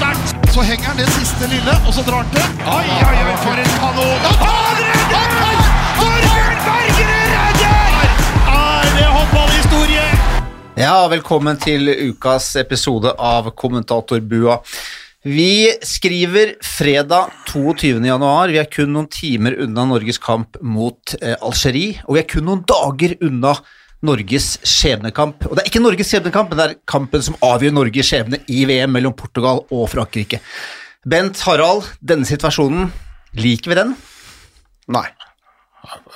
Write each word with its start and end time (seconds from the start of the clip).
sterkt. 0.00 0.52
Så 0.54 0.64
henger 0.64 0.90
han 0.90 1.00
det 1.00 1.08
siste 1.14 1.48
lille, 1.50 1.74
og 1.86 1.92
så 1.94 2.04
drar 2.06 2.24
han 2.24 2.30
til. 2.34 2.46
Oi, 2.64 2.86
oi, 3.08 3.18
oi, 3.26 3.34
for 3.44 3.60
en 3.62 3.74
kanon! 3.80 4.28
Han 4.40 4.80
redder! 4.86 5.60
Torbjørn 5.98 6.62
Bergerud 6.68 7.34
redder! 7.34 8.14
Er 8.54 8.88
det 8.96 9.10
håndballhistorie? 9.16 10.06
Ja, 10.80 10.94
velkommen 11.12 11.60
til 11.60 11.92
ukas 12.08 12.54
episode 12.60 13.12
av 13.18 13.52
Kommentatorbua. 13.52 14.60
Vi 15.20 15.68
skriver 15.84 16.54
fredag 16.64 17.34
22. 17.50 17.98
januar. 18.08 18.48
Vi 18.48 18.56
er 18.62 18.70
kun 18.72 18.94
noen 18.94 19.10
timer 19.12 19.58
unna 19.66 19.84
Norges 19.90 20.16
kamp 20.22 20.56
mot 20.64 21.12
eh, 21.20 21.36
Algerie, 21.36 22.00
og 22.06 22.16
vi 22.16 22.22
er 22.22 22.30
kun 22.30 22.48
noen 22.48 22.64
dager 22.64 23.18
unna 23.28 23.52
Norges 24.06 24.54
skjebnekamp. 24.64 25.44
Og 25.48 25.56
det 25.56 25.64
er 25.64 25.70
ikke 25.72 25.82
Norges 25.84 26.08
skjebnekamp, 26.12 26.52
men 26.52 26.60
det 26.60 26.66
er 26.70 26.76
kampen 26.88 27.24
som 27.24 27.36
avgjør 27.44 27.74
Norges 27.76 28.08
skjebne 28.08 28.40
i 28.48 28.62
VM 28.68 28.94
mellom 28.96 29.16
Portugal 29.16 29.64
og 29.68 29.88
Frankrike. 29.92 30.40
Bent 31.08 31.40
Harald, 31.46 31.88
denne 32.00 32.28
situasjonen, 32.28 32.90
liker 33.40 33.72
vi 33.72 33.78
den? 33.82 33.96
Nei. 34.92 35.06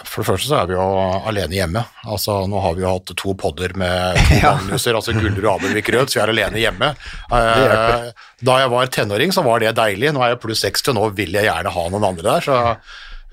For 0.05 0.21
det 0.21 0.27
første 0.29 0.49
så 0.51 0.59
er 0.61 0.67
vi 0.69 0.75
jo 0.77 0.85
alene 1.27 1.57
hjemme. 1.57 1.81
Altså 2.05 2.43
Nå 2.51 2.61
har 2.61 2.75
vi 2.77 2.85
jo 2.85 2.91
hatt 2.93 3.13
to 3.17 3.33
podder 3.41 3.73
med 3.81 4.19
to 4.29 4.37
Ja. 4.37 4.53
Magnuser, 4.59 4.97
altså 4.99 5.15
Guller 5.17 5.47
og 5.49 5.55
Abelvik 5.57 5.89
Rød, 5.95 6.13
så 6.13 6.21
vi 6.21 6.23
er 6.25 6.33
alene 6.35 6.61
hjemme. 6.61 6.91
Eh, 7.33 8.11
da 8.45 8.59
jeg 8.61 8.73
var 8.75 8.93
tenåring 8.93 9.33
så 9.35 9.45
var 9.47 9.65
det 9.65 9.73
deilig, 9.79 10.13
nå 10.13 10.23
er 10.25 10.35
jeg 10.35 10.43
pluss 10.45 10.65
60, 10.67 10.93
nå 10.99 11.09
vil 11.17 11.37
jeg 11.39 11.49
gjerne 11.49 11.73
ha 11.75 11.87
noen 11.93 12.09
andre 12.13 12.29
der. 12.29 12.45
så 12.45 12.61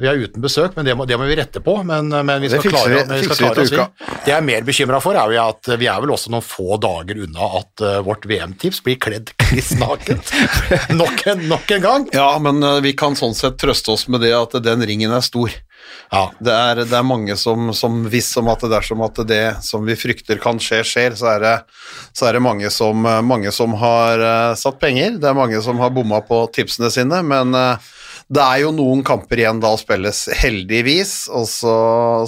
vi 0.01 0.09
er 0.09 0.19
uten 0.25 0.41
besøk, 0.43 0.75
men 0.75 0.87
det 0.87 0.95
må, 0.97 1.05
det 1.07 1.17
må 1.21 1.27
vi 1.29 1.35
rette 1.39 1.61
på. 1.63 1.75
Men, 1.87 2.09
men 2.11 2.41
vi 2.41 2.49
skal 2.49 2.63
Det 2.65 2.73
klare, 2.73 2.89
vi- 3.05 3.19
vi 3.21 3.27
skal 3.29 3.39
klare 3.43 3.65
oss 3.65 3.71
inn. 3.71 4.11
Det 4.25 4.31
jeg 4.31 4.37
er 4.37 4.45
mer 4.45 4.65
bekymra 4.67 4.99
for, 5.03 5.17
er 5.17 5.33
jo 5.35 5.41
at 5.45 5.71
vi 5.81 5.87
er 5.91 6.01
vel 6.03 6.13
også 6.17 6.33
noen 6.33 6.45
få 6.45 6.77
dager 6.81 7.23
unna 7.25 7.49
at 7.61 7.85
eh, 7.85 7.99
vårt 8.05 8.25
VM-tips 8.29 8.83
blir 8.85 8.99
kledd 9.01 9.31
kliss 9.45 9.71
nakent. 9.79 10.33
nok, 10.97 11.25
en, 11.31 11.47
nok 11.51 11.71
en 11.77 11.85
gang. 11.87 12.07
Ja, 12.15 12.29
men 12.41 12.61
eh, 12.63 12.79
vi 12.85 12.93
kan 12.97 13.15
sånn 13.19 13.35
sett 13.37 13.57
trøste 13.61 13.93
oss 13.95 14.07
med 14.11 14.21
det 14.25 14.33
at 14.37 14.57
den 14.65 14.83
ringen 14.87 15.13
er 15.13 15.21
stor. 15.25 15.53
Ja, 16.11 16.27
Det 16.43 16.51
er, 16.53 16.81
det 16.85 16.93
er 16.97 17.03
mange 17.07 17.33
som, 17.39 17.71
som 17.73 18.01
visst 18.11 18.35
om 18.37 18.49
at 18.51 18.61
dersom 18.69 19.01
at 19.05 19.17
det 19.27 19.41
som 19.65 19.83
vi 19.87 19.95
frykter 19.97 20.37
kan 20.43 20.59
skje, 20.61 20.81
skjer, 20.87 21.15
så 21.17 21.31
er 21.33 21.39
det, 21.43 21.53
så 22.15 22.27
er 22.29 22.37
det 22.37 22.43
mange, 22.45 22.69
som, 22.71 23.01
mange 23.25 23.51
som 23.55 23.73
har 23.81 24.21
uh, 24.21 24.53
satt 24.59 24.77
penger. 24.83 25.17
Det 25.19 25.29
er 25.31 25.37
mange 25.37 25.61
som 25.65 25.79
har 25.81 25.89
bomma 25.95 26.19
på 26.27 26.43
tipsene 26.53 26.91
sine, 26.93 27.21
men 27.25 27.55
eh, 27.57 27.89
det 28.31 28.41
er 28.43 28.61
jo 28.63 28.71
noen 28.75 29.03
kamper 29.03 29.41
igjen 29.43 29.59
da 29.63 29.73
spilles, 29.79 30.23
heldigvis. 30.39 31.13
Og 31.35 31.47
så 31.51 31.75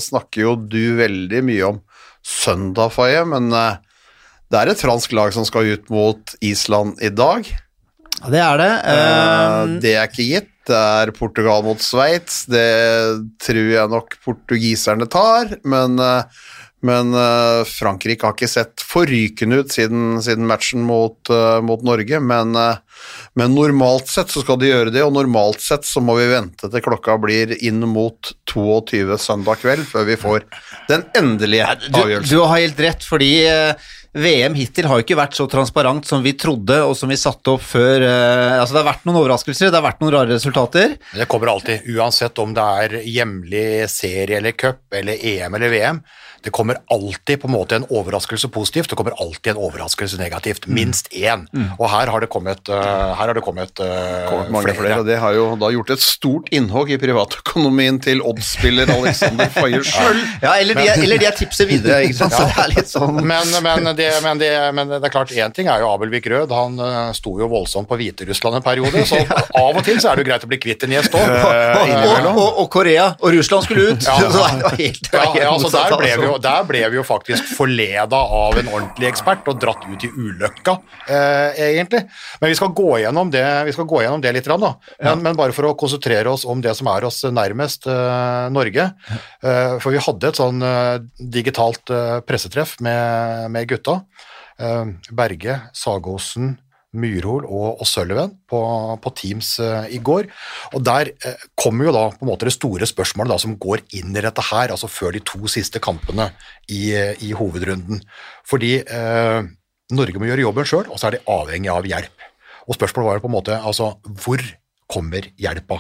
snakker 0.04 0.44
jo 0.46 0.56
du 0.60 0.96
veldig 1.00 1.44
mye 1.48 1.70
om 1.70 1.82
søndag, 2.24 2.92
Faye, 2.96 3.24
men 3.28 3.52
eh, 3.56 3.78
det 4.52 4.60
er 4.60 4.72
et 4.74 4.84
fransk 4.84 5.16
lag 5.16 5.34
som 5.36 5.48
skal 5.48 5.72
ut 5.76 5.92
mot 5.94 6.36
Island 6.44 7.00
i 7.04 7.12
dag. 7.14 7.48
Ja, 8.22 8.30
det 8.32 8.42
er 8.44 8.60
det. 8.62 8.72
Eh, 8.88 9.04
Eh, 9.04 9.80
det 9.84 9.96
er 9.96 10.10
ikke 10.12 10.28
gitt. 10.28 10.50
Det 10.64 10.76
er 10.80 11.12
Portugal 11.12 11.64
mot 11.66 11.82
Sveits. 11.84 12.46
Det 12.48 12.68
tror 13.44 13.72
jeg 13.74 13.92
nok 13.92 14.16
portugiserne 14.24 15.08
tar, 15.12 15.58
men, 15.68 15.98
eh, 16.00 16.24
men 16.84 17.14
uh, 17.16 17.64
Frankrike 17.68 18.28
har 18.28 18.36
ikke 18.36 18.50
sett 18.52 18.84
forrykende 18.84 19.62
ut 19.64 19.72
siden, 19.72 20.18
siden 20.24 20.48
matchen 20.50 20.84
mot, 20.86 21.18
uh, 21.32 21.62
mot 21.64 21.82
Norge, 21.86 22.20
men, 22.20 22.54
uh, 22.60 22.78
men 23.40 23.56
normalt 23.56 24.12
sett 24.12 24.34
så 24.34 24.44
skal 24.44 24.60
de 24.62 24.70
gjøre 24.72 24.94
det, 24.94 25.04
og 25.06 25.16
normalt 25.16 25.64
sett 25.64 25.88
så 25.88 26.04
må 26.04 26.18
vi 26.20 26.30
vente 26.34 26.70
til 26.70 26.86
klokka 26.86 27.18
blir 27.24 27.56
inn 27.64 27.82
mot 27.88 28.34
22 28.52 29.18
søndag 29.22 29.64
kveld 29.64 29.88
før 29.90 30.08
vi 30.12 30.20
får 30.20 30.48
den 30.92 31.08
endelige 31.18 31.72
avgjørelsen. 31.72 32.30
du 32.30 32.44
har 32.44 32.58
helt 32.60 32.84
rett, 32.84 33.08
fordi 33.08 33.34
VM 34.14 34.54
hittil 34.54 34.86
har 34.86 35.00
jo 35.00 35.04
ikke 35.08 35.18
vært 35.18 35.34
så 35.34 35.48
transparent 35.50 36.06
som 36.06 36.22
vi 36.22 36.36
trodde, 36.38 36.76
og 36.86 36.94
som 36.98 37.10
vi 37.10 37.18
satte 37.18 37.56
opp 37.56 37.64
før. 37.66 38.04
Uh, 38.06 38.60
altså 38.60 38.76
Det 38.76 38.82
har 38.84 38.92
vært 38.92 39.08
noen 39.10 39.20
overraskelser, 39.24 39.72
det 39.72 39.80
har 39.80 39.88
vært 39.88 40.04
noen 40.04 40.14
rare 40.14 40.36
resultater. 40.36 40.98
Men 41.14 41.24
Det 41.24 41.30
kommer 41.32 41.50
alltid, 41.56 41.88
uansett 41.96 42.44
om 42.44 42.54
det 42.54 42.68
er 42.84 43.00
hjemlig 43.10 43.66
serie 43.90 44.38
eller 44.38 44.54
cup 44.54 44.94
eller 44.94 45.18
EM 45.18 45.58
eller 45.58 45.74
VM. 45.74 46.04
Det 46.44 46.52
kommer 46.52 46.76
alltid 46.92 47.40
på 47.42 47.48
en 47.48 47.54
måte 47.56 47.78
en 47.80 47.86
overraskelse 47.90 48.50
positivt, 48.52 48.90
det 48.92 48.98
kommer 49.00 49.16
alltid 49.22 49.54
en 49.54 49.62
overraskelse 49.64 50.18
negativt. 50.20 50.68
Minst 50.68 51.08
én. 51.16 51.46
Og 51.80 51.86
her 51.90 52.12
har 52.12 52.20
det 52.24 52.30
kommet, 52.34 52.60
uh, 52.70 52.76
her 53.16 53.30
har 53.30 53.34
det 53.38 53.44
kommet, 53.46 53.72
uh, 53.80 54.28
kommet 54.30 54.52
mange 54.52 54.74
flere, 54.76 55.00
og 55.00 55.08
det 55.08 55.18
har 55.22 55.34
jo 55.38 55.46
da 55.62 55.70
gjort 55.72 55.94
et 55.96 56.04
stort 56.04 56.50
innhogg 56.54 56.92
i 56.92 56.98
privatøkonomien 57.02 58.00
til 58.04 58.22
oddsspiller 58.26 58.92
Alexander 58.94 59.48
Faye 59.56 59.80
sjøl. 59.88 60.20
Ja, 60.44 60.56
eller 60.60 60.76
de, 60.82 60.88
er- 60.92 61.02
eller 61.04 61.22
de 61.24 61.28
er 61.30 61.38
tipset 61.38 61.70
videre, 61.70 62.02
ikke 62.08 62.20
sant. 62.22 62.36
Så 62.38 62.46
det 62.50 62.60
er 62.66 62.74
litt 62.76 62.92
sånn 62.92 63.20
Men, 63.24 63.54
men, 63.64 63.90
det, 63.98 64.10
men, 64.26 64.42
det, 64.42 64.52
men 64.76 64.92
det 64.98 65.00
er 65.04 65.14
klart, 65.14 65.32
én 65.32 65.54
ting 65.56 65.70
er 65.72 65.84
jo 65.84 65.92
Abelvik 65.94 66.28
Rød. 66.32 66.52
Han 66.54 66.76
uh, 66.82 67.12
sto 67.16 67.38
jo 67.40 67.48
voldsomt 67.52 67.88
på 67.90 67.98
Hviterussland 68.00 68.60
en 68.60 68.66
periode, 68.66 69.06
så 69.10 69.22
av 69.64 69.72
og 69.80 69.84
til 69.88 70.00
så 70.04 70.12
er 70.12 70.20
det 70.20 70.26
jo 70.26 70.30
greit 70.32 70.44
å 70.48 70.52
bli 70.52 70.60
kvitt 70.64 70.84
en 70.88 70.96
gjest 70.98 71.16
òg. 71.16 71.24
og, 71.24 71.94
og, 71.94 72.30
og, 72.34 72.62
og 72.64 72.70
Korea 72.74 73.10
og 73.20 73.32
Russland 73.38 73.68
skulle 73.68 73.94
ut. 73.94 74.04
Ja. 74.08 74.18
Så 74.20 74.30
det 74.34 74.44
var 74.44 74.78
helt, 74.78 75.04
det 75.08 75.18
Ja, 75.18 75.24
var 75.24 75.34
helt 75.34 75.44
ja, 75.44 75.52
altså 75.54 75.72
der, 75.74 75.98
ble 76.04 76.12
vi 76.20 76.28
jo, 76.28 76.33
altså. 76.38 76.50
der 76.50 76.68
ble 76.70 76.82
vi 76.92 77.00
jo 77.00 77.06
faktisk 77.08 77.54
forleda 77.58 78.20
av 78.40 78.58
en 78.60 78.72
ordentlig 78.72 79.10
ekspert 79.10 79.48
og 79.52 79.60
dratt 79.62 79.86
ut 79.88 80.06
i 80.06 80.12
ulykka, 80.12 80.78
eh, 81.08 81.62
egentlig. 81.70 82.04
Men 82.42 82.54
vi 82.54 82.58
skal 82.60 82.74
gå 82.76 82.90
gjennom 83.04 83.32
det, 83.34 83.46
vi 83.70 83.76
skal 83.76 83.88
gå 83.90 84.04
gjennom 84.04 84.24
det 84.24 84.34
litt, 84.36 84.50
da. 84.50 84.74
Men, 85.02 85.24
men 85.26 85.40
bare 85.40 85.56
for 85.56 85.70
å 85.70 85.76
konsentrere 85.80 86.32
oss 86.32 86.46
om 86.50 86.62
det 86.64 86.76
som 86.80 86.90
er 86.94 87.08
oss 87.08 87.24
nærmest, 87.28 87.88
eh, 87.88 88.50
Norge. 88.54 88.90
Eh, 89.44 89.78
for 89.84 89.94
vi 89.94 90.04
hadde 90.04 90.32
et 90.32 90.42
sånn 90.42 90.64
eh, 90.66 90.98
digitalt 91.20 91.94
eh, 91.94 92.20
pressetreff 92.28 92.78
med, 92.84 93.50
med 93.54 93.70
gutta. 93.70 94.02
Eh, 94.60 94.86
Berge, 95.12 95.60
Sagåsen, 95.74 96.56
Myrhol 96.94 97.48
og, 97.48 97.82
og 97.82 98.34
på, 98.50 98.62
på 99.02 99.14
Teams 99.18 99.56
uh, 99.60 99.86
i 99.90 99.98
går. 99.98 100.30
Og 100.74 100.84
Der 100.86 101.12
uh, 101.26 101.46
kommer 101.60 101.90
jo 101.90 101.96
da 101.96 102.06
på 102.14 102.26
en 102.26 102.32
måte 102.32 102.48
det 102.48 102.56
store 102.56 102.88
spørsmålet 102.90 103.34
da, 103.34 103.40
som 103.42 103.58
går 103.58 103.84
inn 103.98 104.14
i 104.14 104.24
dette 104.24 104.46
her, 104.52 104.72
altså 104.72 104.90
før 104.92 105.16
de 105.16 105.24
to 105.26 105.48
siste 105.52 105.82
kampene 105.84 106.30
i, 106.70 106.94
eh, 106.94 107.14
i 107.26 107.34
hovedrunden. 107.34 108.04
Fordi 108.48 108.76
uh, 108.86 109.42
Norge 109.94 110.20
må 110.20 110.30
gjøre 110.30 110.46
jobben 110.46 110.68
sjøl, 110.70 110.90
og 110.90 111.00
så 111.00 111.10
er 111.10 111.18
de 111.18 111.24
avhengig 111.30 111.72
av 111.74 111.88
hjelp. 111.88 112.28
Og 112.68 112.78
spørsmålet 112.78 113.10
var 113.10 113.18
jo 113.18 113.26
på 113.26 113.32
en 113.32 113.38
måte 113.40 113.58
altså 113.60 113.96
hvor 114.24 114.44
kommer 114.94 115.26
hjelpa? 115.42 115.80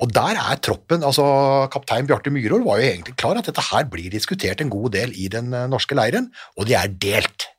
Og 0.00 0.12
der 0.14 0.38
er 0.40 0.60
troppen, 0.62 1.04
altså 1.04 1.24
kaptein 1.72 2.08
Bjarte 2.08 2.32
Myhrol 2.32 2.64
var 2.64 2.80
jo 2.80 2.88
egentlig 2.88 3.16
klar 3.20 3.36
at 3.36 3.50
dette 3.50 3.62
her 3.70 3.84
blir 3.90 4.08
diskutert 4.14 4.62
en 4.62 4.72
god 4.72 4.94
del 4.96 5.12
i 5.20 5.28
den 5.28 5.52
norske 5.68 5.96
leiren, 5.98 6.30
og 6.56 6.70
de 6.70 6.78
er 6.78 6.88
delt. 6.88 7.50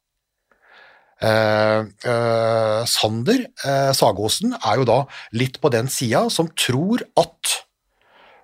Eh, 1.24 1.80
eh, 2.12 2.82
Sander 2.92 3.46
eh, 3.64 3.92
Sagåsen 3.96 4.56
er 4.58 4.82
jo 4.82 4.88
da 4.88 4.98
litt 5.32 5.62
på 5.64 5.72
den 5.72 5.88
sida 5.88 6.26
som 6.34 6.50
tror 6.60 7.06
at 7.16 7.54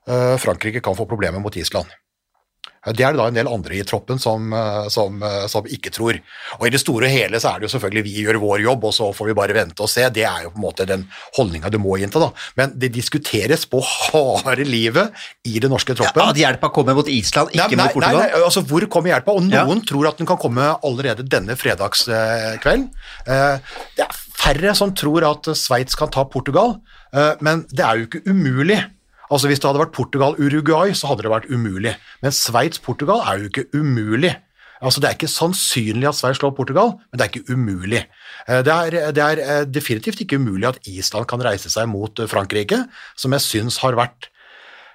eh, 0.08 0.38
Frankrike 0.40 0.84
kan 0.84 0.96
få 0.96 1.08
problemer 1.10 1.44
mot 1.44 1.58
Island. 1.60 1.92
Det 2.82 3.04
er 3.06 3.14
det 3.14 3.20
da 3.20 3.28
en 3.30 3.36
del 3.36 3.46
andre 3.52 3.76
i 3.78 3.84
troppen 3.86 4.18
som, 4.18 4.48
eh, 4.58 4.88
som, 4.90 5.20
eh, 5.22 5.46
som 5.52 5.68
ikke 5.70 5.92
tror. 5.94 6.18
Og 6.58 6.64
I 6.66 6.72
det 6.74 6.80
store 6.82 7.06
og 7.06 7.14
hele 7.14 7.38
så 7.38 7.52
er 7.52 7.60
det 7.62 7.68
jo 7.70 7.74
selvfølgelig 7.78 8.04
vi 8.08 8.24
gjør 8.26 8.40
vår 8.42 8.64
jobb, 8.64 8.88
og 8.90 8.94
så 8.98 9.10
får 9.14 9.28
vi 9.30 9.36
bare 9.38 9.54
vente 9.54 9.84
og 9.86 9.90
se. 9.92 10.08
Det 10.10 10.24
er 10.26 10.48
jo 10.48 10.50
på 10.50 10.58
en 10.58 10.66
måte 10.66 10.88
den 10.90 11.04
holdninga 11.38 11.70
du 11.70 11.78
må 11.78 12.00
innta. 12.02 12.20
da. 12.24 12.32
Men 12.58 12.74
det 12.82 12.92
diskuteres 12.96 13.68
på 13.70 13.84
harde 13.86 14.66
livet 14.66 15.12
i 15.46 15.60
den 15.62 15.70
norske 15.70 15.94
troppen. 15.94 16.24
Ja, 16.24 16.30
At 16.32 16.42
hjelpa 16.42 16.72
kommer 16.74 16.96
mot 16.98 17.08
Island, 17.08 17.52
ikke 17.54 17.68
Nei, 17.70 17.76
nei, 17.76 17.86
mot 17.86 17.94
Portugal. 17.94 18.18
Nei, 18.18 18.32
nei, 18.32 18.42
altså 18.50 18.66
Hvor 18.66 18.88
kommer 18.90 19.14
hjelpa? 19.14 19.36
Og 19.38 19.52
Ja. 19.52 19.66
noen 19.66 19.86
tror 19.86 20.08
at 20.10 20.18
den 20.18 20.26
kan 20.26 20.38
komme 20.38 20.66
allerede 20.84 21.28
denne 21.30 21.56
fredagskvelden. 21.56 22.90
Eh, 23.28 23.60
Det 23.96 24.06
er 24.08 24.16
færre 24.34 24.76
som 24.76 24.92
tror 24.96 25.22
at 25.30 25.44
Sveits 25.56 25.94
kan 25.96 26.10
ta 26.10 26.24
Portugal, 26.24 26.80
men 27.42 27.66
det 27.70 27.80
er 27.86 27.98
jo 28.00 28.08
ikke 28.08 28.24
umulig. 28.26 28.80
Altså 29.32 29.48
Hvis 29.48 29.62
det 29.64 29.70
hadde 29.70 29.80
vært 29.80 29.96
Portugal-Uruguay, 29.96 30.94
så 30.98 31.08
hadde 31.12 31.24
det 31.24 31.32
vært 31.32 31.52
umulig. 31.52 31.94
Men 32.22 32.34
Sveits-Portugal 32.36 33.24
er 33.24 33.40
jo 33.40 33.52
ikke 33.52 33.70
umulig. 33.80 34.34
Altså 34.82 35.00
Det 35.00 35.08
er 35.08 35.16
ikke 35.16 35.30
sannsynlig 35.30 36.10
at 36.10 36.18
Sveits 36.18 36.42
slår 36.42 36.56
Portugal, 36.58 36.96
men 37.12 37.20
det 37.20 37.26
er 37.26 37.32
ikke 37.32 37.54
umulig. 37.54 38.02
Eh, 38.48 38.62
Det 38.66 38.74
er, 38.74 39.12
det 39.14 39.24
er 39.24 39.42
eh, 39.46 39.66
definitivt 39.70 40.22
ikke 40.24 40.42
umulig 40.42 40.68
at 40.68 40.80
Island 40.90 41.30
kan 41.30 41.44
reise 41.46 41.70
seg 41.70 41.88
mot 41.88 42.20
eh, 42.20 42.28
Frankrike, 42.28 42.88
som 43.16 43.32
jeg 43.38 43.46
syns 43.46 43.78
har 43.86 43.96
vært 43.96 44.31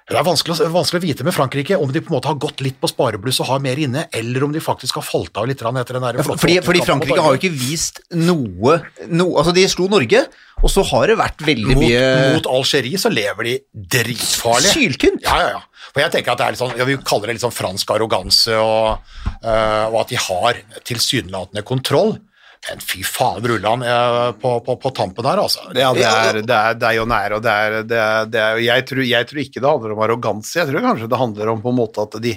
det 0.07 0.15
er 0.15 0.23
vanskelig, 0.23 0.55
vanskelig 0.71 1.01
å 1.01 1.03
vite 1.03 1.25
med 1.27 1.35
Frankrike 1.35 1.75
om 1.83 1.89
de 1.91 1.99
på 1.99 2.13
en 2.13 2.15
måte 2.15 2.29
har 2.29 2.37
gått 2.39 2.61
litt 2.63 2.77
på 2.79 2.87
sparebluss 2.87 3.41
og 3.43 3.49
har 3.49 3.63
mer 3.63 3.79
inne, 3.83 4.05
eller 4.15 4.45
om 4.45 4.53
de 4.55 4.61
faktisk 4.63 5.01
har 5.01 5.03
falt 5.03 5.35
av 5.35 5.49
litt 5.49 5.59
etter 5.59 5.97
den 5.97 6.05
der 6.05 6.19
flotte 6.21 6.43
fordi, 6.45 6.61
fordi 6.63 6.83
Frankrike 6.85 7.25
har 7.25 7.35
jo 7.35 7.41
ikke 7.41 7.51
vist 7.51 7.99
noe, 8.15 8.77
noe 9.11 9.35
Altså, 9.41 9.51
de 9.57 9.65
slo 9.67 9.89
Norge, 9.91 10.21
og 10.63 10.71
så 10.71 10.85
har 10.93 11.11
det 11.11 11.17
vært 11.19 11.43
veldig 11.43 11.75
mot, 11.75 11.83
mye 11.83 12.05
mot 12.37 12.47
Algerie 12.55 13.01
så 13.01 13.11
lever 13.11 13.49
de 13.49 13.57
dritfarlig. 13.97 14.71
Syltynt. 14.77 15.27
Ja, 15.27 15.41
ja, 15.43 15.49
ja. 15.57 15.91
For 15.91 16.03
jeg 16.03 16.13
tenker 16.15 16.33
at 16.33 16.39
det 16.39 16.47
er 16.47 16.55
litt 16.55 16.61
sånn, 16.61 16.73
ja, 16.79 16.87
Vi 16.87 16.95
kaller 17.03 17.29
det 17.29 17.35
litt 17.37 17.43
sånn 17.43 17.57
fransk 17.57 17.91
arroganse, 17.97 18.55
og, 18.63 19.11
eh, 19.41 19.85
og 19.91 19.99
at 20.05 20.15
de 20.15 20.21
har 20.23 20.63
tilsynelatende 20.87 21.67
kontroll. 21.67 22.15
Men 22.67 22.81
fy 22.83 23.03
faen, 23.05 23.39
Brulland 23.43 23.83
eh, 23.83 24.31
på, 24.41 24.51
på, 24.65 24.75
på 24.81 24.89
tampen 24.95 25.25
her, 25.29 25.39
altså. 25.39 25.69
Ja, 25.77 25.91
det 25.95 26.03
er, 26.03 26.39
det 26.41 26.55
er, 26.55 26.75
det 26.75 26.87
er 26.89 26.95
jo 26.97 27.05
nær, 27.07 27.37
og 27.37 27.43
det 27.45 27.53
er, 27.53 27.75
det 27.87 27.99
er, 28.01 28.25
det 28.31 28.41
er 28.43 28.61
jeg, 28.65 28.85
tror, 28.89 29.03
jeg 29.07 29.29
tror 29.29 29.41
ikke 29.43 29.61
det 29.61 29.69
handler 29.69 29.93
om 29.93 30.01
arroganse, 30.03 30.57
jeg 30.59 30.67
tror 30.67 30.83
kanskje 30.83 31.09
det 31.11 31.19
handler 31.21 31.51
om 31.53 31.61
på 31.63 31.71
en 31.71 31.77
måte 31.77 32.03
at 32.03 32.17
de 32.23 32.33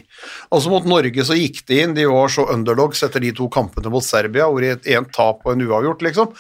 Altså 0.50 0.70
mot 0.72 0.86
Norge 0.86 1.24
så 1.26 1.36
gikk 1.38 1.62
de 1.70 1.80
inn, 1.82 1.96
de 1.96 2.06
var 2.10 2.30
så 2.32 2.44
underdogs 2.52 3.02
etter 3.06 3.22
de 3.24 3.32
to 3.36 3.48
kampene 3.52 3.90
mot 3.92 4.04
Serbia, 4.04 4.46
hvor 4.50 4.64
én 4.64 5.08
tap 5.14 5.42
og 5.46 5.52
en 5.54 5.64
uavgjort, 5.66 6.04
liksom, 6.06 6.30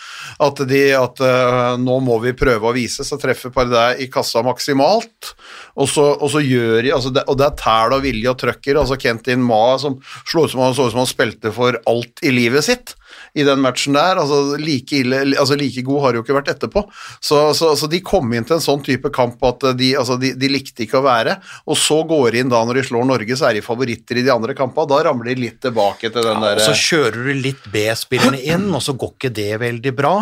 at 0.46 0.62
de 0.70 0.82
at 0.98 1.24
uh, 1.24 1.74
nå 1.80 1.98
må 2.04 2.20
vi 2.22 2.34
prøve 2.36 2.70
å 2.70 2.74
vise, 2.76 3.06
så 3.06 3.18
treffer 3.20 3.54
Pardais 3.54 4.02
i 4.04 4.10
kassa 4.12 4.44
maksimalt, 4.46 5.32
og 5.80 5.90
så, 5.90 6.06
og 6.14 6.30
så 6.32 6.42
gjør 6.44 6.78
de 6.84 6.94
altså 6.94 7.12
det, 7.14 7.22
Og 7.30 7.36
det 7.38 7.46
er 7.46 7.58
tæl 7.58 7.94
og 7.96 8.04
vilje 8.04 8.32
og 8.32 8.38
trøkker, 8.42 8.78
altså 8.80 8.98
Kentin 9.00 9.42
Ma 9.44 9.78
som 9.80 9.98
slår 10.28 10.48
ut 10.48 10.54
som 10.54 10.64
han 10.64 10.74
så 10.76 10.88
ut 10.88 10.94
som 10.94 11.02
han 11.02 11.10
spilte 11.10 11.54
for 11.54 11.78
alt 11.90 12.22
i 12.26 12.34
livet 12.34 12.66
sitt 12.66 12.94
i 13.34 13.44
den 13.46 13.62
matchen 13.62 13.96
der. 13.98 14.20
altså 14.20 14.56
Like, 14.60 15.02
ille, 15.02 15.22
altså 15.38 15.56
like 15.58 15.82
god 15.86 16.04
har 16.04 16.12
de 16.12 16.20
jo 16.20 16.24
ikke 16.24 16.36
vært 16.36 16.52
etterpå. 16.54 16.84
Så, 17.20 17.42
så, 17.56 17.72
så, 17.78 17.88
de 17.90 18.02
kom 18.04 18.32
inn 18.34 18.46
til 18.46 18.58
en 18.58 18.64
sånn 18.64 18.84
type 18.86 19.12
kamp 19.14 19.42
at 19.46 19.70
de, 19.78 19.92
altså 19.98 20.18
de, 20.20 20.32
de, 20.38 20.50
likte 20.52 20.84
ikke 20.86 21.00
å 21.00 21.06
være. 21.06 21.36
Og 21.70 21.78
så 21.78 22.00
går 22.08 22.34
de 22.34 22.44
inn 22.44 22.52
da 22.52 22.62
når 22.66 22.80
de 22.80 22.86
slår 22.90 23.08
Norge, 23.10 23.38
så 23.38 23.50
er 23.50 23.58
de 23.58 23.64
favoritter 23.64 24.20
i 24.20 24.26
de 24.26 24.34
andre 24.34 24.56
kampene. 24.58 24.90
Da 24.90 25.02
ramler 25.06 25.32
de 25.32 25.46
litt 25.46 25.60
tilbake 25.62 26.10
til 26.10 26.26
den 26.26 26.36
ja, 26.36 26.42
der 26.50 26.62
Og 26.62 26.66
så 26.70 26.76
kjører 26.78 27.20
du 27.30 27.32
litt 27.48 27.70
B-spillerne 27.72 28.40
inn, 28.40 28.68
og 28.74 28.84
så 28.84 28.96
går 28.98 29.14
ikke 29.16 29.34
det 29.40 29.52
veldig 29.62 29.94
bra. 29.96 30.14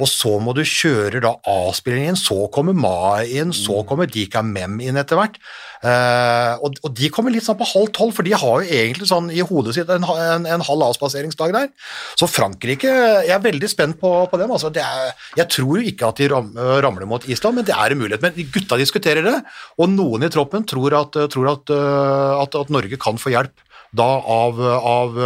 Og 0.00 0.08
så 0.10 0.36
må 0.42 0.54
du 0.56 0.62
kjøre 0.66 1.22
da 1.24 1.34
A-spillerne 1.48 2.12
inn, 2.12 2.20
så 2.20 2.46
kommer 2.52 2.76
Ma 2.76 3.22
inn, 3.22 3.52
så 3.56 3.82
kommer 3.88 4.10
Dika 4.10 4.42
Mem 4.46 4.80
inn 4.82 4.98
etter 5.00 5.18
hvert. 5.18 5.38
Uh, 5.82 6.54
og, 6.62 6.76
og, 6.86 6.92
de 6.94 7.08
kommer 7.10 7.34
litt 7.34 7.42
sånn 7.42 7.58
på 7.58 7.66
halv 7.72 7.88
tolv, 7.96 8.12
for 8.14 8.22
de 8.22 8.36
har 8.38 8.62
jo 8.62 8.76
egentlig 8.78 9.08
sånn 9.10 9.32
i 9.34 9.42
hodet 9.42 9.74
sitt 9.74 9.88
en, 9.90 10.04
en, 10.06 10.46
en 10.46 10.62
halv 10.62 10.84
avspaseringsdag 10.86 11.54
der. 11.56 11.72
Så 12.20 12.28
Frankrike 12.30 12.92
Jeg 13.26 13.34
er 13.34 13.42
veldig 13.42 13.70
spent 13.70 13.98
på, 13.98 14.12
på 14.30 14.38
dem. 14.38 14.54
Altså, 14.54 14.70
er, 14.78 15.10
jeg 15.40 15.50
tror 15.50 15.80
jo 15.80 15.90
ikke 15.90 16.12
at 16.12 16.22
de 16.22 16.30
ram, 16.30 16.52
ramler 16.86 17.08
mot 17.10 17.26
Island, 17.26 17.58
men 17.58 17.66
det 17.66 17.74
er 17.74 17.96
en 17.96 18.02
mulighet. 18.02 18.22
Men 18.22 18.50
gutta 18.54 18.78
diskuterer 18.78 19.26
det, 19.26 19.36
og 19.82 19.90
noen 19.90 20.28
i 20.28 20.30
troppen 20.30 20.66
tror 20.70 20.94
at, 21.00 21.18
tror 21.34 21.50
at, 21.56 21.74
at, 21.74 22.58
at 22.62 22.72
Norge 22.72 23.00
kan 23.02 23.18
få 23.18 23.34
hjelp 23.34 23.66
da 23.92 24.06
av, 24.06 24.62
av, 24.62 25.18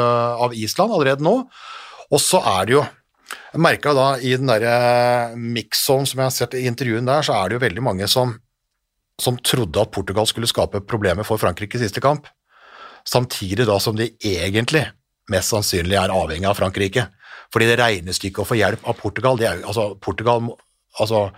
av 0.46 0.56
Island 0.56 0.96
allerede 0.96 1.26
nå. 1.26 1.36
Og 2.06 2.22
så 2.22 2.40
er 2.56 2.64
det 2.64 2.78
jo 2.78 2.86
jeg 3.52 3.62
merka 3.62 3.92
da 3.96 4.08
i 4.20 4.34
den 4.36 4.48
derre 4.50 5.36
mix-on 5.36 6.04
som 6.08 6.20
jeg 6.20 6.28
har 6.28 6.34
sett 6.34 6.56
i 6.58 6.66
intervjuen 6.68 7.08
der, 7.08 7.24
så 7.26 7.36
er 7.36 7.48
det 7.48 7.56
jo 7.56 7.64
veldig 7.64 7.84
mange 7.84 8.08
som 8.10 8.34
som 9.22 9.38
trodde 9.40 9.80
at 9.80 9.92
Portugal 9.94 10.28
skulle 10.28 10.50
skape 10.50 10.82
problemer 10.84 11.26
for 11.26 11.40
Frankrike 11.40 11.78
i 11.78 11.84
siste 11.84 12.02
kamp, 12.04 12.28
samtidig 13.08 13.66
da 13.68 13.78
som 13.80 13.96
de 13.96 14.10
egentlig 14.20 14.84
mest 15.32 15.54
sannsynlig 15.54 15.98
er 15.98 16.14
avhengig 16.14 16.48
av 16.50 16.58
Frankrike. 16.58 17.08
Fordi 17.54 17.70
det 17.70 17.78
regnestykket 17.80 18.42
å 18.42 18.48
få 18.48 18.58
hjelp 18.58 18.84
av 18.88 18.98
Portugal 18.98 19.38
det 19.38 19.48
er 19.48 19.60
jo, 19.60 19.70
altså 19.70 19.86
Portugal 20.02 20.50
altså, 20.98 21.28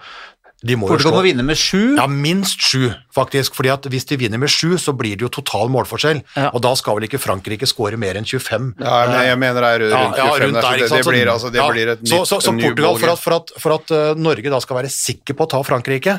de 0.66 0.74
må 0.74 0.88
Portugal 0.88 1.12
slå, 1.12 1.18
må 1.20 1.26
vinne 1.28 1.44
med 1.46 1.58
sju. 1.60 1.94
Ja, 1.94 2.08
minst 2.10 2.64
sju, 2.64 2.88
faktisk. 3.14 3.54
fordi 3.54 3.70
at 3.70 3.84
hvis 3.92 4.08
de 4.10 4.16
vinner 4.18 4.40
med 4.42 4.50
sju, 4.50 4.72
så 4.80 4.94
blir 4.96 5.14
det 5.18 5.26
jo 5.26 5.30
total 5.36 5.70
målforskjell. 5.70 6.24
Ja. 6.34 6.48
Og 6.50 6.64
da 6.64 6.72
skal 6.80 6.98
vel 6.98 7.06
ikke 7.06 7.20
Frankrike 7.22 7.68
skåre 7.70 8.00
mer 8.00 8.18
enn 8.18 8.26
25. 8.26 8.72
Ja, 8.80 8.96
men 9.06 9.28
jeg 9.28 9.38
mener 9.44 9.62
det 9.62 9.70
er 9.70 9.84
rundt 9.84 9.94
25. 9.94 10.18
Ja, 10.18 10.24
ja, 10.24 10.40
rundt 10.42 10.58
der, 10.58 10.64
så 10.64 10.96
det, 10.96 11.04
det, 11.04 11.12
blir, 11.12 11.30
altså, 11.34 11.52
det 11.54 11.62
Ja, 11.62 11.68
blir 11.70 11.92
et 11.94 12.02
nytt 12.02 12.10
så, 12.10 12.24
så, 12.26 12.40
så 12.42 12.56
Portugal, 12.58 12.98
for 12.98 13.12
at, 13.14 13.22
for 13.22 13.36
at, 13.36 13.54
for 13.62 13.76
at 13.76 13.94
uh, 13.94 14.18
Norge 14.18 14.50
da 14.50 14.60
skal 14.64 14.80
være 14.80 14.90
sikker 14.92 15.38
på 15.38 15.46
å 15.46 15.52
ta 15.54 15.62
Frankrike 15.68 16.16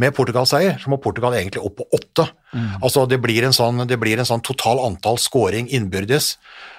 med 0.00 0.14
Portugal-seier, 0.16 0.78
så 0.80 0.88
må 0.88 0.96
Portugal 1.02 1.34
egentlig 1.36 1.60
opp 1.64 1.76
på 1.82 1.86
åtte. 1.92 2.28
Altså 2.80 3.04
det 3.10 3.18
blir 3.20 3.44
en 3.44 3.52
sånn, 3.56 3.84
det 3.88 3.98
blir 4.00 4.18
en 4.20 4.28
sånn 4.28 4.44
total 4.44 4.80
antall 4.86 5.18
scoring 5.20 5.68
innbyrdes 5.68 6.36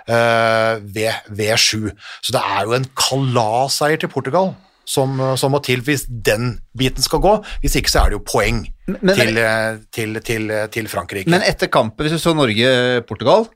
uh, 0.09 0.81
ved, 0.81 1.13
ved 1.29 1.57
sju. 1.61 1.91
Så 2.21 2.33
det 2.33 2.41
er 2.41 2.65
jo 2.65 2.77
en 2.77 2.89
kalasseier 2.97 4.01
til 4.01 4.09
Portugal 4.13 4.55
som, 4.89 5.15
som 5.39 5.53
må 5.53 5.61
til 5.63 5.81
hvis 5.85 6.05
den 6.09 6.57
biten 6.77 7.03
skal 7.05 7.21
gå. 7.23 7.33
Hvis 7.63 7.77
ikke 7.79 7.91
så 7.93 8.03
er 8.03 8.11
det 8.11 8.19
jo 8.19 8.25
poeng 8.27 8.63
Men- 8.87 9.15
til, 9.15 9.37
eh, 9.39 9.77
til, 9.95 10.19
til, 10.25 10.51
til 10.73 10.89
Frankrike. 10.91 11.31
Men 11.31 11.45
etter 11.47 11.71
kampen, 11.71 12.03
hvis 12.03 12.17
du 12.17 12.19
så 12.19 12.33
Norge-Portugal, 12.35 13.47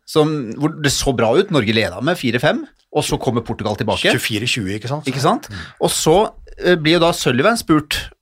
hvor 0.55 0.75
det 0.83 0.93
så 0.95 1.13
bra 1.17 1.33
ut, 1.35 1.51
Norge 1.51 1.75
leda 1.75 1.99
med 2.01 2.15
4-5, 2.15 2.63
og 2.95 3.03
så 3.03 3.19
kommer 3.19 3.43
Portugal 3.45 3.75
tilbake. 3.75 4.15
24-20, 4.15 4.69
ikke 4.79 4.87
sant? 4.91 5.09
Ikke 5.09 5.23
sant? 5.23 5.49
Og 5.83 5.91
så 5.91 6.29
eh, 6.63 6.77
blir 6.79 6.97
jo 6.97 7.03
da 7.03 7.11
Sullivan 7.13 7.59
spurt 7.59 7.99
eh, 7.99 8.13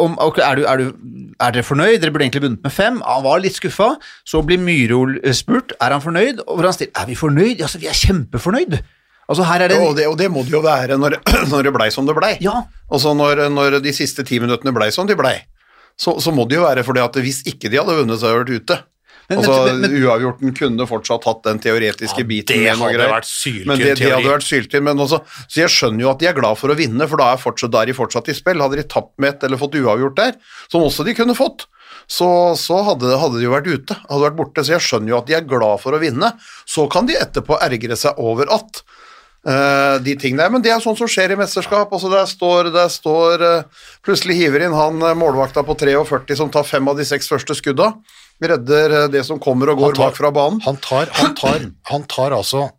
om 0.00 0.16
okay, 0.22 0.44
er, 0.44 0.60
du, 0.60 0.64
er, 0.68 0.80
du, 0.80 1.34
er 1.40 1.54
dere 1.54 1.66
fornøyd, 1.66 1.98
dere 2.02 2.14
burde 2.14 2.26
egentlig 2.26 2.44
vunnet 2.44 2.64
med 2.64 2.74
fem. 2.74 3.00
Han 3.06 3.24
var 3.26 3.42
litt 3.42 3.58
skuffa. 3.58 3.92
Så 4.28 4.42
blir 4.46 4.60
Myhrol 4.62 5.18
eh, 5.22 5.36
spurt 5.36 5.74
er 5.78 5.94
han 5.94 6.04
fornøyd, 6.04 6.42
og 6.46 6.64
han 6.64 6.76
stiller 6.76 7.02
er 7.02 7.10
vi 7.10 7.18
fornøyd? 7.18 7.60
Ja, 7.62 7.70
så 7.70 7.80
vi 7.82 7.90
er 7.90 7.98
kjempefornøyd. 7.98 8.80
Altså 9.30 9.46
her 9.46 9.62
er 9.62 9.70
det 9.70 9.78
og, 9.78 9.94
det, 9.94 10.08
og 10.10 10.16
det 10.18 10.26
må 10.32 10.42
det 10.42 10.56
jo 10.56 10.62
være 10.64 10.96
når, 10.98 11.20
når 11.52 11.68
det 11.68 11.74
blei 11.76 11.90
som 11.94 12.08
det 12.08 12.16
blei. 12.18 12.34
Ja. 12.42 12.64
Altså 12.90 13.14
når, 13.14 13.46
når 13.54 13.78
de 13.84 13.94
siste 13.94 14.26
ti 14.26 14.40
minuttene 14.42 14.74
blei 14.74 14.90
som 14.94 15.06
de 15.06 15.18
blei, 15.18 15.36
så, 16.00 16.16
så 16.22 16.32
må 16.34 16.48
det 16.48 16.58
jo 16.58 16.64
være 16.66 16.84
fordi 16.86 17.02
at 17.04 17.20
hvis 17.22 17.44
ikke 17.46 17.70
de 17.70 17.78
hadde 17.78 17.98
vunnet, 18.00 18.18
så 18.18 18.30
hadde 18.30 18.40
de 18.40 18.56
vært 18.56 18.64
ute. 18.64 18.80
Men- 19.30 19.38
altså, 19.38 19.64
men- 19.66 19.80
men- 19.80 20.02
Uavgjorten 20.02 20.56
kunne 20.58 20.86
fortsatt 20.90 21.24
hatt 21.24 21.42
den 21.44 21.58
teoretiske 21.60 22.18
Ja, 22.18 22.24
biten. 22.24 22.56
det 22.56 22.76
hadde 22.76 22.98
vært 22.98 23.28
syltynn 23.30 23.66
Men 23.66 23.78
det, 23.78 23.98
det 23.98 24.10
hadde 24.10 24.26
vært 24.26 24.42
syltynn, 24.42 24.82
men 24.82 24.98
også, 24.98 25.20
så 25.46 25.54
jeg 25.54 25.70
skjønner 25.70 26.00
jo 26.00 26.10
at 26.10 26.18
de 26.18 26.26
er 26.26 26.32
glad 26.34 26.58
for 26.58 26.68
å 26.68 26.76
vinne, 26.76 27.08
for 27.08 27.16
da 27.16 27.32
er, 27.32 27.36
fortsatt, 27.38 27.70
da 27.70 27.82
er 27.82 27.86
de 27.86 27.92
fortsatt 27.94 28.28
i 28.28 28.34
spill. 28.34 28.58
Hadde 28.58 28.76
de 28.76 28.82
tapt 28.82 29.12
med 29.18 29.34
ett 29.34 29.44
eller 29.44 29.56
fått 29.56 29.78
uavgjort 29.78 30.16
der, 30.16 30.34
som 30.68 30.82
også 30.82 31.04
de 31.04 31.14
kunne 31.14 31.36
fått, 31.38 31.66
så, 32.08 32.56
så 32.58 32.82
hadde, 32.84 33.06
hadde 33.16 33.38
de 33.38 33.46
jo 33.46 33.54
vært 33.54 33.70
ute, 33.70 33.94
hadde 33.94 34.26
vært 34.26 34.36
borte. 34.36 34.64
Så 34.66 34.74
jeg 34.74 34.82
skjønner 34.82 35.14
jo 35.14 35.18
at 35.18 35.26
de 35.26 35.34
er 35.38 35.46
glad 35.46 35.78
for 35.78 35.94
å 35.94 36.00
vinne. 36.02 36.32
Så 36.66 36.90
kan 36.90 37.06
de 37.06 37.14
etterpå 37.14 37.54
ergre 37.62 37.96
seg 37.96 38.18
over 38.18 38.50
at 38.50 38.82
Uh, 39.40 39.96
de 40.04 40.12
tingene 40.20 40.42
der, 40.42 40.50
men 40.52 40.60
det 40.60 40.68
er 40.68 40.82
sånn 40.84 40.98
som 40.98 41.08
skjer 41.08 41.32
i 41.32 41.36
mesterskap. 41.40 41.88
Altså 41.96 42.10
der 42.12 42.26
står, 42.28 42.68
der 42.74 42.90
står 42.92 43.40
uh, 43.40 43.86
Plutselig 44.04 44.36
hiver 44.36 44.66
inn 44.66 44.74
han 44.76 45.00
eh, 45.00 45.14
målvakta 45.16 45.62
på 45.64 45.72
43 45.80 46.36
som 46.36 46.50
tar 46.52 46.66
fem 46.68 46.84
av 46.92 46.98
de 47.00 47.06
seks 47.08 47.28
første 47.28 47.56
skudda. 47.56 47.94
Redder 48.40 48.94
eh, 49.04 49.08
det 49.12 49.24
som 49.28 49.40
kommer 49.42 49.72
og 49.74 49.78
går 49.82 49.96
tar- 49.98 50.10
bak 50.10 50.16
fra 50.20 50.30
banen. 50.34 50.60
Han 50.64 50.76
tar, 50.80 51.10
han 51.18 51.34
tar, 51.36 51.66
han 51.90 52.06
tar 52.08 52.36
altså 52.36 52.70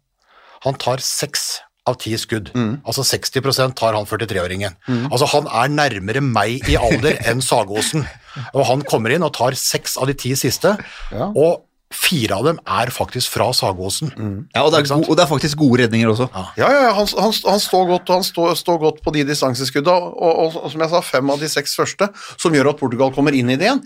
Han 0.66 0.76
tar 0.78 1.02
seks 1.02 1.60
av 1.90 1.96
ti 1.98 2.12
skudd. 2.22 2.52
Mm. 2.54 2.82
Altså 2.86 3.02
60% 3.02 3.74
tar 3.80 3.96
han 3.98 4.06
43-åringen. 4.06 4.76
Altså 5.10 5.26
Han 5.32 5.48
er 5.50 5.72
nærmere 5.74 6.22
meg 6.22 6.68
i 6.70 6.76
alder 6.78 7.18
enn 7.26 7.42
Sagåsen. 7.42 8.06
Og 8.54 8.62
han 8.70 8.84
kommer 8.86 9.10
inn 9.16 9.26
og 9.26 9.34
tar 9.34 9.58
seks 9.58 9.98
av 9.98 10.06
de 10.08 10.14
ti 10.14 10.36
siste, 10.38 10.76
og 11.18 11.64
fire 11.92 12.38
av 12.38 12.46
dem 12.48 12.60
er 12.64 12.88
faktisk 12.94 13.34
fra 13.34 13.50
Sagåsen. 13.58 14.14
Ja, 14.56 14.62
og 14.64 14.70
det, 14.72 14.86
er 14.86 15.02
og 15.02 15.18
det 15.18 15.26
er 15.26 15.28
faktisk 15.28 15.58
gode 15.60 15.82
redninger 15.82 16.14
også. 16.14 16.30
Ja, 16.32 16.70
ja, 16.70 16.70
ja, 16.86 16.94
han, 16.96 17.10
han, 17.20 17.34
han 17.50 17.60
står 17.66 17.90
godt, 17.90 18.06
og 18.14 18.22
han 18.22 18.24
står, 18.30 18.54
står 18.62 18.78
godt 18.86 19.02
på 19.04 19.12
de 19.18 19.26
distanseskuddene, 19.28 19.98
og, 20.14 20.32
og, 20.46 20.56
og 20.62 20.72
som 20.72 20.86
jeg 20.86 20.94
sa, 20.94 21.02
fem 21.04 21.34
av 21.34 21.42
de 21.42 21.50
seks 21.52 21.76
første, 21.82 22.08
som 22.40 22.54
gjør 22.56 22.70
at 22.72 22.80
Portugal 22.80 23.12
kommer 23.18 23.36
inn 23.36 23.50
i 23.52 23.58
det 23.60 23.68
igjen. 23.68 23.84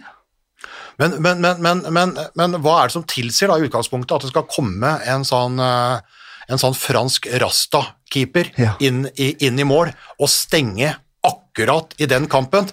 Men, 1.00 1.18
men, 1.22 1.42
men, 1.42 1.62
men, 1.62 1.82
men, 1.92 2.14
men 2.40 2.58
hva 2.64 2.78
er 2.84 2.88
det 2.88 2.96
som 2.96 3.04
tilsier 3.04 3.52
da 3.52 3.58
i 3.60 3.66
utgangspunktet 3.68 4.16
at 4.16 4.22
det 4.28 4.32
skal 4.32 4.46
komme 4.48 4.94
en 5.12 5.26
sånn, 5.28 5.60
eh, 5.60 6.00
en 6.48 6.62
sånn 6.62 6.76
fransk 6.78 7.28
rasta-keeper 7.42 8.52
Ja. 8.62 8.76
inn, 8.80 9.10
i- 9.18 9.36
inn 9.46 9.60
i 9.60 9.66
mål 9.68 9.92
og 10.20 10.30
stenge 10.32 10.96
akkurat 11.26 11.94
i 12.00 12.06
den 12.08 12.28
kampen, 12.32 12.70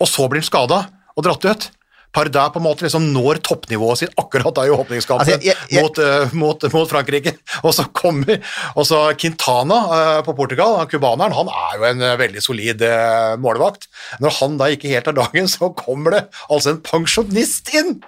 og 0.00 0.08
så 0.08 0.28
blir 0.30 0.40
han 0.40 0.48
skada 0.48 0.78
og 1.16 1.24
dratt 1.24 1.44
ut? 1.44 1.70
Pardais 2.16 2.50
på 2.54 2.60
en 2.62 2.64
måte 2.64 2.86
liksom 2.86 3.10
når 3.12 3.42
toppnivået 3.44 4.00
sitt 4.00 4.14
akkurat 4.18 4.56
da 4.56 4.64
i 4.64 4.72
åpningskampen 4.72 5.26
Altså, 5.26 5.36
jeg- 5.44 5.56
jeg- 5.74 5.82
Mot, 5.84 5.98
uh, 6.00 6.34
mot, 6.40 6.66
mot 6.72 6.88
Frankrike, 6.90 7.34
og 7.66 7.74
så 7.76 7.84
kommer 7.92 8.40
og 8.74 8.86
så 8.88 9.02
Quintana 9.20 9.78
uh, 9.92 10.20
på 10.24 10.32
Portugal, 10.38 10.78
han 10.80 10.88
cubaneren, 10.88 11.36
han 11.36 11.52
er 11.52 11.76
jo 11.76 11.88
en 11.92 12.00
uh, 12.06 12.14
veldig 12.20 12.42
solid 12.44 12.80
målvakt. 13.44 13.86
Når 14.24 14.38
han 14.40 14.56
da 14.60 14.70
ikke 14.72 14.88
helt 14.94 15.10
er 15.12 15.18
dagen, 15.20 15.46
så 15.52 15.68
kommer 15.76 16.16
det 16.16 16.24
altså 16.48 16.72
en 16.74 16.80
pensjonist 16.86 17.68
inn! 17.76 17.98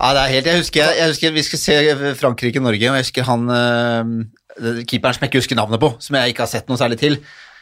Ja, 0.00 0.14
det 0.16 0.22
er 0.24 0.32
helt, 0.34 0.46
jeg 0.48 0.58
husker, 0.64 0.94
jeg 0.96 1.10
husker 1.12 1.34
Vi 1.36 1.42
skal 1.46 1.60
se 1.60 1.74
Frankrike-Norge, 2.18 2.88
og 2.90 2.96
jeg 2.96 3.04
husker 3.04 3.26
han 3.28 3.44
keeperen 4.88 5.14
som 5.14 5.22
jeg 5.24 5.30
ikke 5.30 5.40
husker 5.42 5.58
navnet 5.58 5.80
på, 5.82 5.92
som 6.02 6.16
jeg 6.18 6.32
ikke 6.32 6.44
har 6.44 6.50
sett 6.50 6.68
noe 6.72 6.80
særlig 6.80 6.98
til. 7.00 7.18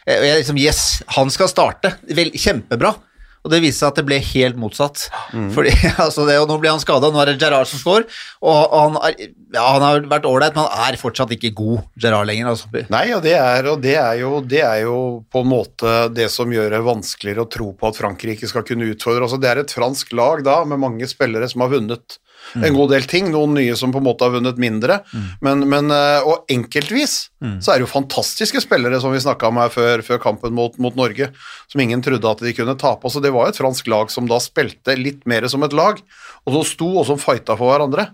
Jeg 0.08 0.40
liksom, 0.40 0.58
yes, 0.58 0.80
han 1.18 1.30
skal 1.30 1.50
starte. 1.50 1.92
Vel, 2.16 2.30
kjempebra. 2.34 2.94
Og 3.40 3.52
det 3.52 3.62
viste 3.64 3.80
seg 3.80 3.92
at 3.94 3.98
det 4.00 4.04
ble 4.04 4.18
helt 4.20 4.58
motsatt. 4.60 5.06
Fordi, 5.54 5.72
altså 6.04 6.26
det, 6.28 6.36
og 6.42 6.48
Nå 6.50 6.58
ble 6.60 6.72
han 6.74 6.82
skada, 6.82 7.08
nå 7.12 7.22
er 7.22 7.30
det 7.30 7.40
Gerrard 7.40 7.70
som 7.70 7.80
står. 7.80 8.06
Og 8.44 8.74
han, 8.74 8.98
er, 9.08 9.30
ja, 9.54 9.64
han 9.64 9.84
har 9.86 10.02
vært 10.10 10.28
ålreit, 10.28 10.56
men 10.58 10.68
han 10.68 10.92
er 10.92 11.00
fortsatt 11.00 11.32
ikke 11.36 11.54
god 11.56 11.86
Gerrard 12.00 12.28
lenger. 12.28 12.52
Altså. 12.52 12.68
Nei, 12.92 13.06
og 13.16 13.24
det 13.24 13.36
er, 13.38 13.70
og 13.72 13.80
det 13.84 13.96
er, 13.96 14.14
jo, 14.20 14.32
det 14.44 14.64
er 14.66 14.82
jo 14.84 14.98
på 15.32 15.44
en 15.44 15.52
måte 15.54 15.94
det 16.12 16.28
som 16.32 16.52
gjør 16.52 16.74
det 16.76 16.82
vanskeligere 16.84 17.46
å 17.46 17.52
tro 17.56 17.70
på 17.72 17.88
at 17.88 18.00
Frankrike 18.00 18.50
skal 18.50 18.66
kunne 18.68 18.90
utfordre. 18.92 19.24
Altså, 19.24 19.40
det 19.40 19.52
er 19.52 19.62
et 19.64 19.76
fransk 19.76 20.12
lag 20.18 20.44
da, 20.44 20.60
med 20.68 20.82
mange 20.84 21.08
spillere 21.08 21.48
som 21.48 21.64
har 21.64 21.72
vunnet 21.72 22.20
en 22.58 22.74
god 22.74 22.90
del 22.90 23.06
ting, 23.10 23.30
noen 23.30 23.54
nye 23.54 23.76
som 23.78 23.92
på 23.94 24.00
en 24.00 24.06
måte 24.06 24.26
har 24.26 24.34
vunnet 24.34 24.58
mindre, 24.60 25.00
men, 25.44 25.66
men, 25.70 25.90
eh, 25.94 26.26
og 26.26 26.50
enkeltvis 26.50 27.16
så 27.64 27.72
er 27.72 27.78
det 27.78 27.86
jo 27.86 27.92
fantastiske 27.94 28.60
spillere 28.60 28.98
som 29.00 29.14
vi 29.14 29.22
snakka 29.22 29.48
om 29.48 29.60
her 29.62 29.70
før, 29.72 30.02
før 30.04 30.18
kampen 30.20 30.52
mot, 30.56 30.74
mot 30.82 30.96
Norge, 30.98 31.30
som 31.72 31.80
ingen 31.80 32.02
trodde 32.04 32.28
at 32.28 32.42
de 32.44 32.52
kunne 32.56 32.76
tape. 32.76 33.08
Så 33.08 33.22
det 33.24 33.32
var 33.32 33.48
et 33.48 33.60
fransk 33.60 33.86
lag 33.88 34.10
som 34.12 34.28
da 34.28 34.40
spilte 34.42 34.96
litt 34.98 35.24
mer 35.30 35.46
som 35.48 35.64
et 35.64 35.72
lag, 35.76 36.02
og 36.44 36.58
som 36.58 36.66
sto 36.68 36.90
og 37.00 37.06
som 37.08 37.20
fighta 37.20 37.56
for 37.56 37.72
hverandre. 37.72 38.10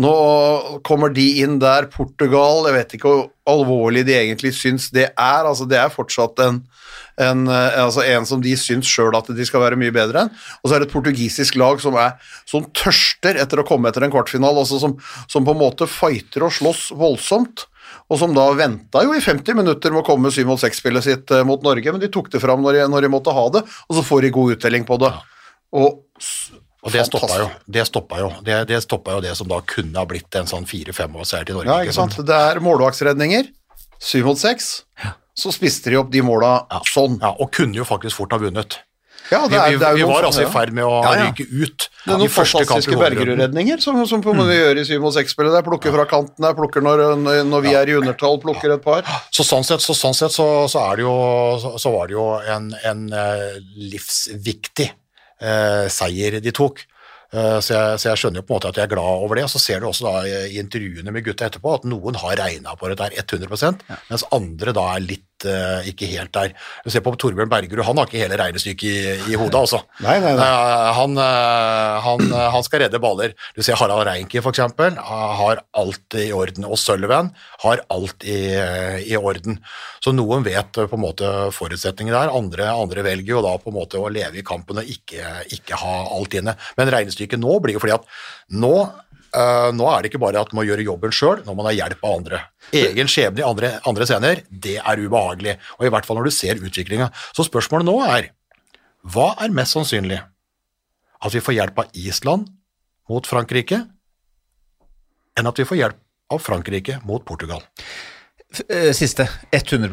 Nå 0.00 0.12
kommer 0.82 1.12
de 1.14 1.24
inn 1.44 1.60
der, 1.62 1.86
Portugal, 1.92 2.64
jeg 2.66 2.74
vet 2.74 2.94
ikke 2.96 3.10
hvor 3.10 3.26
alvorlig 3.46 4.02
de 4.08 4.16
egentlig 4.16 4.50
syns 4.56 4.88
det 4.94 5.06
er. 5.12 5.44
Altså, 5.46 5.68
det 5.70 5.78
er 5.78 5.92
fortsatt 5.92 6.40
en, 6.42 6.58
en, 7.22 7.44
eh, 7.46 7.76
altså 7.78 8.02
en 8.02 8.26
som 8.26 8.42
de 8.42 8.56
syns 8.58 8.90
sjøl 8.90 9.14
at 9.14 9.30
de 9.30 9.46
skal 9.46 9.62
være 9.62 9.78
mye 9.78 9.94
bedre 9.94 10.24
enn. 10.24 10.32
Og 10.62 10.66
så 10.66 10.74
er 10.74 10.82
det 10.82 10.88
et 10.88 10.96
portugisisk 10.96 11.58
lag 11.60 11.78
som, 11.84 11.94
er, 12.00 12.16
som 12.50 12.66
tørster 12.74 13.38
etter 13.38 13.62
å 13.62 13.66
komme 13.68 13.92
etter 13.92 14.06
en 14.06 14.14
kvartfinale, 14.14 14.64
altså 14.64 14.80
som, 14.82 14.96
som 15.30 15.46
på 15.46 15.54
en 15.54 15.62
måte 15.62 15.88
fighter 15.90 16.48
og 16.48 16.56
slåss 16.58 16.88
voldsomt. 16.98 17.68
Og 18.10 18.18
som 18.18 18.34
da 18.34 18.48
venta 18.58 19.04
jo 19.04 19.14
i 19.14 19.22
50 19.22 19.60
minutter 19.60 19.94
med 19.94 20.02
å 20.02 20.08
komme 20.08 20.26
med 20.26 20.34
7 20.34 20.42
mot 20.48 20.60
6-spillet 20.60 21.06
sitt 21.06 21.30
eh, 21.30 21.46
mot 21.46 21.62
Norge, 21.62 21.94
men 21.94 22.02
de 22.02 22.10
tok 22.10 22.32
det 22.34 22.42
fram 22.42 22.66
når 22.66 22.80
de, 22.80 22.90
når 22.90 23.06
de 23.06 23.14
måtte 23.14 23.36
ha 23.36 23.46
det, 23.54 23.62
og 23.62 23.98
så 24.00 24.04
får 24.10 24.26
de 24.26 24.34
god 24.34 24.56
uttelling 24.56 24.88
på 24.88 24.98
det. 25.04 25.14
Og 25.78 26.02
Og 26.84 26.92
det 26.92 27.04
stoppa 27.08 27.36
jo 27.40 27.48
det, 27.64 27.84
stoppa 27.88 28.20
jo. 28.20 28.30
Det, 28.44 28.56
det 28.68 28.80
stoppa 28.84 29.16
jo 29.16 29.24
det 29.24 29.34
som 29.38 29.48
da 29.48 29.60
kunne 29.64 29.96
ha 29.96 30.04
blitt 30.08 30.36
en 30.36 30.48
sånn 30.48 30.66
fire-fem 30.68 31.14
års 31.16 31.32
seier 31.32 31.48
til 31.48 31.56
Norge. 31.56 31.72
Ja, 31.72 31.84
ikke 31.86 31.96
sant. 31.96 32.18
Det 32.28 32.40
er 32.50 32.60
målvaktsredninger. 32.64 33.48
Syv 34.04 34.28
mot 34.28 34.40
seks. 34.40 34.82
Så 35.34 35.50
spiste 35.54 35.90
de 35.90 35.98
opp 35.98 36.10
de 36.12 36.20
måla 36.22 36.58
sånn. 36.90 37.16
Ja, 37.22 37.32
og 37.32 37.50
kunne 37.56 37.80
jo 37.80 37.86
faktisk 37.88 38.20
fort 38.20 38.36
ha 38.36 38.40
vunnet. 38.42 38.82
Ja, 39.32 39.46
det 39.48 39.56
er, 39.56 39.70
Vi, 39.72 39.78
vi, 39.80 40.02
vi 40.02 40.08
var 40.08 40.26
altså 40.28 40.42
i 40.44 40.48
ferd 40.52 40.74
med 40.76 40.84
å 40.84 40.98
Ja, 41.00 41.12
ja. 41.16 41.28
ryke 41.30 41.46
ut 41.48 41.86
Det 41.88 42.12
er 42.12 42.18
noen 42.20 42.32
første 42.32 42.60
fantastiske. 42.60 42.98
Bergerud-redninger 43.00 43.80
som, 43.80 44.02
som 44.08 44.20
på 44.24 44.34
mm. 44.36 44.42
gjør 44.52 44.80
i 44.82 44.84
syv 44.84 45.06
mot 45.06 45.14
seks-spillet. 45.16 45.54
der 45.56 45.64
Plukker 45.64 45.94
fra 45.94 46.04
kanten 46.10 46.44
der, 46.44 46.52
plukker 46.58 46.84
når, 46.84 47.04
når 47.48 47.64
vi 47.64 47.72
er 47.78 47.88
i 47.88 47.96
undertall, 47.96 48.36
plukker 48.42 48.76
et 48.76 48.84
par. 48.84 49.08
Så 49.32 49.46
sånn 49.48 49.64
sett, 49.64 49.80
så, 49.80 49.96
sånn 49.96 50.16
sett 50.18 50.34
så, 50.34 50.48
så, 50.68 50.84
er 50.90 51.00
det 51.00 51.06
jo, 51.06 51.16
så, 51.62 51.72
så 51.80 51.94
var 51.94 52.12
det 52.12 52.18
jo 52.18 52.26
en, 52.52 52.68
en 52.84 53.08
eh, 53.16 53.56
livsviktig 53.94 54.90
eh, 55.40 55.86
seier 55.92 56.40
de 56.42 56.54
tok. 56.54 56.84
Eh, 57.34 57.58
så, 57.58 57.74
jeg, 57.74 58.00
så 58.00 58.10
jeg 58.10 58.20
skjønner 58.20 58.42
jo 58.42 58.46
på 58.46 58.54
en 58.54 58.58
måte 58.58 58.70
at 58.70 58.78
jeg 58.78 58.86
er 58.86 58.94
glad 58.94 59.22
over 59.26 59.38
det. 59.38 59.46
Og 59.48 59.52
så 59.54 59.62
ser 59.62 59.82
du 59.82 59.88
også 59.88 60.06
da 60.06 60.24
i, 60.28 60.58
intervjuene 60.62 61.14
med 61.14 61.26
gutta 61.26 61.48
etterpå 61.48 61.78
at 61.78 61.86
noen 61.88 62.18
har 62.22 62.38
regna 62.40 62.76
på 62.78 62.90
det 62.92 62.98
der 63.00 63.16
100% 63.24 63.86
mens 64.10 64.26
andre 64.34 64.74
da 64.76 64.88
er 64.94 65.06
litt 65.06 65.28
eh, 65.48 65.90
ikke 65.90 66.08
helt 66.10 66.32
der. 66.34 66.52
Du 66.84 66.90
ser 66.92 67.02
på 67.04 67.14
Torbjørn 67.20 67.50
Bergerud, 67.50 67.84
han 67.86 68.00
har 68.00 68.08
ikke 68.08 68.22
hele 68.22 68.38
regnestykket 68.40 68.84
i, 68.84 69.32
i 69.32 69.38
hodet, 69.38 69.60
altså. 69.60 69.80
Nei, 70.04 70.16
nei, 70.22 70.34
nei. 70.38 70.48
Eh, 70.48 70.90
han, 70.98 71.16
eh, 71.20 71.94
han, 72.06 72.34
han 72.56 72.66
skal 72.66 72.84
redde 72.84 73.00
baller. 73.02 73.34
Du 73.56 73.62
ser 73.64 73.78
Harald 73.80 74.06
Reinke, 74.08 74.42
eh, 74.42 75.00
har 75.40 75.62
alt 75.84 76.18
i 76.20 76.28
orden. 76.34 76.68
Og 76.68 76.80
Sølven 76.80 77.32
har 77.64 77.84
alt 77.94 78.26
i, 78.28 78.38
i 79.04 79.16
orden. 79.18 79.60
Så 80.04 80.12
noen 80.14 80.44
vet 80.46 80.74
på 80.74 80.98
en 80.98 81.04
måte 81.04 81.30
forutsetningene 81.54 82.16
der, 82.16 82.34
andre, 82.34 82.68
andre 82.72 83.06
velger 83.06 83.36
jo 83.36 83.44
da 83.44 83.56
på 83.60 83.72
en 83.72 83.78
måte 83.78 84.00
å 84.00 84.10
leve 84.12 84.40
i 84.40 84.46
kampen 84.46 84.82
og 84.82 84.90
ikke, 84.90 85.46
ikke 85.54 85.80
ha 85.80 85.96
alt 86.16 86.36
inne. 86.38 86.56
Men 86.78 86.92
regnestykket 86.92 87.40
nå 87.42 87.58
blir 87.64 87.78
jo 87.78 87.84
fordi 87.84 87.96
at 87.96 88.08
nå 88.54 88.76
eh, 89.34 89.70
nå 89.74 89.88
er 89.90 90.02
det 90.02 90.10
ikke 90.10 90.22
bare 90.22 90.42
at 90.42 90.52
man 90.52 90.62
må 90.62 90.68
gjøre 90.68 90.86
jobben 90.86 91.14
sjøl, 91.14 91.42
når 91.46 91.58
man 91.58 91.68
har 91.70 91.76
hjelp 91.78 92.04
av 92.04 92.16
andre. 92.18 92.40
Egen 92.74 93.10
skjebne 93.10 93.42
i 93.42 93.46
andre, 93.46 93.72
andre 93.88 94.06
scener, 94.08 94.44
det 94.48 94.78
er 94.80 95.02
ubehagelig. 95.02 95.58
Og 95.78 95.86
i 95.86 95.92
hvert 95.92 96.08
fall 96.08 96.20
når 96.20 96.30
du 96.30 96.36
ser 96.36 96.62
utviklinga. 96.62 97.10
Så 97.36 97.46
spørsmålet 97.48 97.88
nå 97.88 97.98
er 98.06 98.30
hva 99.04 99.34
er 99.44 99.52
mest 99.52 99.76
sannsynlig? 99.76 100.22
At 101.24 101.34
vi 101.34 101.42
får 101.44 101.58
hjelp 101.58 101.82
av 101.82 101.98
Island 101.98 102.48
mot 103.08 103.28
Frankrike, 103.28 103.82
enn 105.36 105.50
at 105.50 105.60
vi 105.60 105.66
får 105.68 105.80
hjelp 105.80 106.00
av 106.32 106.40
Frankrike 106.40 107.00
mot 107.04 107.24
Portugal? 107.26 107.60
Eh, 108.68 108.92
Siste. 108.92 109.28
100 109.50 109.88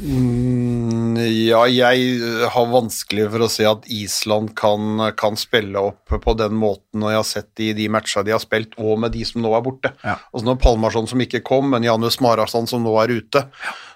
Mm, 0.00 1.16
Ja, 1.18 1.64
jeg 1.66 2.20
øh, 2.22 2.44
har 2.50 2.68
vanskelig 2.70 3.26
for 3.32 3.44
å 3.44 3.48
se 3.50 3.66
at 3.68 3.88
Island 3.90 4.54
kan, 4.58 5.00
kan 5.18 5.36
spille 5.36 5.80
opp 5.90 6.14
på 6.22 6.34
den 6.38 6.54
måten 6.58 7.02
når 7.02 7.12
jeg 7.12 7.20
har 7.20 7.28
sett 7.28 7.48
de, 7.58 7.72
de 7.76 7.88
matcha 7.92 8.22
de 8.24 8.32
har 8.34 8.42
spilt, 8.42 8.76
og 8.78 8.98
med 9.02 9.12
de 9.12 9.24
som 9.28 9.42
nå 9.42 9.52
er 9.56 9.64
borte. 9.64 9.92
Ja. 10.04 10.16
Altså 10.32 10.46
nå 10.46 10.56
Palmarsson 10.62 11.10
som 11.10 11.20
ikke 11.24 11.42
kom, 11.46 11.70
men 11.74 11.86
Janus 11.86 12.20
Mararsson 12.24 12.68
som 12.70 12.84
nå 12.86 12.94
er 13.02 13.16
ute. 13.18 13.44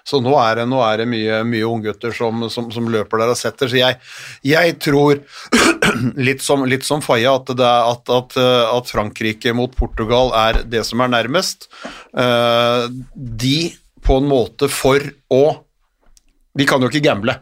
Så 0.03 0.19
nå 0.19 0.33
er 0.35 0.59
det, 0.59 0.65
nå 0.67 0.81
er 0.83 0.99
det 0.99 1.07
mye, 1.07 1.39
mye 1.47 1.67
unggutter 1.67 2.11
som, 2.15 2.43
som, 2.51 2.67
som 2.75 2.89
løper 2.91 3.21
der 3.21 3.31
og 3.31 3.39
setter. 3.39 3.71
Så 3.71 3.79
jeg, 3.79 3.99
jeg 4.45 4.75
tror, 4.83 5.21
litt 6.27 6.43
som, 6.43 6.65
litt 6.67 6.83
som 6.87 7.03
Faya, 7.03 7.37
at, 7.39 7.53
at, 7.55 8.11
at, 8.11 8.35
øh, 8.39 8.65
at 8.75 8.91
Frankrike 8.91 9.55
mot 9.55 9.71
Portugal 9.79 10.33
er 10.43 10.63
det 10.67 10.83
som 10.89 11.03
er 11.03 11.13
nærmest. 11.15 11.69
Uh, 12.11 12.91
de 13.15 13.71
på 14.03 14.19
en 14.19 14.29
måte 14.29 14.69
for 14.71 15.03
å 15.33 15.43
de 16.53 16.67
kan 16.69 16.83
jo 16.83 16.89
ikke 16.91 17.01
gamble. 17.01 17.35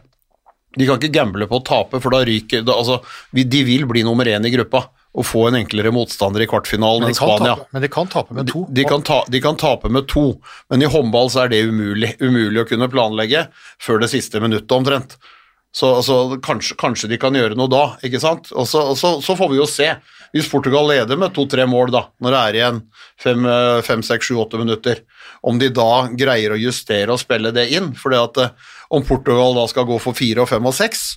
De 0.72 0.86
kan 0.88 0.96
ikke 0.96 1.12
gamble 1.12 1.46
på 1.50 1.58
å 1.60 1.64
tape, 1.66 2.00
for 2.00 2.14
da 2.14 2.22
ryker 2.24 2.62
da, 2.64 2.78
altså, 2.80 3.02
De 3.32 3.64
vil 3.66 3.84
bli 3.88 4.04
nummer 4.06 4.28
én 4.28 4.46
i 4.48 4.52
gruppa 4.54 4.86
og 5.12 5.26
få 5.28 5.42
en 5.50 5.58
enklere 5.58 5.90
motstander 5.92 6.40
i 6.40 6.46
kvartfinalen 6.48 7.10
enn 7.10 7.16
Spania. 7.16 7.58
tape, 7.58 7.68
men 7.76 7.82
de 7.84 7.88
kan 7.92 8.08
tape 8.08 8.32
med 8.32 8.48
to. 8.48 8.62
De, 8.70 8.78
de, 8.80 8.86
kan 8.88 9.02
ta, 9.04 9.18
de 9.28 9.40
kan 9.44 9.58
tape 9.60 9.90
med 9.92 10.06
to, 10.08 10.22
men 10.72 10.80
i 10.80 10.88
håndball 10.88 11.28
så 11.28 11.42
er 11.42 11.52
det 11.52 11.58
umulig, 11.68 12.14
umulig 12.22 12.62
å 12.62 12.68
kunne 12.70 12.88
planlegge 12.88 13.42
før 13.76 14.00
det 14.00 14.08
siste 14.14 14.40
minuttet 14.40 14.72
omtrent. 14.72 15.18
Så 15.76 15.90
altså, 15.98 16.38
kanskje, 16.40 16.78
kanskje 16.80 17.12
de 17.12 17.20
kan 17.20 17.36
gjøre 17.36 17.58
noe 17.60 17.68
da, 17.72 17.82
ikke 18.08 18.22
sant? 18.24 18.48
Og 18.56 18.64
så, 18.68 18.86
så, 18.96 19.18
så 19.24 19.36
får 19.36 19.52
vi 19.52 19.60
jo 19.60 19.68
se. 19.68 19.90
Hvis 20.32 20.48
Portugal 20.48 20.88
leder 20.88 21.20
med 21.20 21.36
to-tre 21.36 21.68
mål 21.68 21.92
da, 21.92 22.06
når 22.24 22.32
det 22.32 22.40
er 22.40 22.58
igjen 22.62 22.80
fem, 23.20 23.48
fem, 23.84 24.04
seks, 24.08 24.30
sju, 24.30 24.38
åtte 24.40 24.60
minutter, 24.60 25.04
om 25.42 25.58
de 25.58 25.68
da 25.74 26.06
greier 26.14 26.54
å 26.54 26.60
justere 26.60 27.10
og 27.12 27.20
spille 27.22 27.50
det 27.54 27.68
inn. 27.74 27.92
For 27.98 28.14
om 28.92 29.04
Portugal 29.06 29.56
da 29.58 29.66
skal 29.70 29.88
gå 29.88 29.98
for 30.02 30.14
fire 30.16 30.44
og 30.44 30.50
fem 30.50 30.66
og 30.68 30.74
seks, 30.76 31.16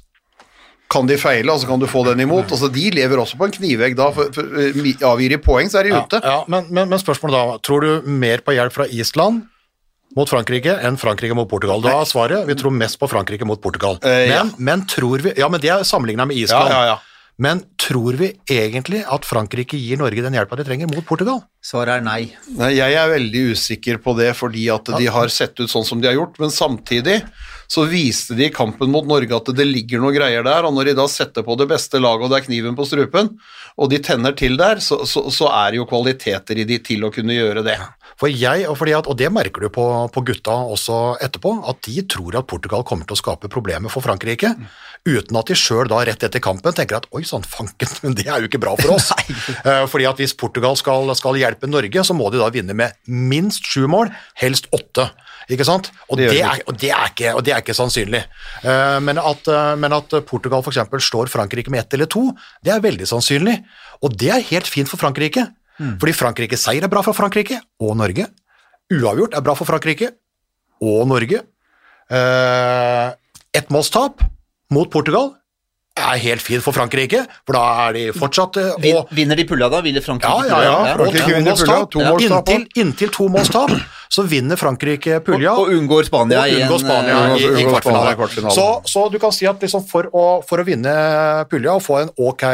kan 0.91 1.07
de 1.09 1.17
feile, 1.17 1.49
og 1.49 1.61
så 1.61 1.67
kan 1.69 1.81
du 1.81 1.87
få 1.89 2.03
den 2.05 2.21
imot. 2.25 2.51
Altså, 2.53 2.69
de 2.71 2.89
lever 2.93 3.17
også 3.21 3.39
på 3.39 3.47
en 3.47 3.55
knivegg 3.55 3.95
da. 3.97 4.11
For, 4.13 4.29
for, 4.35 4.51
for, 4.53 5.05
avgir 5.09 5.33
de 5.33 5.39
poeng, 5.41 5.69
så 5.71 5.81
er 5.81 5.89
de 5.89 5.95
Ja, 5.95 6.03
ute. 6.05 6.21
ja, 6.21 6.37
men, 6.51 6.67
men, 6.69 6.91
men 6.91 7.01
spørsmålet 7.01 7.35
da, 7.35 7.57
tror 7.65 7.85
du 7.85 8.09
mer 8.09 8.43
på 8.45 8.53
hjelp 8.55 8.73
fra 8.75 8.85
Island 8.93 9.47
mot 10.15 10.29
Frankrike 10.29 10.77
enn 10.85 10.99
Frankrike 11.01 11.35
mot 11.37 11.49
Portugal? 11.49 11.81
Da 11.83 11.97
er 12.03 12.07
svaret 12.09 12.45
vi 12.47 12.55
tror 12.59 12.73
mest 12.75 12.99
på 13.01 13.09
Frankrike 13.11 13.47
mot 13.49 13.59
Portugal. 13.61 13.97
Eh, 14.05 14.29
ja. 14.29 14.43
men, 14.45 14.53
men 14.69 14.85
tror 14.89 15.25
vi 15.25 15.33
Ja, 15.41 15.49
men 15.51 15.63
det 15.63 15.73
er 15.73 15.83
sammenligna 15.87 16.27
med 16.29 16.37
Ja, 16.37 16.45
Island. 16.47 16.71
ja, 16.71 16.85
ja. 16.93 16.97
Men 17.41 17.59
tror 17.81 18.15
vi 18.15 18.29
egentlig 18.47 19.01
at 19.11 19.25
Frankrike 19.27 19.75
gir 19.75 19.99
Norge 19.99 20.23
den 20.23 20.37
hjelpa 20.37 20.55
de 20.55 20.63
trenger 20.67 20.87
mot 20.87 21.03
Portugal? 21.07 21.41
Svaret 21.65 21.97
er 21.97 22.05
nei. 22.05 22.21
Nei, 22.55 22.69
jeg 22.77 22.95
er 22.95 23.11
veldig 23.11 23.41
usikker 23.51 23.99
på 24.03 24.13
det 24.15 24.29
fordi 24.39 24.69
at 24.71 24.93
de 24.95 25.09
har 25.11 25.31
sett 25.33 25.59
ut 25.59 25.71
sånn 25.71 25.87
som 25.87 25.99
de 25.99 26.07
har 26.07 26.15
gjort, 26.15 26.39
men 26.39 26.53
samtidig 26.53 27.17
så 27.67 27.83
viste 27.89 28.37
de 28.37 28.47
i 28.47 28.53
kampen 28.53 28.91
mot 28.93 29.07
Norge 29.09 29.35
at 29.35 29.51
det 29.57 29.65
ligger 29.67 29.99
noe 29.99 30.13
greier 30.15 30.45
der, 30.45 30.67
og 30.67 30.75
når 30.77 30.91
de 30.91 30.97
da 31.01 31.07
setter 31.11 31.43
på 31.43 31.57
det 31.59 31.67
beste 31.73 31.99
laget 31.99 32.27
og 32.27 32.31
det 32.31 32.39
er 32.39 32.47
kniven 32.47 32.77
på 32.77 32.87
strupen, 32.87 33.33
og 33.75 33.91
de 33.91 33.99
tenner 34.05 34.37
til 34.37 34.55
der, 34.61 34.79
så, 34.79 35.01
så, 35.09 35.25
så 35.33 35.49
er 35.51 35.73
det 35.73 35.81
jo 35.81 35.89
kvaliteter 35.89 36.61
i 36.61 36.67
de 36.69 36.79
til 36.85 37.03
å 37.03 37.11
kunne 37.11 37.35
gjøre 37.35 37.65
det. 37.65 37.79
For 38.19 38.31
jeg, 38.31 38.63
og, 38.69 38.77
fordi 38.79 38.93
at, 38.95 39.07
og 39.11 39.17
det 39.19 39.27
merker 39.33 39.65
du 39.65 39.69
på, 39.75 39.85
på 40.15 40.21
gutta 40.29 40.53
også 40.71 41.17
etterpå, 41.25 41.51
at 41.67 41.81
de 41.87 42.03
tror 42.07 42.37
at 42.39 42.47
Portugal 42.47 42.85
kommer 42.87 43.07
til 43.09 43.17
å 43.17 43.19
skape 43.19 43.49
problemer 43.51 43.91
for 43.91 44.05
Frankrike, 44.05 44.53
uten 45.05 45.37
at 45.37 45.51
de 45.51 45.57
sjøl 45.59 45.89
da 45.91 45.99
rett 46.07 46.23
etter 46.23 46.41
kampen 46.43 46.73
tenker 46.73 47.01
at 47.01 47.09
oi 47.11 47.25
sann, 47.27 47.43
fanken, 47.43 47.91
men 48.05 48.15
det 48.17 48.29
er 48.29 48.39
jo 48.39 48.47
ikke 48.49 48.61
bra 48.63 48.75
for 48.79 48.95
oss. 48.97 49.11
Eh, 49.65 49.83
fordi 49.89 50.05
at 50.05 50.19
hvis 50.19 50.33
Portugal 50.37 50.75
skal, 50.77 51.09
skal 51.17 51.37
hjelpe 51.39 51.67
Norge, 51.69 52.03
så 52.05 52.13
må 52.17 52.27
de 52.33 52.37
da 52.37 52.47
vinne 52.53 52.75
med 52.77 52.93
minst 53.09 53.65
sju 53.65 53.87
mål, 53.89 54.11
helst 54.37 54.67
åtte. 54.75 55.07
Ikke 55.51 55.65
sant? 55.65 55.89
Og 56.09 56.19
Det 56.19 56.29
det, 56.33 56.41
er, 56.45 56.61
og 56.69 56.77
det, 56.81 56.91
er, 56.93 57.09
ikke, 57.11 57.33
og 57.37 57.43
det 57.45 57.53
er 57.53 57.63
ikke 57.63 57.75
sannsynlig. 57.77 58.21
Eh, 58.61 58.97
Men 59.05 59.19
at, 59.21 59.49
eh, 59.49 59.73
men 59.81 59.95
at 59.97 60.13
Portugal 60.29 60.61
f.eks. 60.65 60.81
slår 61.07 61.31
Frankrike 61.33 61.73
med 61.73 61.83
ett 61.83 61.97
eller 61.97 62.09
to, 62.09 62.27
det 62.65 62.73
er 62.73 62.83
veldig 62.83 63.09
sannsynlig. 63.09 63.57
Og 64.05 64.13
det 64.17 64.31
er 64.33 64.45
helt 64.51 64.69
fint 64.69 64.89
for 64.91 65.01
Frankrike. 65.01 65.47
Fordi 65.75 66.13
Frankrike 66.15 66.57
seier 66.59 66.85
er 66.85 66.91
bra 66.91 67.01
for 67.03 67.17
Frankrike 67.17 67.57
og 67.83 67.95
Norge. 67.99 68.29
Uavgjort 68.93 69.35
er 69.35 69.43
bra 69.43 69.55
for 69.57 69.67
Frankrike 69.67 70.11
og 70.81 71.07
Norge. 71.09 71.41
Eh, 72.09 73.07
Ett 73.55 73.69
målstap 73.71 74.21
mot 74.71 74.89
Portugal 74.91 75.33
er 75.95 76.19
helt 76.19 76.43
fint 76.43 76.63
for 76.63 76.75
Frankrike, 76.75 77.21
for 77.47 77.55
da 77.55 77.63
er 77.85 77.95
de 77.95 78.05
fortsatt 78.15 78.57
eh, 78.59 78.87
og, 78.91 79.11
Vinner 79.15 79.39
de 79.39 79.45
pulja 79.47 79.69
da? 79.71 79.79
vinner 79.85 80.03
Frankrike 80.03 80.47
ja, 80.49 80.57
ja, 80.59 80.73
ja. 80.89 80.95
pulja? 80.99 81.05
Og 81.07 81.15
Frankrike 81.15 81.35
to 81.35 81.45
målstap. 81.45 81.91
to 81.93 82.03
målstap, 82.03 82.49
Inntil, 82.51 82.83
inntil 82.83 83.13
to 83.15 83.27
målstap 83.31 83.75
så 84.15 84.25
vinner 84.29 84.59
Frankrike 84.59 85.19
pulja. 85.25 85.55
Og, 85.55 85.71
og 85.71 85.79
unngår 85.79 86.07
Spania 86.07 86.43
og 86.43 86.51
i 86.51 86.81
Spania 86.83 87.15
eh, 87.15 87.35
i, 87.39 87.47
i 87.47 87.63
i 87.63 87.67
kvartfinale. 87.67 88.13
kvartfinalen. 88.19 88.55
Så, 88.55 88.67
så 88.91 89.07
du 89.11 89.17
kan 89.23 89.33
si 89.35 89.47
at 89.49 89.63
liksom 89.63 89.85
for, 89.89 90.09
å, 90.11 90.25
for 90.45 90.61
å 90.61 90.67
vinne 90.67 90.93
pulja 91.51 91.75
og 91.75 91.83
få 91.83 92.01
en 92.03 92.13
ok, 92.15 92.45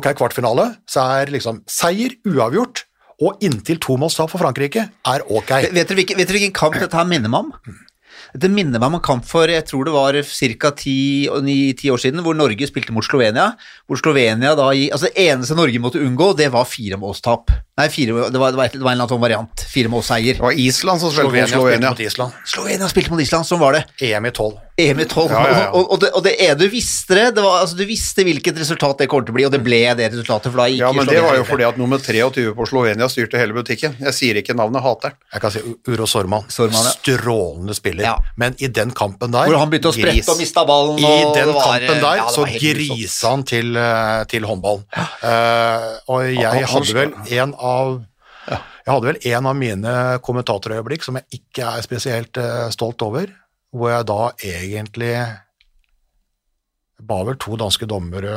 okay 0.00 0.18
kvartfinale, 0.18 0.70
så 0.88 1.06
er 1.20 1.32
liksom 1.34 1.62
seier 1.70 2.16
uavgjort 2.28 2.84
og 3.24 3.42
inntil 3.42 3.80
to 3.82 3.96
målstap 3.98 4.30
for 4.32 4.40
Frankrike 4.42 4.88
er 4.88 5.26
ok. 5.26 5.52
Vet 5.74 5.90
dere 5.90 6.00
hvilken, 6.00 6.18
vet 6.20 6.28
dere 6.28 6.38
hvilken 6.38 6.56
kamp 6.56 6.78
dette 6.78 6.96
her 6.96 7.08
minner 7.08 7.32
meg 7.32 7.48
om? 7.48 7.78
Det 8.34 8.50
minner 8.52 8.80
meg 8.80 8.88
om 8.90 8.98
en 8.98 9.04
kamp 9.04 9.24
for 9.28 9.48
jeg 9.48 9.64
tror 9.68 9.88
det 9.88 9.94
var 9.94 10.18
ca. 10.20 10.72
ti 10.76 11.28
år 11.28 12.02
siden, 12.02 12.20
hvor 12.24 12.36
Norge 12.36 12.68
spilte 12.68 12.92
mot 12.92 13.06
Slovenia. 13.06 13.54
Hvor 13.86 14.00
Slovenia 14.00 14.54
da 14.58 14.72
altså 14.72 15.06
Det 15.08 15.28
eneste 15.28 15.56
Norge 15.56 15.80
måtte 15.80 16.02
unngå, 16.02 16.34
det 16.36 16.50
var 16.52 16.68
firemålstap. 16.68 17.54
Nei, 17.78 17.86
fire, 17.94 18.10
det, 18.10 18.38
var, 18.38 18.50
det, 18.50 18.58
var 18.58 18.64
et, 18.66 18.72
det 18.74 18.82
var 18.82 18.90
en 18.90 18.96
eller 18.96 19.04
annen 19.04 19.12
sånn 19.12 19.22
variant. 19.22 19.66
Firemålsseier. 19.70 20.34
Det 20.40 20.42
var 20.42 20.56
Island 20.58 20.98
som 20.98 21.12
spilte 21.14 21.44
Slovenia 21.46 21.46
mot 21.46 21.68
Slovenia. 21.68 21.92
Island. 22.10 22.38
Slovenia 22.42 22.88
spilte 22.90 23.12
mot 23.12 23.22
Island, 23.22 23.46
sånn 23.46 23.60
var 23.62 23.78
det. 23.78 23.84
EM 24.02 24.26
i 24.26 24.32
12. 24.32 24.56
EM 24.78 25.02
i 25.02 25.04
12. 25.06 25.30
Ja, 25.30 25.42
ja, 25.42 25.58
ja. 25.58 25.68
Og, 25.74 25.92
og, 25.94 26.00
det, 26.02 26.10
og 26.14 26.24
det 26.26 26.32
er 26.42 26.56
du 26.58 26.64
visste 26.70 27.14
det. 27.14 27.28
det 27.36 27.42
var, 27.44 27.60
altså, 27.62 27.78
du 27.78 27.84
visste 27.86 28.24
hvilket 28.26 28.58
resultat 28.58 29.04
det 29.04 29.08
kom 29.10 29.22
til 29.22 29.34
å 29.34 29.36
bli, 29.36 29.46
og 29.46 29.54
det 29.54 29.60
ble 29.62 29.80
det 29.98 30.08
resultatet. 30.10 30.50
For 30.50 30.62
da 30.62 30.66
gikk 30.70 30.82
Ja, 30.82 30.90
men 30.94 31.06
det 31.06 31.22
var 31.22 31.38
jo 31.38 31.44
fordi 31.46 31.66
at 31.68 31.78
nummer 31.78 32.02
23 32.02 32.54
på 32.58 32.66
Slovenia 32.70 33.08
styrte 33.10 33.38
hele 33.38 33.54
butikken. 33.54 33.94
Jeg 34.02 34.16
sier 34.16 34.42
ikke 34.42 34.58
navnet, 34.58 34.82
hater 34.82 35.14
den. 35.14 35.20
Jeg 35.36 35.44
kan 35.46 35.54
si 35.54 35.62
Uro 35.86 36.10
Sorman. 36.10 36.50
Sorman, 36.50 36.82
ja. 36.82 36.94
Strålende 36.98 37.78
spiller. 37.78 38.08
Ja. 38.10 38.16
Men 38.42 38.58
i 38.58 38.70
den 38.74 38.90
kampen 38.90 39.34
der 39.34 39.50
Hvor 39.50 39.62
han 39.62 39.70
begynte 39.70 39.92
å 39.92 39.94
sprette 39.94 40.18
Gris. 40.18 40.32
og 40.34 40.42
mista 40.42 40.66
ballen. 40.66 40.98
I 40.98 41.14
den 41.38 41.54
var- 41.54 41.70
kampen 41.78 42.02
der 42.02 42.22
ja, 42.24 42.28
så 42.34 42.46
grisa 42.58 43.34
han 43.36 43.46
til, 43.46 43.76
eh, 43.78 44.24
til 44.30 44.46
håndballen. 44.50 44.82
Uh, 45.22 45.98
og 46.10 46.26
jeg 46.26 46.66
hadde 46.74 46.98
vel 46.98 47.14
en 47.38 47.54
av 47.54 47.67
Jeg 48.48 48.94
hadde 48.94 49.10
vel 49.10 49.18
en 49.34 49.46
av 49.50 49.56
mine 49.58 49.96
kommentatorøyeblikk 50.24 51.02
som 51.04 51.18
jeg 51.20 51.42
ikke 51.42 51.66
er 51.76 51.82
spesielt 51.84 52.38
uh, 52.40 52.70
stolt 52.72 53.02
over, 53.04 53.28
hvor 53.76 53.90
jeg 53.92 54.06
da 54.08 54.22
egentlig 54.48 55.12
ba 56.98 57.20
vel 57.22 57.36
to 57.38 57.54
danske 57.54 57.86
dommere 57.86 58.32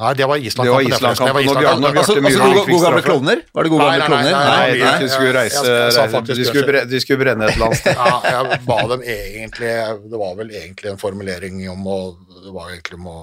Nei, 0.00 0.12
det 0.16 0.24
var 0.30 0.40
Island-kampen. 0.40 0.86
Det 0.88 0.94
var. 0.94 0.96
Island-kampen, 0.96 1.26
Det 1.26 1.34
var 1.34 1.42
når 1.44 1.60
Bjarne- 1.60 1.98
Altså, 2.00 2.14
Bjarte 2.14 2.22
Myhre 2.24 2.46
gode, 2.46 2.62
fikk 2.64 2.70
gamle 2.70 2.80
straffe. 2.80 3.02
klovner? 3.10 3.42
Var 3.52 3.62
det 3.66 3.70
gode 3.74 3.88
gamle 3.90 4.06
klovner? 4.06 4.30
nei, 4.30 4.40
Nei, 4.40 4.78
nei, 4.80 4.98
de 5.02 5.08
skulle 5.10 5.32
reise, 5.36 6.86
de 6.94 7.00
skulle 7.04 7.20
brenne 7.20 7.44
et 7.44 7.56
eller 7.58 7.66
annet 7.66 7.82
sted. 7.82 8.00
Ja, 8.00 8.14
jeg 8.24 8.60
ba 8.70 8.78
dem 8.94 9.02
egentlig 9.04 9.74
Det 10.14 10.22
var 10.22 10.32
vel 10.40 10.54
egentlig 10.62 10.94
en 10.94 11.02
formulering 11.02 11.60
om 11.74 11.84
å 11.92 11.98
Det 12.40 12.54
var 12.56 12.70
egentlig 12.72 12.96
om 13.02 13.10
å 13.12 13.18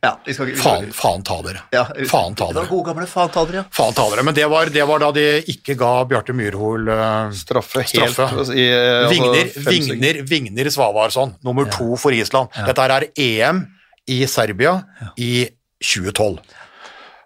Ja, 0.00 0.14
vi 0.24 0.32
skal 0.32 0.48
ikke 0.48 0.62
Faen, 0.62 0.86
faen 0.96 1.24
ta 1.28 1.34
dere. 1.44 1.60
Ja, 1.74 1.82
Faen 2.08 2.36
ta 2.38 2.46
dere. 2.54 2.64
gode 2.70 2.88
gamle 2.88 3.04
faen 3.08 3.32
ta 3.32 3.42
dere, 3.44 3.60
ja. 3.60 3.64
Faen 3.76 3.96
ta 3.96 4.06
dere. 4.08 4.24
Men 4.24 4.36
det 4.36 4.46
var, 4.48 4.70
det 4.72 4.86
var 4.88 5.02
da 5.02 5.10
de 5.12 5.24
ikke 5.52 5.76
ga 5.80 5.90
Bjarte 6.08 6.32
Myrhol 6.36 6.88
uh, 6.88 7.28
Straffe 7.36 7.84
helt 7.84 8.14
Straffe. 8.14 8.46
i 8.56 8.64
eh, 8.64 9.02
altså, 9.02 9.12
Vigner. 9.12 9.52
Vigner, 9.68 10.22
Vigner 10.30 10.72
Svavarsson, 10.72 11.36
nummer 11.44 11.68
to 11.68 12.00
for 12.00 12.16
Island. 12.16 12.48
Dette 12.64 12.88
er 12.96 13.10
EM 13.12 13.60
i 14.08 14.22
Serbia 14.24 14.78
i 15.20 15.44
2012. 15.84 16.40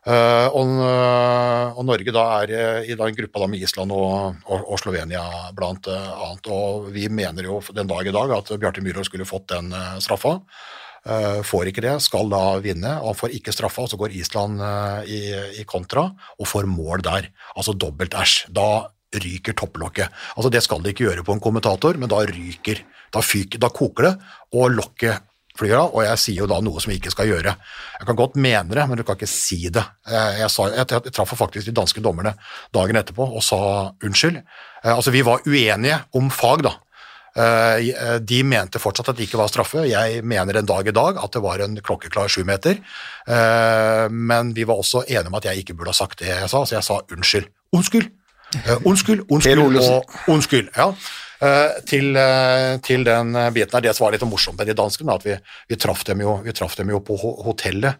Uh, 0.04 0.50
og, 0.52 0.74
eh, 0.84 1.78
og 1.78 1.86
Norge 1.88 2.12
da 2.12 2.24
er 2.42 2.82
i 2.90 2.96
den 2.98 3.14
gruppa 3.22 3.40
da 3.40 3.46
med 3.48 3.62
Island 3.64 3.94
og, 3.94 4.42
og, 4.50 4.66
og 4.66 4.82
Slovenia 4.82 5.22
blant 5.54 5.86
annet. 5.94 6.50
Og 6.50 6.90
vi 6.92 7.06
mener 7.06 7.46
jo 7.46 7.62
den 7.70 7.86
dag 7.86 8.02
i 8.02 8.18
dag 8.18 8.34
at 8.42 8.56
Bjarte 8.58 8.82
Myhrvold 8.82 9.06
skulle 9.06 9.30
fått 9.30 9.52
den 9.54 9.70
straffa. 10.02 10.40
Eh, 11.04 11.42
får 11.44 11.68
ikke 11.68 11.84
det, 11.84 11.98
skal 12.00 12.30
da 12.32 12.42
vinne, 12.64 12.94
og 13.04 13.18
får 13.18 13.34
ikke 13.36 13.52
straffa, 13.52 13.84
og 13.84 13.92
så 13.92 13.98
går 14.00 14.14
Island 14.16 14.62
eh, 14.64 15.10
i, 15.12 15.20
i 15.60 15.66
kontra 15.68 16.06
og 16.38 16.48
får 16.48 16.68
mål 16.70 17.04
der. 17.04 17.28
Altså 17.56 17.76
dobbelt 17.76 18.16
æsj. 18.16 18.46
Da 18.56 18.86
ryker 19.14 19.54
topplokket. 19.54 20.10
Altså 20.34 20.50
Det 20.50 20.62
skal 20.64 20.82
de 20.82 20.90
ikke 20.94 21.06
gjøre 21.06 21.26
på 21.26 21.36
en 21.36 21.44
kommentator, 21.44 22.00
men 22.00 22.10
da 22.10 22.22
ryker, 22.26 22.80
da, 23.12 23.22
fyker, 23.22 23.60
da 23.62 23.70
koker 23.70 24.08
det, 24.08 24.14
og 24.56 24.72
lokket 24.74 25.30
flyr 25.54 25.76
av, 25.78 25.92
og 25.94 26.02
jeg 26.02 26.18
sier 26.18 26.40
jo 26.42 26.48
da 26.50 26.56
noe 26.64 26.80
som 26.82 26.90
jeg 26.90 26.98
ikke 26.98 27.12
skal 27.14 27.28
gjøre. 27.30 27.52
Jeg 28.00 28.08
kan 28.08 28.18
godt 28.18 28.38
mene 28.40 28.74
det, 28.74 28.86
men 28.90 28.98
du 28.98 29.04
kan 29.06 29.18
ikke 29.18 29.30
si 29.30 29.60
det. 29.68 29.84
Jeg, 30.10 30.38
jeg, 30.40 30.50
sa, 30.50 30.66
jeg, 30.72 30.88
jeg 30.96 31.14
traff 31.14 31.36
faktisk 31.38 31.68
de 31.68 31.76
danske 31.76 32.02
dommerne 32.02 32.34
dagen 32.74 32.98
etterpå 32.98 33.28
og 33.28 33.44
sa 33.44 33.60
unnskyld. 34.02 34.40
Eh, 34.40 34.90
altså 34.94 35.14
Vi 35.14 35.22
var 35.26 35.44
uenige 35.46 36.00
om 36.16 36.32
fag, 36.32 36.64
da. 36.66 36.74
Eh, 37.36 38.18
De 38.22 38.42
mente 38.46 38.78
fortsatt 38.78 39.08
at 39.10 39.18
det 39.18 39.26
ikke 39.28 39.40
var 39.40 39.50
straffe. 39.50 39.82
Jeg 39.90 40.22
mener 40.24 40.60
en 40.60 40.68
dag 40.68 40.86
i 40.86 40.94
dag 40.94 41.18
at 41.22 41.32
det 41.34 41.42
var 41.42 41.64
en 41.64 41.76
klokkeklar 41.82 42.30
sjumeter. 42.30 42.78
Eh, 43.26 44.06
Men 44.10 44.54
vi 44.54 44.64
var 44.64 44.78
også 44.78 45.04
enige 45.08 45.26
om 45.32 45.34
at 45.40 45.44
jeg 45.50 45.64
ikke 45.64 45.74
burde 45.74 45.90
ha 45.94 45.98
sagt 45.98 46.18
det 46.22 46.30
jeg 46.30 46.48
sa, 46.48 46.64
så 46.64 46.78
jeg 46.78 46.86
sa 46.86 47.00
unnskyld. 47.10 47.50
Unnskyld! 47.74 48.08
Eh, 48.54 48.78
Unnskyld, 48.86 49.26
unnskyld 49.34 49.78
og 49.82 50.16
unnskyld. 50.30 50.70
Ja. 50.76 50.92
Eh, 51.44 51.80
Til, 51.90 52.14
eh, 52.16 52.76
til 52.86 53.04
den 53.04 53.34
eh, 53.36 53.50
biten 53.50 53.74
her. 53.74 53.80
Det 53.84 53.96
som 53.96 54.06
var 54.06 54.14
litt 54.14 54.26
morsomt 54.28 54.58
med 54.58 54.70
de 54.70 54.76
danskene, 54.78 55.16
at 55.18 55.26
vi, 55.26 55.34
vi, 55.68 55.76
traff 55.76 56.04
dem 56.06 56.22
jo, 56.22 56.38
dem 56.44 56.90
jo 56.94 57.00
på 57.04 57.18
hotellet 57.18 57.98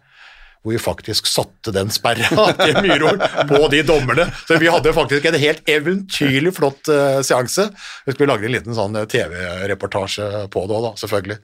hvor 0.65 0.73
vi 0.73 0.79
faktisk 0.81 1.27
satte 1.29 1.69
den 1.69 1.91
sperra 1.93 2.47
til 2.57 2.79
Myhrvold 2.81 3.21
på 3.51 3.59
de 3.69 3.83
dommerne. 3.85 4.25
Så 4.49 4.57
vi 4.57 4.69
hadde 4.73 4.93
faktisk 4.97 5.27
en 5.29 5.37
helt 5.37 5.69
eventyrlig 5.69 6.55
flott 6.57 6.89
uh, 6.89 7.21
seanse. 7.21 7.67
Vi 8.07 8.15
skulle 8.15 8.31
lage 8.33 8.49
en 8.49 8.55
liten 8.55 8.73
sånn 8.73 8.97
eh, 8.97 9.05
TV-reportasje 9.11 10.47
på 10.49 10.65
det 10.65 10.73
òg, 10.79 10.87
da, 10.87 10.91
selvfølgelig. 11.03 11.37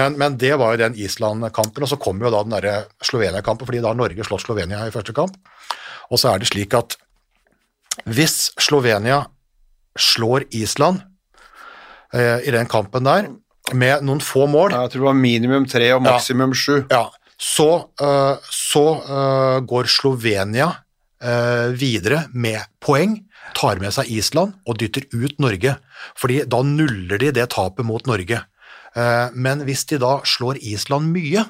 Men, 0.00 0.16
men 0.22 0.40
det 0.40 0.54
var 0.56 0.72
jo 0.72 0.82
den 0.86 0.96
Island-kampen, 1.04 1.84
og 1.84 1.92
så 1.92 2.00
kom 2.00 2.24
jo 2.24 2.32
da 2.32 2.40
den 2.46 2.56
derre 2.56 2.74
Slovenia-kampen, 3.04 3.68
fordi 3.68 3.84
da 3.84 3.92
Norge 3.98 4.24
slått 4.24 4.46
Slovenia 4.46 4.86
i 4.88 4.94
første 4.94 5.12
kamp. 5.16 5.36
Og 6.08 6.20
så 6.20 6.32
er 6.32 6.40
det 6.40 6.48
slik 6.48 6.72
at 6.78 6.96
hvis 8.08 8.54
Slovenia 8.56 9.26
slår 10.00 10.48
Island 10.56 11.04
uh, 12.16 12.40
i 12.40 12.56
den 12.56 12.72
kampen 12.72 13.04
der, 13.04 13.28
med 13.78 14.02
noen 14.02 14.18
få 14.18 14.48
mål 14.50 14.72
Jeg 14.74 14.90
tror 14.90 15.04
det 15.04 15.06
var 15.06 15.18
minimum 15.20 15.66
tre 15.70 15.92
og 15.94 16.00
maksimum 16.02 16.50
sju. 16.56 16.80
ja, 16.90 17.04
så, 17.42 17.90
eh, 18.00 18.36
så 18.50 18.84
eh, 19.02 19.58
går 19.66 19.90
Slovenia 19.90 20.68
eh, 21.22 21.74
videre 21.74 22.26
med 22.32 22.62
poeng, 22.82 23.18
tar 23.58 23.82
med 23.82 23.94
seg 23.94 24.10
Island 24.14 24.54
og 24.66 24.78
dytter 24.78 25.08
ut 25.10 25.42
Norge. 25.42 25.74
Fordi 26.18 26.42
da 26.46 26.62
nuller 26.66 27.18
de 27.18 27.32
det 27.34 27.48
tapet 27.54 27.86
mot 27.86 28.06
Norge. 28.06 28.44
Men 28.92 29.62
hvis 29.64 29.86
de 29.88 29.96
da 30.02 30.18
slår 30.28 30.58
Island 30.68 31.14
mye, 31.14 31.46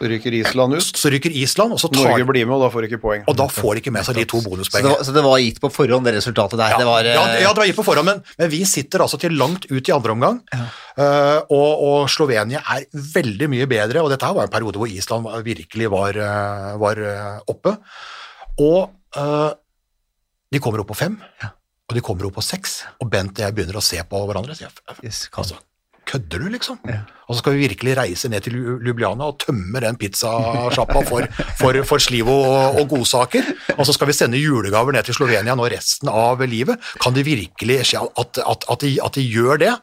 Så 0.00 0.08
ryker 0.08 0.32
Island 0.32 0.74
ut. 0.78 0.96
så 0.96 1.10
rykker 1.12 1.34
Island, 1.36 1.74
og 1.76 1.80
så 1.82 1.90
tar 1.92 2.06
Norge 2.08 2.24
blir 2.24 2.46
med, 2.48 2.54
og 2.56 2.62
da 2.64 2.68
får 2.72 2.84
de 2.86 2.88
ikke 2.88 3.00
poeng. 3.02 3.24
og 3.28 3.36
da 3.36 3.46
får 3.52 3.74
de 3.76 3.82
ikke 3.82 3.92
med 3.92 4.06
seg 4.06 4.16
de 4.16 4.24
to 4.24 4.40
Så 4.40 4.48
bonuspoengene. 4.48 4.94
var, 4.94 5.04
så 5.04 5.12
det 5.12 5.24
var 5.26 5.42
gitt 5.44 5.60
på 5.60 5.70
forhånd, 5.74 6.08
det 6.08 6.14
resultatet 6.16 6.56
der. 6.56 6.76
Det 6.80 6.86
var, 6.88 7.04
ja, 7.04 7.12
ja, 7.20 7.42
ja, 7.44 7.50
det 7.52 7.60
var 7.60 7.68
gitt 7.68 7.76
på 7.76 7.84
forhånd, 7.84 8.08
men, 8.08 8.22
men 8.40 8.48
vi 8.48 8.62
sitter 8.64 9.04
altså 9.04 9.20
til 9.20 9.36
langt 9.36 9.68
ut 9.68 9.92
i 9.92 9.92
andre 9.92 10.16
omgang, 10.16 10.40
eh, 10.56 11.38
og, 11.52 11.84
og 11.84 12.08
Slovenia 12.08 12.64
er 12.64 12.88
veldig 12.90 13.50
mye 13.52 13.68
bedre, 13.68 14.00
og 14.00 14.08
dette 14.14 14.24
her 14.24 14.38
var 14.40 14.48
en 14.48 14.54
periode 14.56 14.80
hvor 14.80 14.88
Island 14.88 15.28
virkelig 15.44 15.92
var, 15.92 16.16
eh, 16.16 16.74
var 16.80 17.04
eh, 17.12 17.38
oppe, 17.52 17.76
og 18.60 18.80
uh, 19.16 19.52
de 20.52 20.60
kommer 20.60 20.82
opp 20.82 20.90
på 20.90 20.98
fem, 20.98 21.20
og 21.44 21.96
de 21.96 22.02
kommer 22.04 22.26
opp 22.28 22.40
på 22.40 22.44
seks, 22.44 22.84
og 23.00 23.08
Bent 23.12 23.36
og 23.36 23.44
jeg 23.44 23.56
begynner 23.56 23.78
å 23.80 23.84
se 23.84 24.00
på 24.00 24.24
hverandre, 24.28 24.56
Så 24.56 24.66
jeg, 24.66 24.72
altså, 25.36 25.60
kødder 26.10 26.42
du 26.42 26.48
liksom? 26.52 26.78
Og 27.30 27.36
så 27.36 27.40
skal 27.42 27.54
vi 27.54 27.68
virkelig 27.68 27.94
reise 27.98 28.30
ned 28.32 28.42
til 28.42 28.56
Ljubljana 28.82 29.28
og 29.30 29.38
tømme 29.44 29.82
den 29.84 29.98
pizzasjappa 30.00 31.04
for, 31.06 31.28
for, 31.60 31.78
for 31.86 32.02
sliv 32.02 32.30
og, 32.32 32.80
og 32.80 32.88
godsaker, 32.90 33.52
og 33.76 33.84
så 33.86 33.94
skal 33.94 34.10
vi 34.10 34.16
sende 34.18 34.40
julegaver 34.40 34.96
ned 34.96 35.06
til 35.06 35.16
Slovenia 35.20 35.54
nå 35.58 35.68
resten 35.70 36.10
av 36.10 36.42
livet. 36.50 36.80
Kan 37.02 37.14
det 37.14 37.28
virkelig 37.28 37.84
skje 37.92 38.02
at, 38.02 38.42
at, 38.42 38.66
at, 38.66 38.82
de, 38.82 38.96
at 39.06 39.20
de 39.20 39.28
gjør 39.28 39.62
det? 39.62 39.76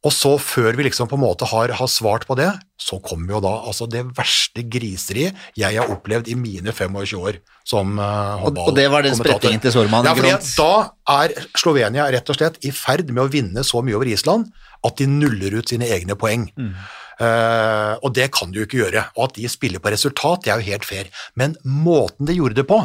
Og 0.00 0.12
så, 0.16 0.30
før 0.40 0.72
vi 0.78 0.86
liksom 0.86 1.10
på 1.10 1.18
en 1.18 1.26
måte 1.26 1.44
har, 1.50 1.74
har 1.76 1.88
svart 1.92 2.24
på 2.28 2.36
det, 2.38 2.48
så 2.80 2.96
kommer 3.04 3.34
jo 3.34 3.40
da 3.44 3.50
altså 3.68 3.84
det 3.90 4.06
verste 4.16 4.62
griseriet 4.64 5.36
jeg 5.60 5.76
har 5.76 5.92
opplevd 5.92 6.30
i 6.32 6.36
mine 6.40 6.72
25 6.72 7.18
år 7.20 7.36
som 7.68 7.98
uh, 8.00 8.40
Og- 8.48 8.56
og 8.64 8.72
det 8.78 8.86
var 8.90 9.04
den 9.04 9.18
sprettingen 9.18 9.60
til 9.60 9.74
Sormann? 9.74 10.08
Ja, 10.08 10.14
for 10.16 10.24
da 10.56 11.20
er 11.20 11.34
Slovenia 11.52 12.08
rett 12.08 12.32
og 12.32 12.38
slett 12.38 12.56
i 12.64 12.72
ferd 12.72 13.12
med 13.12 13.26
å 13.26 13.28
vinne 13.28 13.64
så 13.66 13.84
mye 13.84 13.98
over 13.98 14.08
Island 14.08 14.48
at 14.86 14.96
de 15.00 15.06
nuller 15.10 15.58
ut 15.60 15.70
sine 15.72 15.88
egne 15.92 16.16
poeng. 16.18 16.48
Mm. 16.56 16.72
Uh, 17.20 18.00
og 18.00 18.14
det 18.16 18.30
kan 18.32 18.48
du 18.48 18.62
jo 18.62 18.66
ikke 18.68 18.80
gjøre. 18.80 19.04
Og 19.18 19.28
at 19.28 19.36
de 19.36 19.48
spiller 19.52 19.82
på 19.82 19.92
resultat, 19.92 20.46
det 20.46 20.52
er 20.54 20.60
jo 20.60 20.70
helt 20.72 20.88
fair. 20.88 21.10
Men 21.36 21.56
måten 21.64 22.28
de 22.28 22.38
gjorde 22.38 22.62
det 22.62 22.68
på 22.68 22.80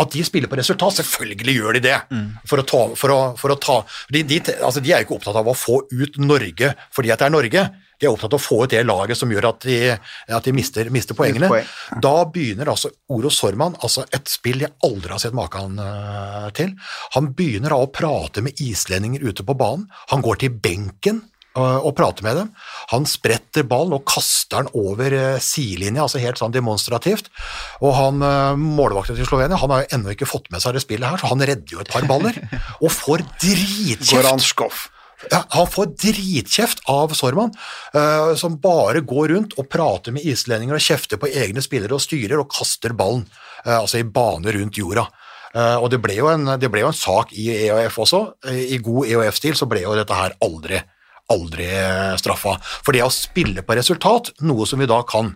At 0.00 0.10
de 0.10 0.24
spiller 0.26 0.48
på 0.50 0.56
resultat, 0.58 0.96
selvfølgelig 0.96 1.56
gjør 1.58 1.76
de 1.76 1.84
det. 1.84 1.98
Mm. 2.10 2.30
For, 2.48 2.62
å 2.62 2.66
ta, 2.66 2.82
for, 2.98 3.12
å, 3.12 3.18
for 3.38 3.52
å 3.52 3.58
ta 3.60 3.76
de, 4.10 4.24
de, 4.26 4.40
altså 4.56 4.82
de 4.82 4.90
er 4.90 5.02
jo 5.02 5.08
ikke 5.08 5.18
opptatt 5.20 5.36
av 5.38 5.50
å 5.50 5.54
få 5.54 5.84
ut 5.92 6.16
Norge 6.18 6.72
fordi 6.94 7.12
at 7.12 7.20
det 7.20 7.28
er 7.28 7.34
Norge. 7.36 7.66
De 8.00 8.08
er 8.08 8.10
opptatt 8.10 8.32
av 8.34 8.40
å 8.40 8.42
få 8.42 8.58
ut 8.64 8.72
det 8.72 8.80
laget 8.82 9.20
som 9.20 9.30
gjør 9.30 9.50
at 9.52 9.68
de, 9.68 9.76
at 10.38 10.48
de 10.48 10.54
mister, 10.56 10.88
mister 10.92 11.14
poengene. 11.14 11.50
poeng. 11.52 11.68
Da 12.02 12.14
begynner 12.32 12.72
altså 12.72 12.90
Oro 13.14 13.30
Sorman, 13.30 13.76
altså 13.86 14.06
et 14.16 14.32
spill 14.32 14.64
jeg 14.64 14.74
aldri 14.88 15.14
har 15.14 15.22
sett 15.22 15.36
maken 15.36 15.78
eh, 15.78 16.48
til. 16.58 16.74
Han 17.14 17.30
begynner 17.36 17.76
da 17.76 17.78
å 17.84 17.92
prate 17.94 18.42
med 18.44 18.64
islendinger 18.64 19.28
ute 19.28 19.46
på 19.46 19.56
banen. 19.60 19.86
Han 20.10 20.24
går 20.24 20.42
til 20.42 20.58
benken 20.64 21.22
og 21.54 21.92
prater 21.98 22.26
med 22.26 22.38
dem. 22.40 22.48
Han 22.90 23.06
spretter 23.08 23.66
ballen 23.68 23.94
og 23.94 24.06
kaster 24.08 24.64
den 24.64 24.72
over 24.74 25.14
eh, 25.14 25.42
sidelinja, 25.42 26.04
altså 26.04 26.22
helt 26.22 26.40
sånn 26.40 26.54
demonstrativt. 26.54 27.30
Og 27.84 27.94
han 27.94 28.24
eh, 28.26 28.58
målvakten 28.58 29.18
til 29.18 29.28
Slovenia 29.28 29.60
han 29.60 29.72
har 29.74 29.84
jo 29.84 29.92
ennå 29.98 30.14
ikke 30.14 30.28
fått 30.28 30.50
med 30.54 30.64
seg 30.64 30.74
det 30.74 30.84
spillet 30.84 31.06
her, 31.06 31.22
så 31.22 31.30
han 31.30 31.44
redder 31.44 31.76
jo 31.76 31.84
et 31.84 31.92
par 31.92 32.06
baller. 32.10 32.40
Og 32.80 32.90
får 32.92 33.24
dritkjeft 33.42 34.90
ja, 35.30 35.38
han 35.54 35.68
får 35.70 35.94
dritkjeft 36.02 36.82
av 36.90 37.14
Sorman, 37.16 37.54
eh, 37.96 38.34
som 38.36 38.58
bare 38.60 39.00
går 39.06 39.30
rundt 39.32 39.54
og 39.56 39.70
prater 39.72 40.12
med 40.12 40.26
islendinger 40.26 40.76
og 40.76 40.84
kjefter 40.84 41.20
på 41.22 41.30
egne 41.30 41.62
spillere 41.64 41.96
og 41.96 42.02
styrer 42.02 42.42
og 42.42 42.50
kaster 42.52 42.92
ballen, 42.98 43.22
altså 43.64 44.02
i 44.02 44.04
bane 44.04 44.52
rundt 44.52 44.76
jorda. 44.76 45.06
Uh, 45.54 45.78
og 45.78 45.86
det 45.92 46.00
ble, 46.02 46.16
jo 46.18 46.26
en, 46.32 46.48
det 46.58 46.66
ble 46.66 46.82
jo 46.82 46.88
en 46.90 46.96
sak 46.98 47.30
i 47.38 47.46
EOF 47.68 48.00
også. 48.02 48.20
I 48.50 48.80
god 48.82 49.06
EOF-stil 49.06 49.54
så 49.54 49.68
ble 49.70 49.84
jo 49.84 49.94
dette 49.94 50.16
her 50.18 50.34
aldri, 50.42 50.80
aldri 51.32 51.68
straffa. 52.20 52.58
For 52.84 52.96
det 52.96 53.04
å 53.04 53.12
spille 53.12 53.64
på 53.64 53.76
resultat, 53.78 54.32
noe 54.44 54.66
som 54.68 54.82
vi 54.82 54.88
da 54.90 55.00
kan 55.08 55.32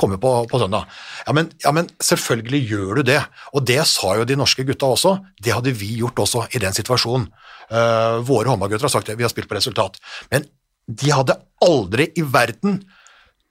komme 0.00 0.16
på, 0.20 0.30
på 0.48 0.60
søndag. 0.60 0.88
Ja 1.26 1.34
men, 1.36 1.50
ja, 1.60 1.72
men 1.76 1.90
selvfølgelig 2.02 2.60
gjør 2.70 3.00
du 3.00 3.02
det. 3.10 3.20
Og 3.52 3.66
det 3.68 3.82
sa 3.90 4.14
jo 4.18 4.26
de 4.28 4.38
norske 4.38 4.64
gutta 4.68 4.92
også. 4.94 5.16
Det 5.42 5.52
hadde 5.54 5.74
vi 5.76 5.92
gjort 6.00 6.22
også 6.24 6.46
i 6.56 6.62
den 6.62 6.76
situasjonen. 6.76 7.28
Uh, 7.70 8.22
våre 8.26 8.50
håndballgutter 8.50 8.88
har 8.88 8.94
sagt 8.94 9.10
det, 9.10 9.18
vi 9.18 9.26
har 9.26 9.32
spilt 9.32 9.50
på 9.50 9.58
resultat. 9.58 10.00
Men 10.32 10.48
de 10.90 11.12
hadde 11.14 11.38
aldri 11.62 12.08
i 12.18 12.24
verden 12.26 12.80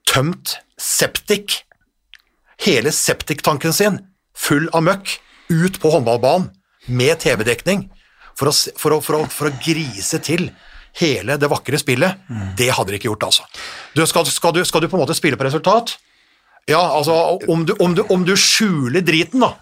tømt 0.10 0.58
septik, 0.80 1.62
hele 2.60 2.92
septiktanken 2.96 3.76
sin, 3.76 4.00
full 4.36 4.68
av 4.76 4.84
møkk, 4.88 5.20
ut 5.50 5.80
på 5.82 5.92
håndballbanen 5.94 6.50
med 6.90 7.22
TV-dekning 7.22 7.88
for, 8.38 8.52
for, 8.52 9.00
for, 9.04 9.30
for 9.32 9.50
å 9.50 9.56
grise 9.64 10.20
til 10.24 10.50
hele 10.98 11.38
det 11.38 11.50
vakre 11.52 11.80
spillet. 11.80 12.26
Det 12.58 12.70
hadde 12.74 12.92
de 12.92 13.00
ikke 13.00 13.10
gjort, 13.12 13.28
altså. 13.30 13.46
Du, 13.96 14.06
skal, 14.08 14.26
skal, 14.26 14.54
du, 14.56 14.64
skal 14.66 14.82
du 14.82 14.90
på 14.90 14.98
en 14.98 15.04
måte 15.04 15.18
spille 15.18 15.38
på 15.38 15.46
resultat? 15.48 15.98
Ja, 16.70 16.82
altså, 16.98 17.14
om 17.50 17.66
du, 17.66 17.74
om 17.80 17.96
du, 17.96 18.04
om 18.10 18.26
du 18.26 18.36
skjuler 18.38 19.02
driten, 19.06 19.42
da, 19.42 19.56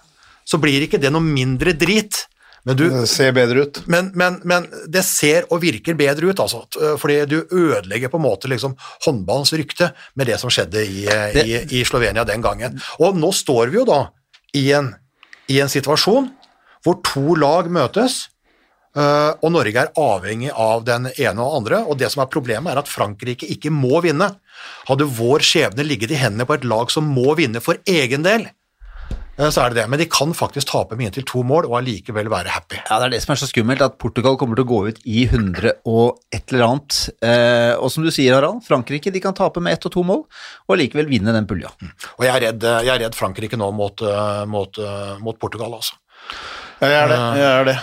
så 0.48 0.60
blir 0.60 0.84
ikke 0.86 1.00
det 1.00 1.12
noe 1.14 1.24
mindre 1.24 1.76
drit. 1.78 2.26
Men 2.68 2.76
du, 2.76 2.90
Det 2.92 3.08
ser 3.08 3.32
bedre 3.32 3.64
ut. 3.64 3.78
men, 3.88 4.10
men, 4.20 4.42
men 4.44 4.66
det 4.92 5.06
ser 5.08 5.46
og 5.56 5.62
virker 5.64 5.96
bedre 5.96 6.34
ut, 6.34 6.40
altså. 6.44 6.66
Fordi 7.00 7.22
du 7.32 7.38
ødelegger 7.46 8.12
på 8.12 8.20
en 8.20 8.26
måte 8.26 8.50
liksom 8.52 8.76
håndballens 9.06 9.54
rykte 9.56 9.94
med 10.20 10.28
det 10.28 10.40
som 10.42 10.52
skjedde 10.52 10.84
i, 10.84 11.06
i, 11.08 11.62
i 11.80 11.84
Slovenia 11.88 12.26
den 12.28 12.44
gangen. 12.44 12.76
Og 13.00 13.16
nå 13.16 13.32
står 13.32 13.72
vi 13.72 13.80
jo 13.80 13.86
da 13.88 14.02
i 14.58 14.66
en, 14.76 14.92
i 15.48 15.62
en 15.64 15.72
situasjon 15.72 16.28
hvor 16.84 17.00
to 17.08 17.38
lag 17.40 17.72
møtes, 17.72 18.28
og 18.98 19.52
Norge 19.54 19.84
er 19.84 19.92
avhengig 20.02 20.50
av 20.58 20.84
den 20.88 21.10
ene 21.14 21.44
og 21.44 21.60
andre. 21.60 21.84
Og 21.86 22.00
det 22.02 22.10
som 22.14 22.24
er 22.24 22.32
problemet, 22.34 22.72
er 22.72 22.82
at 22.82 22.90
Frankrike 22.90 23.50
ikke 23.54 23.70
må 23.74 24.02
vinne. 24.06 24.32
Hadde 24.88 25.08
vår 25.18 25.44
skjebne 25.46 25.86
ligget 25.86 26.14
i 26.14 26.22
hendene 26.22 26.48
på 26.48 26.58
et 26.58 26.68
lag 26.68 26.92
som 26.94 27.10
må 27.14 27.36
vinne 27.38 27.62
for 27.64 27.80
egen 27.90 28.26
del, 28.26 28.48
øh, 29.38 29.50
så 29.54 29.64
er 29.64 29.74
det 29.74 29.82
det. 29.82 29.88
Men 29.92 30.02
de 30.02 30.08
kan 30.12 30.34
faktisk 30.38 30.72
tape 30.72 30.98
med 30.98 31.10
inntil 31.10 31.28
to 31.28 31.44
mål 31.48 31.68
og 31.70 31.78
allikevel 31.82 32.30
være 32.32 32.54
happy. 32.56 32.80
Ja, 32.90 33.00
Det 33.00 33.06
er 33.06 33.16
det 33.16 33.22
som 33.24 33.34
er 33.36 33.42
så 33.42 33.50
skummelt, 33.50 33.84
at 33.86 33.98
Portugal 34.02 34.38
kommer 34.38 34.58
til 34.58 34.66
å 34.66 34.72
gå 34.72 34.82
ut 34.90 35.02
i 35.06 35.26
100 35.28 35.78
og 35.86 36.20
et 36.34 36.54
eller 36.54 36.68
annet. 36.68 37.02
Eh, 37.22 37.76
og 37.78 37.92
som 37.94 38.04
du 38.04 38.12
sier, 38.12 38.34
Harald, 38.34 38.64
Frankrike 38.68 39.14
de 39.14 39.24
kan 39.24 39.38
tape 39.38 39.62
med 39.62 39.74
ett 39.74 39.86
og 39.86 39.94
to 39.94 40.04
mål, 40.04 40.26
og 40.68 40.80
likevel 40.80 41.10
vinne 41.12 41.36
den 41.36 41.50
pulja. 41.50 41.74
Og 42.18 42.26
jeg 42.26 42.34
er 42.36 42.48
redd, 42.50 42.64
jeg 42.64 42.96
er 42.96 43.04
redd 43.06 43.16
Frankrike 43.16 43.60
nå 43.60 43.72
mot, 43.76 44.02
eh, 44.02 44.46
mot, 44.46 44.78
eh, 44.80 45.18
mot 45.20 45.38
Portugal, 45.40 45.78
altså. 45.78 45.96
Jeg 46.78 46.94
er 46.94 47.08
det. 47.10 47.16
jeg 47.40 47.48
er 47.60 47.64
det. 47.66 47.78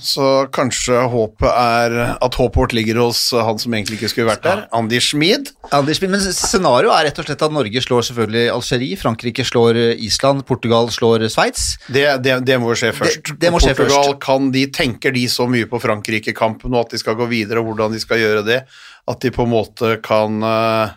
Så 0.00 0.24
kanskje 0.54 0.94
håpet 1.10 1.48
er 1.50 1.94
at 2.22 2.36
håpet 2.38 2.56
vårt 2.56 2.72
ligger 2.76 3.00
hos 3.02 3.18
han 3.34 3.58
som 3.60 3.74
egentlig 3.74 3.98
ikke 3.98 4.08
skulle 4.12 4.28
vært 4.30 4.44
der, 4.46 4.62
Andy 4.78 5.00
Schmid. 5.02 5.50
Anders, 5.74 6.00
men 6.00 6.14
scenarioet 6.22 6.94
er 6.96 7.08
rett 7.08 7.18
og 7.20 7.26
slett 7.28 7.42
at 7.44 7.52
Norge 7.54 7.82
slår 7.84 8.06
selvfølgelig 8.08 8.44
Algerie, 8.54 8.98
Frankrike 9.00 9.44
slår 9.48 9.80
Island, 10.06 10.44
Portugal 10.48 10.88
slår 10.94 11.26
Sveits. 11.32 11.66
Det, 11.92 12.04
det, 12.24 12.38
det 12.48 12.60
må 12.62 12.72
skje 12.78 12.92
først. 12.96 13.20
Det- 13.32 13.38
det 13.42 13.52
må 13.52 13.60
skje 13.60 13.74
Portugal 13.78 14.14
kan 14.22 14.48
de, 14.54 14.66
tenker 14.72 15.12
de 15.12 15.26
så 15.28 15.48
mye 15.50 15.66
på 15.68 15.80
Frankrike-kampen 15.82 16.72
og 16.74 16.86
at 16.86 16.94
de 16.96 17.02
skal 17.02 17.18
gå 17.18 17.26
videre, 17.28 17.60
og 17.60 17.72
hvordan 17.72 17.92
de 17.92 18.00
skal 18.00 18.22
gjøre 18.22 18.46
det, 18.46 18.62
at 19.08 19.20
de 19.20 19.30
på 19.34 19.44
en 19.44 19.52
måte 19.52 19.96
kan, 20.04 20.40
eh, 20.42 20.94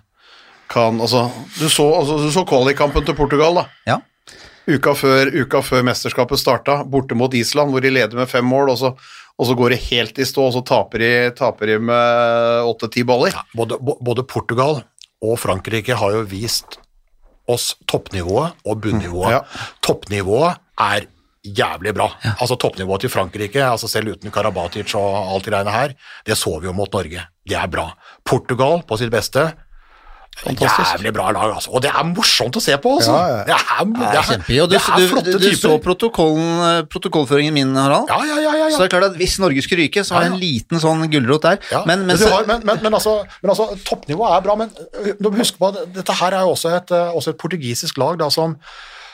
kan 0.71 1.01
altså, 1.03 1.25
du 1.59 1.67
så, 1.67 1.89
altså, 1.99 2.17
du 2.23 2.31
så 2.31 2.45
kvalikkampen 2.47 3.03
til 3.05 3.17
Portugal, 3.17 3.55
da. 3.63 3.65
Ja. 3.87 3.97
Uka 4.69 4.93
før, 4.97 5.32
uka 5.41 5.62
før 5.65 5.86
mesterskapet 5.88 6.41
starta, 6.41 6.82
borte 6.86 7.17
mot 7.17 7.34
Island, 7.34 7.74
hvor 7.74 7.82
de 7.82 7.93
leder 7.93 8.17
med 8.17 8.30
fem 8.30 8.45
mål, 8.45 8.69
og 8.74 8.78
så, 8.82 8.91
og 9.38 9.50
så 9.50 9.56
går 9.58 9.74
det 9.74 9.82
helt 9.88 10.21
i 10.21 10.28
stå, 10.28 10.50
og 10.50 10.56
så 10.58 10.62
taper 10.67 11.02
de, 11.02 11.12
taper 11.38 11.74
de 11.74 11.80
med 11.89 12.69
åtte-ti 12.69 13.06
baller. 13.08 13.38
Både, 13.58 13.80
både 13.82 14.26
Portugal 14.30 14.84
og 15.21 15.39
Frankrike 15.41 15.97
har 15.97 16.13
jo 16.17 16.21
vist 16.30 16.78
oss 17.50 17.74
toppnivået 17.89 18.62
og 18.65 18.84
bunnivået. 18.84 19.34
Ja. 19.34 19.41
Toppnivået 19.84 20.62
er 20.82 21.10
jævlig 21.41 21.93
bra. 21.97 22.08
Altså 22.38 22.56
Toppnivået 22.56 23.02
til 23.02 23.10
Frankrike, 23.10 23.63
altså 23.65 23.89
selv 23.89 24.13
uten 24.13 24.32
Karabatic 24.34 24.93
og 24.97 25.34
alt 25.34 25.47
det 25.47 25.54
greiene 25.56 25.74
her, 25.74 25.95
det 26.28 26.38
så 26.38 26.54
vi 26.60 26.69
jo 26.69 26.76
mot 26.78 26.93
Norge. 26.93 27.26
Det 27.50 27.58
er 27.58 27.71
bra. 27.71 27.89
Portugal 28.26 28.84
på 28.88 28.97
sitt 29.02 29.12
beste. 29.13 29.50
Fantastisk. 30.39 30.95
Jævlig 30.95 31.11
bra 31.13 31.31
lag, 31.35 31.51
altså. 31.53 31.69
Og 31.75 31.81
det 31.83 31.91
er 31.91 32.05
morsomt 32.07 32.55
å 32.57 32.61
se 32.63 32.73
på, 32.81 32.93
altså. 32.97 33.13
Ja, 33.13 33.41
ja. 33.51 33.57
Det 33.83 33.99
er, 34.01 34.13
Det 34.13 34.19
er 34.21 34.27
kjempegøy. 34.29 34.61
Og 34.63 34.69
du, 34.69 34.73
det 34.73 34.79
er 34.79 35.01
du, 35.03 35.07
flotte 35.11 35.33
du, 35.35 35.43
du 35.43 35.57
så 35.59 35.73
protokollen, 35.83 36.47
eh, 36.67 36.77
protokollføringen 36.89 37.53
min, 37.53 37.75
Harald. 37.77 38.09
Ja, 38.09 38.21
ja, 38.25 38.37
ja, 38.39 38.53
ja, 38.55 38.69
ja. 38.69 38.69
Så 38.73 38.81
det 38.81 38.87
er 38.87 38.93
klart 38.95 39.09
at 39.11 39.19
hvis 39.19 39.35
Norge 39.43 39.61
skulle 39.65 39.85
ryke, 39.85 40.05
så 40.07 40.17
har 40.17 40.25
jeg 40.25 40.33
en 40.33 40.39
liten 40.41 40.81
sånn 40.81 41.03
gulrot 41.11 41.45
der. 41.45 41.59
Ja, 41.69 41.83
men, 41.85 42.07
men, 42.07 42.17
du 42.17 42.25
har, 42.31 42.47
men, 42.49 42.63
men, 42.65 42.81
men, 42.81 42.97
altså, 42.97 43.19
men 43.43 43.53
altså, 43.53 43.69
toppnivået 43.85 44.37
er 44.37 44.47
bra, 44.47 44.55
men 44.63 44.71
øh, 45.03 45.11
du 45.19 45.29
må 45.29 45.35
huske 45.43 45.61
på 45.61 45.69
at 45.69 45.83
dette 45.99 46.17
her 46.23 46.39
er 46.39 46.47
jo 46.47 46.55
også 46.55 46.73
et, 46.79 46.95
øh, 46.95 47.19
også 47.19 47.35
et 47.35 47.41
portugisisk 47.43 48.01
lag 48.01 48.17
da, 48.23 48.31
som, 48.33 48.55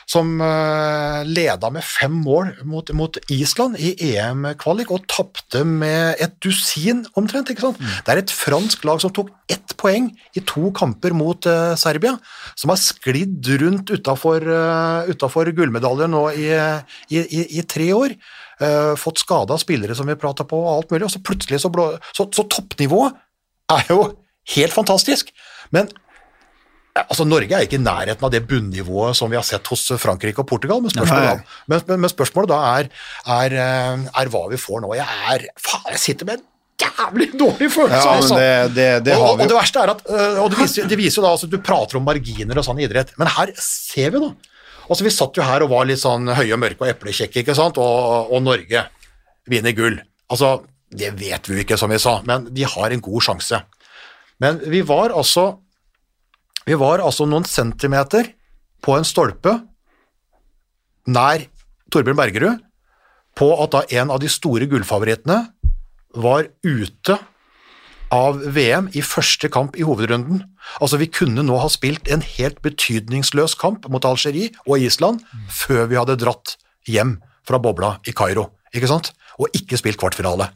som 0.08 0.38
øh, 0.40 1.20
leda 1.28 1.68
med 1.72 1.84
fem 1.84 2.14
mål 2.24 2.54
mot, 2.64 2.90
mot 2.96 3.18
Island 3.32 3.76
i 3.76 3.92
EM-kvalik 4.08 4.92
og 4.94 5.04
tapte 5.10 5.64
med 5.68 6.16
et 6.22 6.38
dusin 6.44 7.04
omtrent. 7.18 7.50
ikke 7.52 7.66
sant? 7.66 7.82
Det 8.06 8.14
er 8.14 8.22
et 8.22 8.32
fransk 8.32 8.86
lag 8.88 9.02
som 9.04 9.12
tok 9.12 9.30
ett 9.52 9.76
poeng 9.78 10.08
i 10.36 10.42
to 10.48 10.72
kamper 10.76 11.12
mot 11.16 11.46
uh, 11.48 11.76
Serbia, 11.78 12.16
som 12.58 12.72
har 12.72 12.80
sklidd 12.80 13.46
rundt 13.60 13.92
utafor 13.92 14.42
uh, 14.48 15.52
gullmedaljer 15.54 16.10
nå 16.10 16.24
i, 16.32 16.48
i, 17.12 17.20
i, 17.22 17.44
i 17.60 17.64
tre 17.68 17.92
år. 17.96 18.16
Uh, 18.58 18.96
fått 18.98 19.22
skada 19.22 19.60
spillere 19.60 19.94
som 19.94 20.08
vi 20.08 20.18
prata 20.18 20.48
på, 20.48 20.58
og 20.58 20.72
alt 20.72 20.90
mulig, 20.94 21.06
og 21.06 21.14
så 21.14 21.22
plutselig 21.22 21.60
så 21.62 21.70
blå... 21.72 21.92
Så, 22.16 22.26
så 22.34 22.48
toppnivået 22.48 23.14
er 23.76 23.92
jo 23.92 24.02
helt 24.56 24.74
fantastisk. 24.74 25.30
Men 25.74 25.88
eh, 25.88 26.07
altså, 27.04 27.24
Norge 27.28 27.54
er 27.54 27.66
ikke 27.66 27.78
i 27.78 27.82
nærheten 27.82 28.24
av 28.26 28.32
det 28.34 28.42
bunnivået 28.48 29.16
som 29.18 29.30
vi 29.30 29.38
har 29.38 29.46
sett 29.46 29.66
hos 29.70 29.86
Frankrike 30.02 30.42
og 30.42 30.48
Portugal, 30.50 30.80
men 30.84 30.92
spørsmålet, 30.94 31.42
da, 31.42 31.58
men, 31.70 31.82
men, 31.88 32.00
men 32.04 32.12
spørsmålet 32.12 32.52
da 32.52 32.60
er, 32.78 32.90
er, 33.38 33.56
eh, 33.64 34.06
er 34.22 34.30
hva 34.32 34.44
vi 34.52 34.60
får 34.60 34.84
nå. 34.84 34.94
Jeg 34.98 35.34
er 35.34 35.46
Faen, 35.60 35.90
jeg 35.94 36.02
sitter 36.04 36.28
med 36.28 36.40
en 36.40 36.46
jævlig 36.78 37.28
dårlig 37.38 37.70
følelse, 37.74 38.02
Ja, 38.04 38.16
altså! 38.16 38.38
det, 38.38 38.74
det, 38.76 38.88
det 39.08 39.16
og, 39.18 39.32
og 39.32 39.40
vi 39.40 39.48
det 39.50 39.56
verste 39.58 39.82
er 39.82 39.92
at 39.94 40.02
øh, 40.06 40.42
og 40.44 40.52
det 40.52 40.60
viser, 40.62 40.88
det 40.90 40.98
viser 41.00 41.20
jo 41.20 41.26
da, 41.26 41.32
altså, 41.34 41.48
Du 41.50 41.58
prater 41.64 41.98
om 41.98 42.06
marginer 42.06 42.60
og 42.60 42.66
sånn 42.66 42.78
i 42.78 42.86
idrett, 42.86 43.10
men 43.18 43.30
her 43.34 43.50
ser 43.62 44.14
vi 44.14 44.22
da 44.22 44.32
altså 44.88 45.04
Vi 45.04 45.12
satt 45.12 45.36
jo 45.36 45.44
her 45.44 45.64
og 45.66 45.72
var 45.72 45.88
litt 45.88 46.00
sånn 46.00 46.30
høye 46.32 46.54
og 46.54 46.62
mørke 46.62 46.86
og 46.86 46.92
eplekjekke, 46.94 47.42
ikke 47.42 47.56
sant? 47.58 47.76
Og, 47.82 48.30
og 48.32 48.40
Norge 48.40 48.86
vinner 49.50 49.74
gull. 49.76 49.98
Altså, 50.32 50.62
Det 50.88 51.10
vet 51.18 51.48
vi 51.50 51.58
jo 51.58 51.64
ikke, 51.66 51.76
som 51.76 51.92
vi 51.92 51.98
sa, 52.00 52.14
men 52.24 52.46
de 52.56 52.64
har 52.64 52.94
en 52.94 53.02
god 53.04 53.26
sjanse. 53.26 53.58
Men 54.40 54.62
vi 54.64 54.80
var 54.86 55.12
altså 55.12 55.58
Vi 56.68 56.76
var 56.76 57.00
altså 57.00 57.24
noen 57.24 57.46
centimeter 57.48 58.34
på 58.84 58.92
en 58.98 59.06
stolpe 59.08 59.54
nær 61.08 61.46
Torbjørn 61.88 62.18
Bergerud 62.18 62.64
på 63.38 63.48
at 63.62 63.72
da 63.72 63.80
en 64.02 64.12
av 64.12 64.20
de 64.20 64.28
store 64.28 64.68
gullfavorittene 64.68 65.38
var 66.18 66.50
ute 66.66 67.16
av 68.12 68.40
VM 68.56 68.90
i 68.96 69.04
første 69.04 69.48
kamp 69.52 69.76
i 69.80 69.84
hovedrunden. 69.84 70.42
Altså, 70.80 71.00
vi 71.00 71.08
kunne 71.12 71.44
nå 71.44 71.56
ha 71.60 71.68
spilt 71.72 72.08
en 72.12 72.24
helt 72.24 72.60
betydningsløs 72.64 73.56
kamp 73.60 73.88
mot 73.92 74.04
Algerie 74.08 74.52
og 74.66 74.84
Island 74.84 75.24
før 75.52 75.88
vi 75.88 76.00
hadde 76.00 76.18
dratt 76.20 76.56
hjem 76.88 77.16
fra 77.48 77.60
bobla 77.60 77.94
i 78.08 78.12
Kairo, 78.16 78.48
ikke 78.76 78.90
sant? 78.90 79.12
Og 79.40 79.52
ikke 79.56 79.80
spilt 79.80 80.00
kvartfinale. 80.00 80.50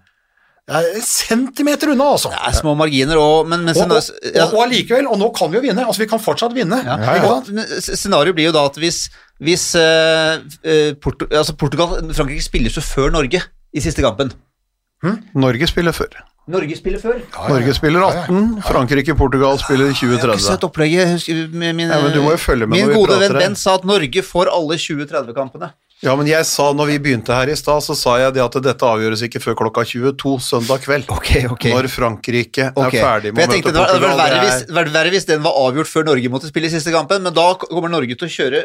En 0.71 1.03
centimeter 1.03 1.91
unna, 1.91 2.05
altså. 2.15 2.31
det 2.31 2.39
er 2.49 2.55
små 2.55 2.77
marginer, 2.79 3.19
og, 3.19 3.49
men, 3.51 3.65
men 3.67 3.75
Og, 3.75 3.91
og, 3.97 3.97
og, 3.99 4.53
og 4.55 4.61
allikevel, 4.63 5.09
og 5.11 5.19
nå 5.19 5.31
kan 5.35 5.51
vi 5.51 5.59
jo 5.59 5.63
vinne. 5.65 5.83
Altså, 5.83 6.05
vi 6.05 6.09
kan 6.13 6.23
fortsatt 6.23 6.55
vinne. 6.55 6.79
ja, 6.87 6.97
Ja, 7.03 7.17
ja. 7.19 7.65
Scenarioet 7.83 8.37
blir 8.39 8.47
jo 8.47 8.55
da 8.55 8.63
at 8.71 8.79
hvis, 8.79 9.09
hvis 9.43 9.65
eh, 9.75 10.39
eh, 10.63 10.93
Porto, 11.03 11.27
altså 11.27 11.57
Portugal 11.59 11.99
Frankrike 12.15 12.45
spiller 12.47 12.71
så 12.71 12.85
før 12.85 13.11
Norge 13.11 13.43
i 13.75 13.83
siste 13.83 14.05
kampen. 14.07 14.31
Norge 15.35 15.67
spiller 15.67 15.93
før. 15.97 16.15
Norge 16.51 16.77
spiller 16.79 16.99
før. 17.03 17.19
Norge 17.49 17.75
spiller 17.75 18.03
18, 18.07 18.63
Frankrike, 18.67 19.15
Portugal 19.19 19.59
spiller 19.63 19.91
Jeg 19.91 19.99
har 19.99 20.15
ikke 20.15 20.23
2030. 20.23 20.47
sett 20.47 20.65
opplegget. 20.67 21.29
Min, 21.53 21.77
min, 21.77 21.89
Ja, 21.91 22.01
men 22.03 22.15
du 22.15 22.23
må 22.23 22.33
jo 22.35 22.41
følge 22.43 22.67
med 22.67 22.79
min 22.79 22.95
gode 22.95 23.19
venn 23.19 23.35
Ben 23.35 23.49
Bent 23.51 23.59
sa 23.59 23.77
at 23.79 23.85
Norge 23.87 24.23
får 24.27 24.51
alle 24.51 24.79
2030-kampene. 24.79 25.73
Ja, 26.03 26.17
men 26.19 26.27
jeg 26.27 26.43
sa 26.51 26.65
når 26.75 26.89
vi 26.91 26.95
begynte 26.99 27.31
her 27.37 27.47
i 27.53 27.55
stad, 27.55 27.79
så 27.87 27.95
sa 27.95 28.17
jeg 28.19 28.33
det 28.35 28.43
at 28.43 28.57
dette 28.65 28.87
avgjøres 28.89 29.21
ikke 29.23 29.39
før 29.45 29.55
klokka 29.61 29.85
22 29.87 30.33
søndag 30.43 30.83
kveld. 30.83 31.05
Ok, 31.15 31.29
ok. 31.55 31.67
Når 31.71 31.87
Frankrike 31.93 32.65
er 32.73 32.95
ferdig 32.97 33.31
med 33.31 33.45
å 33.47 33.53
møte 33.53 33.61
Portugal. 33.63 33.87
det 33.87 33.93
Portugal. 33.93 34.17
var 34.17 34.19
verre, 34.19 34.49
er- 34.83 34.91
verre 34.97 35.13
hvis 35.15 35.29
den 35.29 35.45
var 35.45 35.55
avgjort 35.63 35.87
før 35.93 36.09
Norge 36.11 36.33
måtte 36.33 36.51
spille 36.51 36.67
i 36.67 36.75
siste 36.75 36.91
kampen, 36.91 37.23
men 37.23 37.37
da 37.37 37.45
kommer 37.55 37.93
Norge 37.93 38.17
til 38.19 38.27
å 38.27 38.33
kjøre 38.35 38.65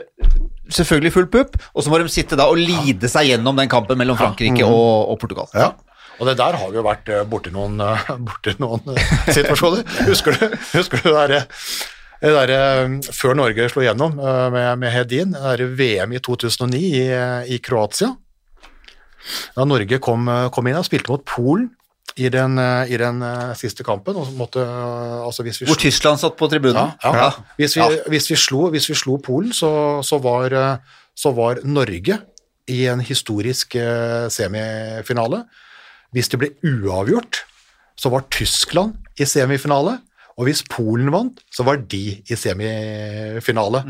selvfølgelig 0.73 1.13
full 1.13 1.28
pupp, 1.38 1.60
og 1.76 1.86
så 1.86 1.93
må 1.93 2.00
de 2.02 2.10
sitte 2.10 2.39
da 2.39 2.47
og 2.50 2.58
lide 2.58 3.06
seg 3.12 3.30
gjennom 3.30 3.56
den 3.62 3.69
kampen 3.69 4.02
mellom 4.02 4.17
Frankrike 4.17 4.65
og, 4.65 5.12
og 5.13 5.19
Portugal. 5.21 5.47
Ja. 5.54 5.76
Og 6.17 6.26
det 6.26 6.39
der 6.39 6.58
har 6.58 6.71
vi 6.73 6.80
jo 6.80 6.82
vært 6.82 7.12
eh, 7.13 7.21
borti 7.30 7.52
noen, 7.54 7.78
eh, 7.86 8.10
borti 8.28 8.56
noen 8.58 8.82
eh, 8.97 9.13
situasjoner. 9.38 9.86
Husker 10.10 10.34
du, 10.34 10.58
husker 10.73 11.06
du 11.06 11.12
det 11.12 11.15
derre 11.19 11.43
det 11.45 11.96
der, 12.21 12.53
eh, 12.53 13.12
før 13.13 13.36
Norge 13.38 13.69
slo 13.69 13.84
gjennom 13.86 14.17
eh, 14.19 14.45
med, 14.53 14.69
med 14.82 14.93
Hedin, 14.93 15.36
det 15.36 15.58
er 15.58 15.75
VM 15.80 16.15
i 16.17 16.21
2009 16.23 16.80
i, 16.82 17.03
eh, 17.13 17.51
i 17.56 17.60
Kroatia? 17.63 18.15
da 19.58 19.65
Norge 19.67 19.99
kom, 19.99 20.30
kom 20.53 20.69
inn 20.69 20.77
og 20.80 20.86
spilte 20.88 21.12
mot 21.12 21.25
Polen 21.27 21.67
i 22.17 22.30
den, 22.34 22.58
eh, 22.58 22.91
i 22.93 22.97
den 22.97 23.21
eh, 23.21 23.51
siste 23.58 23.86
kampen. 23.86 24.17
Og 24.17 24.32
måtte, 24.38 24.63
eh, 24.63 25.17
altså 25.25 25.45
hvis 25.45 25.62
vi 25.62 25.67
Hvor 25.69 25.80
Tyskland 25.80 26.19
satt 26.21 26.38
på 26.39 26.49
tribunen. 26.49 26.93
ja, 27.03 27.12
ja. 27.13 27.30
Hvis, 27.58 27.77
vi, 27.77 27.86
hvis, 28.10 28.30
vi 28.32 28.39
slo, 28.39 28.69
hvis 28.73 28.89
vi 28.89 28.97
slo 28.97 29.17
Polen, 29.21 29.53
så, 29.53 30.01
så, 30.03 30.19
var, 30.23 30.53
eh, 30.53 30.97
så 31.15 31.34
var 31.38 31.62
Norge 31.63 32.19
i 32.67 32.86
en 32.89 33.03
historisk 33.06 33.75
eh, 33.75 34.27
semifinale. 34.34 35.43
Hvis 36.15 36.32
det 36.34 36.41
ble 36.41 36.49
uavgjort, 36.65 37.43
så 37.97 38.10
var 38.10 38.25
Tyskland 38.32 38.97
i 39.19 39.25
semifinale. 39.25 39.99
Og 40.38 40.45
hvis 40.45 40.62
Polen 40.69 41.10
vant, 41.13 41.39
så 41.50 41.65
var 41.65 41.82
de 41.89 42.02
i 42.21 42.38
semifinale. 42.38 43.82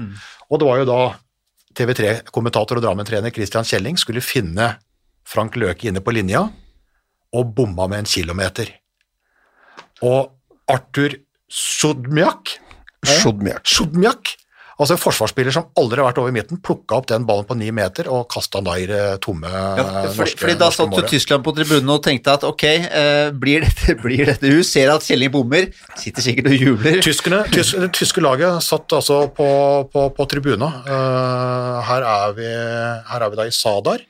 Og 0.47 0.61
det 0.61 0.67
var 0.69 0.79
jo 0.79 0.87
da 0.87 1.01
TV3-kommentator 1.77 2.79
og 2.79 2.85
Drammen-trener 2.85 3.33
Christian 3.35 3.67
Kjelling 3.67 3.99
skulle 3.99 4.23
finne 4.23 4.77
Frank 5.27 5.57
Løke 5.59 5.89
inne 5.89 6.01
på 6.01 6.13
linja, 6.15 6.45
og 7.35 7.53
bomma 7.57 7.89
med 7.91 8.05
en 8.05 8.09
kilometer. 8.09 8.71
Og 10.07 10.31
Arthur 10.71 11.17
Sjodmjak. 11.51 12.55
Sjodmjak, 13.03 14.31
altså 14.77 14.95
en 14.95 15.01
forsvarsspiller 15.01 15.53
som 15.55 15.67
aldri 15.79 16.01
har 16.01 16.09
vært 16.09 16.19
over 16.21 16.33
midten, 16.35 16.59
plukka 16.63 16.99
opp 16.99 17.07
den 17.09 17.25
ballen 17.27 17.47
på 17.49 17.57
ni 17.57 17.71
meter 17.73 18.09
og 18.13 18.27
kasta 18.31 18.61
den 18.61 18.67
da 18.69 18.75
i 18.77 18.85
det 18.89 19.01
tomme 19.25 19.49
Ja, 19.49 19.73
fordi, 19.83 20.13
norske, 20.21 20.41
fordi 20.41 20.57
da 20.61 20.69
satt 20.73 20.93
du. 20.93 21.01
Tyskland 21.07 21.45
på 21.45 21.53
tribunen 21.57 21.93
og 21.95 22.01
tenkte 22.05 22.35
at 22.37 22.45
ok, 22.47 22.65
eh, 22.67 23.29
blir, 23.33 23.65
dette, 23.65 23.97
blir 24.05 24.25
dette 24.29 24.53
hus? 24.53 24.69
Ser 24.69 24.91
at 24.93 25.05
Kjelling 25.07 25.33
bommer, 25.33 25.69
sitter 25.97 26.25
sikkert 26.25 26.51
og 26.51 26.65
jubler. 26.67 26.99
Tyskerne, 27.05 27.43
tysk, 27.53 27.79
det 27.81 27.91
tyske 27.97 28.23
laget 28.23 28.61
satt 28.65 28.97
altså 28.99 29.23
på, 29.33 29.47
på, 29.93 30.09
på 30.13 30.29
tribuna. 30.29 30.71
Eh, 30.85 31.77
her, 31.89 32.09
er 32.13 32.37
vi, 32.37 32.51
her 33.11 33.25
er 33.25 33.33
vi 33.33 33.41
da 33.41 33.47
i 33.47 33.55
Sadar 33.55 34.03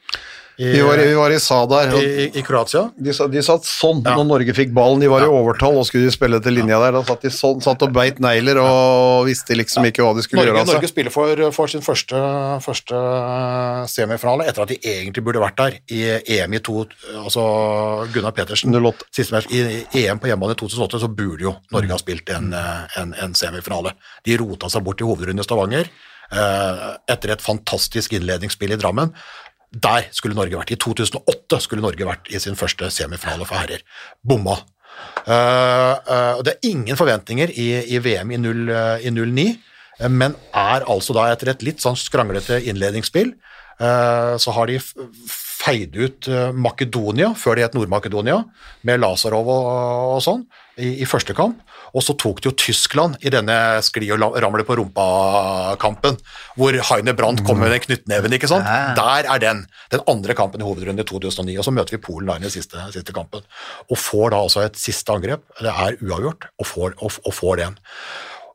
i, 0.58 0.72
Vi 0.74 0.82
var, 0.82 0.98
vi 0.98 1.14
var 1.14 1.34
i 1.34 1.38
Sadar, 1.40 1.92
i, 2.02 2.06
i, 2.24 2.24
i 2.40 2.42
Kroatia. 2.42 2.88
de, 2.98 3.14
de 3.14 3.42
satt 3.46 3.68
sånn 3.70 4.00
Ja. 4.02 4.16
når 4.18 4.26
Norge 4.26 4.56
fikk 4.58 4.72
ballen. 4.74 5.04
De 5.04 5.10
var 5.12 5.22
i 5.22 5.30
overtall 5.30 5.78
og 5.78 5.86
skulle 5.86 6.10
spille 6.14 6.40
til 6.42 6.58
linja 6.58 6.80
der. 6.82 6.96
Da 6.98 7.04
satt 7.06 7.22
de 7.28 7.30
sånn, 7.30 7.62
satt 7.62 7.86
og 7.86 7.94
beit 7.94 8.18
negler 8.24 8.58
og 8.64 9.28
visste 9.30 9.54
liksom 9.54 9.86
ikke 9.86 10.02
hva 10.02 10.16
de 10.18 10.26
skulle 10.26 10.42
Norge, 10.42 10.50
gjøre 10.56 10.64
Altså. 10.64 10.78
Norge 10.80 10.90
spiller 10.90 11.14
for, 11.14 11.44
for 11.54 11.70
sin 11.70 11.86
første, 11.86 12.24
første 12.66 13.04
semifinale 13.94 14.48
etter 14.50 14.66
at 14.66 14.74
de 14.74 14.80
egentlig 14.82 15.24
burde 15.28 15.42
vært 15.46 15.62
der 15.62 15.78
i 15.94 16.02
EM 16.40 16.58
i 16.58 16.64
to 16.66 16.88
Altså 17.22 17.46
Gunnar 18.14 18.34
Petersen 18.38 18.74
siste 19.14 19.34
match, 19.36 19.48
I 19.54 19.86
EM 20.06 20.20
på 20.22 20.30
hjemmebane 20.32 20.58
i 20.58 20.60
2008 20.60 21.02
så 21.06 21.10
burde 21.14 21.46
jo 21.48 21.56
Norge 21.74 21.94
ha 21.94 22.02
spilt 22.02 22.30
en, 22.34 22.50
en, 22.54 23.14
en 23.14 23.34
semifinale. 23.38 23.94
De 24.26 24.38
rota 24.42 24.70
seg 24.72 24.86
bort 24.86 25.02
i 25.02 25.08
hovedrunden 25.08 25.42
i 25.42 25.46
Stavanger 25.46 25.90
eh, 26.32 26.86
etter 27.14 27.34
et 27.36 27.44
fantastisk 27.44 28.16
innledningsspill 28.18 28.74
i 28.76 28.80
Drammen. 28.80 29.14
Der 29.72 30.08
skulle 30.16 30.38
Norge 30.38 30.56
vært. 30.56 30.72
I 30.72 30.80
2008 30.80 31.60
skulle 31.64 31.84
Norge 31.84 32.08
vært 32.08 32.30
i 32.32 32.40
sin 32.40 32.56
første 32.60 32.90
semifinale 32.94 33.48
for 33.48 33.60
herrer. 33.60 33.84
Bomma. 34.24 34.58
Uh, 35.28 35.94
uh, 36.08 36.38
det 36.46 36.56
er 36.56 36.70
ingen 36.72 36.98
forventninger 36.98 37.52
i, 37.54 37.68
i 37.94 38.00
VM 38.02 38.32
i, 38.34 38.40
0, 38.42 38.64
uh, 38.72 38.96
i 39.04 39.12
09, 39.14 39.44
eh, 40.00 40.10
men 40.10 40.34
er 40.56 40.88
altså 40.90 41.14
da 41.14 41.28
etter 41.30 41.52
et 41.52 41.66
litt 41.68 41.84
sånn 41.84 42.00
skranglete 42.00 42.58
innledningsspill, 42.72 43.36
eh, 43.78 44.34
så 44.42 44.56
har 44.56 44.72
de 44.72 44.80
feid 45.30 45.98
ut 46.00 46.30
eh, 46.32 46.50
Makedonia, 46.56 47.34
før 47.38 47.60
det 47.60 47.68
het 47.68 47.78
Nord-Makedonia, 47.78 48.40
med 48.88 49.04
Lazarov 49.04 49.52
og, 49.52 49.70
og 50.16 50.24
sånn, 50.26 50.48
i, 50.80 50.96
i 51.04 51.10
første 51.10 51.36
kamp. 51.38 51.62
Og 51.96 52.04
så 52.04 52.16
tok 52.20 52.42
det 52.42 52.50
jo 52.50 52.56
Tyskland 52.60 53.18
i 53.24 53.32
denne 53.34 53.56
skli 53.86 54.10
og 54.16 54.38
ramle 54.44 54.66
på 54.68 54.78
rumpa-kampen, 54.80 56.18
hvor 56.60 56.78
Heine 56.92 57.16
Brandt 57.18 57.44
kom 57.48 57.62
med 57.62 57.72
den 57.74 57.84
knyttneven, 57.86 58.36
ikke 58.38 58.50
sant? 58.52 58.68
Der 58.98 59.30
er 59.30 59.44
den. 59.44 59.64
Den 59.94 60.04
andre 60.10 60.36
kampen 60.38 60.64
i 60.64 60.68
hovedrunden 60.68 61.04
i 61.04 61.08
2009, 61.08 61.58
og 61.62 61.68
så 61.68 61.76
møter 61.76 61.98
vi 61.98 62.04
Polen 62.04 62.32
da 62.32 62.38
i 62.40 62.46
den 62.48 62.54
siste, 62.54 62.82
siste 62.96 63.16
kampen. 63.16 63.46
Og 63.88 64.00
får 64.02 64.34
da 64.34 64.42
altså 64.44 64.66
et 64.66 64.80
siste 64.82 65.14
angrep, 65.14 65.46
det 65.62 65.72
er 65.72 66.02
uavgjort, 66.04 66.50
og 66.60 66.70
får, 66.70 66.98
og, 66.98 67.22
og 67.24 67.38
får 67.38 67.62
den. 67.64 67.80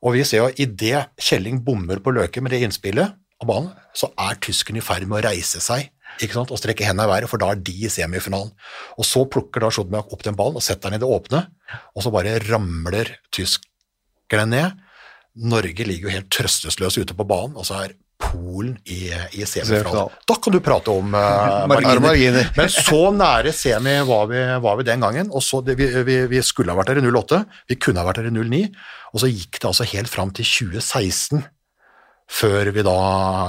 Og 0.03 0.16
vi 0.16 0.27
ser 0.27 0.42
jo 0.42 0.53
idet 0.61 1.07
Kjelling 1.23 1.62
bommer 1.64 2.03
på 2.03 2.14
Løke 2.14 2.42
med 2.42 2.55
det 2.55 2.64
innspillet 2.66 3.14
av 3.42 3.49
banen, 3.49 3.73
så 3.95 4.11
er 4.21 4.38
tyskerne 4.42 4.83
i 4.83 4.85
ferd 4.85 5.07
med 5.07 5.21
å 5.21 5.27
reise 5.31 5.62
seg 5.62 5.90
ikke 6.20 6.37
sant, 6.37 6.53
og 6.53 6.61
strekke 6.61 6.87
hendene 6.87 7.09
i 7.09 7.12
været, 7.12 7.31
for 7.31 7.40
da 7.40 7.53
er 7.53 7.61
de 7.64 7.75
i 7.87 7.90
semifinalen. 7.92 8.53
Og 8.98 9.09
så 9.09 9.25
plukker 9.31 9.64
da 9.64 9.72
Schodmjak 9.72 10.12
opp 10.12 10.25
den 10.27 10.38
ballen 10.38 10.59
og 10.61 10.64
setter 10.64 10.90
den 10.90 11.01
i 11.01 11.03
det 11.03 11.09
åpne, 11.09 11.46
og 11.96 12.05
så 12.05 12.12
bare 12.14 12.38
ramler 12.44 13.16
tyskerne 13.35 14.48
ned. 14.51 14.79
Norge 15.48 15.88
ligger 15.88 16.11
jo 16.11 16.16
helt 16.18 16.33
trøstesløse 16.35 17.07
ute 17.07 17.16
på 17.16 17.27
banen, 17.29 17.57
og 17.57 17.68
så 17.68 17.85
er 17.87 17.96
Polen 18.22 18.77
i, 18.87 19.09
i 19.11 19.42
semifinalen. 19.42 19.66
Semifinalen. 19.66 20.18
Da 20.31 20.37
kan 20.44 20.55
du 20.55 20.59
prate 20.62 20.92
om 20.94 21.14
uh, 21.18 21.64
Marginer. 21.70 22.03
marginer. 22.05 22.51
Men 22.55 22.68
så 22.70 23.01
nære 23.16 23.55
semi 23.57 23.96
var 24.07 24.29
vi, 24.31 24.44
var 24.62 24.79
vi 24.79 24.87
den 24.87 25.03
gangen, 25.03 25.33
og 25.33 25.42
så 25.42 25.59
det, 25.66 25.75
vi, 25.81 25.88
vi, 26.07 26.20
vi 26.31 26.42
skulle 26.46 26.70
ha 26.70 26.79
vært 26.79 26.92
der 26.92 27.03
i 27.03 27.09
08, 27.09 27.42
vi 27.72 27.79
kunne 27.83 27.98
ha 27.98 28.07
vært 28.07 28.22
der 28.22 28.31
i 28.31 28.37
09, 28.37 28.62
og 29.12 29.25
så 29.25 29.33
gikk 29.33 29.59
det 29.59 29.68
altså 29.72 29.88
helt 29.90 30.12
fram 30.12 30.31
til 30.37 30.46
2016 30.46 31.42
før 32.33 32.71
vi 32.73 32.83
da, 32.87 32.97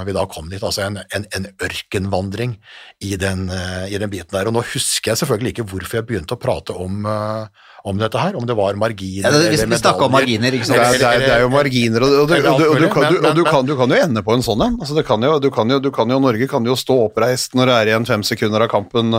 vi 0.08 0.16
da 0.16 0.26
kom 0.28 0.50
dit. 0.52 0.64
Altså 0.64 0.84
en, 0.90 0.98
en, 1.16 1.28
en 1.38 1.48
ørkenvandring 1.64 2.58
i 3.04 3.16
den, 3.20 3.48
eh, 3.54 3.86
i 3.94 4.00
den 4.02 4.12
biten 4.12 4.34
der. 4.36 4.50
Og 4.50 4.58
nå 4.58 4.64
husker 4.74 5.14
jeg 5.14 5.22
selvfølgelig 5.24 5.56
ikke 5.56 5.68
hvorfor 5.72 6.02
jeg 6.02 6.10
begynte 6.10 6.36
å 6.36 6.42
prate 6.42 6.76
om, 6.76 7.06
eh, 7.08 7.70
om 7.84 7.98
dette 8.00 8.16
her, 8.16 8.36
om 8.40 8.46
det 8.48 8.56
var 8.56 8.78
marginer 8.80 9.26
Ja, 9.28 9.32
det- 9.32 9.40
vi- 9.52 9.58
eller 9.60 9.68
vi 9.76 9.80
snakket 9.82 10.04
om 10.06 10.12
marginer, 10.16 10.52
ikke 10.56 10.64
Det 10.64 10.68
sant? 10.68 10.80
er, 10.80 10.92
det, 11.00 11.04
er, 11.04 11.20
det 11.20 11.32
er 11.36 11.42
jo 11.44 11.50
marginer, 11.52 12.04
og, 12.04 12.10
du, 12.10 12.16
og, 12.16 12.28
du, 12.30 12.36
og, 12.36 12.78
du, 12.80 12.88
kan, 12.88 13.04
og 13.28 13.36
du, 13.36 13.44
kan, 13.44 13.68
kan 13.68 13.90
jo 13.92 13.98
ende 14.06 14.24
på 14.24 14.34
en 14.38 14.44
sånn 14.46 14.62
en. 14.64 14.78
Altså, 14.80 14.96
det 14.96 15.04
kan 15.08 15.22
jo, 15.28 15.34
du 15.44 15.50
kan 15.52 15.68
jo, 15.70 15.80
du 15.84 15.90
kan 15.92 16.08
jo, 16.14 16.20
Norge 16.24 16.48
kan 16.48 16.64
jo 16.64 16.76
stå 16.80 16.96
oppreist 17.10 17.58
når 17.60 17.68
det 17.68 17.76
er 17.76 17.92
igjen 17.92 18.08
fem 18.08 18.24
sekunder 18.24 18.64
av 18.64 18.70
kampen, 18.72 19.12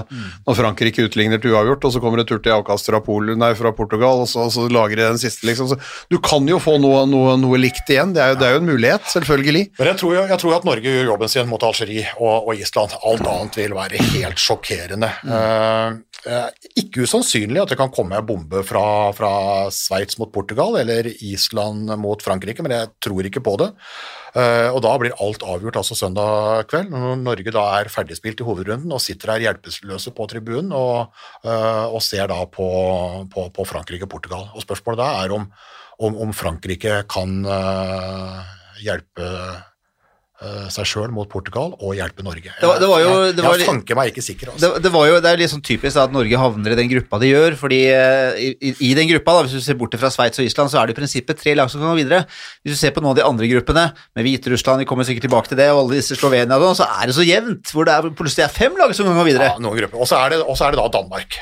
når 0.48 0.56
Frankrike 0.56 1.04
utligner 1.08 1.40
til 1.44 1.52
uavgjort, 1.52 1.84
og 1.84 1.92
så 1.92 2.00
kommer 2.00 2.22
det 2.22 2.28
tur 2.32 2.40
til 2.40 2.56
avkast 2.56 2.88
fra, 2.88 3.02
Polen, 3.04 3.36
nei, 3.44 3.52
fra 3.58 3.72
Portugal, 3.76 4.24
og 4.24 4.28
så, 4.32 4.46
og 4.48 4.52
så 4.56 4.64
lager 4.72 4.96
de 4.96 5.08
den 5.12 5.20
siste, 5.20 5.44
liksom. 5.44 5.68
Så 5.68 5.76
du 6.08 6.16
kan 6.24 6.48
jo 6.48 6.56
få 6.58 6.78
noe, 6.80 7.04
noe, 7.06 7.36
noe 7.36 7.60
likt 7.60 7.84
igjen, 7.92 8.14
det 8.16 8.22
er, 8.24 8.32
jo, 8.32 8.40
det 8.40 8.48
er 8.48 8.56
jo 8.56 8.62
en 8.64 8.70
mulighet, 8.72 9.04
selvfølgelig. 9.12 9.53
Men 9.78 9.90
jeg 9.92 10.00
tror, 10.00 10.16
jeg 10.18 10.40
tror 10.42 10.56
at 10.56 10.66
Norge 10.66 10.96
gjør 10.96 11.12
jobben 11.12 11.30
sin 11.30 11.50
mot 11.50 11.62
Algerie 11.66 12.08
og, 12.16 12.48
og 12.48 12.58
Island. 12.58 12.96
Alt 13.06 13.28
annet 13.30 13.60
vil 13.60 13.76
være 13.76 14.02
helt 14.14 14.42
sjokkerende. 14.42 15.10
Mm. 15.22 16.02
Uh, 16.24 16.48
ikke 16.80 17.04
usannsynlig 17.04 17.60
at 17.60 17.72
det 17.72 17.76
kan 17.76 17.92
komme 17.92 18.16
en 18.16 18.24
bombe 18.24 18.62
fra, 18.64 19.12
fra 19.12 19.32
Sveits 19.74 20.16
mot 20.16 20.30
Portugal 20.32 20.78
eller 20.80 21.10
Island 21.12 21.92
mot 22.00 22.22
Frankrike, 22.24 22.64
men 22.64 22.72
jeg 22.72 22.92
tror 23.04 23.28
ikke 23.28 23.42
på 23.44 23.58
det. 23.60 23.68
Uh, 24.34 24.72
og 24.72 24.80
da 24.86 24.94
blir 24.98 25.14
alt 25.22 25.44
avgjort 25.46 25.76
altså 25.82 25.98
søndag 25.98 26.64
kveld, 26.72 26.88
når 26.90 27.20
Norge 27.20 27.52
da 27.54 27.66
er 27.76 27.92
ferdigspilt 27.92 28.40
i 28.40 28.48
hovedrunden 28.48 28.94
og 28.94 29.04
sitter 29.04 29.34
her 29.34 29.44
hjelpeløse 29.44 30.14
på 30.16 30.26
tribunen 30.32 30.72
og, 30.74 31.12
uh, 31.44 31.86
og 31.92 32.00
ser 32.02 32.32
da 32.32 32.40
på, 32.48 32.66
på, 33.30 33.46
på 33.54 33.68
Frankrike-Portugal. 33.68 34.48
Og 34.56 34.64
spørsmålet 34.64 35.04
da 35.04 35.12
er 35.20 35.36
om, 35.36 35.46
om, 36.00 36.20
om 36.24 36.34
Frankrike 36.34 37.02
kan 37.12 37.44
hjelpe 38.82 39.28
eh, 40.42 40.66
seg 40.68 40.84
sjøl 40.84 41.12
mot 41.14 41.28
Portugal 41.30 41.72
og 41.78 41.94
hjelpe 41.96 42.24
Norge. 42.26 42.50
Det 42.60 42.66
var- 42.68 42.80
det 42.82 42.88
var 42.90 43.00
jo- 43.00 43.12
jeg 43.24 43.36
det 43.36 43.44
var 43.44 43.52
jeg 43.54 43.60
litt- 43.60 43.68
fanker 43.70 43.94
meg 43.96 44.10
ikke 44.12 44.22
sikker. 44.26 44.50
Altså. 44.50 44.74
Det, 44.74 44.82
det, 44.82 44.92
var 44.92 45.06
jo, 45.06 45.20
det 45.20 45.30
er 45.30 45.36
litt 45.38 45.50
sånn 45.50 45.62
typisk 45.62 45.96
at 45.96 46.12
Norge 46.12 46.36
havner 46.36 46.72
i 46.72 46.74
den 46.74 46.90
gruppa 46.90 47.20
de 47.22 47.30
gjør, 47.30 47.56
fordi 47.56 47.78
eh, 47.86 48.34
i, 48.60 48.74
i 48.90 48.94
den 48.98 49.08
gruppa, 49.08 49.32
da, 49.38 49.42
hvis 49.46 49.52
du 49.56 49.60
ser 49.64 49.78
bort 49.78 49.94
fra 49.96 50.10
Sveits 50.10 50.38
og 50.42 50.44
Island, 50.44 50.68
så 50.74 50.82
er 50.82 50.86
det 50.90 50.98
i 50.98 51.00
prinsippet 51.00 51.38
tre 51.40 51.54
lag 51.54 51.70
som 51.70 51.80
kan 51.80 51.94
gå 51.94 52.02
videre. 52.02 52.26
Hvis 52.66 52.74
du 52.74 52.80
ser 52.82 52.90
på 52.90 53.00
noen 53.00 53.14
av 53.14 53.22
de 53.22 53.24
andre 53.30 53.46
gruppene, 53.48 53.86
med 54.16 54.24
Hviterussland, 54.26 54.82
vi 54.82 54.84
kommer 54.90 55.04
sikkert 55.06 55.28
tilbake 55.30 55.48
til 55.48 55.56
det, 55.62 55.70
og 55.70 55.86
alle 55.86 56.02
disse 56.02 56.18
Slovenia 56.18 56.58
sånn, 56.58 56.76
så 56.82 56.90
er 56.90 57.06
det 57.06 57.14
så 57.14 57.24
jevnt, 57.24 57.70
hvor 57.72 57.84
det 57.86 57.94
er, 57.94 58.10
plutselig 58.10 58.44
er 58.44 58.52
fem 58.52 58.74
lag 58.76 58.92
som 58.92 59.06
kan 59.06 59.16
gå 59.16 59.24
videre. 59.30 59.54
Ja, 59.54 59.58
noen 59.62 59.78
grupper. 59.78 60.02
Og 60.02 60.06
så 60.10 60.18
er, 60.18 60.42
og 60.42 60.58
så 60.58 60.66
er 60.66 60.74
det 60.74 60.82
da 60.82 60.88
Danmark. 60.98 61.38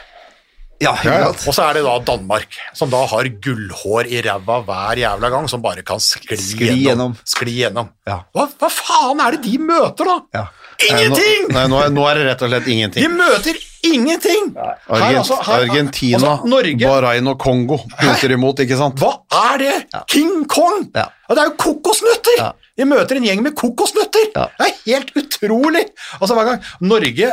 Ja, 0.83 0.93
sant? 0.99 1.45
Og 1.49 1.55
så 1.57 1.65
er 1.69 1.79
det 1.79 1.85
da 1.87 1.95
Danmark, 2.13 2.57
som 2.77 2.91
da 2.93 3.05
har 3.11 3.29
gullhår 3.45 4.09
i 4.11 4.23
ræva 4.27 4.61
hver 4.67 5.01
jævla 5.05 5.31
gang, 5.37 5.49
som 5.51 5.63
bare 5.65 5.85
kan 5.87 6.01
skli, 6.03 6.37
Skli 6.37 6.67
gjennom. 6.73 6.83
gjennom. 6.87 7.17
Skli 7.35 7.55
gjennom. 7.61 7.93
Ja. 8.09 8.19
Hva, 8.35 8.49
hva 8.59 8.71
faen 8.73 9.23
er 9.23 9.37
det 9.39 9.45
de 9.47 9.59
møter, 9.63 10.11
da? 10.11 10.19
Ja. 10.41 10.47
Ingenting! 10.83 11.45
Nei, 11.55 11.67
nå, 11.71 11.79
nei, 11.79 11.91
nå, 11.95 12.03
er, 12.11 12.19
det 12.19 12.25
rett 12.27 12.41
og 12.43 12.51
slett 12.51 12.67
ingenting. 12.73 13.05
De 13.05 13.11
møter 13.15 13.59
ingenting! 13.87 14.49
Her, 14.57 14.73
Argent, 14.97 15.19
altså, 15.21 15.37
her- 15.47 15.67
Argentina, 15.69 16.19
altså, 16.19 16.49
Norge 16.51 16.81
Bahrain 16.83 17.31
og 17.31 17.39
Kongo 17.39 17.79
møter 18.01 18.35
imot, 18.35 18.63
ikke 18.65 18.79
sant? 18.81 18.99
Hva 18.99 19.13
er 19.53 19.63
det? 19.63 19.77
King 20.11 20.43
Kong! 20.51 20.89
Ja. 20.97 21.07
det 21.31 21.39
er 21.45 21.53
jo 21.53 21.55
kokosnøtter! 21.63 22.41
Ja. 22.41 22.51
De 22.81 22.89
møter 22.89 23.21
en 23.21 23.29
gjeng 23.29 23.45
med 23.47 23.55
kokosnøtter! 23.59 24.33
Ja. 24.35 24.49
Det 24.59 24.69
er 24.73 24.77
helt 24.89 25.15
utrolig! 25.23 25.85
Altså 26.19 26.35
hver 26.39 26.51
gang 26.51 26.67
Norge, 26.83 27.31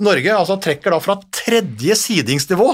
Norge 0.00 0.34
altså, 0.34 0.56
trekker 0.62 0.94
da 0.94 1.00
fra 1.02 1.18
tredje 1.34 1.96
sidingsnivå 1.98 2.68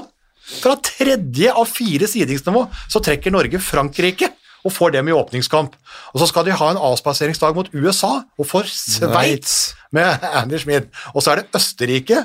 Fra 0.62 0.76
tredje 0.85 1.52
av 1.52 1.66
fire 1.68 2.09
sidingsnivå 2.09 2.66
så 2.88 3.02
trekker 3.04 3.35
Norge 3.35 3.61
Frankrike 3.62 4.31
og 4.66 4.74
får 4.74 4.96
dem 4.96 5.09
i 5.09 5.14
åpningskamp. 5.14 5.76
Og 6.12 6.20
så 6.20 6.26
skal 6.28 6.48
de 6.48 6.57
ha 6.59 6.70
en 6.72 6.81
avspaseringsdag 6.88 7.54
mot 7.57 7.70
USA 7.72 8.24
og 8.24 8.48
får 8.48 8.66
Sveits 8.72 9.54
med 9.94 10.24
Andy 10.40 10.59
Schmid. 10.61 10.88
Og 11.14 11.22
så 11.22 11.33
er 11.33 11.42
det 11.42 11.59
Østerrike. 11.59 12.24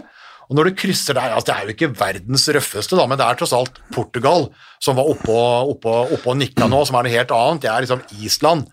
Og 0.49 0.58
når 0.58 0.69
du 0.69 0.79
krysser 0.82 1.15
der, 1.15 1.34
altså 1.34 1.51
Det 1.51 1.56
er 1.56 1.63
jo 1.63 1.75
ikke 1.75 1.91
verdens 1.99 2.47
røffeste, 2.51 2.97
da, 2.99 3.06
men 3.08 3.19
det 3.19 3.25
er 3.25 3.38
tross 3.39 3.53
alt 3.56 3.77
Portugal 3.93 4.49
som 4.84 4.97
var 4.99 5.08
oppe 5.13 5.32
og, 5.32 5.75
oppe 5.77 5.93
oppe 6.17 6.34
og 6.34 6.39
nikka 6.39 6.67
nå, 6.67 6.82
som 6.86 6.97
er 6.99 7.08
noe 7.08 7.15
helt 7.15 7.32
annet. 7.32 7.63
Det 7.63 7.71
er 7.71 7.86
liksom 7.86 8.03
Island. 8.19 8.67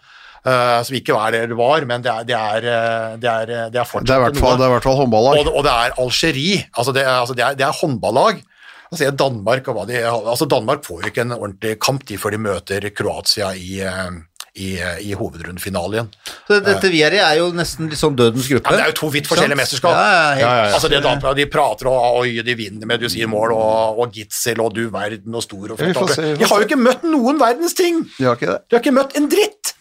Eh, 0.45 0.83
som 0.87 0.97
ikke 0.97 1.17
er 1.27 1.31
det 1.37 1.43
det 1.51 1.57
var, 1.59 1.85
men 1.89 2.03
det 2.03 2.13
er, 2.13 2.25
det 2.29 2.37
er, 2.39 2.69
eh, 2.75 3.17
det 3.21 3.31
er, 3.33 3.47
det 3.75 3.81
er 3.83 3.89
fortsatt 3.89 4.07
Det 4.09 4.17
er 4.17 4.25
hvert 4.27 4.41
fall, 4.41 4.57
det 4.61 4.65
er 4.67 4.73
i 4.73 4.77
hvert 4.77 4.89
fall 4.89 4.97
håndballag. 5.03 5.39
Og, 5.41 5.45
det- 5.51 5.55
og 5.55 5.65
det 5.69 5.75
er 5.75 5.99
Algerie. 6.07 6.63
Altså 6.77 6.93
det, 6.97 7.05
altså 7.07 7.35
det, 7.35 7.45
er, 7.45 7.55
det 7.61 7.67
er 7.69 7.77
håndballag. 7.83 8.43
Altså 8.91 9.11
Danmark 9.15 9.69
og 9.71 9.77
hva 9.77 9.85
de 9.87 10.01
Altså 10.03 10.49
Danmark 10.51 10.83
får 10.85 11.05
jo 11.05 11.11
ikke 11.13 11.23
en 11.23 11.37
ordentlig 11.37 11.77
kamp 11.79 12.03
de 12.09 12.17
før 12.19 12.31
de 12.35 12.39
møter 12.43 12.89
Kroatia 12.91 13.53
i, 13.55 13.77
eh, 13.87 14.11
i, 14.59 14.71
i 15.07 15.13
hovedrundefinalen. 15.15 16.09
Så 16.49 16.57
dette 16.67 16.89
vi 16.91 17.05
er 17.07 17.15
er 17.15 17.37
jo 17.39 17.53
nesten 17.55 17.87
litt 17.87 18.01
sånn 18.01 18.17
dødens 18.19 18.49
gruppe. 18.51 18.67
Ja, 18.73 18.81
det 18.81 18.83
er 18.89 18.91
jo 18.91 18.97
to 18.99 19.11
vidt 19.15 19.29
forskjellige 19.31 19.61
mesterskap. 19.61 19.95
Ja, 19.95 20.09
ja. 20.11 20.25
Ja, 20.25 20.35
ja, 20.41 20.65
ja. 20.67 20.75
Altså 20.75 20.91
det 20.91 21.03
da, 21.05 21.15
De 21.39 21.47
prater 21.47 21.87
og 21.87 22.19
oi, 22.25 22.33
de 22.43 22.57
vinner 22.59 22.91
med 22.91 22.99
du 23.01 23.07
sier 23.13 23.31
mål, 23.31 23.55
og, 23.55 24.01
og 24.03 24.11
Gitzel 24.17 24.59
og 24.65 24.75
du 24.75 24.89
verden 24.91 25.39
og 25.39 25.45
stor 25.47 25.71
og 25.71 25.79
flott. 25.79 26.17
De 26.19 26.45
har 26.51 26.57
jo 26.65 26.67
ikke 26.67 26.81
møtt 26.81 27.07
noen 27.07 27.39
verdens 27.39 27.79
ting! 27.79 28.03
De 28.19 28.27
har 28.27 28.35
ikke 28.41 28.51
det. 28.51 28.59
De 28.67 28.75
har 28.77 28.83
ikke 28.83 28.97
møtt 28.99 29.15
en 29.21 29.31
dritt! 29.31 29.77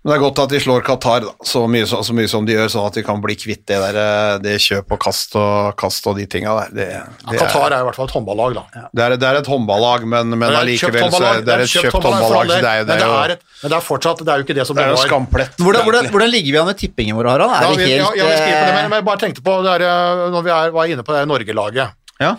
Men 0.00 0.14
det 0.14 0.16
er 0.16 0.22
godt 0.22 0.38
at 0.40 0.48
de 0.54 0.58
slår 0.64 0.80
Qatar 0.80 1.20
da, 1.26 1.32
så 1.44 1.60
mye, 1.68 1.84
så, 1.84 1.98
så 2.00 2.14
mye 2.16 2.28
som 2.32 2.46
de 2.48 2.54
gjør, 2.54 2.70
sånn 2.72 2.86
at 2.88 2.94
de 2.96 3.02
kan 3.04 3.18
bli 3.20 3.34
kvitt 3.36 3.66
det 3.68 3.76
der, 3.82 3.96
eh, 4.00 4.36
det 4.40 4.54
kjøp 4.64 4.94
og 4.96 5.00
kast 5.02 5.34
og, 5.36 5.74
kast 5.76 6.06
og 6.08 6.16
de 6.16 6.24
tinga 6.32 6.54
der. 6.56 6.70
Det, 6.78 6.86
det, 7.28 7.34
Qatar 7.36 7.66
er, 7.66 7.74
er 7.76 7.82
i 7.84 7.86
hvert 7.90 7.98
fall 7.98 8.08
et 8.08 8.14
håndballag, 8.16 8.56
da. 8.56 8.62
det, 8.96 9.02
er, 9.04 9.16
det 9.20 9.28
er 9.28 9.38
et 9.42 9.50
håndballag, 9.52 10.06
men, 10.08 10.32
men 10.32 10.46
Det 10.48 10.60
allikevel 10.62 11.04
så 11.12 11.20
er 11.34 11.44
det 11.44 11.52
er 11.52 11.64
et 11.66 11.74
kjøpt 11.74 11.98
håndballag 12.00 12.48
det 12.54 12.56
er, 12.62 12.78
jo- 12.80 12.86
men 12.88 12.94
det 12.94 12.96
er 12.96 13.12
jo 13.12 13.34
et, 13.36 13.44
men 13.60 13.74
det 13.74 13.82
fortsatt 13.90 14.22
Det 14.24 14.32
er 14.32 14.40
jo 14.40 14.46
ikke 14.48 14.56
det 14.56 14.66
som 14.70 14.78
det 14.80 14.86
er 14.86 14.94
jo 14.94 14.96
var. 14.96 15.10
skamplett. 15.12 15.60
Hvordan, 15.60 15.84
hvordan, 15.90 16.08
hvordan 16.16 16.32
ligger 16.32 16.56
vi 16.56 16.62
an 16.62 16.70
med 16.72 16.80
tippingen 16.80 17.20
vår, 17.20 17.28
Harald? 17.34 17.52
Er 17.58 17.66
Ja, 17.68 17.74
vi 17.76 17.90
helt 17.92 18.00
ja, 18.22 18.30
jeg, 18.32 18.40
det, 18.40 18.72
men 18.78 18.80
eh, 18.88 18.96
jeg 19.02 19.06
bare 19.10 19.20
tenkte 19.26 19.44
på 19.44 19.58
det 19.60 19.68
der, 19.74 19.84
eh, 19.90 20.24
når 20.32 20.48
vi 20.48 20.54
er, 20.56 20.72
var 20.80 20.94
inne 20.96 21.04
på 21.04 21.12
det 21.18 21.26
Norge-laget. 21.28 21.92
Ja. 22.24 22.32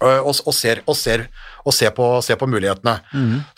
og, 0.00 0.34
og, 0.42 0.54
ser, 0.54 0.82
og, 0.88 0.96
ser, 0.98 1.28
og 1.64 1.74
se 1.76 1.90
på, 1.94 2.06
se 2.24 2.36
på 2.40 2.48
mulighetene. 2.50 2.96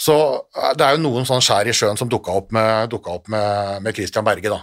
Så 0.00 0.16
øh, 0.16 0.72
det 0.78 0.86
er 0.86 0.96
jo 0.96 1.04
noen 1.04 1.28
sånn 1.28 1.44
skjær 1.44 1.70
i 1.70 1.76
sjøen 1.76 2.00
som 2.00 2.10
dukka 2.10 2.34
opp 2.40 2.52
med, 2.54 2.94
opp 2.98 3.30
med, 3.32 3.82
med 3.84 3.96
Christian 3.96 4.26
Berge, 4.26 4.52
da. 4.52 4.62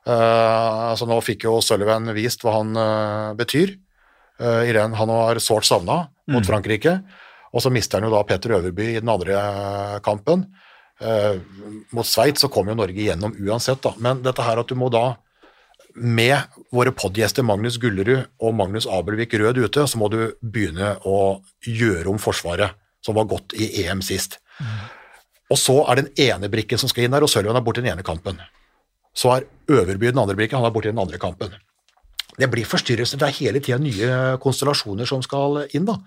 Uh, 0.00 0.96
så 0.96 1.04
nå 1.04 1.18
fikk 1.20 1.44
jo 1.44 1.58
Sullivan 1.60 2.08
vist 2.16 2.40
hva 2.40 2.54
han 2.56 2.70
uh, 2.72 3.32
betyr. 3.36 3.74
Uh, 4.40 4.64
Irene, 4.64 4.96
han 4.96 5.12
har 5.12 5.38
sårt 5.44 5.68
savna 5.68 6.06
mot 6.32 6.46
Frankrike, 6.46 6.94
og 7.52 7.60
så 7.60 7.72
mister 7.74 7.98
han 8.00 8.08
jo 8.08 8.14
da 8.14 8.22
Peter 8.24 8.54
Øverby 8.56 8.94
i 8.94 9.00
den 9.02 9.12
andre 9.12 9.42
kampen. 10.06 10.46
Eh, 11.00 11.40
mot 11.96 12.06
Sveits 12.06 12.44
så 12.44 12.50
kom 12.52 12.68
jo 12.68 12.76
Norge 12.76 13.00
gjennom 13.00 13.32
uansett, 13.40 13.80
da. 13.84 13.94
Men 14.04 14.20
dette 14.24 14.44
her 14.44 14.60
at 14.60 14.68
du 14.68 14.76
må 14.78 14.90
da 14.92 15.14
med 15.94 16.60
våre 16.72 16.92
podgjester 16.94 17.44
Magnus 17.46 17.78
Gullerud 17.80 18.28
og 18.42 18.54
Magnus 18.56 18.86
Abelvik 18.90 19.34
Rød 19.34 19.58
ute, 19.64 19.86
så 19.86 19.98
må 20.00 20.10
du 20.12 20.32
begynne 20.40 20.94
å 21.06 21.40
gjøre 21.66 22.10
om 22.12 22.20
Forsvaret, 22.22 22.76
som 23.04 23.16
var 23.16 23.28
godt 23.30 23.54
i 23.58 23.84
EM 23.84 24.02
sist. 24.04 24.38
Og 25.50 25.58
så 25.58 25.80
er 25.90 26.02
den 26.02 26.12
ene 26.28 26.50
brikken 26.52 26.78
som 26.78 26.90
skal 26.90 27.06
inn 27.06 27.16
der, 27.16 27.26
og 27.26 27.32
Sølven 27.32 27.58
er 27.58 27.64
borti 27.66 27.82
den 27.82 27.92
ene 27.92 28.06
kampen. 28.06 28.38
Så 29.16 29.32
er 29.34 29.48
Øverby 29.70 30.12
den 30.12 30.22
andre 30.22 30.38
brikken, 30.38 30.60
han 30.60 30.68
er 30.68 30.74
borti 30.74 30.92
den 30.92 31.02
andre 31.02 31.18
kampen. 31.18 31.56
Det 32.40 32.48
blir 32.48 32.68
forstyrrelser, 32.68 33.18
det 33.20 33.26
er 33.26 33.38
hele 33.40 33.60
tida 33.60 33.80
nye 33.82 34.36
konstellasjoner 34.40 35.08
som 35.08 35.22
skal 35.26 35.64
inn. 35.76 35.88
da. 35.88 35.98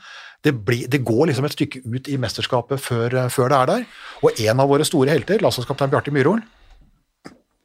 Det, 0.44 0.54
blir, 0.66 0.88
det 0.92 1.04
går 1.06 1.30
liksom 1.30 1.46
et 1.48 1.56
stykke 1.56 1.84
ut 1.84 2.10
i 2.10 2.18
mesterskapet 2.20 2.82
før, 2.82 3.18
før 3.32 3.52
det 3.52 3.60
er 3.60 3.70
der. 3.70 3.86
Og 4.24 4.44
en 4.48 4.64
av 4.64 4.72
våre 4.72 4.88
store 4.88 5.14
helter, 5.14 5.44
landslagskaptein 5.44 5.92
Bjarte 5.92 6.16
Myhrvold, 6.16 6.44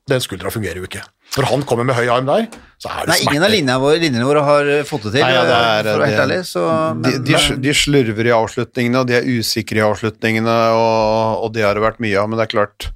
den 0.08 0.24
skuldra 0.24 0.50
fungerer 0.52 0.80
jo 0.80 0.88
ikke. 0.88 1.02
Når 1.36 1.44
han 1.52 1.62
kommer 1.68 1.84
med 1.86 1.94
høy 1.98 2.08
arm 2.10 2.26
der, 2.26 2.46
så 2.78 2.88
er 2.94 3.06
det 3.08 3.10
Nei, 3.10 3.16
ingen 3.26 3.42
av 3.42 3.50
linjene 3.50 3.74
våre, 3.82 3.98
linjene 3.98 4.24
våre 4.26 4.42
har 4.46 4.68
eh, 4.70 4.84
fått 4.86 5.08
det 5.08 5.10
til, 5.16 5.22
Nei, 5.26 5.32
ja, 5.34 5.42
det 5.44 5.54
er- 5.58 5.82
for 5.88 5.90
å 5.98 6.00
være 6.00 6.08
helt 6.12 6.22
ærlig. 6.22 6.38
Så, 6.46 6.62
de, 6.62 6.94
men, 7.02 7.24
de, 7.26 7.32
de, 7.34 7.56
de 7.66 7.72
slurver 7.74 8.28
i 8.30 8.32
avslutningene, 8.36 9.00
og 9.02 9.08
de 9.10 9.16
er 9.18 9.26
usikre 9.28 9.80
i 9.80 9.84
avslutningene, 9.84 10.54
og, 10.78 11.42
og 11.44 11.52
det 11.56 11.64
har 11.66 11.74
det 11.78 11.82
vært 11.84 11.98
mye 12.04 12.16
av. 12.22 12.28
Men 12.30 12.38
det 12.40 12.46
er 12.46 12.52
klart, 12.54 12.88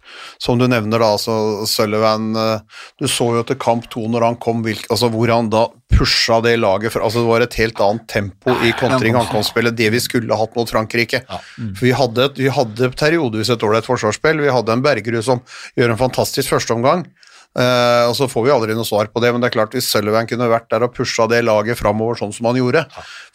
som 0.43 0.59
du 0.63 0.65
nevner 0.71 1.03
da, 1.03 1.11
altså 1.19 1.67
Sullivan 1.69 2.31
eh, 2.39 2.83
Du 3.03 3.09
så 3.11 3.27
jo 3.37 3.43
til 3.51 3.59
kamp 3.63 3.89
to 3.93 4.07
når 4.09 4.29
han 4.31 4.39
kom, 4.43 4.63
hvilk, 4.65 4.87
altså 4.95 5.11
hvor 5.13 5.35
han 5.35 5.51
da 5.53 5.67
pusha 5.93 6.39
det 6.47 6.55
laget 6.63 6.95
for, 6.95 7.03
altså 7.05 7.21
Det 7.21 7.29
var 7.29 7.45
et 7.45 7.59
helt 7.61 7.83
annet 7.85 8.07
tempo 8.09 8.55
i 8.65 8.71
kontring 8.79 9.19
ankomstspillet, 9.19 9.77
det 9.77 9.91
vi 9.93 10.01
skulle 10.01 10.39
hatt 10.41 10.55
mot 10.57 10.71
Frankrike. 10.73 11.21
For 11.29 11.83
vi 11.85 11.93
hadde, 11.99 12.31
vi 12.39 12.49
hadde 12.55 12.89
periodevis 12.97 13.51
et 13.53 13.67
ålreit 13.67 13.85
forsvarsspill. 13.91 14.41
Vi 14.47 14.55
hadde 14.55 14.73
en 14.79 14.87
Bergerud 14.87 15.27
som 15.27 15.43
gjør 15.77 15.93
en 15.93 16.01
fantastisk 16.01 16.55
førsteomgang. 16.55 17.05
Uh, 17.53 18.09
og 18.09 18.15
så 18.17 18.25
får 18.33 18.47
vi 18.47 18.53
aldri 18.55 18.75
noe 18.77 18.89
svar 18.89 19.11
på 19.13 19.21
det, 19.21 19.29
men 19.33 19.43
det 19.43 19.51
er 19.51 19.57
klart 19.59 19.75
hvis 19.77 19.91
Sullivan 19.93 20.29
kunne 20.29 20.49
vært 20.49 20.71
der 20.73 20.87
og 20.87 20.95
pusha 20.97 21.27
det 21.29 21.43
laget 21.45 21.77
framover 21.77 22.17
sånn 22.17 22.33
som 22.33 22.49
han 22.49 22.57
gjorde, 22.57 22.87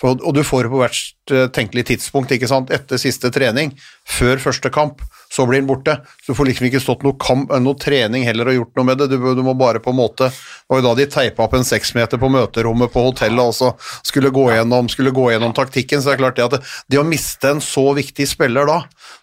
for, 0.01 0.17
og 0.17 0.33
du 0.33 0.41
får 0.45 0.65
det 0.65 0.71
på 0.73 0.79
hvert 0.81 1.33
eh, 1.35 1.49
tenkelig 1.53 1.83
tidspunkt, 1.91 2.33
ikke 2.33 2.49
sant, 2.49 2.73
etter 2.73 2.97
siste 3.01 3.29
trening, 3.33 3.75
før 4.09 4.41
første 4.41 4.73
kamp, 4.73 5.03
så 5.33 5.45
blir 5.45 5.59
den 5.61 5.67
borte. 5.67 5.97
Så 6.23 6.31
du 6.31 6.37
får 6.37 6.49
liksom 6.49 6.67
ikke 6.69 6.81
stått 6.81 7.03
noe, 7.05 7.17
kamp, 7.19 7.51
eh, 7.51 7.61
noe 7.63 7.77
trening 7.79 8.25
heller 8.27 8.51
og 8.51 8.57
gjort 8.57 8.79
noe 8.79 8.87
med 8.89 9.01
det, 9.01 9.09
du, 9.11 9.17
du 9.37 9.43
må 9.45 9.55
bare 9.57 9.81
på 9.83 9.91
en 9.93 9.99
måte 9.99 10.29
Og 10.71 10.83
da 10.83 10.93
de 10.97 11.07
teipa 11.11 11.45
opp 11.45 11.55
en 11.57 11.67
seksmeter 11.67 12.19
på 12.19 12.29
møterommet 12.31 12.91
på 12.93 13.03
hotellet 13.05 13.51
og 13.51 13.55
så 13.55 13.71
skulle 14.07 14.31
gå 14.35 14.47
gjennom, 14.51 14.89
skulle 14.91 15.13
gå 15.15 15.29
gjennom 15.31 15.53
taktikken, 15.55 16.01
så 16.01 16.11
det 16.11 16.17
er 16.17 16.21
klart 16.23 16.39
det 16.39 16.45
at 16.47 16.55
det, 16.57 16.61
det 16.91 16.99
å 16.99 17.05
miste 17.07 17.53
en 17.53 17.63
så 17.63 17.85
viktig 17.95 18.27
spiller 18.27 18.67
da, 18.67 18.81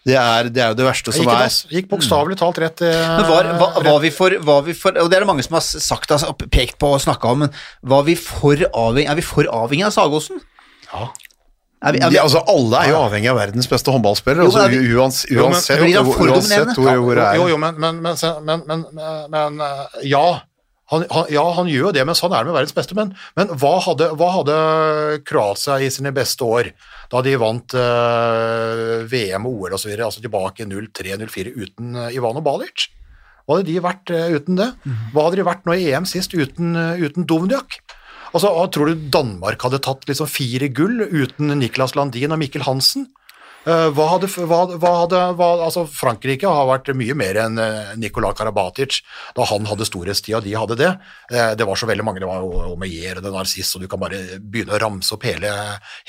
det 0.09 0.17
er, 0.21 0.49
det 0.53 0.63
er 0.65 0.73
jo 0.73 0.79
det 0.81 0.89
verste 0.89 1.13
som 1.13 1.27
gikk, 1.27 1.35
er. 1.35 1.53
det 1.53 1.79
gikk 1.79 1.91
bokstavelig 1.93 2.39
talt 2.41 2.61
rett 2.63 2.85
eh, 2.87 3.03
Men 3.19 3.29
var, 3.29 3.51
var, 3.61 3.79
var, 3.85 4.01
vi 4.05 4.13
for, 4.15 4.39
var 4.45 4.65
vi 4.67 4.77
for 4.77 4.97
Og 5.01 5.11
det 5.11 5.19
er 5.19 5.25
det 5.25 5.31
mange 5.31 5.45
som 5.47 5.59
har 5.59 5.65
sagt, 5.65 6.15
altså, 6.15 6.33
pekt 6.45 6.79
på 6.81 6.95
og 6.97 7.03
snakka 7.05 7.35
om, 7.35 7.45
men 7.45 7.61
var 7.95 8.09
vi 8.09 8.17
for 8.21 8.65
avhengig, 8.71 9.11
er 9.11 9.21
vi 9.21 9.27
for 9.27 9.49
avhengig 9.53 9.89
av 9.89 9.97
Sagosen? 9.97 10.41
Ja. 10.91 11.09
Er 11.85 11.93
vi, 11.93 12.01
er 12.01 12.09
vi, 12.09 12.17
De, 12.17 12.23
altså, 12.23 12.41
alle 12.49 12.81
er 12.81 12.91
jo 12.95 12.97
avhengig 13.03 13.31
av 13.31 13.37
verdens 13.43 13.69
beste 13.69 13.93
håndballspillere, 13.93 14.47
Jo, 14.47 14.55
altså, 14.55 14.81
uans, 14.97 15.21
Jo, 15.29 15.45
men- 15.45 15.55
uansett, 15.59 15.85
han 15.85 16.09
for 16.09 16.33
uansett 16.33 16.75
hvor, 16.79 16.97
hvor 17.05 17.15
det 17.21 17.29
er. 17.29 17.37
Jo, 17.37 17.47
jo, 17.53 17.61
men, 17.61 17.79
men, 17.79 18.01
men, 18.03 18.17
men, 18.49 18.67
men, 18.67 18.85
men, 18.97 19.31
men 19.37 19.65
eh, 19.69 20.03
ja. 20.15 20.25
Han, 20.93 21.05
han, 21.11 21.25
ja, 21.33 21.43
han 21.57 21.69
gjør 21.69 21.87
jo 21.87 21.93
det, 21.97 22.03
men 22.05 22.17
sånn 22.17 22.33
er 22.37 22.45
det 22.45 22.51
med 22.51 22.59
verdens 22.59 22.75
beste. 22.77 22.97
Men, 22.97 23.15
men 23.39 23.53
hva, 23.57 23.71
hadde, 23.87 24.11
hva 24.21 24.27
hadde 24.35 24.57
Kroatia 25.25 25.79
i 25.81 25.89
sine 25.93 26.13
beste 26.15 26.45
år, 26.45 26.69
da 27.13 27.23
de 27.25 27.33
vant 27.41 27.77
eh, 27.81 29.05
VM 29.09 29.49
og 29.49 29.63
OL 29.65 29.79
osv., 29.79 29.95
altså 29.97 30.21
tilbake 30.25 30.67
i 30.67 30.69
03-04 30.69 31.55
uten 31.57 31.97
uh, 31.97 32.11
Ivano 32.13 32.45
Balic? 32.45 32.91
Hva 33.45 33.59
hadde 33.59 33.69
de 33.69 33.79
vært 33.85 34.13
eh, 34.13 34.37
uten 34.37 34.61
det? 34.61 34.71
Hva 35.13 35.27
hadde 35.27 35.41
de 35.41 35.49
vært 35.49 35.65
nå 35.69 35.77
i 35.77 35.89
EM 35.93 36.07
sist 36.09 36.37
uten, 36.37 36.77
uh, 36.77 37.01
uten 37.01 37.27
Dovnjak? 37.29 37.81
Altså, 38.35 38.51
Tror 38.75 38.91
du 38.91 39.09
Danmark 39.15 39.63
hadde 39.63 39.83
tatt 39.85 40.09
liksom 40.11 40.31
fire 40.31 40.69
gull 40.75 41.05
uten 41.07 41.55
Niklas 41.61 41.95
Landin 41.95 42.35
og 42.35 42.41
Mikkel 42.43 42.67
Hansen? 42.67 43.07
Eh, 43.65 43.87
hva 43.97 44.07
hadde, 44.11 44.29
hva, 44.45 44.59
hva 44.77 44.91
hadde 44.99 45.21
hva, 45.39 45.47
altså 45.65 45.87
Frankrike 45.89 46.51
har 46.51 46.67
vært 46.69 46.91
mye 46.99 47.15
mer 47.17 47.39
enn 47.47 47.57
uh, 47.57 48.33
Karabatic 48.37 48.99
da 49.37 49.47
han 49.49 49.65
hadde 49.71 49.87
storhetstida, 49.89 50.43
de 50.45 50.53
hadde 50.53 50.77
det. 50.77 50.91
Eh, 51.33 51.55
det 51.57 51.65
var 51.65 51.81
så 51.81 51.89
veldig 51.89 52.05
mange, 52.05 52.21
det 52.21 52.29
var 52.29 52.45
Omeyer 52.75 53.23
og 53.23 53.31
Narciss, 53.33 53.73
og 53.77 53.85
du 53.85 53.89
kan 53.89 54.03
bare 54.03 54.21
begynne 54.39 54.77
å 54.77 54.83
ramse 54.83 55.17
opp 55.17 55.25
hele, 55.25 55.55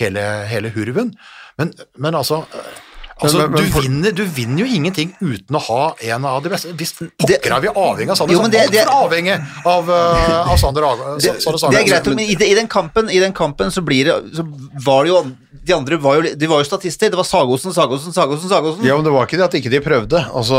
hele, 0.01 0.25
hele 0.51 0.73
hurven. 0.75 1.13
Men, 1.55 1.71
men 1.95 2.19
altså 2.19 2.41
eh, 2.51 2.83
Altså, 3.23 3.37
Men- 3.37 3.51
men- 3.51 3.63
du, 3.63 3.69
for- 3.71 3.81
vinner, 3.81 4.11
du 4.11 4.23
vinner 4.25 4.59
jo 4.59 4.65
ingenting 4.75 5.13
uten 5.21 5.55
å 5.55 5.59
ha 5.61 5.95
en 6.03 6.25
av 6.25 6.43
de 6.43 6.49
beste. 6.49 6.73
Hvis 6.75 6.91
pokker 6.99 7.55
er 7.55 7.61
vi 7.61 7.67
avhengig 7.69 8.11
av 8.11 8.17
Sander 8.19 8.35
Sander? 8.35 8.41
men 8.41 8.51
det- 8.51 8.71
det- 8.71 8.81
Altfor 8.83 9.07
avhengig 9.07 9.37
av, 9.65 9.89
uh, 9.89 10.51
av 10.51 10.57
Sander 10.57 10.81
det, 10.81 11.41
Sander 11.41 11.71
det 11.71 11.79
er 11.79 11.87
greit, 11.87 12.05
men 12.07 12.19
i, 12.19 12.31
i, 12.33 12.53
den 12.53 12.67
kampen, 12.67 13.09
i 13.09 13.19
den 13.19 13.31
kampen 13.31 13.71
så 13.71 13.81
blir 13.81 14.03
det 14.05 14.35
Så 14.35 14.43
var 14.83 15.05
det 15.05 15.11
jo 15.13 15.31
De 15.65 15.73
andre 15.73 15.97
var 15.97 16.15
jo, 16.21 16.35
de 16.35 16.45
var 16.47 16.59
jo 16.59 16.63
statister. 16.65 17.09
Det 17.09 17.15
var 17.15 17.23
Sagosen, 17.23 17.71
Sagosen, 17.73 18.11
Sagosen, 18.13 18.49
Sagosen. 18.49 18.83
Ja, 18.83 18.95
men 18.95 19.03
det 19.05 19.13
var 19.13 19.25
ikke 19.25 19.37
det 19.37 19.45
at 19.45 19.53
ikke 19.53 19.71
de 19.71 19.79
prøvde. 19.79 20.19
Altså, 20.31 20.53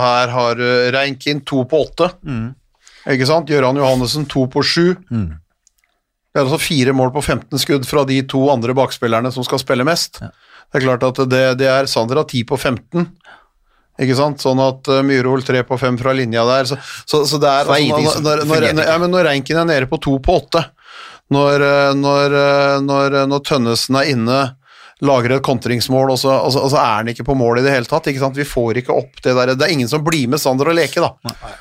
her 0.00 0.28
har 0.28 0.54
Reinkind 0.54 0.94
Reinkin 0.94 1.44
to 1.44 1.64
på 1.64 1.84
åtte. 1.84 2.08
Ikke 3.06 3.26
sant? 3.26 3.48
Gøran 3.48 3.76
Johannessen 3.76 4.26
to 4.26 4.46
på 4.46 4.62
sju. 4.64 4.94
Det 5.10 6.40
er 6.40 6.44
altså 6.46 6.60
fire 6.60 6.92
mål 6.94 7.10
på 7.12 7.22
15 7.22 7.58
skudd 7.58 7.84
fra 7.84 8.04
de 8.04 8.22
to 8.22 8.48
andre 8.48 8.72
bakspillerne 8.72 9.32
som 9.32 9.44
skal 9.44 9.58
spille 9.58 9.84
mest. 9.84 10.22
Det 10.68 10.80
er 10.80 10.84
klart 10.84 11.06
at 11.06 11.20
det, 11.32 11.42
det 11.62 11.68
er 11.72 11.88
Sander 11.90 12.20
har 12.20 12.28
10 12.28 12.44
på 12.48 12.58
15. 12.58 13.06
Ikke 13.98 14.16
sant? 14.18 14.42
Sånn 14.42 14.60
at 14.62 14.88
uh, 14.92 15.00
Myhrvold 15.06 15.46
3 15.48 15.64
på 15.66 15.78
5 15.80 15.98
fra 15.98 16.14
linja 16.14 16.44
der. 16.46 16.68
Så, 16.70 16.78
så, 17.08 17.24
så 17.26 17.40
det 17.42 17.48
er, 17.50 17.70
altså, 17.72 18.12
som 18.14 18.26
når, 18.26 18.44
når, 18.46 18.68
når, 18.76 18.84
ja, 18.86 18.98
men 19.02 19.14
når 19.14 19.30
Reinken 19.30 19.62
er 19.64 19.70
nede 19.72 19.88
på 19.90 19.98
2 20.04 20.18
på 20.22 20.38
8, 20.44 20.62
når, 21.34 21.66
når, 21.98 22.36
uh, 22.36 22.76
når, 22.84 23.18
når 23.32 23.44
Tønnesen 23.48 23.98
er 23.98 24.12
inne 24.12 24.38
lager 25.04 25.36
et 25.36 25.44
kontringsmål, 25.46 26.10
og 26.10 26.18
så, 26.18 26.32
og, 26.42 26.50
så, 26.54 26.62
og 26.66 26.72
så 26.72 26.78
er 26.80 26.94
han 26.96 27.10
ikke 27.12 27.26
på 27.28 27.36
mål 27.38 27.60
i 27.60 27.64
det 27.66 27.74
hele 27.74 27.86
tatt. 27.86 28.08
ikke 28.10 28.22
sant? 28.22 28.38
Vi 28.38 28.46
får 28.48 28.80
ikke 28.80 28.96
opp 28.96 29.20
det 29.22 29.34
der. 29.36 29.52
Det 29.54 29.66
er 29.66 29.74
ingen 29.76 29.90
som 29.90 30.02
blir 30.04 30.26
med 30.30 30.42
Sander 30.42 30.72
og 30.72 30.74
leke, 30.78 31.02
da. 31.04 31.12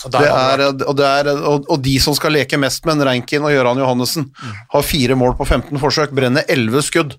og 0.08 0.16
Det 0.16 0.24
er, 0.26 0.66
og, 0.74 0.96
det 0.98 1.12
er, 1.20 1.30
og, 1.60 1.78
de 1.86 1.96
som 2.02 2.18
skal 2.18 2.34
leke 2.34 2.58
mest 2.62 2.88
med 2.90 2.98
en 2.98 3.08
Reinkin 3.12 3.46
og 3.46 3.54
Gøran 3.54 3.82
Johannessen, 3.82 4.32
har 4.74 4.86
fire 4.86 5.18
mål 5.20 5.38
på 5.38 5.46
15 5.46 5.78
forsøk, 5.84 6.18
brenner 6.18 6.50
11 6.50 6.88
skudd. 6.90 7.18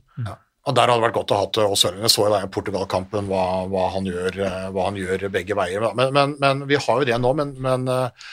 Og 0.68 0.74
Der 0.76 0.90
hadde 0.90 1.00
det 1.00 1.06
vært 1.06 1.16
godt 1.16 1.32
å 1.32 1.38
ha 1.38 1.46
hatt 1.46 1.60
oss 1.64 1.84
Sørlene. 1.86 2.10
Så 2.12 2.26
jo 2.26 2.32
da 2.32 2.42
i 2.44 2.50
Portugal-kampen 2.52 3.30
hva, 3.30 3.44
hva, 3.72 3.86
eh, 3.88 4.66
hva 4.74 4.90
han 4.90 4.98
gjør 5.00 5.30
begge 5.32 5.56
veier. 5.56 5.88
Men, 5.96 6.12
men, 6.12 6.36
men 6.42 6.66
vi 6.68 6.76
har 6.76 7.00
jo 7.00 7.08
det 7.08 7.16
nå. 7.22 7.32
Men, 7.38 7.54
men, 7.64 7.88
eh, 7.88 8.28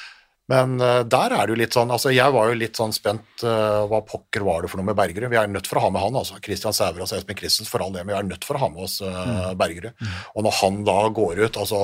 men 0.52 0.76
eh, 0.84 1.02
der 1.10 1.34
er 1.34 1.48
det 1.48 1.56
jo 1.56 1.58
litt 1.58 1.74
sånn 1.74 1.90
altså 1.96 2.12
Jeg 2.14 2.34
var 2.36 2.52
jo 2.52 2.58
litt 2.60 2.78
sånn 2.78 2.92
spent 2.94 3.46
eh, 3.48 3.80
hva 3.90 4.02
pokker 4.06 4.44
var 4.46 4.62
det 4.62 4.70
for 4.70 4.82
noe 4.82 4.92
med 4.92 5.00
Bergerud. 5.00 5.32
Vi 5.32 5.40
er 5.40 5.50
nødt 5.50 5.70
for 5.72 5.80
å 5.80 5.88
ha 5.88 5.94
med 5.96 6.04
han, 6.04 6.20
altså. 6.20 6.38
Christian 6.44 6.76
Sæver 6.76 7.06
og 7.06 7.10
Espen 7.10 7.40
Christensen 7.40 7.72
for 7.72 7.86
all 7.86 7.96
det, 7.96 8.04
men 8.04 8.14
vi 8.14 8.20
er 8.20 8.30
nødt 8.34 8.46
for 8.46 8.60
å 8.60 8.66
ha 8.66 8.72
med 8.74 8.84
oss 8.86 9.00
uh, 9.02 9.56
Bergerud. 9.58 9.96
Og 10.36 10.46
når 10.46 10.60
han 10.60 10.84
da 10.92 11.00
går 11.16 11.46
ut, 11.48 11.62
altså 11.64 11.82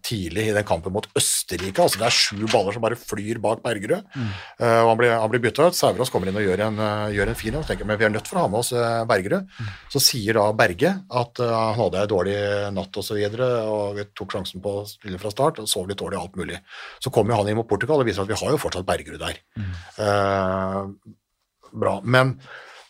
tidlig 0.00 0.48
i 0.48 0.54
den 0.56 0.66
kampen 0.66 0.94
mot 0.94 1.06
Østerrike. 1.18 1.82
altså 1.82 2.00
Det 2.00 2.06
er 2.08 2.16
sju 2.16 2.46
baller 2.46 2.74
som 2.74 2.84
bare 2.84 2.98
flyr 2.98 3.40
bak 3.42 3.62
Bergerud. 3.64 4.04
Eh, 4.58 4.80
og 4.82 4.92
Han 4.92 4.98
blir, 5.00 5.12
han 5.12 5.30
blir 5.30 5.42
bytta 5.42 5.68
ut. 5.68 5.76
Sæverås 5.76 6.10
kommer 6.12 6.30
inn 6.30 6.38
og 6.38 6.44
gjør 6.44 6.64
en, 6.68 6.80
uh, 6.80 7.12
gjør 7.12 7.32
en 7.32 7.38
fin 7.38 7.56
jobb. 7.56 7.66
Tenker 7.68 7.88
Men 7.88 7.98
vi 8.00 8.06
er 8.06 8.14
nødt 8.14 8.28
for 8.28 8.40
å 8.40 8.44
ha 8.46 8.52
med 8.52 8.60
oss 8.62 8.72
uh, 8.76 9.04
Bergerud. 9.08 9.48
Så 9.92 10.02
sier 10.02 10.38
da 10.38 10.46
Berge 10.56 10.94
at 11.22 11.42
han 11.42 11.78
hadde 11.78 12.02
en 12.02 12.12
dårlig 12.12 12.36
natt 12.72 12.96
osv. 12.96 13.00
Og, 13.02 13.06
så 13.12 13.18
videre, 13.18 13.46
og 13.68 13.98
tok 14.16 14.36
sjansen 14.36 14.62
på 14.62 14.76
å 14.78 14.84
spille 14.88 15.18
fra 15.20 15.32
start 15.32 15.58
og 15.60 15.68
sov 15.68 15.88
litt 15.90 15.98
dårlig 16.00 16.16
og 16.16 16.28
alt 16.28 16.38
mulig. 16.38 16.60
Så 17.02 17.10
kommer 17.12 17.34
han 17.36 17.50
inn 17.50 17.58
mot 17.58 17.68
Portugal 17.68 18.00
og 18.00 18.06
viser 18.08 18.22
at 18.22 18.30
vi 18.30 18.38
har 18.38 18.54
jo 18.54 18.60
fortsatt 18.62 18.86
Bergerud 18.88 19.20
der. 19.20 19.40
Eh, 19.98 20.78
bra. 21.82 21.96
Men, 22.04 22.32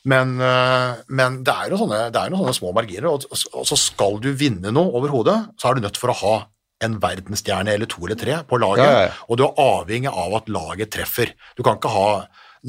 men, 0.05 0.37
men 0.39 1.41
det 1.47 1.57
er 1.57 1.73
jo 1.73 1.81
sånne, 1.81 2.05
det 2.13 2.21
er 2.21 2.31
noen 2.31 2.45
sånne 2.45 2.59
små 2.61 2.75
marginer, 2.77 3.09
og 3.09 3.67
så 3.67 3.79
skal 3.81 4.21
du 4.23 4.31
vinne 4.37 4.71
noe 4.75 4.93
overhodet, 5.01 5.39
så 5.57 5.71
er 5.71 5.79
du 5.81 5.87
nødt 5.87 5.99
for 5.99 6.13
å 6.13 6.19
ha 6.21 6.35
en 6.83 6.99
verdensstjerne 7.03 7.75
eller 7.75 7.91
to 7.91 8.05
eller 8.07 8.19
tre 8.19 8.41
på 8.49 8.61
laget, 8.63 8.85
Ja, 8.87 9.03
ja, 9.07 9.11
og 9.29 9.39
du 9.39 9.45
er 9.47 9.63
avhengig 9.63 10.13
av 10.13 10.37
at 10.41 10.51
laget 10.53 10.93
treffer. 10.95 11.35
Du 11.57 11.63
kan 11.63 11.79
ikke 11.79 11.93
ha 11.93 12.09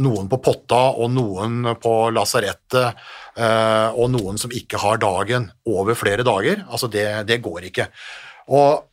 noen 0.02 0.30
på 0.30 0.40
potta 0.42 0.82
og 0.98 1.12
noen 1.14 1.76
på 1.82 1.94
lasarettet 2.14 3.04
eh, 3.38 3.90
og 3.94 4.10
noen 4.16 4.40
som 4.42 4.54
ikke 4.54 4.82
har 4.82 5.02
dagen 5.02 5.52
over 5.70 5.98
flere 5.98 6.26
dager. 6.26 6.64
Altså, 6.70 6.90
det, 6.90 7.06
det 7.30 7.44
går 7.46 7.70
ikke. 7.70 7.90
Og 8.54 8.90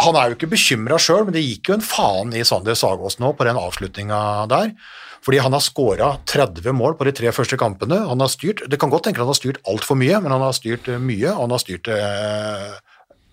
han 0.00 0.16
er 0.16 0.30
jo 0.30 0.38
ikke 0.38 0.50
bekymra 0.54 0.98
sjøl, 1.00 1.26
men 1.28 1.36
det 1.36 1.44
gikk 1.44 1.70
jo 1.70 1.76
en 1.76 1.84
faen 1.84 2.34
i 2.34 2.42
Sander 2.46 2.78
Sagås 2.78 3.18
nå 3.20 3.34
på 3.36 3.46
den 3.46 3.60
avslutninga 3.60 4.20
der. 4.50 4.74
Fordi 5.20 5.40
han 5.44 5.52
har 5.52 5.60
skåra 5.60 6.14
30 6.28 6.72
mål 6.72 6.96
på 6.96 7.04
de 7.04 7.12
tre 7.16 7.32
første 7.36 7.58
kampene. 7.60 7.98
Han 8.08 8.22
har 8.24 8.30
styrt, 8.32 8.64
Det 8.70 8.78
kan 8.80 8.90
godt 8.90 9.04
tenke 9.04 9.20
at 9.20 9.26
han 9.26 9.34
har 9.34 9.40
styrt 9.40 9.60
altfor 9.68 9.98
mye, 10.00 10.20
men 10.24 10.32
han 10.32 10.40
har 10.40 10.56
styrt 10.56 10.88
mye, 10.88 11.34
og 11.34 11.44
han 11.44 11.54
har 11.54 11.62
styrt 11.62 11.90
eh, 11.92 12.70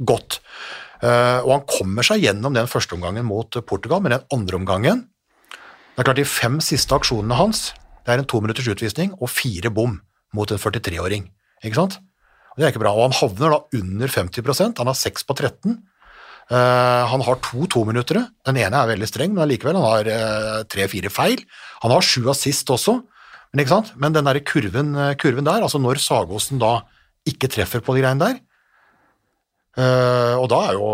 godt. 0.04 0.42
Eh, 1.04 1.40
og 1.44 1.52
han 1.54 1.66
kommer 1.70 2.06
seg 2.06 2.24
gjennom 2.26 2.56
den 2.56 2.70
første 2.70 2.98
omgangen 2.98 3.28
mot 3.28 3.60
Portugal, 3.70 4.02
men 4.02 4.16
den 4.16 4.26
andre 4.34 4.58
omgangen 4.58 5.04
Det 5.52 6.02
er 6.02 6.08
klart 6.08 6.18
De 6.18 6.26
fem 6.26 6.58
siste 6.62 6.94
aksjonene 6.96 7.38
hans 7.38 7.72
det 8.08 8.14
er 8.14 8.22
en 8.22 8.30
to 8.30 8.40
minutters 8.40 8.70
utvisning 8.72 9.12
og 9.20 9.28
fire 9.28 9.68
bom 9.68 9.98
mot 10.38 10.52
en 10.52 10.60
43-åring. 10.62 11.26
Ikke 11.60 11.76
sant? 11.76 11.98
Det 12.56 12.64
er 12.64 12.72
ikke 12.72 12.80
bra. 12.80 12.94
Og 12.96 13.10
han 13.10 13.18
havner 13.20 13.52
da 13.52 13.82
under 13.82 14.14
50% 14.14 14.80
Han 14.80 14.88
har 14.88 14.96
6 14.96 15.28
på 15.28 15.36
13. 15.36 15.76
Uh, 16.48 17.04
han 17.12 17.26
har 17.28 17.42
to 17.44 17.68
tominuttere. 17.68 18.24
Den 18.48 18.62
ene 18.64 18.80
er 18.80 18.94
veldig 18.94 19.10
streng, 19.12 19.34
men 19.36 19.44
allikevel 19.44 19.76
han 19.76 19.84
har 19.90 20.08
eh, 20.08 20.62
tre-fire 20.72 21.12
feil. 21.12 21.44
Han 21.84 21.92
har 21.92 22.06
sju 22.06 22.30
assist 22.32 22.72
også, 22.72 23.02
men, 23.52 23.68
men 24.00 24.16
den 24.16 24.30
der 24.30 24.40
kurven, 24.48 24.96
eh, 24.96 25.16
kurven 25.20 25.44
der, 25.44 25.66
altså 25.66 25.82
når 25.84 26.00
Sagåsen 26.00 26.64
da 26.64 26.78
ikke 27.28 27.50
treffer 27.52 27.84
på 27.84 27.98
de 27.98 28.06
greiene 28.06 28.24
der, 28.24 28.40
eh, 29.78 30.34
og 30.38 30.48
da 30.52 30.60
er 30.70 30.78
jo 30.78 30.90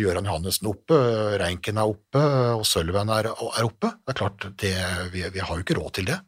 Gøran 0.00 0.28
Johannessen 0.28 0.70
oppe, 0.70 0.98
Reinken 1.42 1.80
er 1.80 1.90
oppe, 1.90 2.22
og 2.58 2.64
Sølven 2.68 3.10
er, 3.14 3.30
er 3.34 3.66
oppe. 3.66 3.92
Det 4.06 4.14
er 4.14 4.18
klart, 4.22 4.48
det, 4.62 4.72
vi, 5.14 5.24
vi 5.34 5.42
har 5.44 5.54
jo 5.54 5.64
ikke 5.66 5.78
råd 5.80 5.92
til 5.98 6.08
det. 6.12 6.18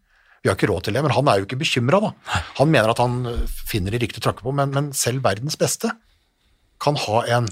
Vi 0.43 0.49
har 0.49 0.57
ikke 0.57 0.71
råd 0.71 0.87
til 0.87 0.97
det, 0.97 1.03
men 1.05 1.13
han 1.13 1.29
er 1.29 1.41
jo 1.41 1.47
ikke 1.49 1.59
bekymra, 1.61 2.01
da. 2.01 2.13
Han 2.61 2.71
mener 2.73 2.93
at 2.95 3.01
han 3.03 3.19
finner 3.47 3.93
de 3.93 4.01
riktige 4.01 4.25
trakke 4.25 4.45
på, 4.47 4.55
men, 4.57 4.73
men 4.73 4.93
selv 4.97 5.23
verdens 5.27 5.59
beste 5.61 5.91
kan 6.81 6.97
ha 6.97 7.25
en 7.37 7.51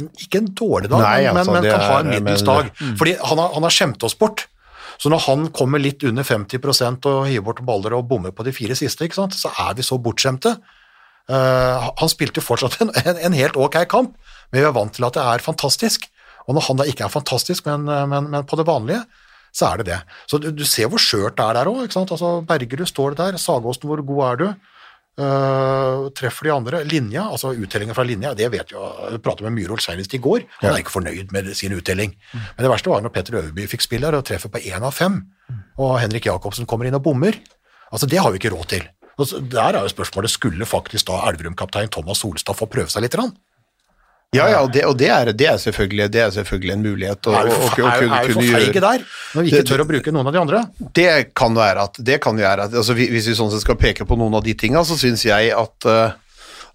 ikke 0.00 0.40
en 0.40 0.46
dårlig 0.56 0.88
dag, 0.88 1.02
Nei, 1.02 1.18
men, 1.26 1.36
altså, 1.42 1.52
men 1.52 1.66
men 1.66 1.70
kan 1.74 1.82
ha 1.84 1.98
en 2.00 2.06
er- 2.08 2.22
middels 2.22 2.44
dag. 2.48 2.70
Fordi 2.96 3.12
han 3.20 3.42
har, 3.42 3.50
han 3.58 3.66
har 3.66 3.74
skjemt 3.76 4.06
oss 4.08 4.16
bort. 4.16 4.46
Så 4.96 5.10
når 5.12 5.20
han 5.26 5.48
kommer 5.52 5.82
litt 5.82 6.04
under 6.08 6.24
50% 6.24 7.08
og 7.10 7.26
hiver 7.28 7.44
bort 7.50 7.60
baller 7.66 7.96
og 7.98 8.06
bommer 8.08 8.32
på 8.32 8.44
de 8.46 8.54
fire 8.56 8.76
siste, 8.78 9.08
så 9.12 9.50
er 9.66 9.74
vi 9.76 9.84
så 9.84 9.98
bortskjemte. 10.00 10.54
Eh, 11.32 11.90
han 12.02 12.12
spilte 12.12 12.44
fortsatt 12.44 12.80
en, 12.82 12.92
en, 13.14 13.36
helt 13.36 13.56
ok 13.56 13.82
kamp, 13.88 14.16
men 14.50 14.60
vi 14.60 14.66
er 14.68 14.76
vant 14.76 14.92
til 14.92 15.06
at 15.08 15.16
det 15.16 15.24
er 15.24 15.44
fantastisk. 15.44 16.08
Og 16.48 16.56
når 16.56 16.66
han 16.68 16.80
da 16.80 16.88
ikke 16.90 17.06
er 17.06 17.12
fantastisk, 17.12 17.68
men, 17.70 17.86
men, 18.10 18.26
men 18.32 18.48
på 18.48 18.58
det 18.58 18.66
vanlige, 18.66 19.04
så 19.54 19.68
er 19.68 19.80
det 19.80 19.88
det. 19.92 20.00
Så 20.30 20.40
du, 20.42 20.48
du 20.56 20.64
ser 20.66 20.88
hvor 20.90 21.00
skjørt 21.00 21.36
det 21.38 21.44
er 21.44 21.58
der 21.60 21.70
òg. 21.70 21.84
Altså, 21.86 22.34
Bergerud 22.48 22.88
står 22.88 23.14
det 23.14 23.20
der, 23.20 23.40
Sagåsen, 23.40 23.86
hvor 23.88 24.02
god 24.08 24.22
er 24.26 24.40
du? 24.40 24.46
Uh, 25.20 26.08
treffer 26.16 26.48
de 26.48 26.52
andre. 26.54 26.80
Linja, 26.88 27.26
altså 27.28 27.50
uttellingen 27.52 27.94
fra 27.94 28.04
linja, 28.08 28.32
det 28.34 28.48
vet 28.52 28.72
vi 28.72 28.78
jo. 28.78 28.86
Jeg 29.12 29.20
pratet 29.24 29.44
med 29.44 29.54
Myhrvold 29.58 29.84
senest 29.84 30.16
i 30.16 30.22
går. 30.24 30.46
Han 30.62 30.72
er 30.72 30.80
ikke 30.80 30.94
fornøyd 30.94 31.34
med 31.36 31.52
sin 31.58 31.76
uttelling. 31.76 32.16
Men 32.32 32.64
det 32.64 32.72
verste 32.72 32.90
var 32.90 33.04
når 33.04 33.12
Petter 33.14 33.36
Øverby 33.42 33.68
fikk 33.70 33.84
spille 33.84 34.08
her 34.08 34.16
og 34.16 34.24
treffer 34.28 34.52
på 34.52 34.64
én 34.64 34.80
av 34.80 34.96
fem, 34.96 35.20
og 35.76 35.98
Henrik 36.00 36.30
Jacobsen 36.30 36.68
kommer 36.68 36.88
inn 36.88 36.96
og 36.96 37.04
bommer. 37.04 37.36
Altså, 37.92 38.08
det 38.08 38.24
har 38.24 38.32
vi 38.32 38.40
ikke 38.40 38.54
råd 38.56 38.70
til. 38.72 38.88
Så- 39.24 39.40
Der 39.48 39.74
er 39.78 39.82
jo 39.86 39.88
spørsmålet 39.92 40.30
skulle 40.30 40.64
faktisk 40.66 41.06
da 41.06 41.20
Elverum-kaptein 41.30 41.90
Thomas 41.90 42.18
Solstad 42.22 42.56
få 42.56 42.66
prøve 42.68 42.88
seg 42.90 43.02
litt? 43.02 43.14
Rann? 43.14 43.32
Ja, 44.32 44.46
ja, 44.48 44.60
det, 44.66 44.86
og 44.88 44.96
det, 44.96 45.10
er, 45.12 45.28
det, 45.36 45.44
er 45.46 46.08
det 46.08 46.20
er 46.22 46.30
selvfølgelig 46.32 46.72
en 46.72 46.82
mulighet. 46.82 47.20
å- 47.28 47.34
Er 47.36 47.44
vi 47.44 48.32
for 48.32 48.40
feige 48.40 48.80
der, 48.80 49.04
når 49.34 49.42
vi 49.44 49.50
ikke 49.50 49.66
tør 49.68 49.82
å 49.84 49.88
bruke 49.90 50.10
noen 50.14 50.26
av 50.26 50.32
de 50.32 50.40
andre? 50.40 50.62
Det 50.94 51.34
kan 51.34 51.52
være 51.54 51.82
at, 51.84 52.00
det 52.02 52.18
kan 52.22 52.34
være 52.36 52.64
at 52.64 52.72
altså, 52.72 52.94
Hvis 52.96 53.26
vi 53.28 53.34
sånn 53.36 53.50
sett 53.52 53.60
skal 53.60 53.76
peke 53.76 54.06
på 54.08 54.16
noen 54.16 54.34
av 54.34 54.42
de 54.42 54.54
tinga, 54.54 54.80
så 54.88 54.96
syns 54.96 55.22
jeg 55.28 55.52
at 55.52 55.84
eh, 55.84 56.12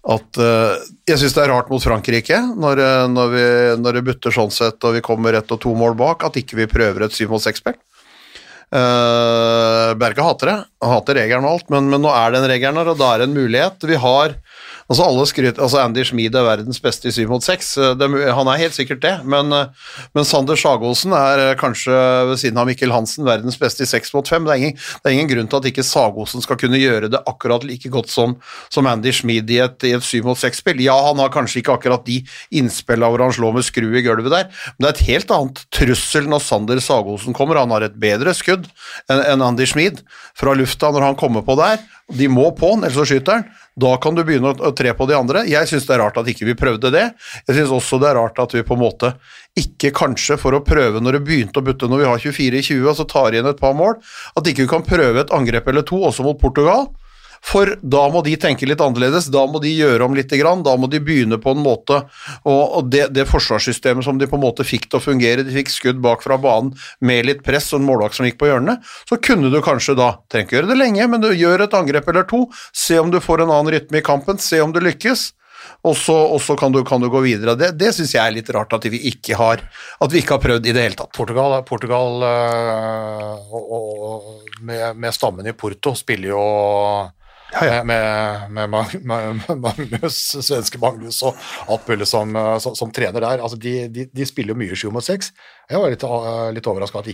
at 0.08 0.38
eh, 0.38 0.78
Jeg 1.10 1.18
syns 1.18 1.34
det 1.34 1.42
er 1.42 1.50
rart 1.50 1.68
mot 1.68 1.82
Frankrike, 1.82 2.38
når, 2.56 2.78
eh, 2.78 3.08
når, 3.10 3.28
vi, 3.34 3.42
når 3.82 3.92
det 3.98 4.04
butter 4.06 4.30
sånn 4.30 4.52
sett 4.54 4.78
og 4.86 4.94
vi 4.94 5.00
kommer 5.02 5.34
ett 5.34 5.50
og 5.50 5.58
to 5.60 5.74
mål 5.74 5.96
bak, 5.98 6.22
at 6.30 6.38
ikke 6.38 6.54
vi 6.62 6.66
prøver 6.70 7.02
et 7.08 7.12
syv 7.12 7.30
mot 7.34 7.42
seks-spill. 7.42 7.74
Uh, 8.68 9.94
Berge 9.96 10.20
hater 10.20 10.50
det, 10.50 10.56
hater 10.84 11.16
regelen 11.22 11.46
og 11.48 11.56
alt, 11.56 11.70
men, 11.72 11.86
men 11.88 12.02
nå 12.04 12.10
er 12.12 12.34
den 12.34 12.48
regelen 12.50 12.76
her, 12.76 12.90
og 12.92 12.98
da 13.00 13.14
er 13.14 13.22
det 13.22 13.28
en 13.30 13.38
mulighet. 13.38 13.86
Vi 13.88 14.00
har 14.02 14.34
altså 14.88 15.04
alle 15.04 15.24
skryter, 15.28 15.60
altså 15.60 15.82
Andy 15.82 16.02
Schmid 16.08 16.34
er 16.38 16.46
verdens 16.46 16.78
beste 16.80 17.10
i 17.10 17.12
syv 17.12 17.28
mot 17.34 17.44
seks, 17.44 17.74
eh, 17.76 17.94
det 17.98 18.08
mu- 18.08 18.22
han 18.24 18.48
er 18.48 18.60
helt 18.62 18.76
sikkert 18.76 19.02
det, 19.02 19.12
men, 19.28 19.52
eh, 19.52 19.66
men 20.16 20.24
Sander 20.24 20.56
Sagosen 20.56 21.12
er 21.12 21.42
eh, 21.50 21.54
kanskje 21.60 21.92
ved 22.30 22.40
siden 22.40 22.58
av 22.58 22.66
Mikkel 22.70 22.92
Hansen 22.94 23.26
verdens 23.28 23.58
beste 23.60 23.84
i 23.84 23.90
seks 23.90 24.14
mot 24.16 24.26
fem. 24.28 24.46
Det 24.48 24.54
er, 24.54 24.62
ingen, 24.62 24.76
det 24.76 25.10
er 25.10 25.16
ingen 25.16 25.28
grunn 25.28 25.50
til 25.52 25.60
at 25.60 25.68
ikke 25.70 25.84
Sagosen 25.84 26.44
skal 26.44 26.56
kunne 26.60 26.80
gjøre 26.80 27.10
det 27.12 27.20
akkurat 27.28 27.66
like 27.68 27.90
godt 27.92 28.08
som, 28.12 28.38
som 28.72 28.88
Andy 28.88 29.12
Schmid 29.12 29.50
i 29.52 29.60
et, 29.64 29.76
i 29.84 29.92
et 29.98 30.04
syv 30.04 30.24
mot 30.30 30.40
seks-spill. 30.40 30.80
Ja, 30.84 30.96
han 31.10 31.20
har 31.20 31.32
kanskje 31.34 31.60
ikke 31.60 31.76
akkurat 31.76 32.06
de 32.08 32.22
innspillene 32.50 33.12
hvor 33.12 33.26
han 33.26 33.36
slår 33.36 33.58
med 33.58 33.68
skru 33.68 33.90
i 33.92 34.02
gulvet 34.06 34.32
der, 34.32 34.48
men 34.78 34.86
det 34.86 34.88
er 34.88 34.96
et 34.96 35.06
helt 35.10 35.36
annet 35.36 35.62
trussel 35.74 36.28
når 36.32 36.44
Sander 36.46 36.80
Sagosen 36.80 37.36
kommer. 37.36 37.60
Han 37.60 37.76
har 37.76 37.84
et 37.84 38.00
bedre 38.00 38.32
skudd 38.36 38.66
enn 39.12 39.44
Andy 39.44 39.68
Schmid 39.68 40.00
fra 40.38 40.56
lufta 40.56 40.90
når 40.94 41.10
han 41.10 41.18
kommer 41.20 41.44
på 41.44 41.58
der. 41.60 41.78
De 42.08 42.28
må 42.32 42.46
på 42.56 42.70
han, 42.72 42.84
ellers 42.86 42.96
så 42.96 43.04
skyter 43.08 43.38
han. 43.38 43.48
Da 43.78 43.90
kan 44.00 44.16
du 44.16 44.22
begynne 44.24 44.54
å, 44.54 44.70
tre 44.76 44.94
på 44.96 45.06
de 45.10 45.16
andre. 45.18 45.42
Jeg 45.48 45.68
syns 45.68 45.84
det 45.86 45.94
er 45.94 46.00
rart 46.02 46.16
at 46.18 46.28
ikke 46.30 46.48
vi 46.48 46.56
prøvde 46.58 46.92
det. 46.94 47.04
Jeg 47.46 47.58
syns 47.58 47.74
også 47.74 48.00
det 48.00 48.08
er 48.10 48.16
rart 48.18 48.40
at 48.42 48.54
vi 48.56 48.64
på 48.66 48.78
en 48.78 48.82
måte 48.82 49.12
ikke 49.58 49.92
kanskje 49.96 50.38
for 50.40 50.56
å 50.56 50.62
prøve 50.64 51.02
når 51.02 51.18
det 51.18 51.24
begynte 51.26 51.60
å 51.60 51.66
butte 51.66 51.90
når 51.90 52.02
vi 52.02 52.08
har 52.08 52.24
24 52.24 52.62
i 52.62 52.64
20 52.70 52.88
og 52.88 52.96
så 52.96 53.06
tar 53.10 53.36
igjen 53.36 53.50
et 53.50 53.60
par 53.60 53.76
mål, 53.76 53.98
at 54.38 54.48
ikke 54.48 54.64
vi 54.64 54.72
kan 54.72 54.86
prøve 54.86 55.22
et 55.22 55.34
angrep 55.34 55.68
eller 55.68 55.86
to 55.86 56.00
også 56.08 56.24
mot 56.26 56.40
Portugal. 56.40 56.88
For 57.44 57.74
da 57.82 58.04
må 58.12 58.22
de 58.26 58.34
tenke 58.40 58.66
litt 58.68 58.82
annerledes, 58.82 59.28
da 59.32 59.44
må 59.48 59.60
de 59.62 59.72
gjøre 59.72 60.04
om 60.04 60.16
litt, 60.16 60.32
da 60.32 60.74
må 60.76 60.88
de 60.90 61.00
begynne 61.02 61.38
på 61.40 61.54
en 61.54 61.62
måte 61.62 62.00
Og, 62.44 62.90
det, 62.90 63.08
det 63.14 63.26
forsvarssystemet 63.28 64.04
som 64.04 64.18
de 64.18 64.28
på 64.28 64.36
en 64.38 64.44
måte 64.44 64.66
fikk 64.66 64.88
til 64.88 64.98
å 64.98 65.04
fungere, 65.04 65.44
de 65.46 65.54
fikk 65.54 65.72
skudd 65.72 66.02
bak 66.04 66.22
fra 66.24 66.38
banen 66.40 66.74
med 67.00 67.26
litt 67.28 67.42
press 67.46 67.72
og 67.72 67.80
en 67.80 67.88
målvakt 67.88 68.18
som 68.18 68.26
gikk 68.28 68.38
på 68.40 68.50
hjørnet, 68.50 68.84
så 69.08 69.18
kunne 69.22 69.52
du 69.52 69.60
kanskje 69.64 69.96
da 69.98 70.14
Trenger 70.28 70.48
ikke 70.48 70.56
gjøre 70.58 70.70
det 70.70 70.76
lenge, 70.78 71.06
men 71.08 71.22
du 71.22 71.28
gjør 71.32 71.64
et 71.64 71.74
angrep 71.76 72.08
eller 72.10 72.26
to, 72.28 72.44
se 72.76 72.98
om 73.00 73.10
du 73.12 73.18
får 73.22 73.44
en 73.44 73.52
annen 73.54 73.72
rytme 73.72 74.00
i 74.00 74.04
kampen, 74.04 74.40
se 74.42 74.60
om 74.60 74.72
du 74.74 74.80
lykkes. 74.82 75.30
Og 75.86 75.94
så, 75.96 76.14
og 76.14 76.40
så 76.42 76.56
kan, 76.58 76.72
du, 76.74 76.80
kan 76.86 77.02
du 77.02 77.08
gå 77.12 77.20
videre. 77.22 77.54
Det, 77.58 77.72
det 77.78 77.92
syns 77.94 78.14
jeg 78.14 78.22
er 78.22 78.34
litt 78.34 78.50
rart 78.54 78.74
at 78.74 78.86
vi 78.90 79.00
ikke 79.10 79.36
har 79.38 79.62
At 80.02 80.12
vi 80.12 80.22
ikke 80.22 80.36
har 80.36 80.42
prøvd 80.42 80.66
i 80.66 80.74
det 80.74 80.84
hele 80.84 80.98
tatt. 80.98 81.12
Portugal, 81.16 81.58
Portugal 81.68 82.24
øh, 82.26 83.54
og, 83.54 83.70
og, 83.78 84.28
med, 84.62 84.98
med 84.98 85.14
stammen 85.14 85.46
i 85.46 85.54
Porto 85.56 85.94
spiller 85.98 86.32
jo. 86.32 86.42
Med, 87.88 88.50
med, 88.54 88.74
med, 89.02 89.48
Magnus, 89.62 90.18
svenske 90.44 90.78
Magnus 90.82 91.20
og 91.26 91.36
alt 91.68 91.88
mulig 91.90 92.06
som, 92.10 92.34
som, 92.62 92.74
som 92.78 92.90
trener 92.94 93.20
der. 93.24 93.42
Altså 93.44 93.58
de, 93.60 93.72
de, 93.92 94.06
de 94.14 94.26
spiller 94.28 94.54
jo 94.54 94.58
mye 94.62 94.76
sju 94.78 94.90
mot 94.94 95.04
seks. 95.04 95.32
Jeg 95.70 95.80
var 95.82 95.92
litt, 95.92 96.04
litt 96.56 96.68
overraska 96.70 97.02
at, 97.02 97.08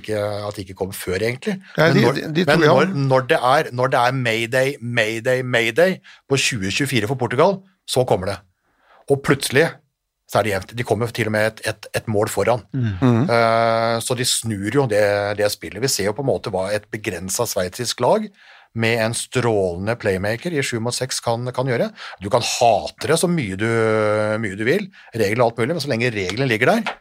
at 0.49 0.59
de 0.59 0.65
ikke 0.67 0.77
kom 0.79 0.93
før, 0.95 1.19
egentlig. 1.21 1.57
Men, 1.95 1.97
når, 2.05 2.19
de- 2.37 2.45
men 2.51 2.61
når, 2.71 2.93
når, 3.15 3.29
det 3.35 3.39
er, 3.53 3.71
når 3.75 3.95
det 3.95 4.03
er 4.03 4.19
mayday, 4.25 4.75
mayday, 4.81 5.43
mayday 5.43 5.97
på 6.31 6.37
2024 6.39 7.09
for 7.11 7.19
Portugal, 7.21 7.59
så 7.89 8.05
kommer 8.09 8.31
det. 8.35 8.37
Og 9.13 9.21
plutselig 9.27 9.67
så 10.31 10.39
er 10.41 10.47
det 10.47 10.53
jevnt. 10.55 10.71
De 10.79 10.85
kommer 10.89 11.11
til 11.15 11.29
og 11.29 11.35
med 11.35 11.47
et, 11.51 11.59
et, 11.69 11.87
et 12.01 12.07
mål 12.09 12.31
foran. 12.33 12.63
Eh, 13.29 13.97
så 14.01 14.17
de 14.17 14.25
snur 14.27 14.71
jo 14.81 14.87
det, 14.91 15.03
det 15.39 15.51
spillet. 15.53 15.83
Vi 15.85 15.91
ser 15.93 16.09
jo 16.09 16.15
på 16.17 16.25
en 16.25 16.31
måte 16.31 16.51
hva 16.55 16.71
et 16.73 16.87
begrensa 16.91 17.45
sveitsisk 17.47 18.01
lag 18.01 18.25
med 18.75 19.05
en 19.05 19.15
strålende 19.15 19.97
playmaker 20.01 20.55
i 20.55 20.63
7 20.65 20.79
mot 20.83 20.95
6 20.95 21.23
kan, 21.25 21.47
kan 21.55 21.71
gjøre. 21.71 21.91
Du 22.23 22.31
kan 22.33 22.45
hate 22.45 23.11
det 23.11 23.21
så 23.21 23.31
mye 23.31 23.59
du, 23.61 23.71
mye 24.43 24.59
du 24.59 24.67
vil, 24.67 24.91
regler 25.15 25.45
og 25.45 25.53
alt 25.53 25.63
mulig, 25.63 25.73
men 25.77 25.85
så 25.85 25.93
lenge 25.93 26.13
reglene 26.15 26.51
ligger 26.51 26.75
der, 26.75 26.95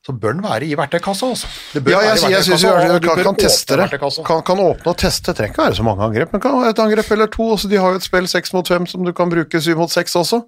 så 0.00 0.14
bør 0.16 0.32
den 0.32 0.44
være 0.44 0.64
i 0.64 0.76
verktøykassa. 0.78 1.26
Altså. 1.28 1.48
Ja, 1.76 1.98
jeg, 2.00 2.16
jeg, 2.22 2.32
jeg 2.32 2.44
syns 2.46 2.62
du 2.64 3.08
kan, 3.10 3.20
kan 3.26 3.36
teste 3.36 3.76
det. 3.76 3.88
Kan, 4.00 4.40
kan 4.48 4.62
åpne 4.62 4.94
og 4.94 4.96
teste. 4.98 5.34
Trenger 5.36 5.52
ikke 5.52 5.66
være 5.66 5.76
så 5.76 5.84
mange 5.84 6.06
angrep, 6.06 6.32
men 6.32 6.40
kan 6.40 6.56
være 6.56 6.72
et 6.72 6.80
angrep 6.86 7.10
eller 7.12 7.28
to. 7.34 7.50
Altså, 7.52 7.68
de 7.68 7.76
har 7.76 7.92
jo 7.92 8.00
et 8.00 8.06
spill 8.06 8.28
seks 8.32 8.54
mot 8.56 8.72
fem 8.72 8.88
som 8.88 9.04
du 9.04 9.12
kan 9.16 9.28
bruke 9.32 9.60
syv 9.60 9.82
mot 9.82 9.92
seks 9.92 10.16
også. 10.16 10.40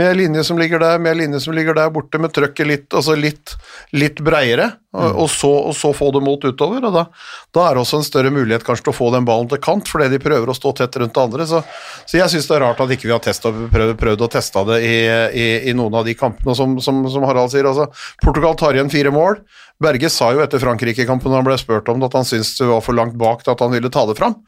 Med 0.00 0.16
linje 0.16 0.46
som 0.48 0.56
ligger 0.60 0.80
der, 0.80 0.96
med 1.02 1.20
linje 1.20 1.42
som 1.44 1.52
ligger 1.56 1.76
der 1.76 1.92
borte, 1.92 2.20
med 2.22 2.32
trøkket 2.32 2.70
litt, 2.70 2.88
altså 2.96 3.18
litt, 3.20 3.52
litt 3.92 4.24
breiere, 4.24 4.72
og, 4.96 5.18
og, 5.24 5.28
så, 5.30 5.50
og 5.70 5.74
så 5.76 5.92
få 5.96 6.08
det 6.14 6.22
mot 6.24 6.42
utover. 6.42 6.84
og 6.88 6.94
da, 6.94 7.04
da 7.54 7.66
er 7.66 7.76
det 7.76 7.82
også 7.84 8.00
en 8.00 8.06
større 8.06 8.32
mulighet 8.34 8.64
kanskje 8.66 8.88
til 8.88 8.94
å 8.94 8.96
få 8.96 9.10
den 9.14 9.28
ballen 9.28 9.50
til 9.50 9.60
kant, 9.62 9.88
fordi 9.92 10.08
de 10.14 10.22
prøver 10.22 10.50
å 10.50 10.56
stå 10.56 10.72
tett 10.80 10.98
rundt 11.02 11.14
det 11.16 11.24
andre. 11.26 11.48
Så, 11.50 11.62
så 12.08 12.20
jeg 12.20 12.32
syns 12.32 12.48
det 12.48 12.58
er 12.58 12.64
rart 12.66 12.82
at 12.82 12.96
ikke 12.96 13.10
vi 13.10 13.14
har 13.14 13.22
testet, 13.24 13.60
prøvd, 13.72 13.94
prøvd 14.00 14.26
å 14.26 14.30
teste 14.32 14.64
det 14.72 14.80
i, 14.86 14.96
i, 15.44 15.46
i 15.70 15.76
noen 15.76 16.00
av 16.00 16.08
de 16.08 16.16
kampene, 16.18 16.56
som, 16.58 16.78
som, 16.82 17.04
som 17.12 17.28
Harald 17.28 17.52
sier. 17.54 17.68
Altså, 17.68 17.88
Portugal 18.24 18.58
tar 18.58 18.78
igjen 18.78 18.92
fire 18.92 19.14
mål. 19.14 19.40
Berge 19.82 20.10
sa 20.12 20.30
jo 20.32 20.40
etter 20.44 20.62
Frankrike-kampen 20.62 21.32
da 21.32 21.42
han 21.42 21.48
ble 21.48 21.58
spurt 21.60 21.88
om 21.92 22.00
det, 22.00 22.08
at 22.08 22.20
han 22.22 22.28
syntes 22.28 22.56
det 22.56 22.70
var 22.70 22.84
for 22.84 22.96
langt 22.96 23.18
bak 23.20 23.44
til 23.44 23.52
at 23.52 23.64
han 23.64 23.74
ville 23.76 23.92
ta 23.92 24.06
det 24.08 24.16
fram. 24.18 24.38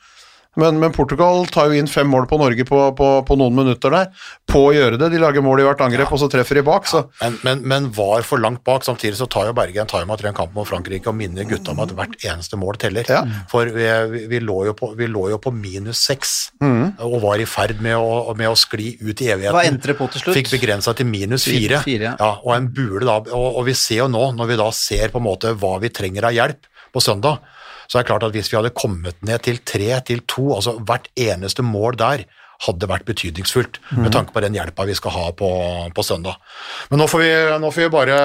Men, 0.59 0.81
men 0.83 0.95
Portugal 0.95 1.47
tar 1.53 1.71
jo 1.71 1.79
inn 1.79 1.91
fem 1.91 2.09
mål 2.11 2.27
på 2.31 2.39
Norge 2.41 2.65
på, 2.69 2.81
på, 2.99 3.09
på 3.27 3.39
noen 3.39 3.55
minutter 3.55 3.95
der, 3.95 4.11
på 4.49 4.65
å 4.69 4.73
gjøre 4.75 4.99
det. 5.01 5.11
De 5.13 5.21
lager 5.23 5.45
mål 5.45 5.63
i 5.63 5.67
hvert 5.69 5.83
angrep, 5.87 6.11
og 6.15 6.21
så 6.23 6.29
treffer 6.33 6.59
de 6.59 6.65
bak. 6.67 6.89
Så 6.91 7.05
Men, 7.23 7.39
men, 7.47 7.63
men 7.69 7.89
var 7.95 8.27
for 8.27 8.43
langt 8.43 8.65
bak. 8.67 8.87
Samtidig 8.87 9.21
så 9.21 9.29
tar 9.31 9.49
jo 9.51 9.57
Berge 9.57 9.85
en 9.85 9.91
jo 9.93 10.03
i 10.03 10.19
tre 10.21 10.33
kamp 10.37 10.55
mot 10.57 10.69
Frankrike 10.69 11.11
og 11.11 11.17
minner 11.19 11.47
gutta 11.49 11.75
om 11.75 11.83
at 11.85 11.95
hvert 11.95 12.19
eneste 12.27 12.59
mål 12.59 12.81
teller. 12.83 13.07
Ja. 13.09 13.23
For 13.51 13.71
vi, 13.75 13.87
vi, 14.13 14.25
vi, 14.33 14.41
lå 14.45 14.61
jo 14.69 14.75
på, 14.79 14.93
vi 14.99 15.09
lå 15.11 15.29
jo 15.35 15.41
på 15.43 15.55
minus 15.55 16.03
seks 16.09 16.37
Mm. 16.59 16.97
og 17.05 17.21
var 17.23 17.39
i 17.39 17.45
ferd 17.47 17.79
med 17.85 17.95
å, 17.99 18.33
med 18.39 18.49
å 18.51 18.57
skli 18.59 18.89
ut 18.99 19.21
i 19.23 19.29
evigheten. 19.31 19.55
Hva 19.55 19.63
endte 19.69 19.91
det 19.93 19.95
på 19.99 20.09
til 20.11 20.23
slutt? 20.25 20.37
Fikk 20.41 20.51
begrensa 20.57 20.95
til 20.99 21.07
minus 21.07 21.47
fire. 21.47 21.79
Fire, 21.85 22.11
ja. 22.11 22.15
ja, 22.19 22.31
og 22.43 22.55
en 22.57 22.67
bule 22.75 23.05
da, 23.07 23.19
og, 23.23 23.61
og 23.61 23.69
vi 23.69 23.77
ser 23.79 24.03
jo 24.03 24.09
nå, 24.11 24.25
når 24.39 24.51
vi 24.51 24.59
da 24.59 24.67
ser 24.75 25.13
på 25.15 25.23
en 25.23 25.27
måte 25.29 25.53
hva 25.59 25.77
vi 25.83 25.93
trenger 25.95 26.27
av 26.29 26.35
hjelp 26.35 26.67
på 26.95 27.03
søndag, 27.05 27.43
så 27.89 27.99
er 27.99 28.05
det 28.05 28.11
klart 28.11 28.27
at 28.27 28.35
hvis 28.37 28.51
vi 28.53 28.59
hadde 28.59 28.75
kommet 28.77 29.17
ned 29.25 29.41
til 29.47 29.63
tre, 29.65 29.89
til 30.05 30.21
to, 30.29 30.51
altså 30.57 30.77
hvert 30.79 31.09
eneste 31.17 31.65
mål 31.65 31.97
der, 32.01 32.27
hadde 32.67 32.89
vært 32.91 33.07
betydningsfullt 33.07 33.79
mm. 33.79 34.01
med 34.03 34.13
tanke 34.15 34.35
på 34.35 34.43
den 34.43 34.57
hjelpa 34.59 34.87
vi 34.89 34.97
skal 34.99 35.15
ha 35.15 35.27
på, 35.37 35.49
på 35.95 36.05
søndag. 36.05 36.41
Men 36.91 37.03
nå 37.03 37.07
får 37.11 37.23
vi, 37.23 37.29
nå 37.63 37.71
får 37.75 37.85
vi 37.85 37.91
bare 37.93 38.17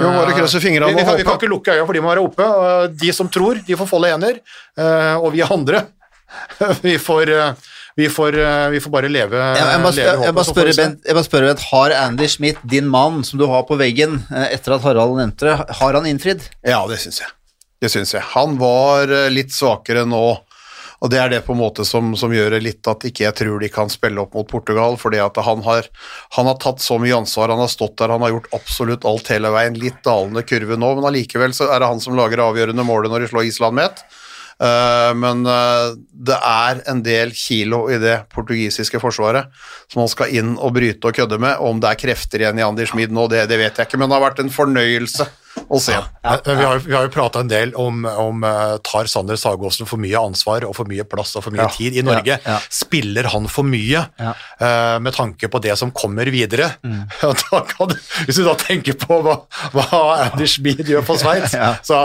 Vi 0.00 0.08
må 0.08 0.14
bare 0.16 0.34
krysse 0.40 0.62
fingrene 0.62 0.90
vi, 0.90 0.96
vi, 0.96 1.04
og 1.04 1.10
kan, 1.12 1.20
vi 1.20 1.26
kan 1.28 1.38
ikke 1.38 1.52
lukke 1.52 1.76
øya, 1.76 1.84
for 1.84 1.94
de 1.94 2.02
må 2.02 2.10
være 2.10 2.24
oppe. 2.24 2.48
De 3.04 3.12
som 3.14 3.30
tror, 3.30 3.60
de 3.62 3.78
får 3.78 3.90
folde 3.90 4.10
hender, 4.10 4.42
eh, 4.74 5.14
og 5.20 5.30
vi 5.36 5.44
andre 5.46 5.84
vi 6.86 6.96
får, 6.98 7.30
eh, 7.30 7.70
vi 7.94 8.08
får, 8.10 8.40
eh, 8.42 8.66
vi 8.74 8.82
får 8.82 8.94
bare 8.96 9.12
leve, 9.12 9.38
Jeg, 9.38 9.70
jeg, 9.70 10.34
må, 10.34 10.42
spørre. 11.22 11.46
Bent, 11.54 11.68
har 11.70 11.94
Andy 12.00 12.26
Schmidt, 12.32 12.58
din 12.66 12.90
mann 12.90 13.22
som 13.22 13.38
du 13.38 13.46
har 13.46 13.62
på 13.68 13.78
veggen 13.78 14.18
etter 14.48 14.80
at 14.80 14.82
Harald 14.88 15.14
nevnte 15.20 15.46
det, 15.52 15.56
har 15.78 16.00
han 16.00 16.10
innfridd? 16.10 16.42
ja, 16.66 16.82
det 16.90 16.98
syns 17.06 17.22
jeg. 17.22 17.30
Det 17.82 17.90
syns 17.92 18.14
jeg. 18.14 18.24
Han 18.34 18.58
var 18.60 19.10
eh, 19.12 19.30
litt 19.32 19.54
svakere 19.54 20.06
nå. 20.08 20.26
Og 21.04 21.10
det 21.12 21.18
er 21.20 21.32
det 21.34 21.42
på 21.44 21.52
en 21.52 21.60
måte 21.60 21.84
som, 21.84 22.14
som 22.16 22.32
gjør 22.32 22.54
det 22.54 22.62
litt 22.64 22.88
at 22.88 23.02
ikke 23.04 23.26
jeg 23.26 23.36
tror 23.36 23.60
de 23.60 23.68
kan 23.72 23.90
spille 23.92 24.22
opp 24.22 24.36
mot 24.38 24.48
Portugal, 24.48 24.96
fordi 24.96 25.20
at 25.20 25.36
han 25.44 25.60
har, 25.66 25.88
han 26.38 26.48
har 26.48 26.56
tatt 26.62 26.80
så 26.80 26.96
mye 27.02 27.18
ansvar, 27.18 27.52
han 27.52 27.60
har 27.60 27.68
stått 27.68 27.98
der, 28.00 28.14
han 28.14 28.24
har 28.24 28.32
gjort 28.32 28.52
absolutt 28.56 29.04
alt 29.08 29.28
hele 29.28 29.50
veien, 29.52 29.76
litt 29.76 30.00
dalende 30.06 30.46
kurve 30.48 30.78
nå, 30.80 30.94
men 30.96 31.08
allikevel 31.10 31.52
så 31.56 31.68
er 31.68 31.82
det 31.82 31.90
han 31.92 32.00
som 32.00 32.16
lager 32.16 32.40
det 32.40 32.46
avgjørende 32.46 32.86
målet 32.88 33.12
når 33.12 33.26
de 33.26 33.32
slår 33.34 33.50
Island 33.50 33.76
med 33.76 33.90
ett. 33.90 34.04
Uh, 34.54 35.10
men 35.18 35.42
uh, 35.50 35.92
det 35.98 36.36
er 36.38 36.80
en 36.88 37.00
del 37.04 37.32
kilo 37.34 37.88
i 37.90 37.98
det 37.98 38.20
portugisiske 38.30 39.00
forsvaret 39.02 39.50
som 39.90 40.04
man 40.04 40.12
skal 40.12 40.30
inn 40.30 40.52
og 40.54 40.76
bryte 40.76 41.10
og 41.10 41.16
kødde 41.18 41.40
med. 41.42 41.58
Om 41.58 41.82
det 41.82 41.90
er 41.90 42.00
krefter 42.06 42.44
igjen 42.44 42.62
i 42.62 42.64
Anders 42.64 42.94
Schmid 42.94 43.12
nå, 43.12 43.26
det, 43.32 43.48
det 43.50 43.58
vet 43.60 43.76
jeg 43.76 43.90
ikke, 43.90 43.98
men 44.00 44.08
det 44.08 44.16
har 44.16 44.28
vært 44.28 44.44
en 44.44 44.54
fornøyelse 44.54 45.26
å 45.68 45.78
se. 45.80 45.92
Ja, 45.94 46.04
ja. 46.24 46.36
vi 46.44 46.64
har, 46.64 46.78
vi 46.84 46.94
har 46.96 47.06
jo 47.06 47.12
prata 47.14 47.40
en 47.44 47.48
del 47.50 47.74
om, 47.78 48.04
om 48.04 48.44
eh, 48.44 48.74
tar 48.84 49.06
Sander 49.10 49.36
Sagåsen 49.40 49.86
for 49.88 50.00
mye 50.02 50.18
ansvar 50.18 50.64
og 50.68 50.74
for 50.76 50.88
mye 50.90 51.04
plass 51.08 51.34
og 51.38 51.44
for 51.46 51.54
mye 51.54 51.64
Ja, 51.64 51.68
tid 51.72 51.96
i 52.00 52.02
Norge. 52.04 52.38
ja, 52.38 52.54
ja. 52.54 52.58
Spiller 52.72 53.28
han 53.32 53.46
for 53.52 53.66
mye 53.68 54.04
Ja. 54.20 54.32
eh, 54.58 54.98
med 55.04 55.14
tanke 55.16 55.48
på 55.52 55.60
det 55.64 55.76
som 55.80 55.92
kommer 55.94 56.26
videre? 56.32 56.72
Mm. 56.84 57.04
Da 57.50 57.60
kan 57.68 57.92
hvis 58.26 58.36
du 58.40 58.44
da 58.46 58.54
tenker 58.58 58.96
på 58.98 59.20
hva, 59.24 59.36
hva 59.74 59.84
Andy 60.30 60.46
Schmid 60.50 60.82
gjør 60.88 61.04
for 61.06 61.20
Sveits, 61.20 61.54
Ja. 61.60 61.74
så, 61.86 61.98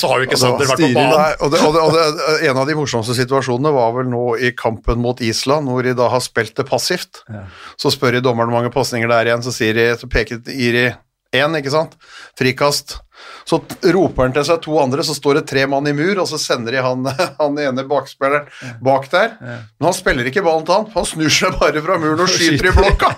så 0.00 0.10
har 0.10 0.20
jo 0.22 0.28
ikke 0.28 0.38
Sander 0.40 0.68
vært 0.68 0.82
på 0.82 0.90
banen. 0.92 1.14
Nei, 1.16 1.32
og, 1.40 1.52
det, 1.54 1.60
og, 1.64 1.74
det, 1.76 1.82
og 1.86 1.96
det, 1.96 2.48
en 2.50 2.60
av 2.62 2.68
de 2.68 2.76
morsomste 2.78 3.16
situasjonene 3.18 3.72
var 3.74 3.94
vel 3.96 4.10
nå 4.12 4.24
i 4.42 4.52
kampen 4.58 5.00
mot 5.02 5.20
Island, 5.24 5.70
hvor 5.70 5.82
de 5.86 5.94
da 5.98 6.08
har 6.12 6.22
spilt 6.24 6.54
det 6.58 6.66
passivt. 6.68 7.22
Så 7.80 7.92
spør 7.94 8.18
de 8.18 8.24
dommeren 8.24 8.50
hvor 8.52 8.60
mange 8.62 8.72
pasninger 8.74 9.08
det 9.10 9.16
er 9.22 9.30
igjen, 9.32 9.44
så, 9.46 9.52
sier 9.54 9.76
de, 9.78 9.86
så 10.00 10.08
peker 10.10 10.42
de 10.44 10.86
én, 11.32 11.56
ikke 11.58 11.72
sant? 11.72 11.96
Frikast. 12.38 12.98
Så 13.46 13.58
roper 13.94 14.26
han 14.26 14.34
til 14.34 14.44
seg 14.46 14.60
to 14.64 14.76
andre, 14.82 15.04
så 15.06 15.14
står 15.16 15.40
det 15.40 15.44
tre 15.50 15.64
mann 15.70 15.86
i 15.90 15.94
mur, 15.96 16.14
og 16.22 16.28
så 16.30 16.38
sender 16.40 16.76
de 16.76 16.82
han, 16.84 17.06
han 17.40 17.58
ene 17.60 17.84
bakspilleren 17.90 18.48
bak 18.84 19.08
der. 19.12 19.36
Men 19.42 19.88
han 19.88 19.96
spiller 19.96 20.28
ikke 20.30 20.44
ballen 20.46 20.66
til 20.68 20.78
han, 20.78 20.88
han 20.94 21.08
snur 21.08 21.32
seg 21.32 21.58
bare 21.60 21.82
fra 21.84 21.98
muren 22.02 22.24
og 22.24 22.32
skyter 22.36 22.70
i 22.70 22.74
blokka. 22.76 23.12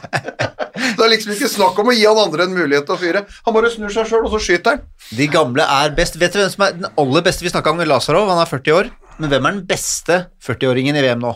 Det 0.74 1.04
er 1.04 1.10
liksom 1.12 1.34
ikke 1.34 1.50
snakk 1.50 1.78
om 1.80 1.90
å 1.90 1.94
gi 1.96 2.04
han 2.06 2.20
andre 2.20 2.46
en 2.48 2.56
mulighet 2.56 2.86
til 2.88 2.96
å 2.96 3.00
fyre. 3.00 3.24
Han 3.46 3.56
bare 3.56 3.72
snur 3.72 3.92
seg 3.94 4.08
sjøl, 4.10 4.26
og 4.26 4.34
så 4.34 4.42
skyter 4.42 4.76
han. 4.76 4.84
De 5.14 5.28
gamle 5.30 5.66
er 5.80 5.96
best. 5.96 6.18
Vet 6.20 6.34
dere 6.34 6.46
hvem 6.46 6.54
som 6.54 6.66
er 6.66 6.76
den 6.78 6.90
aller 7.00 7.24
beste? 7.26 7.46
Vi 7.46 7.52
snakka 7.52 7.74
om 7.74 7.82
Lazarov, 7.84 8.30
han 8.32 8.42
er 8.42 8.50
40 8.50 8.78
år. 8.78 8.92
Men 9.18 9.30
hvem 9.30 9.46
er 9.46 9.58
den 9.58 9.66
beste 9.68 10.20
40-åringen 10.42 10.98
i 10.98 11.04
VM 11.04 11.22
nå? 11.22 11.34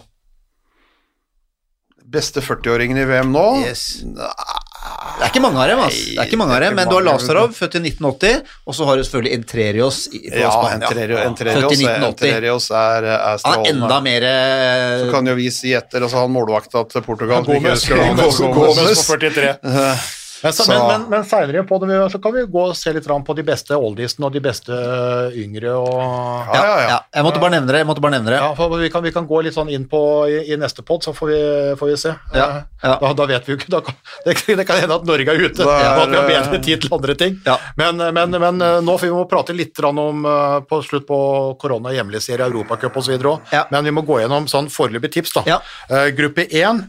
Beste 2.09 2.43
40-åringen 2.43 2.99
i 2.99 3.07
VM 3.07 3.31
nå. 3.35 3.47
Det 5.19 5.25
er 5.27 5.31
ikke 5.33 5.41
mange 5.43 5.59
av 5.59 5.67
dem, 5.69 5.81
ass. 5.83 5.97
Det 6.07 6.19
er 6.23 6.29
ikke 6.29 6.39
mange 6.39 6.55
av 6.55 6.61
er 6.63 6.65
dem, 6.69 6.77
men 6.79 6.89
du 6.89 6.95
har 6.95 7.03
Lazarov, 7.09 7.51
født 7.57 7.75
i 7.75 7.81
1980, 7.83 8.43
og 8.71 8.75
så 8.79 8.85
har 8.87 8.97
du 8.97 9.03
selvfølgelig 9.03 9.33
Entrerios 9.35 9.99
i- 10.13 10.21
på 10.31 10.39
Ja, 10.39 10.51
Spania. 10.55 10.77
Entrerios, 10.87 11.19
Født 11.19 11.27
Entrerios, 11.33 11.73
i 11.73 11.89
1980. 11.89 12.29
Entrerios 12.29 12.71
er, 12.71 13.09
er 13.17 13.41
Han 13.45 13.59
er 13.67 13.71
enda 13.73 14.01
mer 14.01 14.23
eh, 14.29 15.03
Så 15.03 15.11
kan 15.11 15.27
jo 15.27 15.35
vi 15.35 15.49
si 15.51 15.73
etter, 15.75 16.01
altså 16.07 16.23
han 16.23 16.31
målvakta 16.31 16.85
til 16.93 17.03
Portugal 17.03 17.43
navnet, 17.43 17.63
Gomez, 17.63 17.89
Gomez. 17.89 18.39
Gomez 18.39 19.05
på 19.11 19.19
43. 19.19 19.59
Men, 20.43 20.53
så, 20.53 20.65
Så- 20.65 20.73
men, 20.73 20.87
men, 20.87 21.07
men 21.11 21.25
seinere 21.27 21.65
på 21.67 21.79
det, 21.83 21.99
så 22.13 22.19
kan 22.23 22.35
vi 22.35 22.45
gå 22.47 22.65
og 22.71 22.77
se 22.79 22.93
litt 22.95 23.07
grann 23.07 23.25
på 23.27 23.35
de 23.35 23.43
beste 23.47 23.75
oldiesene 23.77 24.29
og 24.29 24.33
de 24.37 24.43
beste 24.45 24.79
yngre. 25.35 25.73
og... 25.75 25.99
Ja, 26.55 26.61
ja, 26.63 26.77
ja. 26.89 26.99
Jeg 27.15 27.27
måtte 27.27 27.41
bare 27.43 27.57
nevne 27.57 27.73
det. 27.75 27.81
Jeg 27.83 27.89
måtte 27.89 28.05
bare 28.05 28.15
nevne 28.19 28.33
det. 28.35 28.41
Ja, 28.41 28.53
for 28.59 28.77
vi 28.79 28.91
kan, 28.93 29.03
vi 29.03 29.13
kan 29.15 29.27
gå 29.29 29.41
litt 29.47 29.57
sånn 29.57 29.71
inn 29.75 29.87
på 29.91 30.01
i, 30.31 30.39
i 30.53 30.59
neste 30.61 30.85
pod, 30.87 31.03
så 31.07 31.15
får 31.17 31.33
vi, 31.33 31.41
får 31.81 31.91
vi 31.93 31.97
se. 32.05 32.15
Ja, 32.37 32.49
ja. 32.83 32.95
Da, 33.03 33.13
da 33.19 33.27
vet 33.31 33.49
vi 33.49 33.55
jo 33.55 33.59
ikke 33.61 33.73
da 33.75 33.81
det, 34.27 34.37
det 34.61 34.67
kan 34.69 34.79
hende 34.83 34.99
at 35.01 35.09
Norge 35.09 35.35
er 35.35 35.43
ute, 35.49 35.63
er, 35.65 35.89
og 35.97 36.05
at 36.05 36.13
vi 36.13 36.21
har 36.21 36.29
bedre 36.31 36.61
eh, 36.61 36.65
tid 36.69 36.85
til 36.85 36.95
andre 36.99 37.17
ting. 37.19 37.41
Ja. 37.47 37.57
Men, 37.81 37.99
men, 38.15 38.39
men 38.39 38.63
eh, 38.65 38.79
nå 38.85 38.99
får 38.99 39.09
vi 39.09 39.15
må 39.17 39.25
prate 39.31 39.57
litt 39.57 39.79
om 39.89 40.25
eh, 40.29 40.59
på 40.69 40.83
slutt 40.87 41.07
på 41.09 41.19
korona, 41.61 41.93
hjemlig-serie, 41.97 42.47
Europacup 42.49 42.97
osv. 43.01 43.17
òg. 43.19 43.51
Ja. 43.55 43.65
Men 43.73 43.89
vi 43.89 43.95
må 43.95 44.05
gå 44.07 44.21
gjennom 44.23 44.47
sånn 44.51 44.71
foreløpige 44.73 45.19
tips. 45.19 45.35
da. 45.39 45.45
Ja. 45.49 45.59
Eh, 45.91 46.11
gruppe 46.19 46.47
1 46.51 46.85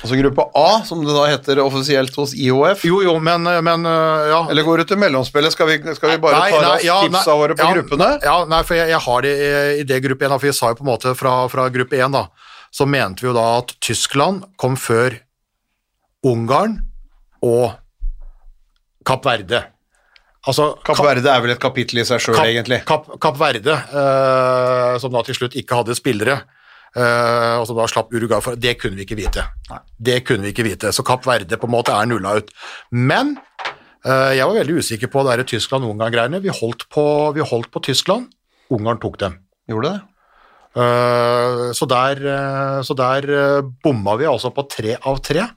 Altså 0.00 0.16
gruppe 0.16 0.44
A, 0.56 0.68
som 0.88 1.02
det 1.04 1.12
da 1.12 1.26
heter 1.28 1.58
offisielt 1.60 2.14
hos 2.16 2.32
IOF. 2.32 2.84
Jo, 2.88 3.02
jo, 3.04 3.14
men, 3.20 3.44
men 3.44 3.88
eh, 3.88 4.28
ja. 4.32 4.38
Eller 4.48 4.64
går 4.64 4.80
du 4.80 4.88
til 4.88 5.00
mellomspillet? 5.00 5.52
Skal 5.52 5.68
vi, 5.68 5.76
skal 5.96 6.14
vi 6.14 6.20
bare 6.22 6.38
Nei, 6.38 6.52
ta 6.54 6.60
nei, 6.60 6.70
raskt 6.70 6.86
ja, 6.86 7.00
tipsa 7.04 7.34
våre 7.36 7.56
på 7.58 7.66
ja, 7.66 7.74
gruppene? 7.76 8.08
Ja, 8.24 8.36
nei, 8.48 8.60
for 8.64 8.78
jeg, 8.78 8.88
jeg 8.94 9.02
har 9.06 9.26
det 9.26 9.34
i, 9.36 9.50
i 9.82 9.84
det 9.90 9.98
gruppe 10.06 10.24
1, 10.24 10.36
for 10.38 10.48
vi 10.48 10.54
sa 10.56 10.70
jo 10.72 10.78
på 10.78 10.86
en 10.86 10.92
måte 10.92 11.12
fra, 11.18 11.34
fra 11.52 11.66
gruppe 11.74 12.00
1, 12.00 12.16
da, 12.16 12.24
så 12.72 12.86
mente 12.88 13.26
vi 13.26 13.28
jo 13.28 13.34
da 13.36 13.44
at 13.58 13.74
Tyskland 13.84 14.46
kom 14.60 14.78
før 14.80 15.18
Ungarn 16.30 16.78
og 17.44 17.76
Kapp 19.06 19.28
Verde. 19.28 19.60
Altså, 20.48 20.70
Kapp 20.84 21.02
Verde 21.04 21.28
er 21.28 21.44
vel 21.44 21.52
et 21.52 21.60
kapittel 21.60 22.00
i 22.00 22.06
seg 22.08 22.22
sjøl, 22.24 22.38
egentlig. 22.40 22.80
Kapp, 22.88 23.08
Kapp 23.20 23.36
Verde, 23.40 23.76
eh, 23.76 24.96
som 25.02 25.12
da 25.12 25.20
til 25.26 25.36
slutt 25.36 25.56
ikke 25.60 25.82
hadde 25.82 25.96
spillere, 25.98 26.40
eh, 26.96 27.54
og 27.60 27.66
som 27.68 27.78
da 27.78 27.86
slapp 27.90 28.10
Uruguay 28.14 28.42
for, 28.44 28.58
det 28.58 28.74
kunne 28.80 28.98
vi 28.98 29.06
ikke 29.06 29.18
vite. 29.18 29.44
Det 29.98 30.20
kunne 30.26 30.46
vi 30.46 30.54
ikke 30.54 30.66
vite, 30.66 30.90
så 30.92 31.04
Kapp 31.06 31.26
Verde 31.28 31.58
på 31.60 31.68
en 31.68 31.74
måte 31.74 31.94
er 31.94 32.08
nulla 32.10 32.36
ut. 32.40 32.50
Men 32.90 33.36
uh, 34.06 34.32
jeg 34.34 34.46
var 34.46 34.56
veldig 34.56 34.80
usikker 34.82 35.10
på 35.12 35.22
det 35.26 35.36
der 35.38 35.48
Tyskland-Ungarn-greiene. 35.52 36.40
Vi, 36.42 36.50
vi 36.50 37.48
holdt 37.52 37.70
på 37.70 37.84
Tyskland, 37.86 38.30
Ungarn 38.70 39.00
tok 39.02 39.18
dem. 39.22 39.38
Gjorde 39.70 39.92
det? 39.92 40.02
Uh, 40.78 41.70
så 41.74 41.86
der, 41.90 42.20
så 42.86 42.94
der 42.98 43.26
bomma 43.84 44.14
vi 44.18 44.28
altså 44.30 44.52
på 44.54 44.66
tre 44.70 44.94
av 44.98 45.18
tre. 45.22 45.48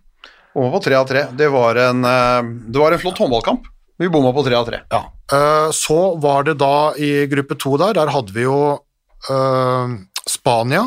Over 0.53 0.77
på 0.77 0.83
tre 0.85 0.97
av 0.97 1.05
tre. 1.09 1.27
Det 1.33 1.49
var 1.49 1.79
en, 1.81 2.03
det 2.69 2.77
var 2.77 2.93
en 2.93 3.01
flott 3.01 3.21
håndballkamp. 3.21 3.69
Vi 4.01 4.09
bomma 4.09 4.33
på 4.33 4.43
tre 4.45 4.57
av 4.57 4.65
tre. 4.67 4.83
Ja. 4.89 5.05
Så 5.73 5.97
var 6.21 6.45
det 6.45 6.59
da 6.61 6.93
i 6.97 7.25
gruppe 7.29 7.57
to 7.57 7.73
der, 7.81 7.95
der 7.97 8.11
hadde 8.13 8.33
vi 8.35 8.45
jo 8.45 8.57
Spania 10.29 10.83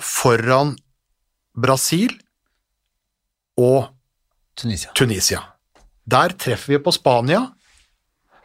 foran 0.00 0.74
Brasil 1.60 2.14
og 3.60 3.90
Tunisia. 4.56 4.92
Tunisia. 4.96 5.40
Der 6.10 6.34
treffer 6.38 6.74
vi 6.74 6.82
på 6.82 6.92
Spania. 6.94 7.46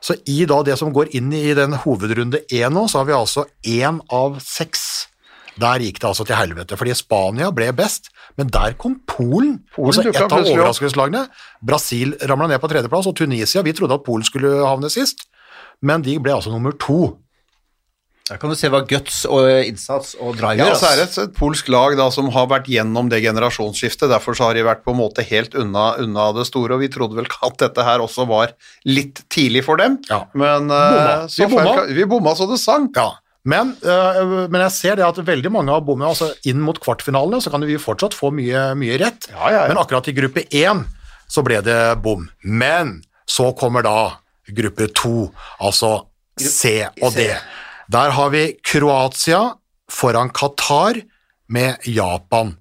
Så 0.06 0.18
i 0.30 0.44
da 0.46 0.60
det 0.66 0.78
som 0.78 0.94
går 0.94 1.16
inn 1.18 1.32
i 1.34 1.56
den 1.58 1.74
hovedrunde 1.82 2.44
én 2.54 2.74
nå, 2.74 2.86
så 2.92 3.02
har 3.02 3.10
vi 3.10 3.18
altså 3.18 3.46
én 3.66 4.02
av 4.14 4.40
seks 4.44 5.08
Der 5.56 5.80
gikk 5.80 6.02
det 6.04 6.08
altså 6.10 6.26
til 6.28 6.36
helvete, 6.36 6.76
fordi 6.76 6.92
Spania 7.00 7.48
ble 7.56 7.70
best, 7.72 8.10
men 8.36 8.50
der 8.52 8.74
kom 8.76 8.98
Polen. 9.08 9.62
Polen 9.72 9.94
altså 9.94 10.12
et 10.12 10.18
av 10.20 10.42
overraskelseslagene. 10.42 11.22
Brasil 11.64 12.12
ramla 12.28 12.50
ned 12.52 12.60
på 12.60 12.68
tredjeplass, 12.68 13.08
og 13.08 13.16
Tunisia 13.16 13.64
Vi 13.64 13.72
trodde 13.72 13.96
at 13.96 14.04
Polen 14.04 14.28
skulle 14.28 14.52
havne 14.68 14.92
sist, 14.92 15.24
men 15.80 16.04
de 16.04 16.18
ble 16.20 16.36
altså 16.36 16.52
nummer 16.52 16.76
to. 16.76 17.16
Der 18.26 18.40
kan 18.42 18.50
du 18.50 18.56
se 18.58 18.70
hva 18.74 18.80
guts 18.90 19.20
og 19.30 19.46
innsats 19.68 20.16
og 20.18 20.38
drive 20.40 20.58
gjør. 20.58 20.72
Ja, 20.72 20.78
så 20.82 20.88
er 20.90 20.96
det 20.98 21.04
et, 21.12 21.18
et 21.28 21.34
polsk 21.38 21.68
lag 21.70 21.94
da, 22.00 22.08
som 22.10 22.32
har 22.34 22.48
vært 22.50 22.66
gjennom 22.74 23.06
det 23.12 23.20
generasjonsskiftet, 23.22 24.10
derfor 24.10 24.34
så 24.34 24.48
har 24.48 24.56
de 24.58 24.64
vært 24.66 24.82
på 24.84 24.96
en 24.96 24.98
måte 24.98 25.22
helt 25.30 25.54
unna, 25.62 25.92
unna 26.02 26.32
det 26.34 26.48
store, 26.50 26.74
og 26.74 26.82
vi 26.82 26.90
trodde 26.90 27.20
vel 27.20 27.28
at 27.50 27.60
dette 27.62 27.86
her 27.86 28.02
også 28.02 28.26
var 28.32 28.56
litt 28.90 29.22
tidlig 29.30 29.62
for 29.68 29.78
dem, 29.78 30.00
Ja. 30.10 30.24
men 30.34 30.66
Bomma. 30.72 31.12
eh, 31.22 31.28
Vi 31.38 31.46
bomma. 31.54 31.76
feil- 31.78 31.94
vi 32.00 32.08
bomma 32.16 32.34
så 32.40 32.48
det 32.50 32.58
sang. 32.64 32.90
Ja, 32.98 33.12
men, 33.46 33.76
øh, 33.86 34.50
men 34.50 34.62
jeg 34.64 34.72
ser 34.74 34.96
det 34.98 35.06
at 35.06 35.22
veldig 35.22 35.52
mange 35.54 35.70
har 35.70 35.82
bommet. 35.86 36.08
altså 36.10 36.32
inn 36.50 36.64
mot 36.66 36.80
kvartfinalene, 36.82 37.38
så 37.46 37.52
kan 37.54 37.62
vi 37.62 37.78
fortsatt 37.78 38.18
få 38.18 38.32
mye, 38.34 38.72
mye 38.74 38.98
rett. 39.04 39.30
Ja, 39.30 39.52
ja, 39.54 39.60
ja. 39.60 39.68
Men 39.70 39.78
akkurat 39.84 40.08
i 40.10 40.16
gruppe 40.18 40.48
1 40.50 40.82
så 41.30 41.44
ble 41.46 41.62
det 41.62 42.02
bom. 42.02 42.26
Men 42.42 43.04
så 43.30 43.52
kommer 43.56 43.84
da 43.86 44.18
gruppe 44.50 44.90
2, 44.98 45.30
altså 45.62 46.08
C 46.42 46.88
og 47.04 47.14
D. 47.14 47.30
Der 47.92 48.10
har 48.18 48.30
vi 48.34 48.44
Kroatia 48.66 49.56
foran 49.92 50.30
Qatar 50.34 51.02
med 51.48 51.78
Japan 51.86 52.56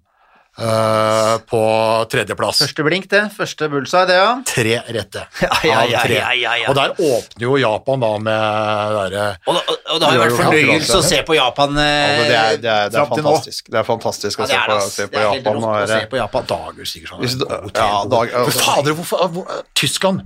Uh, 0.55 1.41
på 1.51 1.61
tredjeplass. 2.07 2.61
Første 2.63 2.85
blink, 2.87 3.09
det. 3.11 3.25
Første 3.35 3.67
bullseye, 3.73 4.07
det, 4.07 4.15
ja. 4.21 4.29
Tre 4.47 4.75
rette 4.95 5.25
Ja, 5.43 5.57
ja, 5.67 5.81
ja, 5.91 6.03
tre. 6.05 6.15
ja, 6.15 6.29
ja, 6.39 6.53
ja. 6.61 6.69
Og 6.71 6.77
der 6.79 6.93
åpner 6.95 7.43
jo 7.43 7.57
Japan 7.59 8.05
da 8.05 8.11
med 8.23 8.95
derre 8.95 9.25
Og, 9.51 9.57
og, 9.59 9.73
og 9.97 9.99
det 9.99 10.07
har 10.07 10.15
jo 10.15 10.21
vært 10.23 10.37
fornøyelse 10.39 11.01
å 11.01 11.03
se 11.09 11.19
på 11.27 11.35
Japan 11.35 11.75
eh, 11.83 11.89
Ja, 11.91 12.07
det 12.07 12.23
er, 12.23 12.31
det 12.31 12.39
er, 12.39 12.63
det 12.63 12.71
er 12.71 12.95
fram 13.01 13.19
til 13.19 13.27
nå. 13.27 13.33
fantastisk. 13.35 13.67
Det 13.75 13.81
er 13.83 13.89
fantastisk 13.89 14.45
å 14.45 14.47
se 14.47 14.61
er 14.61 14.71
på, 14.71 14.79
se 14.95 15.09
på 15.11 15.25
Japan. 15.27 15.59
å 15.59 15.75
se 15.91 16.01
på 16.15 16.23
Japan. 16.23 16.49
dager 16.55 16.91
sikkert 16.93 17.15
sånn. 17.17 17.25
Hvis 17.27 17.37
ja, 17.75 17.91
dag- 18.15 18.39
fader, 18.63 18.95
hvorfor 19.01 19.27
hvor, 19.35 19.61
Tyskland 19.75 20.23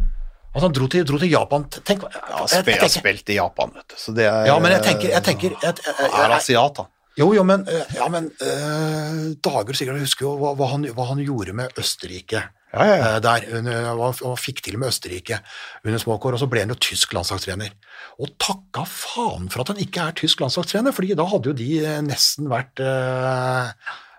Altså, 0.55 0.65
han 0.67 0.77
dro 0.77 0.87
til, 0.91 1.05
dro 1.07 1.19
til 1.21 1.31
Japan 1.31 1.67
Tenk 1.85 2.05
Ja, 2.09 2.45
jeg, 2.49 2.63
spe- 2.65 2.73
jeg 2.73 2.81
har 2.81 2.93
spilt 2.93 3.33
i 3.35 3.37
Japan, 3.37 3.73
vet 3.77 3.93
du. 3.93 3.97
Så 4.01 4.15
det 4.17 4.25
er, 4.27 4.47
Ja, 4.49 4.57
men 4.63 4.73
jeg 4.73 4.85
tenker, 4.87 5.11
jeg 5.13 5.25
tenker 5.27 5.53
jeg, 5.53 5.75
jeg, 5.85 5.97
jeg, 6.01 6.23
er 6.25 6.37
asiat, 6.39 6.79
da. 6.81 6.87
Jo, 7.19 7.33
jo, 7.35 7.43
men, 7.45 7.65
eh, 7.67 7.97
ja, 7.99 8.07
men 8.15 8.29
eh, 8.47 9.19
Dager 9.43 9.75
sikkert 9.77 9.99
husker 10.01 10.29
jo 10.29 10.37
hva, 10.39 10.53
hva, 10.59 10.69
han, 10.71 10.87
hva 10.95 11.09
han 11.11 11.21
gjorde 11.25 11.55
med 11.59 11.75
Østerrike. 11.83 12.45
Ja, 12.73 12.85
ja, 12.87 12.97
eh, 12.97 13.17
Der, 13.25 13.47
under, 13.59 13.89
hva 13.99 14.11
hva 14.15 14.31
han 14.33 14.39
fikk 14.41 14.63
til 14.65 14.79
med 14.79 14.93
Østerrike 14.93 15.41
under 15.83 15.99
små 16.03 16.19
kår, 16.23 16.37
og 16.39 16.43
så 16.45 16.49
ble 16.53 16.63
han 16.63 16.71
jo 16.73 16.79
tysk 16.89 17.17
landslagstrener. 17.19 17.75
Og 18.23 18.31
takka 18.39 18.87
faen 18.89 19.49
for 19.51 19.65
at 19.65 19.73
han 19.75 19.83
ikke 19.83 20.05
er 20.07 20.19
tysk 20.23 20.45
landslagstrener, 20.45 20.95
fordi 20.95 21.17
da 21.19 21.27
hadde 21.29 21.51
jo 21.51 21.57
de 21.59 21.71
eh, 21.83 21.99
nesten 22.07 22.47
vært 22.53 22.85
eh, 22.87 23.73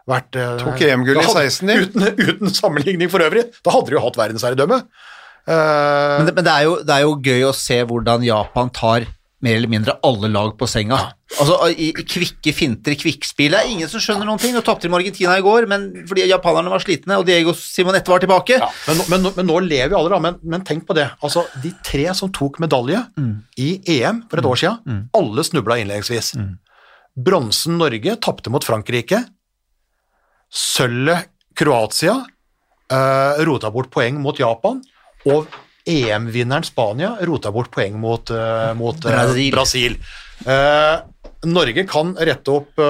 vært, 0.10 0.36
eh, 0.42 0.58
Tok 0.66 0.84
EM-gull 0.90 1.22
i 1.22 1.28
16, 1.30 1.70
de. 1.72 1.78
Uten, 1.86 2.08
uten 2.20 2.52
sammenligning 2.56 3.12
for 3.14 3.24
øvrig. 3.24 3.48
Da 3.64 3.74
hadde 3.76 3.94
de 3.94 3.98
jo 3.98 4.04
hatt 4.04 4.20
verdensherredømme. 4.20 4.82
Eh, 5.50 6.18
Men, 6.20 6.28
det, 6.30 6.36
men 6.38 6.46
det, 6.46 6.52
er 6.54 6.68
jo, 6.68 6.76
det 6.86 6.94
er 7.00 7.06
jo 7.08 7.16
gøy 7.26 7.48
å 7.50 7.56
se 7.58 7.80
hvordan 7.90 8.22
Japan 8.28 8.70
tar 8.76 9.08
mer 9.40 9.56
eller 9.56 9.72
mindre 9.72 9.94
alle 10.04 10.28
lag 10.28 10.50
på 10.60 10.68
senga. 10.68 10.98
Altså 11.40 11.56
i, 11.72 11.86
i 11.96 12.04
kvikke 12.04 12.52
finter, 12.54 12.92
kvikkspill. 13.00 13.54
Det 13.56 13.60
er 13.62 13.70
ingen 13.72 13.88
som 13.88 14.02
skjønner 14.04 14.28
noen 14.28 14.42
ting. 14.42 14.52
Nå 14.52 14.60
tapte 14.68 14.84
de 14.84 14.92
med 14.92 15.00
Argentina 15.00 15.38
i 15.40 15.44
går, 15.46 15.64
men 15.72 15.86
fordi 16.10 16.26
japanerne 16.28 16.74
var 16.74 16.84
slitne, 16.84 17.16
og 17.22 17.24
Diego 17.30 17.54
Simonette 17.56 18.12
var 18.12 18.20
tilbake. 18.20 18.58
Men, 18.90 19.00
nå- 19.00 19.06
men, 19.14 19.30
men 19.38 19.48
nå 19.48 19.62
lever 19.64 19.96
jo 19.96 20.02
alle, 20.02 20.12
da. 20.12 20.20
Men, 20.28 20.42
men 20.44 20.66
tenk 20.68 20.84
på 20.90 20.98
det. 20.98 21.08
Altså, 21.24 21.46
de 21.64 21.72
tre 21.88 22.10
som 22.20 22.34
tok 22.36 22.60
medalje 22.60 23.00
i 23.64 23.70
EM 23.96 24.26
for 24.30 24.44
et 24.44 24.50
år 24.52 24.60
siden, 24.60 25.06
alle 25.22 25.48
snubla 25.48 25.80
innledningsvis. 25.86 26.34
Bronsen 27.16 27.80
Norge 27.80 28.18
tapte 28.20 28.52
mot 28.52 28.68
Frankrike. 28.68 29.24
Sølvet 30.52 31.30
Kroatia 31.60 32.14
uh, 32.92 33.40
rota 33.48 33.72
bort 33.72 33.90
poeng 33.94 34.20
mot 34.24 34.38
Japan. 34.40 34.82
Og 35.30 35.60
EM-vinneren 35.90 36.66
Spania 36.68 37.16
rota 37.26 37.52
bort 37.54 37.72
poeng 37.74 37.98
mot, 38.00 38.30
eh, 38.30 38.74
mot 38.78 39.06
eh, 39.06 39.16
Brasil. 39.16 39.52
Brasil. 39.56 39.98
Eh, 40.46 40.96
Norge 41.50 41.86
kan 41.88 42.12
rette 42.20 42.52
opp 42.52 42.82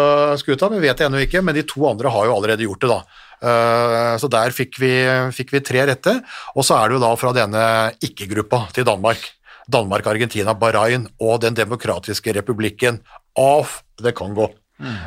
skuta, 0.41 0.71
vi 0.73 0.81
vet 0.81 0.97
det 0.97 1.05
ennå 1.05 1.19
ikke, 1.21 1.43
men 1.45 1.53
de 1.53 1.61
to 1.69 1.83
andre 1.85 2.09
har 2.09 2.25
jo 2.25 2.33
allerede 2.33 2.65
gjort 2.65 2.81
det, 2.81 2.89
da. 2.89 4.15
Så 4.17 4.25
der 4.33 4.49
fikk 4.51 4.79
vi, 4.81 4.89
fikk 5.37 5.53
vi 5.53 5.61
tre 5.61 5.83
rette, 5.85 6.15
og 6.57 6.65
så 6.65 6.79
er 6.79 6.89
det 6.89 6.97
jo 6.97 7.03
da 7.03 7.11
fra 7.21 7.29
denne 7.37 7.61
ikke-gruppa 8.01 8.63
til 8.73 8.87
Danmark. 8.89 9.21
Danmark, 9.69 10.09
Argentina, 10.09 10.57
Bahrain 10.57 11.05
og 11.21 11.43
Den 11.45 11.53
demokratiske 11.61 12.33
republikken 12.39 12.97
of 13.37 13.83
the 14.01 14.11
Congo. 14.17 14.49
Mm. 14.79 14.97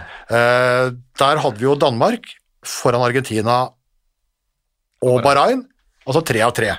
der 1.18 1.42
hadde 1.42 1.58
vi 1.58 1.64
jo 1.64 1.74
Danmark 1.74 2.30
foran 2.62 3.02
Argentina 3.02 3.62
og 5.02 5.22
Bahrain, 5.24 5.66
altså 6.06 6.22
tre 6.22 6.46
av 6.46 6.54
tre. 6.54 6.76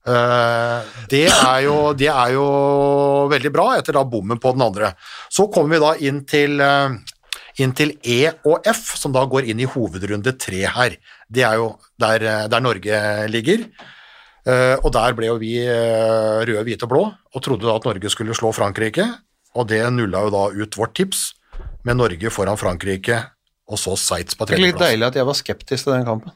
Eh, 0.00 0.90
det, 1.12 1.26
er 1.28 1.60
jo, 1.66 1.76
det 1.96 2.08
er 2.08 2.34
jo 2.34 2.46
veldig 3.30 3.52
bra, 3.52 3.66
etter 3.78 3.96
da 3.98 4.04
bommen 4.08 4.40
på 4.40 4.54
den 4.56 4.64
andre. 4.64 4.94
Så 5.32 5.48
kommer 5.52 5.76
vi 5.76 5.82
da 5.82 5.92
inn 6.08 6.22
til, 6.28 6.56
eh, 6.64 6.96
inn 7.60 7.74
til 7.76 7.94
E 8.00 8.22
og 8.48 8.66
F, 8.72 8.94
som 8.98 9.12
da 9.16 9.26
går 9.28 9.50
inn 9.52 9.60
i 9.60 9.68
hovedrunde 9.68 10.34
tre 10.40 10.64
her. 10.64 10.96
Det 11.28 11.44
er 11.46 11.60
jo 11.60 11.74
der, 12.00 12.24
eh, 12.24 12.46
der 12.48 12.60
Norge 12.64 13.00
ligger. 13.28 13.66
Og 14.50 14.88
der 14.90 15.12
ble 15.12 15.26
jo 15.28 15.36
vi 15.38 15.52
røde, 15.62 16.64
hvite 16.64 16.86
og 16.86 16.88
blå, 16.88 17.02
og 17.36 17.42
trodde 17.44 17.68
da 17.68 17.76
at 17.76 17.84
Norge 17.84 18.10
skulle 18.10 18.34
slå 18.34 18.50
Frankrike, 18.56 19.04
og 19.54 19.68
det 19.68 19.82
nulla 19.92 20.24
jo 20.24 20.30
da 20.32 20.48
ut 20.48 20.78
vårt 20.80 20.94
tips, 20.96 21.34
med 21.84 22.00
Norge 22.00 22.32
foran 22.32 22.56
Frankrike, 22.56 23.20
og 23.68 23.78
så 23.78 23.94
Sveits 24.00 24.34
på 24.34 24.48
er 24.48 24.64
litt 24.64 24.80
deilig 24.80 25.06
at 25.06 25.20
jeg 25.20 25.28
var 25.28 25.36
skeptisk 25.38 25.84
til 25.84 25.92
den 25.92 26.08
kampen. 26.08 26.32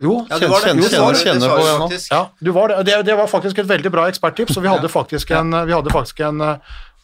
Jo, 0.00 0.26
Ja, 0.30 0.38
det 0.38 0.48
var. 0.50 0.60
Kjenner- 0.62 0.88
kjenner- 0.92 1.18
kjenner 1.18 1.48
på 1.50 1.62
det 1.66 1.78
nå. 1.80 2.08
Ja, 2.12 2.20
du 2.40 2.50
var 2.54 2.68
det. 2.68 2.84
det. 2.86 2.98
Det 3.06 3.16
var 3.18 3.26
faktisk 3.26 3.58
et 3.58 3.66
veldig 3.66 3.90
bra 3.90 4.04
eksperttips, 4.08 4.56
og 4.56 4.62
vi 4.62 4.68
hadde 4.70 4.88
faktisk 4.88 5.30
en, 5.34 5.50
vi 5.66 5.72
hadde 5.74 5.90
faktisk 5.90 6.20
en, 6.20 6.40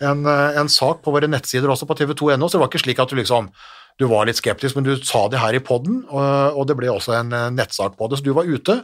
en, 0.01 0.27
en 0.27 0.69
sak 0.69 1.03
på 1.03 1.11
våre 1.11 1.27
nettsider 1.27 1.67
også 1.69 1.87
på 1.91 1.97
tv2.no, 1.99 2.47
så 2.47 2.55
det 2.55 2.61
var 2.63 2.69
ikke 2.71 2.85
slik 2.85 2.99
at 3.03 3.11
du 3.11 3.17
liksom 3.17 3.51
du 3.99 4.07
var 4.11 4.27
litt 4.27 4.37
skeptisk, 4.39 4.75
men 4.75 4.85
du 4.85 4.97
sa 5.07 5.29
det 5.31 5.39
her 5.39 5.55
i 5.55 5.61
podden, 5.63 6.05
og, 6.11 6.57
og 6.59 6.67
det 6.67 6.77
ble 6.77 6.89
også 6.91 7.15
en 7.21 7.29
nettsak 7.55 7.97
på 7.99 8.09
det, 8.11 8.19
så 8.19 8.25
du 8.27 8.33
var 8.35 8.43
ute 8.45 8.83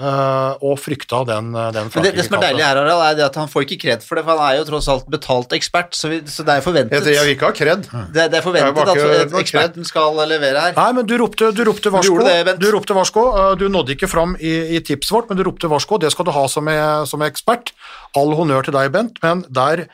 og 0.00 0.78
frykta 0.80 1.20
den, 1.28 1.52
den 1.52 1.90
Men 1.94 2.02
det, 2.06 2.14
det 2.16 2.24
som 2.26 2.34
er 2.38 2.42
deilig 2.46 2.64
her, 2.64 2.78
Harald, 2.80 3.02
er 3.10 3.14
det 3.18 3.24
at 3.26 3.36
han 3.38 3.48
får 3.52 3.66
ikke 3.66 3.78
kred 3.84 4.02
for 4.02 4.16
det, 4.18 4.24
for 4.24 4.38
han 4.38 4.52
er 4.54 4.58
jo 4.58 4.64
tross 4.70 4.88
alt 4.88 5.06
betalt 5.12 5.52
ekspert, 5.52 5.94
så, 5.94 6.08
vi, 6.08 6.20
så 6.26 6.42
det 6.48 6.56
er 6.56 6.64
forventet. 6.64 7.04
Jeg, 7.06 7.14
jeg 7.18 7.24
vil 7.28 7.34
ikke 7.36 7.50
ha 7.50 7.56
kred. 7.58 7.84
Det, 8.14 8.24
det 8.32 8.38
er 8.40 8.42
forventet 8.42 8.80
ikke- 8.82 8.96
at 9.22 9.30
det 9.30 9.42
eksperten 9.44 9.84
skal 9.86 10.16
levere 10.28 10.60
her. 10.64 10.72
Nei, 10.78 10.92
men 10.96 11.06
du 11.06 11.16
ropte, 11.20 11.52
du 11.54 11.62
ropte 11.68 11.92
varsko. 11.92 12.18
Du, 12.18 12.24
det, 12.24 12.56
Du 12.58 12.70
ropte 12.72 12.94
varsko. 12.96 13.26
eh, 13.36 13.54
Du 13.60 13.68
nådde 13.68 13.94
ikke 13.94 14.08
fram 14.08 14.34
i, 14.40 14.76
i 14.76 14.80
tipset 14.80 15.12
vårt, 15.12 15.28
men 15.28 15.36
du 15.38 15.44
ropte 15.44 15.68
varsko. 15.70 15.98
Det 15.98 16.10
skal 16.12 16.24
du 16.24 16.32
ha 16.32 16.46
som, 16.48 16.66
er, 16.68 17.04
som 17.06 17.22
ekspert. 17.22 17.72
All 18.16 18.32
honnør 18.34 18.64
til 18.64 18.72
deg, 18.74 18.90
Bent, 18.92 19.20
men 19.22 19.44
der 19.48 19.86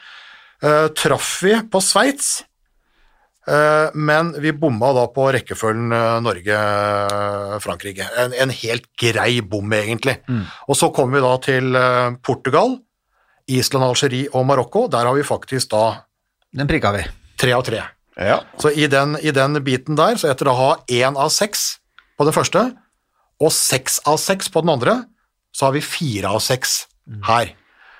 uh, 0.62 0.88
traff 0.94 1.42
vi 1.42 1.54
på 1.70 1.80
Sveits. 1.84 2.44
Eh, 3.48 3.90
men 3.96 4.34
vi 4.42 4.52
bomma 4.52 4.90
da 4.96 5.06
på 5.12 5.28
rekkefølgen 5.32 5.92
eh, 5.94 6.16
Norge-Frankrike. 6.24 8.08
En, 8.20 8.34
en 8.36 8.52
helt 8.52 8.88
grei 9.00 9.40
bom, 9.40 9.72
egentlig. 9.72 10.18
Og 10.68 10.76
så 10.76 10.90
kommer 10.94 11.16
vi 11.18 11.24
da 11.24 11.34
til 11.44 11.78
eh, 11.78 12.10
Portugal, 12.24 12.76
Island, 13.48 13.86
Algerie 13.86 14.28
og 14.36 14.44
Marokko. 14.48 14.86
Der 14.92 15.08
har 15.08 15.16
vi 15.16 15.24
faktisk 15.24 15.72
da 15.72 15.84
Den 16.52 16.68
prikka 16.68 16.92
vi. 16.96 17.06
tre 17.40 17.54
av 17.56 17.64
tre. 17.64 17.84
Ja. 18.18 18.40
Så 18.58 18.72
i 18.74 18.88
den, 18.90 19.16
i 19.22 19.30
den 19.32 19.60
biten 19.64 19.96
der, 19.96 20.18
så 20.18 20.28
etter 20.32 20.50
å 20.50 20.56
ha 20.58 20.70
én 20.90 21.16
av 21.16 21.30
seks 21.32 21.78
på 22.18 22.26
den 22.26 22.34
første, 22.34 22.64
og 23.38 23.52
seks 23.54 24.00
av 24.10 24.18
seks 24.18 24.50
på 24.50 24.64
den 24.64 24.74
andre, 24.74 24.96
så 25.54 25.68
har 25.68 25.76
vi 25.76 25.84
fire 25.84 26.32
av 26.34 26.42
seks 26.42 26.80
her. 27.28 27.54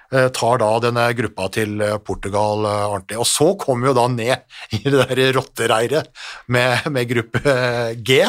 Eh, 0.08 0.30
tar 0.32 0.56
da 0.62 0.70
denne 0.80 1.02
gruppa 1.12 1.50
til 1.52 1.82
eh, 1.84 1.98
Portugal 2.00 2.64
eh, 2.64 2.84
ordentlig. 2.88 3.18
Og 3.20 3.28
så 3.28 3.50
kommer 3.60 3.84
vi 3.84 3.90
jo 3.90 3.98
da 3.98 4.06
ned 4.08 4.54
i 4.78 4.80
det 4.86 5.04
der 5.10 5.34
rottereiret 5.36 6.08
med, 6.48 6.86
med 6.94 7.10
gruppe 7.10 7.58
G, 8.00 8.22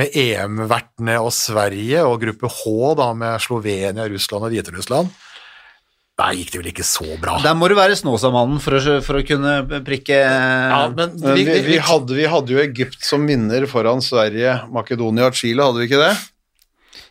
med 0.00 0.16
EM-vertene 0.16 1.18
og 1.20 1.34
Sverige, 1.36 2.00
og 2.04 2.22
gruppe 2.24 2.48
H 2.48 2.72
da 2.96 3.10
med 3.16 3.44
Slovenia, 3.44 4.08
Russland 4.08 4.48
og 4.48 4.54
Hviterussland. 4.54 5.12
Der 6.16 6.32
gikk 6.32 6.54
det 6.54 6.60
vel 6.62 6.70
ikke 6.70 6.86
så 6.88 7.18
bra. 7.20 7.34
Der 7.44 7.52
må 7.52 7.68
du 7.68 7.74
være 7.76 7.96
Snåsamannen 7.98 8.56
for 8.64 8.80
for 9.04 9.18
å 9.18 9.24
kunne 9.28 9.82
prikke 9.84 10.16
Ja, 10.16 10.86
men 10.88 11.12
vi, 11.20 11.44
vi, 11.44 11.58
vi, 11.66 11.76
hadde, 11.76 12.16
vi 12.16 12.24
hadde 12.32 12.56
jo 12.56 12.62
Egypt 12.62 13.04
som 13.04 13.28
vinner 13.28 13.68
foran 13.68 14.00
Sverige, 14.00 14.62
Makedonia 14.72 15.28
og 15.28 15.36
Chile, 15.36 15.66
hadde 15.68 15.82
vi 15.82 15.90
ikke 15.90 16.00
det? 16.00 16.14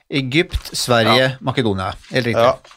Egypt, 0.09 0.73
Sverige, 0.73 1.35
Makedonia. 1.45 1.91
Helt 2.09 2.31
riktig. 2.31 2.49
Ja. 2.49 2.74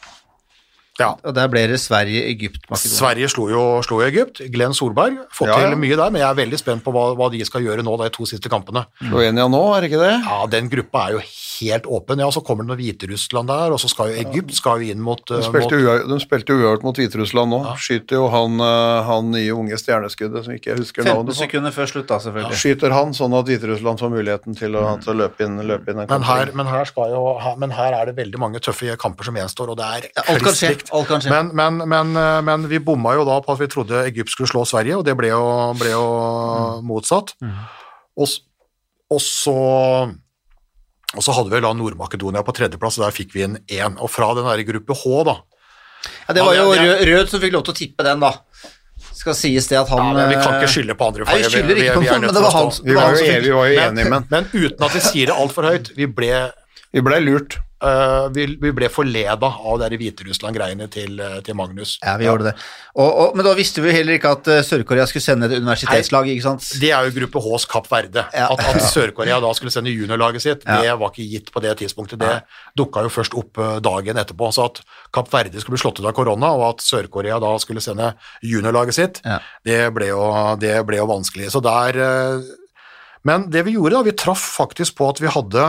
Ja. 0.99 1.13
Og 1.23 1.33
der 1.35 1.47
ble 1.51 1.65
det 1.71 1.79
Sverige, 1.79 2.25
Egypt, 2.29 2.65
Makedonia. 2.69 2.97
Sverige 2.99 3.29
slo 3.31 3.47
jo 3.49 3.63
slo 3.85 4.01
jo 4.01 4.07
Egypt. 4.09 4.41
Glenn 4.51 4.73
Solberg 4.75 5.17
fått 5.31 5.47
Ja, 5.47 5.59
ja. 5.63 5.69
til 5.69 5.77
mye 5.79 5.95
der, 5.95 6.09
men 6.11 6.21
jeg 6.21 6.29
er 6.29 6.39
veldig 6.45 6.59
spent 6.59 6.83
på 6.83 6.91
hva, 6.91 7.15
hva 7.15 7.29
de 7.31 7.39
skal 7.47 7.61
gjøre 7.63 7.83
nå, 7.87 7.97
de 8.03 8.09
to 8.13 8.25
siste 8.29 8.49
kampene. 8.51 8.85
Slovenia 9.01 9.47
nå, 9.49 9.61
er 9.77 9.81
det 9.81 9.91
ikke 9.93 10.03
det? 10.03 10.15
Ja, 10.27 10.45
Den 10.51 10.69
gruppa 10.69 11.07
er 11.07 11.11
jo 11.17 11.21
helt 11.23 11.85
åpen. 11.87 12.19
Ja, 12.19 12.29
Så 12.31 12.43
kommer 12.45 12.63
det 12.63 12.69
noe 12.73 12.79
Hviterussland 12.79 13.47
der, 13.47 13.71
og 13.75 13.79
så 13.79 13.89
skal 13.89 14.11
jo 14.13 14.19
Egypt 14.23 14.53
skal 14.55 14.81
jo 14.83 14.91
inn 14.93 15.01
mot, 15.01 15.23
De 15.25 15.39
eh, 15.39 15.41
spilte, 15.47 15.75
mot 15.79 15.87
ua- 15.87 16.59
uavgjort 16.59 16.83
mot 16.83 16.95
Hviterussland 16.95 17.49
nå. 17.55 17.59
Skyter 17.79 18.19
jo 18.19 18.27
han, 18.33 18.59
eh, 18.59 19.03
han 19.09 19.31
nye 19.31 19.51
unge 19.55 19.77
stjerneskuddet 19.79 20.45
som 20.45 20.53
ikke 20.53 20.71
jeg 20.73 20.77
husker 20.83 21.03
15 21.03 21.15
navnet 21.15 21.33
på. 21.35 21.39
sekunder 21.43 21.71
før 21.75 21.87
slutt, 21.91 22.07
da, 22.07 22.19
selvfølgelig. 22.19 22.59
Skyter 22.59 22.91
han 22.95 23.13
sånn 23.13 23.33
at 23.39 23.45
Hviterussland 23.45 23.99
får 23.99 24.13
muligheten 24.13 24.57
til 24.57 24.75
å, 24.75 24.99
til 25.03 25.13
å 25.13 25.17
løpe 25.23 25.45
inn, 25.47 25.57
løpe 25.67 25.91
inn 25.93 25.99
en 26.03 26.07
men 26.09 26.21
her, 26.23 26.45
kamp. 26.45 26.55
men, 26.55 26.65
her 26.67 26.85
jo, 27.09 27.39
her, 27.39 27.55
men 27.57 27.71
her 27.71 27.93
er 27.93 28.05
det 28.11 28.15
veldig 28.19 28.39
mange 28.39 28.59
tøffe 28.59 28.95
kamper 28.99 29.23
som 29.29 29.35
gjenstår, 29.35 29.69
og 29.69 29.77
det 29.77 29.85
er 29.85 30.09
Ja, 30.15 30.23
skje. 31.23 31.29
Men, 31.33 31.51
men, 31.55 31.81
men, 31.89 32.15
eh, 32.17 32.41
men 32.45 32.67
vi 32.71 32.79
bomma 32.79 33.13
jo 33.17 33.25
da 33.27 33.39
på 33.45 33.53
at 33.53 33.59
vi 33.61 33.67
trodde 33.71 34.03
Egypt 34.07 34.29
skulle 34.33 34.49
slå 34.51 34.65
Sverige, 34.67 34.97
og 34.99 35.05
det 35.05 35.15
ble 35.19 35.29
jo, 35.31 35.43
ble 35.79 35.91
jo 35.93 36.05
motsatt. 36.85 37.35
Og, 38.19 38.27
og 39.09 39.21
så 39.23 39.55
og 41.17 41.23
så 41.25 41.33
hadde 41.33 41.49
vi 41.49 41.59
da 41.65 41.71
Nord-Makedonia 41.73 42.43
på 42.45 42.53
tredjeplass, 42.53 42.99
og 42.99 43.07
der 43.07 43.15
fikk 43.15 43.31
vi 43.33 43.41
en 43.47 43.55
én. 43.65 43.95
Og 43.97 44.11
fra 44.13 44.27
den 44.37 44.45
der 44.45 44.61
gruppe 44.67 44.93
H, 44.93 45.23
da 45.25 45.39
Ja, 46.29 46.33
det 46.37 46.43
var 46.45 46.53
jo 46.55 46.67
Rød, 46.69 47.01
Rød 47.09 47.31
som 47.31 47.41
fikk 47.41 47.55
lov 47.55 47.63
til 47.65 47.73
å 47.73 47.77
tippe 47.79 48.05
den, 48.05 48.21
da. 48.21 48.29
Skal 49.17 49.33
sies 49.35 49.65
det 49.67 49.75
at 49.79 49.89
han 49.91 50.13
ja, 50.15 50.27
Vi 50.29 50.35
kan 50.37 50.53
eh, 50.53 50.61
ikke 50.61 50.71
skylde 50.71 50.95
på 50.99 51.07
andre 51.09 51.25
Nei, 51.25 51.39
vi 51.41 51.61
vi- 51.65 51.73
vi 51.79 51.87
er 51.87 51.95
var 51.97 52.69
Vi 52.85 52.93
var 52.95 53.09
jo, 53.09 53.17
som 53.17 53.25
enige- 53.25 53.55
var 53.57 53.67
men, 53.73 53.97
enige, 53.97 54.09
men 54.13 54.27
men 54.29 54.45
uten 54.53 54.85
at 54.85 54.93
vi 54.93 55.01
sier 55.03 55.25
det 55.31 55.35
altfor 55.35 55.63
høyt, 55.67 55.89
vi 55.97 56.05
ble, 56.05 56.51
vi 56.93 57.01
ble 57.01 57.19
lurt. 57.25 57.57
Eh, 57.83 58.25
vi, 58.35 58.45
vi 58.61 58.71
ble 58.75 58.89
forleda 58.91 59.49
av 59.69 59.79
de 59.83 59.97
Hviterussland-greiene 59.99 60.87
til, 60.91 61.19
eh, 61.23 61.37
til 61.45 61.55
Magnus. 61.59 61.97
Ja, 62.03 62.17
vi 62.19 62.25
gjorde 62.27 62.49
det. 62.49 62.53
Og, 62.95 63.07
og, 63.09 63.35
men 63.37 63.45
da 63.47 63.53
visste 63.57 63.83
vi 63.85 63.93
heller 63.95 64.17
ikke 64.17 64.33
at 64.37 64.49
eh, 64.51 64.61
Sør-Korea 64.67 65.05
skulle 65.09 65.23
sende 65.25 65.49
et 65.49 65.57
universitetslag, 65.59 66.29
ikke 66.33 66.45
sant? 66.45 66.67
Det 66.81 66.91
er 66.95 67.07
jo 67.09 67.15
gruppe 67.17 67.43
Hs 67.45 67.65
Kapp 67.71 67.89
Verde. 67.91 68.25
Ja. 68.35 68.49
At, 68.53 68.63
at 68.73 68.81
Sør-Korea 68.91 69.39
da 69.43 69.51
skulle 69.57 69.73
sende 69.75 69.93
juniorlaget 69.95 70.45
sitt, 70.45 70.63
Ja. 70.67 70.79
det 70.83 70.95
var 71.01 71.13
ikke 71.13 71.27
gitt 71.31 71.51
på 71.55 71.63
det 71.65 71.75
tidspunktet. 71.81 72.19
Det 72.21 72.35
dukka 72.79 73.03
jo 73.07 73.13
først 73.13 73.35
opp 73.39 73.59
dagen 73.85 74.19
etterpå. 74.21 74.51
Så 74.55 74.67
at 74.69 74.81
Kapp 75.15 75.31
Verde 75.33 75.59
skulle 75.61 75.77
bli 75.77 75.83
slått 75.85 75.99
ut 76.03 76.07
av 76.09 76.15
korona, 76.17 76.53
og 76.59 76.65
at 76.73 76.85
Sør-Korea 76.85 77.39
da 77.41 77.55
skulle 77.63 77.81
sende 77.83 78.13
juniorlaget 78.45 78.95
sitt, 78.99 79.21
Ja. 79.25 79.39
det, 79.65 79.81
ble 79.95 80.11
jo, 80.11 80.23
det 80.61 80.77
ble 80.87 80.97
jo 81.01 81.07
vanskelig. 81.09 81.49
Så 81.53 81.61
der 81.63 81.97
Men 83.23 83.49
det 83.51 83.65
vi 83.67 83.73
gjorde, 83.75 83.97
da, 83.97 84.01
vi 84.07 84.13
traff 84.15 84.39
faktisk 84.55 84.95
på 84.95 85.09
at 85.11 85.19
vi 85.19 85.27
hadde 85.27 85.63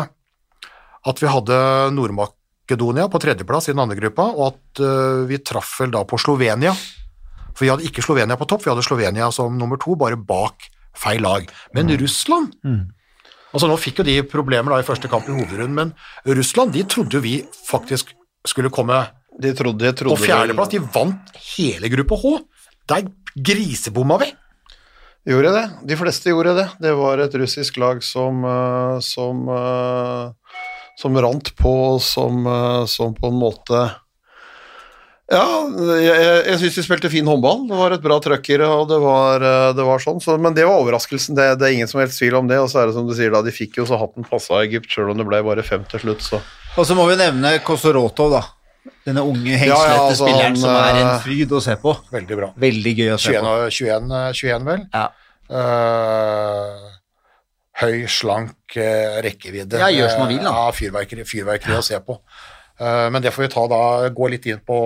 at 1.06 1.22
vi 1.22 1.30
hadde 1.30 1.56
Nord-Makedonia 1.96 3.08
på 3.12 3.20
tredjeplass 3.22 3.70
i 3.70 3.74
den 3.74 3.82
andre 3.84 3.98
gruppa, 3.98 4.26
og 4.34 4.50
at 4.52 4.82
eh, 4.84 5.22
vi 5.30 5.40
traff 5.44 5.78
vel 5.80 5.94
da 5.94 6.04
på 6.08 6.18
Slovenia. 6.20 6.74
For 7.54 7.64
vi 7.64 7.72
hadde 7.72 7.86
ikke 7.88 8.04
Slovenia 8.04 8.36
på 8.40 8.48
topp, 8.50 8.66
vi 8.66 8.72
hadde 8.72 8.84
Slovenia 8.86 9.30
som 9.34 9.56
nummer 9.58 9.80
to, 9.80 9.96
bare 9.98 10.18
bak 10.18 10.68
feil 10.96 11.22
lag. 11.24 11.46
Men 11.76 11.90
Russland 12.00 12.56
Altså 13.50 13.66
Nå 13.66 13.74
fikk 13.82 13.98
jo 13.98 14.04
de 14.06 14.20
problemer 14.30 14.70
da 14.70 14.76
i 14.78 14.86
første 14.86 15.08
kamp 15.10 15.26
i 15.26 15.34
hovedrunden, 15.34 15.74
men 15.74 16.36
Russland 16.38 16.70
de 16.70 16.84
trodde 16.86 17.18
jo 17.18 17.22
vi 17.24 17.40
faktisk 17.66 18.12
skulle 18.46 18.70
komme 18.70 19.00
De 19.40 19.50
trodde, 19.56 19.90
de 19.90 20.04
på 20.06 20.18
fjerdeplass. 20.20 20.70
De 20.70 20.78
vant 20.94 21.34
hele 21.56 21.88
gruppe 21.90 22.18
H. 22.20 22.32
Der 22.90 23.08
grisebomma 23.34 24.20
vi! 24.22 24.28
Gjorde 25.30 25.50
det. 25.54 25.64
De 25.90 25.96
fleste 26.00 26.32
gjorde 26.32 26.54
det. 26.56 26.66
Det 26.80 26.92
var 26.96 27.20
et 27.20 27.34
russisk 27.42 27.76
lag 27.80 28.02
som 28.04 28.44
eh, 28.44 29.00
som, 29.04 29.42
eh, 29.48 30.54
som 31.00 31.16
rant 31.16 31.56
på, 31.56 31.74
som, 32.04 32.46
eh, 32.46 32.84
som 32.86 33.14
på 33.16 33.32
en 33.32 33.40
måte 33.40 33.88
Ja, 35.30 35.46
jeg, 36.02 36.22
jeg, 36.48 36.56
syns 36.58 36.76
de 36.76 36.82
spilte 36.82 37.10
fin 37.12 37.28
håndball. 37.30 37.68
Det 37.70 37.76
var 37.78 37.94
et 37.94 38.02
bra 38.02 38.16
trøkker, 38.18 38.64
og 38.66 38.88
det 38.90 38.98
var, 38.98 39.44
eh, 39.46 39.68
det 39.78 39.84
var 39.86 40.02
sånn. 40.02 40.18
Så, 40.18 40.34
men 40.42 40.56
det 40.56 40.64
var 40.66 40.82
overraskelsen. 40.82 41.36
Det, 41.38 41.52
det 41.60 41.68
er 41.68 41.76
ingen 41.76 41.90
som 41.90 42.02
helst 42.02 42.18
tvil 42.18 42.34
om 42.40 42.50
det. 42.50 42.58
Og 42.58 42.66
så 42.72 42.82
er 42.82 42.90
det 42.90 42.96
som 42.96 43.06
du 43.06 43.14
sier, 43.14 43.30
da, 43.30 43.44
de 43.46 43.54
fikk 43.54 43.78
jo 43.78 43.86
så 43.86 44.00
hatten 44.00 44.26
passa 44.26 44.58
Egypt, 44.64 44.90
sjøl 44.90 45.12
om 45.14 45.20
det 45.20 45.28
ble 45.30 45.38
bare 45.46 45.62
fem 45.62 45.86
til 45.92 46.02
slutt, 46.02 46.26
så 46.26 46.42
Og 46.74 46.82
så 46.88 46.98
må 46.98 47.06
vi 47.06 47.20
nevne 47.22 47.60
Kosorotov, 47.62 48.34
da. 48.34 48.42
Denne 49.06 49.22
unge, 49.22 49.54
hengslete 49.54 49.70
Ja, 49.70 49.94
ja, 49.94 50.04
altså, 50.08 50.26
spilleren 50.26 50.56
han, 50.56 50.60
som 50.60 50.74
er 50.74 50.98
en 50.98 51.06
eh, 51.06 51.18
fryd 51.24 51.54
å 51.54 51.60
se 51.62 51.76
på. 51.80 51.94
Veldig 52.10 52.38
bra. 52.42 52.50
Veldig 52.66 52.94
gøy 52.98 53.12
å 53.14 53.20
se 53.20 53.36
21, 53.36 53.46
på. 53.46 53.74
21, 53.78 54.14
eh, 54.18 54.30
21 54.40 54.66
vel? 54.66 54.82
Ja. 54.90 55.06
Eh, 55.60 56.88
høy, 57.80 58.06
slank 58.10 58.76
eh, 58.76 59.20
rekkevidde. 59.24 59.78
Ja, 59.80 59.88
gjør 59.92 60.10
som 60.12 60.20
han 60.24 60.32
vil, 60.34 60.42
da. 60.44 60.52
Ja, 60.56 60.72
fyrverkeri, 60.76 61.24
fyrverkeri 61.28 61.76
å 61.78 61.82
se 61.84 61.98
på. 62.04 62.18
Eh, 62.80 63.06
men 63.12 63.20
det 63.24 63.32
får 63.34 63.42
vi 63.46 63.50
ta 63.52 63.62
da, 63.72 63.80
gå 64.16 64.24
litt 64.32 64.46
inn 64.48 64.60
på, 64.66 64.76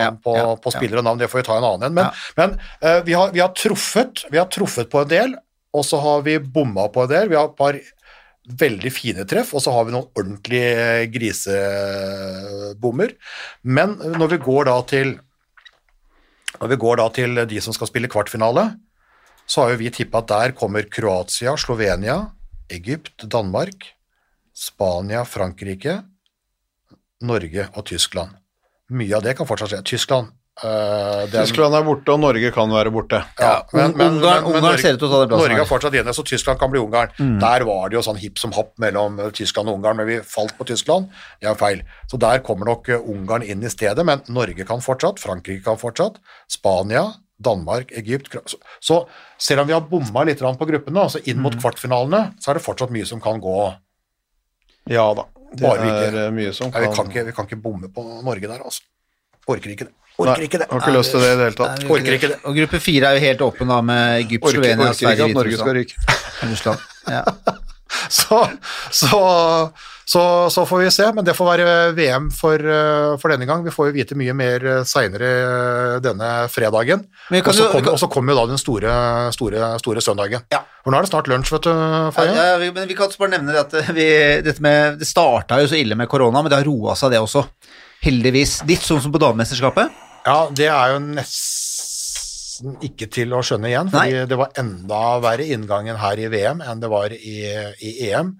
Ja, 0.00 0.10
på, 0.12 0.36
ja, 0.36 0.46
på 0.60 0.68
ja. 0.72 0.76
spillere 0.78 1.00
og 1.02 1.06
navn, 1.08 1.20
det 1.22 1.30
får 1.32 1.42
vi 1.42 1.48
ta 1.48 1.56
en 1.60 1.68
annen 1.68 1.84
en. 1.90 1.94
Men, 1.98 2.06
Ja. 2.08 2.12
men 2.40 2.50
eh, 2.80 3.00
vi, 3.06 3.12
har, 3.16 3.28
vi, 3.36 3.40
har 3.44 3.52
truffet, 3.56 4.14
vi 4.32 4.40
har 4.40 4.48
truffet 4.52 4.88
på 4.92 4.98
en 5.04 5.12
del, 5.12 5.30
og 5.76 5.82
så 5.84 5.96
har 6.00 6.18
vi 6.26 6.38
bomma 6.40 6.84
på 6.92 7.04
en 7.04 7.12
del. 7.12 7.24
Vi 7.32 7.36
har 7.38 7.46
et 7.50 7.58
par 7.58 7.74
veldig 8.58 8.90
fine 8.96 9.24
treff, 9.28 9.50
og 9.52 9.60
så 9.60 9.70
har 9.74 9.82
vi 9.84 9.92
noen 9.92 10.08
ordentlige 10.16 11.04
grisebommer. 11.12 13.10
Men 13.68 13.88
når 14.16 14.28
vi 14.32 14.38
går 14.44 14.62
da 14.70 14.78
til 14.88 15.08
når 16.58 16.68
vi 16.72 16.78
går 16.80 16.94
da 16.98 17.04
til 17.14 17.30
de 17.46 17.58
som 17.62 17.74
skal 17.76 17.86
spille 17.90 18.08
kvartfinale, 18.10 18.64
så 19.48 19.56
har 19.62 19.68
jo 19.74 19.80
vi 19.82 19.90
tippa 19.94 20.18
at 20.22 20.30
der 20.32 20.54
kommer 20.56 20.82
Kroatia, 20.90 21.52
Slovenia, 21.60 22.16
Egypt, 22.70 23.24
Danmark, 23.28 23.92
Spania, 24.54 25.24
Frankrike, 25.24 26.02
Norge 27.22 27.68
og 27.74 27.84
Tyskland. 27.88 28.34
Mye 28.94 29.16
av 29.18 29.22
det 29.26 29.34
kan 29.36 29.46
fortsatt 29.48 29.72
skje. 29.72 29.80
Tyskland 29.84 30.28
eh, 30.62 31.26
den- 31.30 31.44
Tyskland 31.46 31.74
er 31.74 31.84
borte, 31.86 32.08
og 32.14 32.20
Norge 32.20 32.50
kan 32.54 32.70
være 32.70 32.90
borte. 32.94 33.20
ja, 33.38 33.62
Ungarn- 33.72 34.44
Ungarn 34.46 34.62
Norge- 34.62 34.80
ser 34.80 34.94
ut 34.94 34.98
til 34.98 35.08
å 35.08 35.10
ta 35.12 35.18
den 35.20 35.28
plassen 35.28 35.48
Norge 35.50 35.60
er 35.62 35.70
fortsatt 35.70 35.94
inne, 36.00 36.14
så 36.14 36.24
Tyskland 36.24 36.58
kan 36.58 36.70
bli 36.70 36.80
Ungarn. 36.80 37.10
Der 37.40 37.64
var 37.64 37.88
det 37.88 37.94
jo 37.98 38.02
sånn 38.02 38.18
hipp 38.18 38.38
som 38.38 38.52
happ 38.52 38.72
mellom 38.78 39.18
Tyskland 39.32 39.68
og 39.68 39.76
Ungarn, 39.78 39.96
men 39.96 40.06
vi 40.06 40.18
falt 40.20 40.56
på 40.58 40.64
Tyskland. 40.66 41.10
Det 41.40 41.48
er 41.48 41.54
feil. 41.54 41.82
Så 42.10 42.18
der 42.18 42.38
kommer 42.40 42.66
nok 42.66 42.88
eh, 42.88 42.98
Ungarn 42.98 43.42
inn 43.42 43.62
i 43.62 43.68
stedet, 43.68 44.04
men 44.04 44.22
Norge 44.28 44.64
kan 44.66 44.80
fortsatt, 44.80 45.18
Frankrike 45.20 45.62
kan 45.64 45.76
fortsatt, 45.76 46.16
Spania, 46.48 47.14
Danmark, 47.38 47.92
Egypt 47.92 48.34
Så, 48.50 48.56
så 48.80 48.96
selv 49.38 49.60
om 49.62 49.68
vi 49.68 49.72
har 49.76 49.80
bomma 49.86 50.24
litt 50.26 50.40
på 50.40 50.66
gruppene, 50.66 51.00
altså 51.04 51.20
inn 51.24 51.38
mot 51.40 51.54
kvartfinalene, 51.54 52.34
så 52.42 52.50
er 52.50 52.58
det 52.58 52.64
fortsatt 52.64 52.90
mye 52.90 53.06
som 53.06 53.20
kan 53.20 53.40
gå. 53.40 53.74
Ja 54.90 55.14
da. 55.14 55.24
Det 55.54 55.62
Bare 55.64 55.80
vi 55.80 55.88
ikke- 55.88 56.26
er 56.26 56.30
mye 56.34 56.52
som 56.52 56.70
Nei, 56.70 56.80
vi, 56.80 56.86
kan 56.86 56.96
kan 56.96 57.10
ikke, 57.12 57.24
vi 57.26 57.32
kan 57.32 57.46
ikke 57.46 57.62
bomme 57.62 57.88
på 57.94 58.02
Norge 58.24 58.48
der, 58.48 58.58
altså. 58.60 58.82
Orker 59.48 59.70
ikke 59.70 59.86
det. 59.88 59.94
Orker 60.18 60.42
ikke 60.42 60.58
det. 60.58 60.66
Har 60.70 60.80
ikke 60.82 60.92
lyst 60.98 61.10
til 61.14 61.20
det 61.20 61.28
i 61.30 61.36
det 61.36 61.44
hele 61.46 61.56
tatt. 61.56 61.78
Nei, 61.80 61.88
Orker 61.94 62.12
ikke 62.18 62.28
det. 62.28 62.38
Og 62.44 62.56
gruppe 62.58 62.80
fire 62.80 63.06
er 63.06 63.14
jo 63.16 63.20
helt 63.22 63.40
åpen 63.46 63.68
da, 63.68 63.80
med 63.80 64.24
Egypt, 64.26 64.44
Orker, 64.44 64.58
Slovenia, 64.58 64.88
orker 64.90 65.12
ikke 65.12 65.24
at 65.24 65.34
Norge 65.38 65.56
skal 65.56 65.72
Hviterussland. 65.72 65.78
ryke. 65.78 66.50
Russland. 66.52 66.78
Ja. 67.08 67.22
Så, 68.12 68.38
så, 68.92 69.18
så, 70.08 70.50
så 70.50 70.62
får 70.64 70.78
vi 70.80 70.90
se, 70.90 71.06
men 71.12 71.24
det 71.26 71.34
får 71.36 71.48
være 71.50 71.72
VM 71.92 72.30
for, 72.32 72.56
eh, 72.56 73.10
for 73.20 73.28
denne 73.28 73.44
gang. 73.48 73.60
Vi 73.66 73.72
får 73.74 73.90
jo 73.90 73.96
vite 73.98 74.16
mye 74.16 74.32
mer 74.36 74.62
seinere 74.88 75.98
denne 76.00 76.30
fredagen. 76.48 77.02
Og 77.42 77.50
så 77.52 78.08
kommer, 78.08 78.32
jo 78.32 78.38
da 78.38 78.46
den 78.48 78.60
store, 78.60 78.94
store, 79.36 79.74
store 79.82 80.04
søndagen. 80.04 80.46
Ja. 80.54 80.62
For 80.80 80.94
nå 80.94 80.96
er 80.96 81.04
det 81.04 81.10
snart 81.10 81.28
lunsj, 81.28 81.52
vet 81.52 81.68
du, 81.68 81.72
Faye. 82.16 82.32
Ja, 82.32 82.46
ja, 82.56 82.70
men 82.72 82.88
vi 82.88 82.96
kan 82.96 83.10
også 83.10 83.20
bare 83.20 83.34
nevne 83.34 83.52
det 83.52 83.60
at 83.66 83.76
eh, 83.82 83.90
vi, 83.92 84.06
dette 84.46 84.64
med, 84.64 84.96
det 85.02 85.08
starta 85.10 85.58
jo 85.60 85.68
så 85.68 85.76
ille 85.76 85.98
med 86.00 86.08
korona, 86.08 86.40
men 86.40 86.48
det 86.48 86.62
har 86.62 86.68
roa 86.70 86.96
seg, 86.96 87.12
det 87.12 87.20
også. 87.20 87.44
Heldigvis. 88.06 88.62
Litt 88.70 88.86
sånn 88.86 89.02
som 89.04 89.12
på 89.12 89.20
damemesterskapet. 89.20 89.92
Ja, 90.24 90.38
det 90.48 90.70
er 90.72 90.94
jo 90.94 91.02
nesten 91.04 92.80
ikke 92.88 93.10
til 93.12 93.36
å 93.36 93.42
skjønne 93.44 93.68
igjen, 93.68 93.92
fordi 93.92 94.24
det 94.32 94.40
var 94.40 94.56
enda 94.56 95.02
verre 95.20 95.52
inngangen 95.52 96.00
her 96.00 96.24
i 96.24 96.32
VM 96.32 96.64
enn 96.64 96.80
det 96.80 96.88
var 96.96 97.12
i, 97.12 97.36
i 97.84 97.92
EM. 98.08 98.32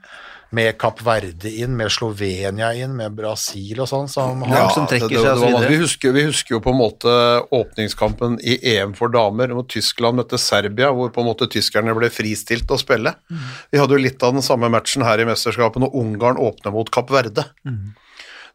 Med 0.56 0.78
Kapp 0.80 1.02
Verde 1.04 1.50
inn, 1.60 1.74
med 1.76 1.90
Slovenia 1.92 2.70
inn, 2.72 2.94
med 2.96 3.12
Brasil 3.18 3.82
og 3.84 3.88
sånn. 3.90 4.06
Som 4.08 4.46
har, 4.46 4.54
Ja, 4.56 4.70
som 4.72 4.86
trekker 4.88 5.10
det, 5.12 5.20
det, 5.20 5.34
seg 5.36 5.42
videre. 5.44 5.68
vi, 5.68 5.76
husker, 5.82 6.14
vi 6.16 6.24
husker 6.24 6.54
jo 6.56 6.60
på 6.64 6.72
en 6.72 6.80
måte 6.80 7.16
åpningskampen 7.52 8.38
i 8.40 8.56
EM 8.72 8.94
for 8.96 9.12
damer, 9.12 9.52
hvor 9.52 9.66
Tyskland 9.68 10.16
møtte 10.22 10.40
Serbia, 10.40 10.88
hvor 10.96 11.12
på 11.12 11.20
en 11.20 11.28
måte 11.28 11.50
tyskerne 11.52 11.92
ble 11.98 12.08
fristilt 12.08 12.70
å 12.72 12.80
spille. 12.80 13.12
Mm. 13.28 13.46
Vi 13.74 13.82
hadde 13.82 13.98
jo 13.98 14.04
litt 14.06 14.24
av 14.24 14.32
den 14.38 14.46
samme 14.46 14.72
matchen 14.72 15.04
her 15.04 15.20
i 15.20 15.28
mesterskapet 15.28 15.84
når 15.84 15.96
Ungarn 16.00 16.40
åpner 16.40 16.72
mot 16.72 16.90
Kapp 16.96 17.12
Verde. 17.12 17.44
Mm. 17.68 17.92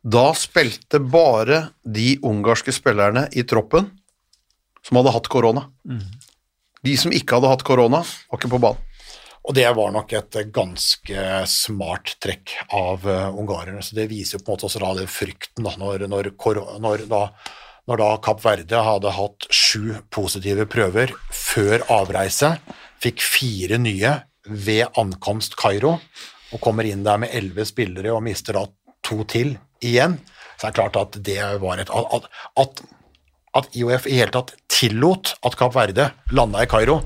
Da 0.04 0.26
spilte 0.36 1.00
bare 1.00 1.68
de 1.86 2.18
ungarske 2.26 2.74
spillerne 2.76 3.30
i 3.32 3.46
troppen 3.48 3.88
som 4.84 5.00
hadde 5.00 5.14
hatt 5.16 5.30
korona. 5.32 5.70
Mm. 5.88 6.02
De 6.84 6.96
som 7.00 7.14
ikke 7.16 7.38
hadde 7.38 7.54
hatt 7.54 7.64
korona, 7.64 8.02
var 8.04 8.42
ikke 8.42 8.52
på 8.52 8.60
banen. 8.66 8.90
Og 9.44 9.56
det 9.58 9.66
var 9.76 9.92
nok 9.92 10.14
et 10.16 10.38
eh, 10.40 10.50
ganske 10.56 11.24
smart 11.52 12.16
trekk 12.24 12.54
av 12.72 13.04
uh, 13.04 13.36
ungarerne. 13.36 13.84
Så 13.84 13.98
det 13.98 14.08
viser 14.12 14.38
jo 14.38 14.44
på 14.44 14.54
en 14.54 14.56
måte 14.56 14.70
også 14.70 14.82
da 14.84 14.94
den 15.02 15.12
frykten 15.12 15.68
da, 15.68 15.74
når, 15.80 16.06
når, 16.08 16.32
når, 16.84 17.04
da, 17.12 17.24
når 17.92 18.00
da 18.00 18.10
Kapp 18.24 18.44
Verde 18.46 18.84
hadde 18.88 19.16
hatt 19.18 19.50
sju 19.52 19.98
positive 20.16 20.68
prøver 20.72 21.12
før 21.36 21.84
avreise, 21.92 22.56
fikk 23.04 23.24
fire 23.24 23.82
nye 23.84 24.16
ved 24.48 24.96
ankomst 25.00 25.58
Kairo, 25.60 25.98
og 26.54 26.64
kommer 26.64 26.88
inn 26.88 27.04
der 27.04 27.20
med 27.20 27.36
elleve 27.36 27.66
spillere 27.68 28.14
og 28.16 28.24
mister 28.24 28.56
da 28.56 28.68
to 29.04 29.24
til 29.28 29.58
igjen. 29.84 30.20
så 30.56 30.68
er 30.68 30.72
det 30.72 30.80
klart 30.80 31.00
at 31.00 31.18
det 31.26 31.40
var 31.60 31.82
et 31.82 31.92
At, 31.92 32.30
at, 32.56 32.84
at 33.60 33.76
IOF 33.76 34.08
i 34.08 34.20
hele 34.22 34.32
tatt 34.32 34.54
tillot 34.72 35.36
at 35.44 35.58
Kapp 35.60 35.76
Verde 35.76 36.12
landa 36.32 36.64
i 36.64 36.70
Kairo, 36.70 37.02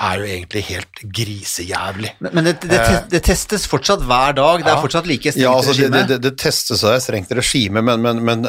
er 0.00 0.18
jo 0.20 0.24
egentlig 0.28 0.62
helt 0.68 1.02
grisejævlig. 1.18 2.12
Men, 2.20 2.44
det, 2.44 2.54
det, 2.62 2.78
te- 2.86 3.02
det 3.10 3.22
testes 3.26 3.66
fortsatt 3.70 4.02
hver 4.06 4.32
dag. 4.36 4.64
Det 4.64 4.72
er 4.72 4.80
fortsatt 4.84 5.06
like 5.08 5.32
strengt 5.32 5.44
Ja, 5.44 5.54
altså 5.56 5.72
det, 5.76 5.88
regime. 5.90 6.06
det, 6.10 6.18
det 6.26 6.34
testes 6.40 6.84
av 6.84 6.96
et 6.98 7.04
strengt 7.06 7.32
regime, 7.36 7.82
men, 7.82 8.02
men, 8.04 8.22
men 8.24 8.46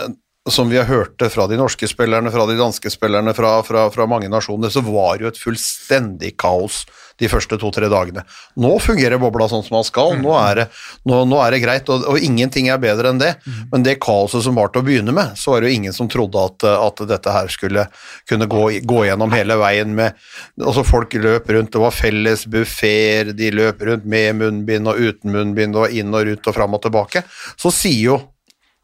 som 0.52 0.70
vi 0.70 0.78
har 0.80 0.88
hørt 0.90 1.18
det 1.20 1.30
fra 1.34 1.48
de 1.48 1.58
norske 1.60 1.88
spillerne, 1.90 2.32
fra 2.32 2.46
de 2.50 2.58
danske 2.60 2.92
spillerne, 2.92 3.34
fra, 3.38 3.58
fra, 3.68 3.88
fra 3.94 4.08
mange 4.10 4.30
nasjoner, 4.32 4.72
så 4.74 4.84
var 4.86 5.18
det 5.18 5.28
jo 5.28 5.34
et 5.34 5.42
fullstendig 5.42 6.36
kaos 6.40 6.86
de 7.18 7.30
første 7.32 7.58
to-tre 7.58 7.90
dagene. 7.90 8.22
Nå 8.62 8.76
fungerer 8.84 9.20
bobla 9.22 9.48
sånn 9.50 9.64
som 9.66 9.80
man 9.80 9.86
skal, 9.88 10.14
nå 10.22 10.36
er 10.38 10.62
det, 10.62 10.66
nå, 11.10 11.24
nå 11.30 11.40
er 11.42 11.56
det 11.56 11.62
greit, 11.64 11.90
og, 11.94 12.06
og 12.12 12.22
ingenting 12.22 12.70
er 12.70 12.82
bedre 12.82 13.12
enn 13.12 13.22
det. 13.22 13.32
Men 13.72 13.86
det 13.86 13.98
kaoset 14.04 14.46
som 14.46 14.58
var 14.58 14.70
til 14.72 14.84
å 14.84 14.88
begynne 14.88 15.16
med, 15.16 15.34
så 15.40 15.56
var 15.56 15.64
det 15.64 15.72
jo 15.72 15.80
ingen 15.80 15.96
som 15.96 16.10
trodde 16.12 16.44
at, 16.52 16.68
at 16.78 17.04
dette 17.10 17.34
her 17.34 17.50
skulle 17.54 17.88
kunne 18.30 18.50
gå, 18.52 18.64
gå 18.86 19.04
gjennom 19.10 19.34
hele 19.36 19.60
veien 19.60 19.96
med 19.98 20.18
Altså, 20.58 20.82
folk 20.86 21.14
løp 21.18 21.50
rundt, 21.54 21.70
det 21.74 21.80
var 21.82 21.94
felles 21.94 22.44
buffeer, 22.50 23.30
de 23.38 23.50
løp 23.54 23.82
rundt 23.86 24.06
med 24.10 24.40
munnbind 24.40 24.90
og 24.90 25.00
uten 25.00 25.32
munnbind, 25.34 25.78
og 25.78 25.94
inn 25.94 26.14
og 26.16 26.28
ut 26.34 26.50
og 26.50 26.56
fram 26.56 26.76
og 26.78 26.82
tilbake. 26.84 27.24
Så 27.60 27.72
sier 27.74 28.02
jo 28.12 28.18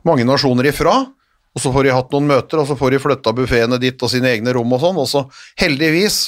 mange 0.08 0.26
nasjoner 0.28 0.70
ifra, 0.70 0.94
og 1.54 1.62
så 1.62 1.74
får 1.74 1.86
de 1.86 1.96
hatt 1.96 2.14
noen 2.14 2.30
møter, 2.30 2.62
og 2.62 2.70
så 2.70 2.78
får 2.78 2.96
de 2.96 3.02
flytta 3.04 3.34
buffeene 3.38 3.80
dit 3.82 4.06
og 4.06 4.12
sine 4.12 4.32
egne 4.34 4.56
rom 4.56 4.74
og 4.74 4.82
sånn, 4.82 5.02
og 5.04 5.10
så 5.10 5.26
heldigvis 5.62 6.26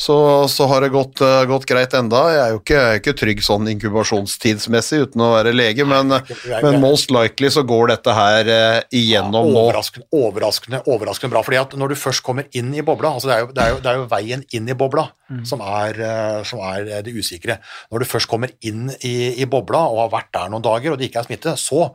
så, 0.00 0.48
så 0.48 0.66
har 0.70 0.80
det 0.80 0.88
gått, 0.94 1.20
eh, 1.20 1.44
gått 1.44 1.66
greit 1.68 1.92
enda. 1.96 2.22
Jeg 2.32 2.40
er 2.40 2.54
jo 2.54 2.60
ikke, 2.62 2.80
er 2.80 3.00
ikke 3.02 3.16
trygg 3.20 3.42
sånn 3.44 3.68
inkubasjonstidsmessig 3.74 5.02
uten 5.04 5.24
å 5.26 5.32
være 5.34 5.52
lege, 5.52 5.84
men, 5.88 6.14
men 6.48 6.80
most 6.80 7.12
likely 7.12 7.50
så 7.52 7.66
går 7.68 7.92
dette 7.92 8.14
her 8.16 8.48
eh, 8.48 8.78
igjennom 8.96 9.50
nå. 9.52 9.66
Overraskende, 9.66 10.08
overraskende, 10.16 10.82
overraskende 10.88 11.34
bra. 11.34 11.44
fordi 11.44 11.60
at 11.60 11.76
når 11.76 11.92
du 11.92 12.00
først 12.00 12.24
kommer 12.24 12.48
inn 12.56 12.72
i 12.72 12.84
bobla, 12.86 13.12
altså 13.18 13.28
det 13.28 13.36
er 13.36 13.44
jo, 13.44 13.52
det 13.52 13.64
er 13.66 13.74
jo, 13.74 13.80
det 13.84 13.92
er 13.92 14.00
jo 14.00 14.10
veien 14.16 14.46
inn 14.56 14.72
i 14.72 14.78
bobla 14.84 15.10
som, 15.46 15.60
er, 15.62 16.00
eh, 16.00 16.40
som 16.48 16.62
er 16.64 16.88
det 17.04 17.14
usikre. 17.14 17.60
Når 17.92 18.02
du 18.02 18.08
først 18.08 18.30
kommer 18.30 18.52
inn 18.66 18.88
i, 19.06 19.14
i 19.36 19.46
bobla 19.50 19.84
og 19.90 20.04
har 20.04 20.12
vært 20.16 20.32
der 20.36 20.52
noen 20.52 20.64
dager 20.64 20.94
og 20.94 21.00
det 21.00 21.10
ikke 21.10 21.22
er 21.22 21.28
smitte, 21.28 21.56
så 21.60 21.90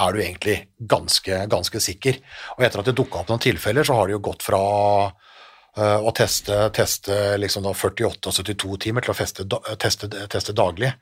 er 0.00 0.14
du 0.14 0.22
egentlig 0.24 0.58
ganske, 0.90 1.44
ganske 1.50 1.82
sikker. 1.82 2.20
Og 2.56 2.64
etter 2.66 2.82
at 2.82 2.90
det 2.90 2.96
dukka 2.98 3.22
opp 3.22 3.32
noen 3.32 3.42
tilfeller, 3.42 3.86
så 3.86 4.00
har 4.00 4.08
det 4.08 4.16
jo 4.16 4.24
gått 4.30 4.46
fra 4.46 4.62
eh, 5.76 5.98
å 6.00 6.12
teste, 6.16 6.56
teste 6.76 7.18
liksom 7.40 7.66
da 7.66 7.74
48 7.74 8.30
og 8.30 8.34
72 8.34 8.78
timer 8.86 9.04
til 9.04 9.14
å 9.14 9.18
feste, 9.18 9.46
teste, 9.78 10.10
teste 10.30 10.56
daglig. 10.56 10.92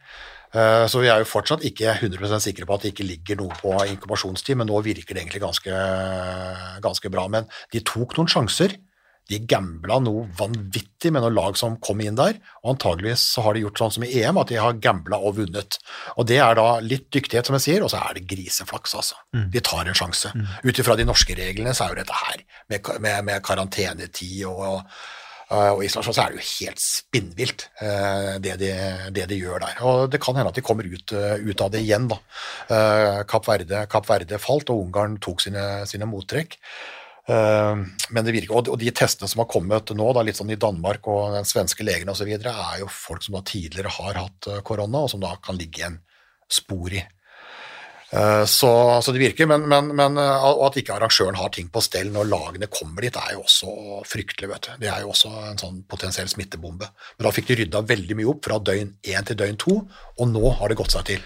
Eh, 0.55 0.87
Så 0.89 1.03
vi 1.03 1.09
er 1.13 1.21
jo 1.21 1.29
fortsatt 1.29 1.65
ikke 1.69 1.95
100% 2.01 2.45
sikre 2.45 2.67
på 2.67 2.75
at 2.75 2.85
det 2.85 2.95
ikke 2.95 3.09
ligger 3.09 3.41
noe 3.43 3.57
på 3.61 3.75
inkubasjonstid, 3.93 4.57
men 4.57 4.71
nå 4.71 4.81
virker 4.85 5.15
det 5.15 5.25
egentlig 5.25 5.45
ganske, 5.45 5.81
ganske 6.85 7.13
bra. 7.13 7.29
Men 7.29 7.49
de 7.73 7.85
tok 7.85 8.17
noen 8.17 8.31
sjanser. 8.33 8.77
De 9.29 9.39
gambla 9.45 9.99
noe 10.01 10.25
vanvittig 10.39 11.13
med 11.13 11.21
noen 11.25 11.37
lag 11.37 11.59
som 11.61 11.77
kom 11.85 12.01
inn 12.01 12.17
der, 12.17 12.39
og 12.63 12.73
antageligvis 12.75 13.27
så 13.35 13.45
har 13.45 13.55
de 13.55 13.67
gjort 13.67 13.83
sånn 13.83 13.95
som 13.99 14.07
i 14.07 14.11
EM, 14.23 14.41
at 14.41 14.49
de 14.49 14.57
har 14.61 14.81
gambla 14.81 15.21
og 15.21 15.37
vunnet. 15.43 15.79
Og 16.17 16.27
det 16.31 16.41
er 16.41 16.57
da 16.57 16.67
litt 16.81 17.11
dyktighet, 17.13 17.47
som 17.47 17.59
jeg 17.59 17.67
sier, 17.67 17.85
og 17.85 17.93
så 17.93 18.01
er 18.01 18.17
det 18.17 18.27
griseflaks, 18.31 18.97
altså. 18.97 19.21
De 19.53 19.61
tar 19.61 19.87
en 19.87 20.01
sjanse. 20.01 20.33
Ut 20.65 20.79
ifra 20.81 20.97
de 20.97 21.05
norske 21.09 21.37
reglene 21.37 21.77
så 21.77 21.85
er 21.87 21.95
jo 21.95 22.01
dette 22.03 22.21
her, 22.25 22.45
med, 22.73 22.93
med, 23.05 23.25
med 23.29 23.45
karantenetid 23.45 24.45
og, 24.49 24.65
og 24.73 24.83
og 25.49 25.81
isolasjon, 25.81 26.13
så 26.13 26.27
er 26.27 26.35
det 26.35 26.43
jo 26.43 26.49
helt 26.61 26.83
spinnvilt 26.83 27.63
eh, 27.81 28.35
det, 28.45 28.59
de, 28.61 28.69
det 29.17 29.25
de 29.31 29.39
gjør 29.41 29.63
der. 29.65 29.79
Og 29.89 30.11
det 30.13 30.21
kan 30.21 30.37
hende 30.37 30.53
at 30.53 30.59
de 30.59 30.65
kommer 30.65 30.85
ut, 30.85 31.15
eh, 31.17 31.41
ut 31.41 31.63
av 31.65 31.71
det 31.73 31.81
igjen, 31.87 32.09
da. 32.11 32.19
Eh, 32.69 33.21
Kapp 33.31 33.49
Verde, 33.49 33.87
Kapp 33.89 34.09
Verde 34.11 34.41
falt, 34.43 34.69
og 34.69 34.83
Ungarn 34.85 35.17
tok 35.25 35.41
sine, 35.41 35.65
sine 35.89 36.09
mottrekk. 36.11 36.59
Eh, 37.29 37.77
Men 38.11 38.25
det 38.25 38.33
virker, 38.33 38.57
og 38.57 38.79
de- 38.81 38.91
testene 38.91 39.29
som 39.29 39.43
har 39.45 39.51
kommet 39.53 39.91
nå, 39.93 40.13
da, 40.15 40.23
litt 40.25 40.37
sånn 40.39 40.51
i 40.51 40.57
Danmark 40.57 41.07
og 41.13 41.35
den 41.35 41.45
svenske 41.45 41.85
legen 41.85 42.09
osv., 42.09 42.29
er 42.33 42.79
jo 42.81 42.89
folk 42.89 43.23
som 43.23 43.35
da 43.37 43.43
tidligere 43.45 43.91
har 43.99 44.15
hatt 44.15 44.47
eh, 44.49 44.61
korona, 44.65 45.05
og 45.05 45.11
som 45.13 45.21
da 45.21 45.35
kan 45.37 45.59
ligge 45.61 45.83
igjen 45.83 45.99
spor 46.49 46.89
i. 46.97 47.03
Eh, 48.11 48.45
Så, 48.49 48.71
så 49.05 49.13
det 49.13 49.21
virker, 49.21 49.47
men, 49.47 49.67
men, 49.69 49.91
men 49.95 50.17
eh, 50.17 50.47
at 50.65 50.79
ikke 50.81 50.95
arrangøren 50.97 51.37
har 51.37 51.51
ting 51.53 51.69
på 51.69 51.83
stell 51.85 52.09
når 52.15 52.31
lagene 52.31 52.67
kommer 52.73 53.05
dit, 53.05 53.15
er 53.21 53.35
jo 53.37 53.43
også 53.45 53.75
fryktelig. 54.09 54.49
vet 54.49 54.63
du. 54.63 54.71
Det 54.81 54.89
er 54.89 55.03
jo 55.05 55.11
også 55.13 55.33
en 55.51 55.59
sånn 55.61 55.83
potensiell 55.87 56.29
smittebombe. 56.33 56.89
Men 57.19 57.29
da 57.29 57.35
fikk 57.37 57.51
de 57.53 57.59
rydda 57.61 57.85
veldig 57.85 58.17
mye 58.17 58.31
opp 58.33 58.49
fra 58.49 58.57
døgn 58.59 58.95
én 59.05 59.27
til 59.29 59.37
døgn 59.37 59.59
to, 59.61 59.77
og 60.17 60.33
nå 60.33 60.55
har 60.57 60.69
det 60.73 60.79
gått 60.81 60.97
seg 60.97 61.05
til. 61.13 61.21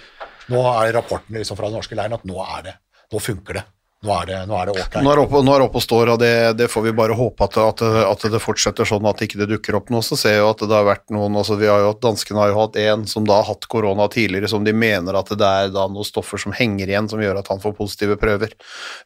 Nå 0.50 0.64
er 0.82 0.96
rapporten 0.98 1.38
liksom 1.38 1.56
fra 1.56 1.70
den 1.70 1.78
norske 1.78 1.94
leiren 1.94 2.18
at 2.18 2.26
nå 2.26 2.42
er 2.42 2.62
det, 2.66 2.74
nå 3.14 3.22
funker 3.22 3.60
det. 3.60 3.64
Nå 4.02 4.10
er 4.16 4.26
det, 4.26 4.38
nå 4.50 4.56
er 4.58 4.66
det 4.66 4.72
ok. 4.74 4.96
Nå 4.98 5.12
er 5.12 5.20
det 5.20 5.22
oppe, 5.28 5.40
oppe 5.62 5.78
og 5.78 5.84
står, 5.84 6.10
og 6.10 6.18
det, 6.18 6.32
det 6.58 6.66
får 6.72 6.82
vi 6.88 6.94
bare 6.98 7.14
håpe 7.14 7.46
at, 7.46 7.58
at, 7.62 7.82
at 8.02 8.24
det 8.34 8.40
fortsetter 8.42 8.88
sånn 8.88 9.06
at 9.06 9.22
ikke 9.22 9.38
det 9.38 9.46
dukker 9.52 9.78
opp 9.78 9.92
noe. 9.94 10.02
Så 10.02 10.18
ser 10.18 10.34
jeg 10.34 10.42
jo 10.42 10.48
at 10.50 10.64
det 10.64 10.74
har 10.74 10.88
vært 10.88 11.06
noen 11.14 11.38
altså 11.38 11.54
vi 11.60 11.70
har 11.70 11.84
jo, 11.84 11.92
Danskene 12.02 12.42
har 12.42 12.50
jo 12.50 12.58
hatt 12.64 12.80
en 12.82 13.06
som 13.06 13.28
da 13.28 13.38
har 13.38 13.46
hatt 13.52 13.68
korona 13.70 14.08
tidligere, 14.10 14.50
som 14.50 14.66
de 14.66 14.74
mener 14.74 15.14
at 15.14 15.30
det 15.30 15.52
er 15.62 15.70
da 15.70 15.86
noen 15.86 16.08
stoffer 16.08 16.42
som 16.42 16.54
henger 16.56 16.90
igjen 16.90 17.10
som 17.12 17.22
gjør 17.22 17.38
at 17.44 17.52
han 17.52 17.62
får 17.62 17.76
positive 17.78 18.18
prøver. 18.18 18.56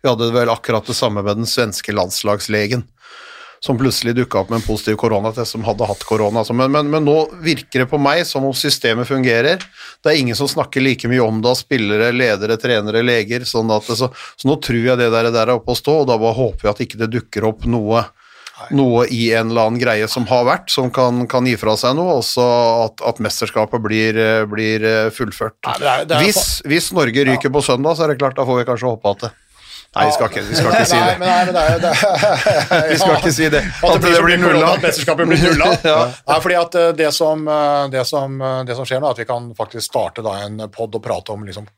Vi 0.00 0.08
hadde 0.08 0.32
vel 0.32 0.54
akkurat 0.54 0.88
det 0.88 0.96
samme 0.96 1.20
med 1.20 1.42
den 1.42 1.50
svenske 1.50 1.92
landslagslegen. 1.92 2.88
Som 3.64 3.78
plutselig 3.80 4.14
dukka 4.18 4.40
opp 4.42 4.50
med 4.52 4.60
en 4.60 4.66
positiv 4.66 4.96
koronatest 5.00 5.52
som 5.56 5.64
hadde 5.64 5.86
hatt 5.88 6.04
korona. 6.04 6.44
Men, 6.52 6.70
men, 6.74 6.90
men 6.92 7.04
nå 7.08 7.16
virker 7.42 7.84
det 7.84 7.88
på 7.90 7.98
meg 8.00 8.24
som 8.28 8.44
om 8.44 8.52
systemet 8.54 9.08
fungerer. 9.08 9.62
Det 10.04 10.12
er 10.12 10.20
ingen 10.20 10.36
som 10.38 10.48
snakker 10.50 10.84
like 10.84 11.08
mye 11.08 11.24
om 11.24 11.40
det 11.42 11.50
av 11.54 11.56
spillere, 11.58 12.12
ledere, 12.12 12.58
trenere, 12.60 13.02
leger. 13.02 13.46
Sånn 13.48 13.70
at, 13.74 13.88
så, 13.88 14.10
så 14.12 14.48
nå 14.50 14.58
tror 14.62 14.82
jeg 14.92 15.00
det 15.00 15.08
der, 15.14 15.30
der 15.32 15.46
er 15.48 15.56
oppe 15.56 15.72
å 15.72 15.78
stå, 15.80 16.02
og 16.02 16.10
da 16.12 16.18
bare 16.20 16.36
håper 16.36 16.66
vi 16.68 16.72
at 16.74 16.84
ikke 16.86 17.00
det 17.04 17.10
dukker 17.16 17.48
opp 17.48 17.64
noe 17.66 18.04
noe 18.72 19.02
i 19.12 19.26
en 19.36 19.50
eller 19.50 19.66
annen 19.68 19.80
greie 19.82 20.06
som 20.08 20.24
har 20.30 20.46
vært, 20.48 20.70
som 20.72 20.86
kan, 20.88 21.26
kan 21.28 21.44
gi 21.44 21.58
fra 21.60 21.74
seg 21.76 21.92
noe, 21.98 22.14
og 22.16 22.22
så 22.24 22.44
at, 22.86 23.02
at 23.04 23.18
mesterskapet 23.20 23.82
blir, 23.84 24.16
blir 24.48 24.86
eh, 24.88 25.08
fullført. 25.12 25.58
Nei, 25.66 25.74
det 25.82 25.90
er- 25.90 26.06
det 26.08 26.16
er 26.16 26.24
hvis, 26.24 26.38
hvis 26.64 26.86
Norge 26.96 27.26
ryker 27.28 27.52
på 27.52 27.60
søndag, 27.66 27.98
så 27.98 28.06
er 28.06 28.14
det 28.14 28.20
klart, 28.22 28.38
da 28.38 28.46
får 28.48 28.62
vi 28.62 28.64
kanskje 28.70 28.88
håpe 28.94 29.12
at 29.12 29.26
det 29.26 29.30
Nei, 29.96 30.04
vi 30.06 30.12
skal 30.12 30.28
ikke, 30.28 30.42
vi 30.44 30.56
skal 30.58 30.74
ikke 30.76 30.88
si 30.90 30.96
Nei, 31.00 31.06
det. 31.08 31.18
men, 31.22 31.28
nei, 31.28 31.44
men 31.46 31.54
det 31.56 31.62
er, 31.62 31.78
det 31.80 31.92
er, 31.92 32.88
Vi 32.90 32.98
skal 33.00 33.14
ikke 33.16 33.32
si 33.32 33.48
det. 33.54 33.62
At 33.80 33.94
det 33.96 34.02
blir, 34.04 34.26
mye 34.26 34.36
nulla. 34.42 34.74
at 34.76 34.84
mesterskapet 34.84 35.30
blir 35.32 35.42
nulla. 35.46 35.70
Ja. 35.86 35.96
Nei, 36.28 36.36
fordi 36.44 36.56
at 36.60 36.74
eh, 36.80 36.90
det 36.98 37.08
som, 37.16 37.46
eh, 37.48 37.86
det, 37.94 38.02
som, 38.08 38.36
eh, 38.42 38.58
det 38.68 38.76
som 38.76 38.84
skjer 38.88 39.00
nå, 39.00 39.08
er 39.08 39.16
at 39.16 39.22
vi 39.22 39.28
kan 39.28 39.48
faktisk 39.56 39.86
starte 39.88 40.24
da 40.26 40.34
en 40.44 40.60
pod 40.74 40.94
og 40.98 41.02
prate 41.04 41.32
om 41.32 41.44
liksom, 41.48 41.68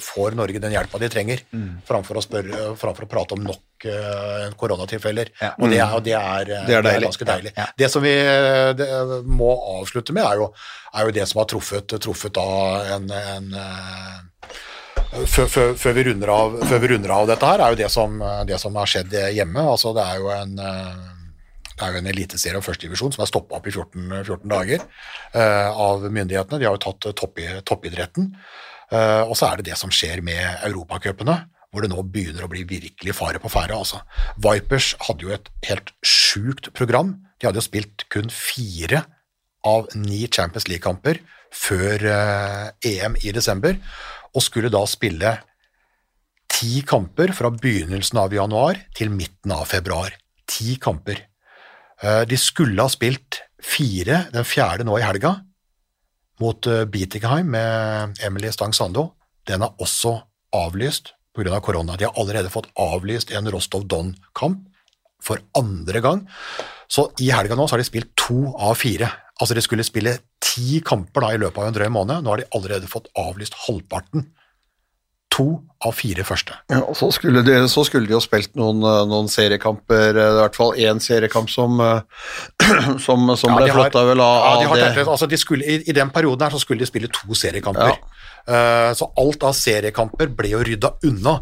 får 0.00 0.34
Norge 0.36 0.60
den 0.62 0.72
hjelpa 0.74 0.98
de 1.00 1.08
trenger, 1.12 1.40
Mm. 1.52 1.80
framfor, 1.88 2.18
å 2.20 2.22
spørre, 2.24 2.64
framfor 2.80 3.06
å 3.06 3.08
prate 3.10 3.32
om 3.36 3.42
nok 3.46 3.86
uh, 3.88 4.46
koronatilfeller. 4.60 5.30
Ja. 5.40 5.52
Og 5.60 5.70
det 5.72 5.78
er, 5.80 5.94
og 5.96 6.02
det 6.04 6.14
er, 6.16 6.50
Mm. 6.56 6.66
Det 6.68 6.74
er 6.78 6.82
deilig. 6.86 7.06
ganske 7.10 7.28
deilig. 7.28 7.52
Ja. 7.56 7.66
Det 7.80 7.88
som 7.92 8.02
vi 8.04 8.12
det, 8.76 8.88
må 9.26 9.50
avslutte 9.80 10.12
med, 10.16 10.24
er 10.24 10.40
jo, 10.42 10.50
er 10.96 11.08
jo 11.08 11.14
det 11.16 11.26
som 11.28 11.40
har 11.42 11.48
truffet, 11.50 11.96
truffet 12.00 12.32
da 12.36 12.46
en, 12.96 13.10
en 13.10 13.48
før, 15.12 15.46
før, 15.46 15.74
før, 15.78 15.98
vi 15.98 16.14
av, 16.14 16.56
før 16.70 16.80
vi 16.82 16.90
runder 16.92 17.12
av 17.14 17.28
dette 17.30 17.50
her, 17.50 17.62
er 17.62 17.74
jo 17.74 17.80
det 17.82 17.90
som, 17.92 18.16
det 18.48 18.58
som 18.62 18.78
har 18.80 18.90
skjedd 18.90 19.14
hjemme. 19.36 19.66
Altså, 19.74 19.94
det 19.96 20.06
er 20.06 20.22
jo 20.22 20.32
en 20.34 20.58
eh, 20.62 21.04
det 21.76 21.84
er 21.84 21.92
jo 21.92 22.00
en 22.00 22.08
eliteserie 22.08 22.56
og 22.56 22.64
førstedivisjon 22.64 23.12
som 23.12 23.22
er 23.22 23.28
stoppa 23.28 23.58
opp 23.58 23.66
i 23.68 23.74
14, 23.74 24.06
14 24.22 24.48
dager 24.48 24.84
uh, 25.36 25.68
av 25.76 26.06
myndighetene. 26.08 26.60
De 26.60 26.68
har 26.68 26.76
jo 26.78 26.80
tatt 26.86 27.08
topp, 27.20 27.42
toppidretten. 27.68 28.30
Uh, 28.88 29.26
og 29.26 29.34
så 29.36 29.50
er 29.50 29.60
det 29.60 29.68
det 29.68 29.76
som 29.76 29.92
skjer 29.92 30.22
med 30.24 30.40
europacupene, 30.64 31.36
hvor 31.68 31.84
det 31.84 31.90
nå 31.92 32.00
begynner 32.08 32.46
å 32.46 32.48
bli 32.48 32.64
virkelig 32.68 33.16
fare 33.18 33.42
på 33.42 33.52
ferde. 33.52 33.76
Altså. 33.76 34.00
Vipers 34.40 34.94
hadde 35.04 35.28
jo 35.28 35.34
et 35.36 35.52
helt 35.68 35.92
sjukt 36.00 36.72
program. 36.78 37.12
De 37.36 37.50
hadde 37.50 37.60
jo 37.60 37.68
spilt 37.68 38.06
kun 38.12 38.32
fire 38.32 39.04
av 39.66 39.90
ni 39.98 40.24
Champions 40.32 40.70
League-kamper 40.70 41.20
før 41.52 42.08
uh, 42.08 42.66
EM 42.84 43.20
i 43.20 43.36
desember, 43.36 43.76
og 44.36 44.44
skulle 44.44 44.70
da 44.72 44.82
spille 44.88 45.32
ti 46.52 46.82
kamper 46.86 47.32
fra 47.36 47.50
begynnelsen 47.52 48.20
av 48.20 48.34
januar 48.36 48.78
til 48.96 49.10
midten 49.12 49.52
av 49.56 49.66
februar. 49.70 50.14
Ti 50.46 50.76
kamper. 50.80 51.24
Eh, 52.02 52.22
De 52.28 52.36
skulle 52.38 52.80
ha 52.80 52.88
spilt 52.92 53.40
fire, 53.62 54.26
den 54.32 54.46
fjerde 54.46 54.86
nå 54.86 54.98
i 55.00 55.04
helga, 55.04 55.34
mot 56.40 56.68
eh, 56.68 56.84
Bietigheim 56.84 57.50
med 57.50 58.20
Emily 58.24 58.52
Stang 58.52 58.76
Sando. 58.76 59.10
Den 59.48 59.64
er 59.64 59.74
også 59.82 60.18
avlyst 60.54 61.14
pga. 61.36 61.52
Av 61.52 61.60
korona. 61.60 61.96
De 61.96 62.06
har 62.06 62.16
allerede 62.16 62.48
fått 62.48 62.70
avlyst 62.80 63.30
en 63.36 63.48
Rostov 63.52 63.84
Don-kamp 63.84 64.62
for 65.20 65.42
andre 65.58 66.00
gang. 66.00 66.22
Så 66.88 67.10
i 67.20 67.28
helga 67.34 67.56
nå 67.58 67.66
har 67.68 67.80
de 67.80 67.84
spilt 67.84 68.14
to 68.16 68.54
av 68.56 68.78
fire. 68.80 69.10
Altså 69.40 69.54
de 69.54 69.60
skulle 69.64 69.84
spille 69.84 70.16
ti 70.40 70.80
kamper 70.86 71.20
da 71.26 71.34
i 71.34 71.40
løpet 71.42 71.60
av 71.60 71.68
en 71.68 71.76
drøy 71.76 71.90
måned. 71.92 72.22
Nå 72.24 72.32
har 72.32 72.40
de 72.40 72.48
allerede 72.56 72.88
fått 72.88 73.10
avlyst 73.20 73.54
halvparten. 73.66 74.24
To 75.36 75.44
av 75.84 75.92
fire 75.92 76.24
første. 76.24 76.54
Ja, 76.72 76.78
og 76.88 76.96
så 76.96 77.10
skulle, 77.12 77.42
de, 77.44 77.56
så 77.68 77.82
skulle 77.84 78.08
de 78.08 78.14
jo 78.14 78.20
spilt 78.24 78.54
noen, 78.56 78.78
eh, 78.80 79.02
noen 79.10 79.26
seriekamper, 79.28 80.16
eh, 80.16 80.30
i 80.32 80.38
hvert 80.38 80.56
fall 80.56 80.72
én 80.80 81.02
seriekamp 81.02 81.50
som, 81.52 81.76
eh, 81.84 82.00
som, 83.04 83.26
som 83.36 83.52
Ja, 83.52 83.58
ble 83.58 83.74
flotta 83.74 84.06
vel 84.08 84.22
av, 84.24 84.38
Ja, 84.46 84.54
de 84.62 84.70
har 84.70 84.80
det. 84.96 85.04
altså 85.04 85.28
de 85.28 85.36
skulle, 85.36 85.66
i, 85.68 85.82
I 85.90 85.92
den 85.98 86.08
perioden 86.14 86.46
her 86.46 86.56
så 86.56 86.62
skulle 86.62 86.80
de 86.80 86.88
spille 86.88 87.10
to 87.12 87.36
seriekamper. 87.36 87.92
Eh, 87.92 88.15
Så 88.46 89.08
alt 89.18 89.42
av 89.42 89.56
seriekamper 89.58 90.30
ble 90.38 90.52
jo 90.52 90.60
rydda 90.62 90.92
unna. 91.08 91.32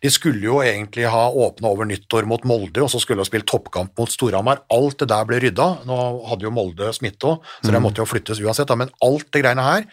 De 0.00 0.08
skulle 0.12 0.46
jo 0.46 0.62
egentlig 0.64 1.04
ha 1.12 1.26
åpna 1.28 1.68
over 1.68 1.84
nyttår 1.88 2.24
mot 2.30 2.46
Molde, 2.48 2.80
og 2.80 2.88
så 2.88 3.00
skulle 3.02 3.20
de 3.20 3.28
spille 3.28 3.44
toppkamp 3.44 3.92
mot 4.00 4.08
Storhamar. 4.08 4.62
Alt 4.72 5.02
det 5.02 5.10
der 5.12 5.28
ble 5.28 5.42
rydda. 5.44 5.66
Nå 5.84 5.98
hadde 6.30 6.48
jo 6.48 6.54
Molde 6.56 6.88
smitte 6.96 7.34
òg, 7.34 7.50
så 7.60 7.74
det 7.74 7.82
måtte 7.84 8.00
jo 8.00 8.08
flyttes 8.08 8.40
uansett. 8.40 8.72
Men 8.80 8.92
alt 9.04 9.28
det 9.28 9.44
greiene 9.44 9.66
her 9.66 9.84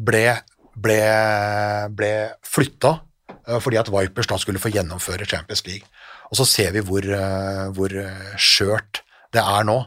ble, 0.00 0.24
ble, 0.74 1.00
ble 1.94 2.12
flytta 2.46 2.94
eh, 3.46 3.60
fordi 3.62 3.80
at 3.80 3.90
Vipers 3.92 4.30
da 4.30 4.38
skulle 4.40 4.62
få 4.62 4.72
gjennomføre 4.74 5.28
Champions 5.28 5.64
League. 5.68 5.86
Og 6.30 6.38
så 6.38 6.46
ser 6.48 6.74
vi 6.76 6.84
hvor, 6.86 7.04
eh, 7.04 7.66
hvor 7.76 7.94
eh, 8.02 8.34
skjørt 8.40 9.02
det 9.34 9.42
er 9.42 9.66
nå. 9.66 9.78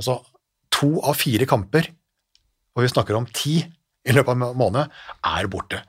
Altså, 0.00 0.18
to 0.72 0.94
av 1.04 1.16
fire 1.20 1.46
kamper, 1.48 1.88
og 2.72 2.84
vi 2.84 2.90
snakker 2.90 3.16
om 3.16 3.28
ti 3.28 3.60
i 4.06 4.12
løpet 4.16 4.32
av 4.34 4.42
en 4.50 4.56
måned, 4.58 4.88
er 5.36 5.46
borte. 5.52 5.82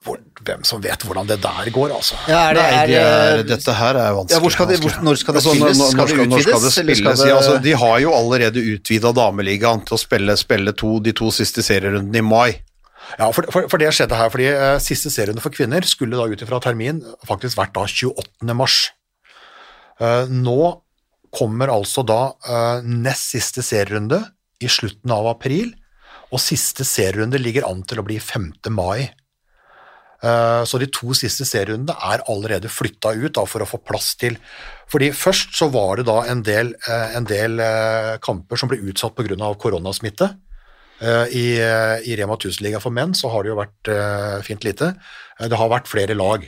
Hvor, 0.00 0.16
hvem 0.46 0.62
som 0.64 0.80
vet 0.80 1.02
hvordan 1.04 1.28
det 1.28 1.36
der 1.44 1.66
går, 1.74 1.92
altså. 1.92 2.16
Ja, 2.30 2.46
er 2.48 2.54
det, 2.56 2.62
Nei, 2.62 2.76
er 2.78 2.86
det 2.88 3.00
er, 3.00 3.42
dette 3.50 3.72
her 3.76 3.98
er 4.00 4.14
vanskelig. 4.16 4.32
ja, 4.32 4.40
hvor 4.40 4.54
skal 4.54 4.68
de, 4.70 4.78
hvor, 4.80 4.94
når 5.04 5.18
skal 5.20 5.34
det 5.36 5.40
Altså, 5.42 5.52
når- 5.52 5.58
spilles? 5.60 5.78
når- 5.80 5.90
Skal 5.90 6.06
det 6.08 6.16
når 6.16 6.24
utvides? 6.24 6.46
skal 6.46 6.62
det 6.62 6.72
skal 6.72 7.16
spilles? 7.16 7.24
Ja, 7.28 7.36
altså, 7.36 7.58
de 7.66 7.72
har 7.82 7.98
jo 8.00 8.14
allerede 8.16 8.62
utvida 8.72 9.12
dameligaen 9.12 9.84
til 9.84 9.94
å 9.94 10.00
spille, 10.00 10.36
spille 10.40 10.72
to, 10.72 10.94
de 11.04 11.12
to 11.12 11.28
siste 11.30 11.60
serierundene 11.62 12.16
i 12.16 12.24
mai. 12.24 12.62
Ja, 13.18 13.28
for, 13.30 13.44
for, 13.52 13.68
for 13.68 13.76
det 13.82 13.90
skjedde 13.92 14.16
her, 14.16 14.30
fordi 14.32 14.46
eh, 14.48 14.78
siste 14.80 15.10
serierunde 15.12 15.42
for 15.44 15.50
kvinner 15.52 15.84
skulle 15.84 16.16
da 16.16 16.24
ut 16.32 16.40
ifra 16.46 16.60
termin 16.64 17.02
faktisk 17.28 17.58
vært 17.60 17.74
da 17.76 17.84
28. 17.84 18.54
mars. 18.56 18.78
Eh, 20.00 20.24
nå 20.32 20.80
kommer 21.30 21.68
altså 21.68 22.06
da 22.08 22.32
eh, 22.48 22.80
nest 22.88 23.34
siste 23.36 23.60
serierunde 23.62 24.22
i 24.64 24.66
slutten 24.68 25.10
av 25.12 25.26
april, 25.36 25.74
og 26.30 26.42
siste 26.42 26.86
serierunde 26.86 27.40
ligger 27.40 27.66
an 27.68 27.82
til 27.86 28.00
å 28.00 28.06
bli 28.06 28.18
5. 28.22 28.70
mai. 28.70 29.10
Eh, 30.22 30.62
Så 30.68 30.78
de 30.78 30.86
to 30.92 31.14
siste 31.16 31.46
serierundene 31.48 31.96
er 31.96 32.22
allerede 32.28 32.68
flytta 32.68 33.14
ut 33.16 33.32
da, 33.32 33.46
for 33.48 33.64
å 33.64 33.68
få 33.68 33.80
plass 33.80 34.14
til 34.20 34.36
Fordi 34.90 35.12
først 35.16 35.56
så 35.56 35.70
var 35.72 35.96
det 35.96 36.06
da 36.10 36.24
en 36.28 36.42
del, 36.42 36.74
eh, 36.86 37.16
en 37.16 37.24
del 37.24 37.60
eh, 37.60 38.18
kamper 38.20 38.56
som 38.56 38.68
ble 38.68 38.82
utsatt 38.90 39.14
pga. 39.14 39.54
koronasmitte. 39.56 40.36
I, 41.00 41.56
I 41.56 42.16
Rema 42.18 42.36
1000-liga 42.36 42.78
for 42.78 42.92
menn 42.92 43.14
så 43.16 43.30
har 43.32 43.42
det 43.42 43.48
jo 43.48 43.56
vært 43.56 43.88
fint 44.44 44.60
lite. 44.60 44.90
Det 45.40 45.56
har 45.56 45.70
vært 45.72 45.88
flere 45.88 46.12
lag. 46.12 46.44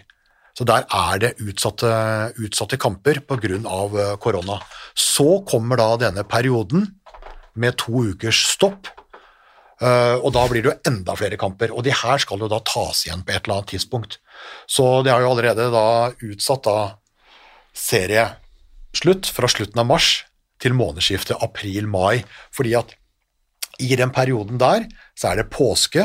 Så 0.53 0.67
der 0.69 0.85
er 0.93 1.19
det 1.23 1.31
utsatte, 1.41 1.89
utsatte 2.37 2.77
kamper 2.77 3.23
pga. 3.25 4.19
korona. 4.21 4.61
Så 4.95 5.41
kommer 5.49 5.79
da 5.81 5.97
denne 5.97 6.25
perioden 6.29 6.85
med 7.57 7.79
to 7.79 8.13
ukers 8.13 8.45
stopp. 8.53 8.93
Eh, 9.83 10.17
og 10.23 10.31
da 10.37 10.45
blir 10.47 10.63
det 10.63 10.71
jo 10.71 10.79
enda 10.93 11.15
flere 11.19 11.39
kamper, 11.41 11.73
og 11.75 11.83
de 11.87 11.95
her 11.97 12.23
skal 12.23 12.43
jo 12.43 12.51
da 12.51 12.61
tas 12.67 13.03
igjen 13.07 13.25
på 13.27 13.35
et 13.35 13.43
eller 13.43 13.59
annet 13.59 13.73
tidspunkt. 13.75 14.19
Så 14.71 15.03
det 15.03 15.11
har 15.11 15.25
jo 15.25 15.33
allerede 15.33 15.71
da 15.75 16.13
utsatt 16.23 16.69
da 16.69 16.79
serieslutt 17.75 19.31
fra 19.33 19.51
slutten 19.51 19.83
av 19.83 19.89
mars 19.91 20.11
til 20.63 20.77
månedsskiftet 20.79 21.43
april-mai, 21.43 22.23
fordi 22.55 22.77
at 22.79 22.95
i 23.83 23.97
den 23.99 24.13
perioden 24.15 24.61
der 24.63 24.87
så 25.19 25.33
er 25.33 25.41
det 25.41 25.51
påske, 25.51 26.05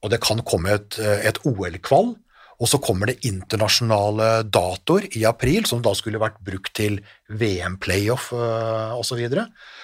og 0.00 0.12
det 0.14 0.22
kan 0.24 0.40
komme 0.46 0.78
et, 0.78 0.96
et 0.96 1.40
OL-kvall, 1.44 2.14
og 2.58 2.66
så 2.66 2.80
kommer 2.82 3.10
det 3.10 3.26
internasjonale 3.26 4.44
datoer 4.50 5.06
i 5.18 5.24
april, 5.28 5.66
som 5.68 5.82
da 5.82 5.92
skulle 5.94 6.22
vært 6.22 6.40
brukt 6.42 6.72
til 6.74 6.98
VM-playoff 7.28 8.32
osv. 8.32 9.04
Så, 9.06 9.18
videre. 9.18 9.44
Eh, 9.46 9.77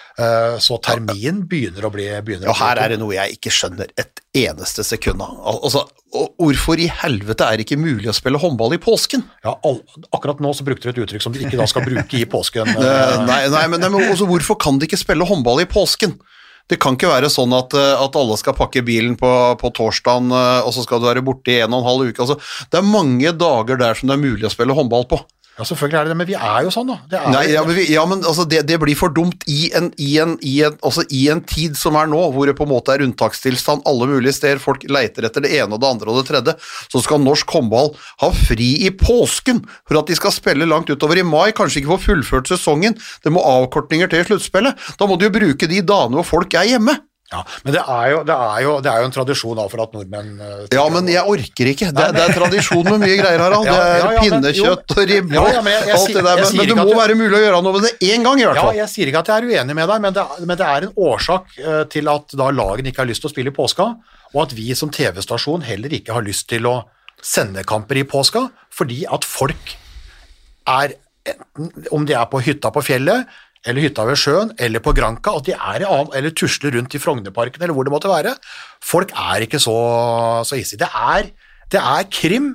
så 0.62 0.76
termin 0.78 1.40
begynner 1.50 1.88
å 1.88 1.90
bli 1.90 2.04
begynner 2.22 2.46
Og 2.52 2.54
her 2.60 2.78
er 2.78 2.92
det 2.92 3.00
noe 3.00 3.16
jeg 3.16 3.34
ikke 3.34 3.50
skjønner 3.50 3.88
et 3.98 4.20
eneste 4.34 4.84
sekund 4.86 5.22
av. 5.24 5.32
Altså, 5.56 5.82
hvorfor 6.38 6.78
i 6.78 6.86
helvete 7.02 7.46
er 7.46 7.58
det 7.58 7.66
ikke 7.66 7.80
mulig 7.80 8.10
å 8.10 8.14
spille 8.14 8.38
håndball 8.38 8.76
i 8.76 8.80
påsken? 8.82 9.24
ja, 9.42 9.56
all, 9.66 9.80
Akkurat 10.14 10.42
nå 10.42 10.52
så 10.54 10.66
brukte 10.66 10.86
du 10.86 10.92
et 10.92 11.02
uttrykk 11.02 11.24
som 11.24 11.34
du 11.34 11.40
ikke 11.42 11.58
da 11.58 11.66
skal 11.70 11.86
bruke 11.86 12.20
i 12.20 12.28
påsken. 12.30 12.70
Eh, 12.84 13.16
Nei, 13.26 13.40
nei, 13.50 13.64
men, 13.70 13.80
nei, 13.82 13.90
men 13.90 14.12
også, 14.12 14.26
hvorfor 14.28 14.58
kan 14.60 14.78
de 14.78 14.86
ikke 14.86 15.00
spille 15.00 15.26
håndball 15.26 15.62
i 15.64 15.68
påsken? 15.70 16.14
Det 16.70 16.78
kan 16.80 16.96
ikke 16.96 17.10
være 17.10 17.28
sånn 17.32 17.52
at, 17.56 17.74
eh, 17.76 17.92
at 18.00 18.16
alle 18.16 18.36
skal 18.40 18.56
pakke 18.56 18.82
bilen 18.86 19.18
på, 19.20 19.30
på 19.60 19.70
torsdagen, 19.76 20.30
eh, 20.32 20.60
og 20.64 20.72
så 20.76 20.84
skal 20.84 21.02
du 21.02 21.08
være 21.10 21.24
borte 21.26 21.52
i 21.52 21.60
en 21.64 21.74
og 21.74 21.82
en 21.82 21.88
halv 21.90 22.10
uke. 22.12 22.24
Altså, 22.24 22.38
det 22.70 22.80
er 22.80 22.86
mange 22.88 23.34
dager 23.36 23.80
der 23.80 23.98
som 23.98 24.10
det 24.10 24.16
er 24.16 24.22
mulig 24.24 24.46
å 24.48 24.52
spille 24.52 24.76
håndball 24.76 25.08
på. 25.10 25.20
Ja, 25.54 25.62
selvfølgelig 25.62 25.98
er 25.98 26.08
det 26.08 26.10
det, 26.10 26.16
men 26.18 26.26
vi 26.26 26.34
er 26.34 26.64
jo 26.66 26.70
sånn, 26.74 26.88
da. 26.90 27.20
Nei, 27.30 27.44
ja, 27.52 27.60
men, 27.62 27.76
vi, 27.76 27.84
ja, 27.92 28.02
men 28.10 28.24
altså, 28.26 28.42
det, 28.50 28.64
det 28.66 28.74
blir 28.82 28.96
for 28.98 29.12
dumt 29.14 29.44
i 29.46 29.68
en, 29.78 29.92
i, 30.02 30.16
en, 30.18 30.32
i, 30.42 30.56
en, 30.66 30.74
altså, 30.82 31.04
i 31.14 31.28
en 31.30 31.44
tid 31.46 31.78
som 31.78 31.94
er 32.00 32.10
nå, 32.10 32.18
hvor 32.34 32.50
det 32.50 32.56
på 32.58 32.66
en 32.66 32.72
måte 32.72 32.90
er 32.90 33.04
unntakstilstand 33.06 33.86
alle 33.86 34.08
mulige 34.10 34.34
steder, 34.34 34.58
folk 34.62 34.82
leiter 34.90 35.28
etter 35.28 35.46
det 35.46 35.52
ene 35.54 35.76
og 35.78 35.84
det 35.84 35.92
andre 35.92 36.10
og 36.10 36.18
det 36.18 36.26
tredje, 36.32 36.56
så 36.90 37.04
skal 37.04 37.22
norsk 37.22 37.54
håndball 37.54 37.92
ha 38.24 38.32
fri 38.34 38.72
i 38.88 38.90
påsken 38.98 39.62
for 39.84 40.02
at 40.02 40.10
de 40.10 40.18
skal 40.18 40.34
spille 40.34 40.66
langt 40.66 40.90
utover 40.90 41.22
i 41.22 41.26
mai, 41.26 41.54
kanskje 41.54 41.84
ikke 41.84 41.94
få 41.94 42.02
fullført 42.08 42.50
sesongen, 42.50 42.98
det 43.22 43.30
må 43.30 43.46
avkortninger 43.46 44.10
til 44.10 44.26
sluttspillet. 44.32 44.90
Da 44.98 45.06
må 45.06 45.20
du 45.20 45.28
jo 45.28 45.36
bruke 45.38 45.70
de 45.70 45.84
dagene 45.86 46.18
hvor 46.18 46.32
folk 46.34 46.58
er 46.58 46.74
hjemme. 46.74 46.98
Ja, 47.32 47.40
men 47.64 47.72
det 47.72 47.80
er, 47.80 48.08
jo, 48.12 48.18
det, 48.28 48.34
er 48.36 48.58
jo, 48.62 48.72
det 48.84 48.90
er 48.92 49.00
jo 49.00 49.06
en 49.08 49.14
tradisjon 49.14 49.56
da, 49.58 49.64
for 49.72 49.80
at 49.82 49.94
nordmenn 49.96 50.34
eh, 50.44 50.66
Ja, 50.76 50.84
men 50.92 51.08
jeg 51.08 51.24
orker 51.24 51.70
ikke. 51.70 51.88
Det, 51.96 52.08
det 52.14 52.20
er 52.20 52.34
tradisjon 52.36 52.84
med 52.84 53.00
mye 53.00 53.16
greier, 53.18 53.40
Harald. 53.40 53.64
Det 53.70 53.74
er 53.74 53.80
ja, 53.80 53.94
ja, 53.96 54.10
men- 54.10 54.20
pinnekjøtt 54.20 54.94
og 54.94 55.08
ribbe 55.10 55.40
og 55.40 55.58
men 55.64 55.88
alt 55.96 56.10
det 56.12 56.20
der, 56.20 56.42
men, 56.42 56.58
men 56.60 56.68
det 56.68 56.76
må 56.78 56.84
du, 56.90 56.92
være 56.98 57.16
mulig 57.18 57.38
å 57.38 57.42
gjøre 57.46 57.62
noe 57.64 57.78
med 57.78 57.86
det 57.88 58.12
én 58.12 58.26
gang, 58.26 58.42
i 58.42 58.46
hvert 58.46 58.60
fall. 58.60 58.74
Ja, 58.76 58.84
jeg 58.84 58.92
sier 58.92 59.10
ikke 59.10 59.22
at 59.24 59.30
jeg 59.32 59.40
er 59.40 59.48
uenig 59.50 59.78
med 59.80 59.88
deg, 59.90 60.02
men 60.04 60.16
det, 60.18 60.26
men 60.44 60.60
det 60.60 60.66
er 60.68 60.86
en 60.86 60.98
årsak 61.08 61.56
eh, 61.64 61.80
til 61.96 62.12
at 62.12 62.36
da 62.38 62.50
lagene 62.54 62.92
ikke 62.92 63.02
har 63.02 63.08
lyst 63.10 63.24
til 63.24 63.32
å 63.32 63.34
spille 63.34 63.54
i 63.54 63.56
påska, 63.56 63.88
og 64.34 64.42
at 64.44 64.52
vi 64.58 64.68
som 64.78 64.92
TV-stasjon 64.92 65.64
heller 65.64 65.96
ikke 65.96 66.14
har 66.14 66.26
lyst 66.26 66.50
til 66.52 66.68
å 66.68 66.76
sende 67.24 67.64
kamper 67.66 68.02
i 68.02 68.04
påska, 68.04 68.46
fordi 68.74 69.06
at 69.08 69.24
folk 69.26 69.74
er 70.70 70.98
enten, 71.24 71.86
om 71.94 72.04
de 72.04 72.12
er 72.16 72.26
på 72.28 72.42
hytta 72.44 72.68
på 72.74 72.82
fjellet, 72.84 73.24
eller 73.66 73.80
hytta 73.86 74.04
ved 74.08 74.18
sjøen, 74.20 74.50
eller 74.60 74.82
på 74.84 74.92
Granka, 74.96 75.32
at 75.38 75.46
de 75.48 75.54
er 75.56 75.84
i 75.84 75.88
annen, 75.88 76.10
eller 76.18 76.34
tusler 76.36 76.74
rundt 76.76 76.94
i 76.94 77.00
Frognerparken, 77.00 77.62
eller 77.64 77.72
hvor 77.76 77.86
det 77.88 77.92
måtte 77.94 78.10
være. 78.12 78.34
Folk 78.84 79.14
er 79.16 79.46
ikke 79.46 79.60
så, 79.62 79.74
så 80.44 80.58
hissige. 80.58 80.84
Det 80.84 81.32
det 81.72 81.80
er 81.80 82.04
krim 82.12 82.50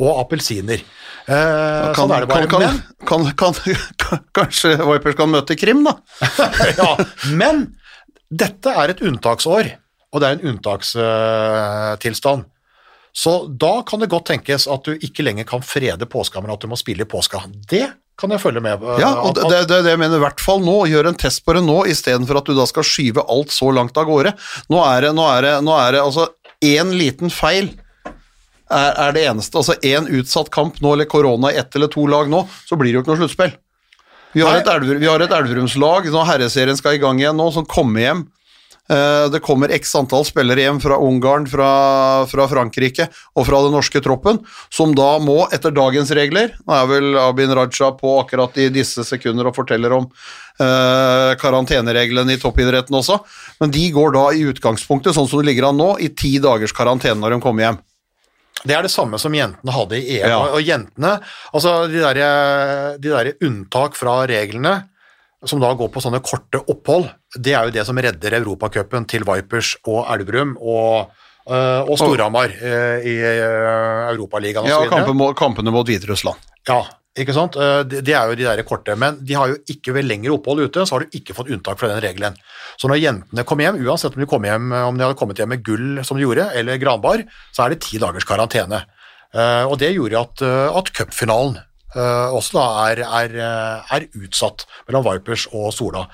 og 0.00 0.22
appelsiner. 0.22 0.80
Eh, 1.28 1.92
Kan, 1.92 1.94
sånn 1.98 2.12
er 2.16 2.24
det 2.24 2.28
bare. 2.30 2.46
kan, 2.48 2.60
Men- 2.64 2.82
kan, 3.06 3.26
kan, 3.36 3.58
kan, 4.00 4.22
kanskje 4.34 4.76
Vipers 4.78 5.16
kan 5.18 5.28
møte 5.30 5.56
Krim, 5.58 5.84
da? 5.84 5.96
ja, 6.80 6.94
men 7.36 7.66
dette 8.30 8.72
er 8.72 8.94
et 8.94 9.02
unntaksår, 9.04 9.68
og 10.12 10.22
det 10.22 10.28
er 10.30 10.38
en 10.38 10.46
unntakstilstand. 10.54 12.46
Så 13.18 13.32
da 13.58 13.82
kan 13.88 14.00
det 14.00 14.10
godt 14.12 14.28
tenkes 14.30 14.68
at 14.70 14.84
du 14.86 14.94
ikke 14.94 15.24
lenger 15.26 15.44
kan 15.48 15.62
frede 15.64 16.06
påska, 16.08 16.40
men 16.44 16.52
at 16.54 16.62
du 16.62 16.68
må 16.70 16.76
spille 16.78 17.02
i 17.04 17.08
påska. 17.10 17.40
Det 17.68 17.84
kan 18.18 18.34
jeg 18.34 18.42
følge 18.42 18.62
med 18.64 18.80
på. 18.82 18.96
Ja, 18.98 19.12
og 19.22 19.36
det, 19.36 19.46
det, 19.50 19.60
det, 19.70 19.92
jeg 19.92 20.00
mener 20.00 20.18
i 20.18 20.24
hvert 20.24 20.42
fall 20.42 20.62
nå. 20.64 20.80
Gjør 20.90 21.10
en 21.12 21.18
test 21.18 21.44
på 21.46 21.54
det 21.54 21.62
nå, 21.66 21.76
istedenfor 21.90 22.40
at 22.40 22.48
du 22.48 22.56
da 22.58 22.66
skal 22.66 22.86
skyve 22.86 23.22
alt 23.30 23.54
så 23.54 23.70
langt 23.74 23.98
av 24.00 24.08
gårde. 24.08 24.34
Nå 24.72 24.80
er 24.82 25.06
det, 25.06 25.12
nå 25.14 25.28
er 25.30 25.46
det, 25.46 25.52
nå 25.66 25.76
er 25.78 25.94
det 25.94 26.02
altså 26.02 26.26
én 26.64 26.90
liten 26.98 27.30
feil 27.30 27.70
er, 28.74 28.90
er 28.90 29.14
det 29.14 29.24
eneste. 29.30 29.60
Altså 29.60 29.78
én 29.86 30.10
utsatt 30.18 30.50
kamp 30.54 30.80
nå, 30.82 30.96
eller 30.96 31.08
korona 31.10 31.52
i 31.54 31.60
ett 31.60 31.78
eller 31.78 31.90
to 31.92 32.06
lag 32.10 32.30
nå, 32.30 32.42
så 32.66 32.78
blir 32.78 32.90
det 32.90 32.98
jo 32.98 33.04
ikke 33.04 33.14
noe 33.14 33.22
sluttspill. 33.22 33.54
Vi 34.34 34.42
har 34.44 34.52
Nei. 34.52 34.60
et, 34.60 34.72
Elver, 34.74 34.98
vi 35.00 35.08
har 35.08 35.22
et 35.24 35.32
Elverumslag, 35.32 36.10
herreserien 36.28 36.76
skal 36.76 36.98
i 36.98 37.02
gang 37.02 37.20
igjen 37.22 37.38
nå, 37.38 37.48
som 37.54 37.66
kommer 37.68 38.02
hjem. 38.02 38.26
Eh, 38.88 39.30
Det 39.30 39.40
kommer 39.44 39.68
x 39.76 39.94
antall 39.98 40.24
spillere 40.24 40.64
hjem 40.64 40.80
fra 40.80 40.96
Ungarn, 40.96 41.46
fra, 41.50 42.24
fra 42.30 42.46
Frankrike 42.48 43.08
og 43.36 43.44
fra 43.46 43.60
den 43.66 43.74
norske 43.76 44.00
troppen, 44.04 44.40
som 44.72 44.94
da 44.96 45.18
må, 45.20 45.42
etter 45.52 45.74
dagens 45.76 46.12
regler 46.16 46.54
Nå 46.64 46.76
er 46.76 46.86
vel 46.88 47.18
Abin 47.20 47.52
Raja 47.52 47.90
på 47.98 48.14
akkurat 48.22 48.56
i 48.56 48.70
disse 48.72 49.04
sekunder 49.04 49.50
og 49.50 49.56
forteller 49.58 49.92
om 49.98 50.06
eh, 50.08 51.34
karantenereglene 51.40 52.32
i 52.32 52.40
toppidretten 52.40 52.96
også, 52.96 53.20
men 53.60 53.74
de 53.74 53.84
går 53.92 54.16
da 54.16 54.24
i 54.32 54.46
utgangspunktet, 54.48 55.12
sånn 55.16 55.28
som 55.28 55.42
det 55.42 55.50
ligger 55.50 55.68
an 55.68 55.80
nå, 55.80 55.90
i 56.00 56.08
ti 56.16 56.38
dagers 56.42 56.72
karantene 56.72 57.20
når 57.20 57.36
de 57.36 57.42
kommer 57.44 57.66
hjem. 57.68 57.82
Det 58.64 58.74
er 58.74 58.82
det 58.82 58.90
samme 58.90 59.20
som 59.22 59.34
jentene 59.36 59.70
hadde 59.70 60.00
i 60.00 60.16
EM. 60.16 60.32
Ja. 60.32 60.38
Og 60.56 60.64
jentene, 60.66 61.18
altså 61.52 61.74
de 61.92 62.00
derre 62.02 62.30
de 62.98 63.12
der 63.12 63.34
unntak 63.46 63.94
fra 63.94 64.22
reglene, 64.26 64.80
som 65.46 65.60
da 65.62 65.70
går 65.78 65.90
på 65.94 66.02
sånne 66.02 66.20
korte 66.24 66.60
opphold, 66.66 67.06
det 67.38 67.54
er 67.54 67.68
jo 67.68 67.74
det 67.74 67.84
som 67.86 67.98
redder 68.02 68.38
Europacupen 68.40 69.06
til 69.10 69.26
Vipers 69.28 69.76
og 69.86 70.08
Elverum 70.10 70.56
og, 70.58 71.12
øh, 71.46 71.82
og 71.84 71.98
Storhamar 72.00 72.54
øh, 72.58 73.06
i 73.06 73.14
øh, 73.22 74.08
Europaligaen 74.16 74.66
Ja, 74.66 74.80
osv. 74.82 74.90
kampen 74.90 75.18
må, 75.20 75.32
kampene 75.38 75.74
mot 75.74 75.86
Hviterussland. 75.86 76.42
Ja, 76.68 76.80
ikke 77.18 77.34
sant? 77.34 77.54
Det 77.90 78.14
er 78.14 78.30
jo 78.30 78.34
de 78.38 78.46
der 78.46 78.62
korte, 78.66 78.94
men 78.98 79.20
de 79.26 79.34
har 79.38 79.52
jo 79.52 79.60
ikke 79.70 79.94
ved 79.94 80.06
lengre 80.06 80.34
opphold 80.34 80.66
ute, 80.66 80.84
så 80.86 80.96
har 80.96 81.06
du 81.06 81.16
ikke 81.18 81.34
fått 81.34 81.50
unntak 81.54 81.78
fra 81.78 81.92
den 81.92 82.02
regelen. 82.02 82.36
Så 82.78 82.90
når 82.90 83.00
jentene 83.02 83.46
kom 83.46 83.62
hjem, 83.62 83.80
uansett 83.86 84.14
om 84.14 84.22
de, 84.22 84.28
kom 84.30 84.46
hjem, 84.46 84.70
om 84.90 84.98
de 84.98 85.06
hadde 85.06 85.18
kommet 85.18 85.38
hjem 85.38 85.50
med 85.54 85.64
gull 85.66 86.02
som 86.06 86.18
de 86.18 86.26
gjorde, 86.26 86.50
eller 86.58 86.78
granbar, 86.82 87.24
så 87.54 87.64
er 87.64 87.74
det 87.74 87.80
ti 87.86 87.98
dagers 88.02 88.26
karantene. 88.26 88.84
Og 89.68 89.74
det 89.82 89.90
gjorde 89.92 90.20
at, 90.20 90.44
at 90.78 90.92
cupfinalen 90.94 91.58
eh, 91.94 92.34
også 92.34 92.58
da 92.58 92.66
er, 92.88 93.02
er, 93.06 93.34
eh, 93.38 93.92
er 93.96 94.06
utsatt 94.18 94.66
mellom 94.88 95.06
Vipers 95.06 95.46
og 95.52 95.70
Sola. 95.76 96.06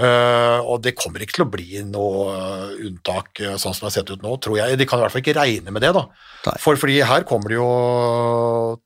Uh, 0.00 0.64
og 0.64 0.78
det 0.80 0.94
kommer 0.96 1.20
ikke 1.20 1.34
til 1.36 1.44
å 1.44 1.50
bli 1.52 1.82
noe 1.84 2.30
unntak 2.86 3.36
sånn 3.60 3.74
som 3.74 3.82
det 3.82 3.88
har 3.90 3.94
sett 3.98 4.12
ut 4.14 4.22
nå, 4.24 4.32
tror 4.40 4.56
jeg. 4.56 4.78
De 4.80 4.86
kan 4.88 4.96
i 4.96 5.04
hvert 5.04 5.12
fall 5.12 5.20
ikke 5.20 5.36
regne 5.36 5.74
med 5.74 5.84
det, 5.84 5.90
da. 5.92 6.06
Nei. 6.46 6.54
For, 6.62 6.78
fordi 6.80 7.02
her 7.04 7.26
kommer 7.28 7.52
det 7.52 7.58
jo 7.58 7.66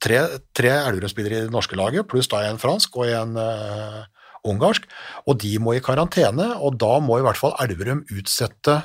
tre, 0.03 0.24
tre 0.57 0.72
Elverum-spillere 0.80 1.38
i 1.38 1.47
det 1.47 1.55
norske 1.55 1.78
laget, 1.78 2.09
pluss 2.11 2.26
da 2.32 2.42
en 2.49 2.59
fransk 2.59 2.99
og 2.99 3.12
en 3.14 3.38
uh, 3.38 4.03
ungarsk, 4.51 4.88
og 5.30 5.38
de 5.45 5.55
må 5.62 5.76
i 5.76 5.84
karantene, 5.84 6.51
og 6.59 6.80
da 6.82 6.99
må 7.05 7.20
i 7.20 7.24
hvert 7.24 7.38
fall 7.40 7.55
Elverum 7.62 8.03
utsette 8.11 8.80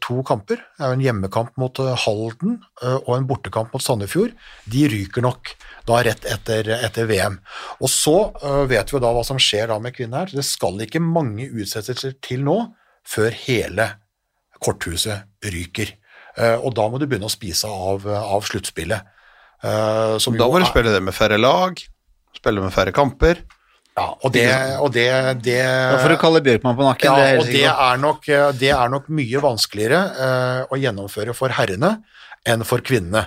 to 0.00 0.20
kamper. 0.26 0.60
Det 0.76 0.84
er 0.84 0.92
jo 0.92 0.98
en 0.98 1.04
hjemmekamp 1.04 1.56
mot 1.60 1.80
eh, 1.82 1.92
Halden 2.04 2.58
eh, 2.82 2.96
og 2.96 3.12
en 3.16 3.28
bortekamp 3.28 3.74
mot 3.74 3.84
Sandefjord. 3.84 4.34
De 4.70 4.86
ryker 4.90 5.24
nok 5.24 5.52
da 5.88 6.00
rett 6.06 6.26
etter, 6.28 6.70
etter 6.78 7.08
VM. 7.10 7.38
Og 7.80 7.90
så 7.92 8.16
eh, 8.40 8.64
vet 8.70 8.92
vi 8.92 9.02
da 9.02 9.12
hva 9.14 9.24
som 9.26 9.40
skjer 9.40 9.70
da 9.72 9.78
med 9.82 9.96
kvinnene 9.96 10.24
her. 10.24 10.34
Det 10.40 10.46
skal 10.46 10.80
ikke 10.84 11.02
mange 11.04 11.48
utsettelser 11.50 12.16
til 12.24 12.44
nå 12.46 12.58
før 13.08 13.34
hele 13.46 13.88
korthuset 14.60 15.28
ryker. 15.52 15.94
Eh, 16.38 16.56
og 16.56 16.74
da 16.78 16.88
må 16.90 17.00
du 17.00 17.08
begynne 17.08 17.30
å 17.30 17.32
spise 17.32 17.70
av, 17.70 18.06
av 18.06 18.46
sluttspillet. 18.48 19.16
Eh, 19.60 20.18
som 20.22 20.36
Da 20.40 20.48
må 20.48 20.60
du 20.60 20.68
spille 20.68 20.92
det 20.94 21.02
med 21.04 21.16
færre 21.16 21.40
lag, 21.40 21.80
spille 22.36 22.62
med 22.64 22.74
færre 22.74 22.94
kamper. 22.96 23.42
Ja, 24.00 24.06
og 24.16 24.32
det, 24.32 24.46
og 24.80 24.92
det, 24.94 25.08
det 25.44 25.58
får 26.00 26.14
du 26.14 26.20
kalle 26.20 26.40
Bjørkman 26.44 26.78
på 26.78 26.86
nakken. 26.86 27.10
ja, 27.10 27.16
det 27.18 27.34
er 27.34 27.50
det 27.50 27.66
er, 27.68 27.98
nok, 28.00 28.30
eh, 28.30 28.46
det 28.56 28.70
er 28.72 28.92
nok 28.92 29.10
mye 29.12 29.42
vanskeligere 29.44 30.00
uh, 30.16 30.72
å 30.72 30.78
gjennomføre 30.80 31.34
for 31.36 31.52
herrene 31.58 31.98
enn 32.48 32.64
for 32.64 32.84
kvinnene. 32.86 33.26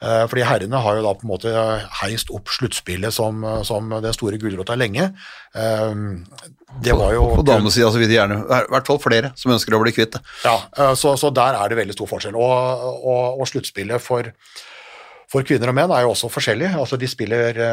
Uh, 0.00 0.24
fordi 0.28 0.44
herrene 0.48 0.80
har 0.80 0.96
jo 0.96 1.04
da 1.04 1.12
på 1.16 1.26
en 1.26 1.30
måte 1.30 1.52
heist 2.00 2.32
opp 2.36 2.52
sluttspillet 2.52 3.12
som, 3.12 3.44
som 3.68 3.88
den 4.00 4.16
store 4.16 4.40
gulrota 4.40 4.76
lenge. 4.76 5.10
Uh, 5.56 6.20
det 6.84 6.96
var 6.96 7.14
jo 7.16 7.30
På 7.38 7.44
damesida 7.46 7.88
så 7.92 8.00
vil 8.00 8.10
de 8.10 8.18
gjerne, 8.18 8.42
i 8.44 8.74
hvert 8.74 8.90
fall 8.90 9.00
flere, 9.00 9.32
som 9.40 9.54
ønsker 9.54 9.76
å 9.76 9.80
bli 9.84 9.94
kvitt 9.96 10.18
det. 10.18 10.24
Ja, 10.44 10.58
så, 10.98 11.14
så 11.20 11.32
der 11.34 11.56
er 11.58 11.72
det 11.72 11.80
veldig 11.80 11.96
stor 11.96 12.10
forskjell. 12.12 12.36
Og, 12.36 12.84
og, 13.00 13.40
og 13.40 13.48
sluttspillet 13.48 14.04
for, 14.04 14.28
for 15.32 15.48
kvinner 15.48 15.72
og 15.72 15.80
menn 15.80 15.96
er 15.96 16.04
jo 16.04 16.12
også 16.12 16.30
forskjellig. 16.32 16.74
Altså 16.78 17.00
de 17.00 17.08
spiller 17.10 17.64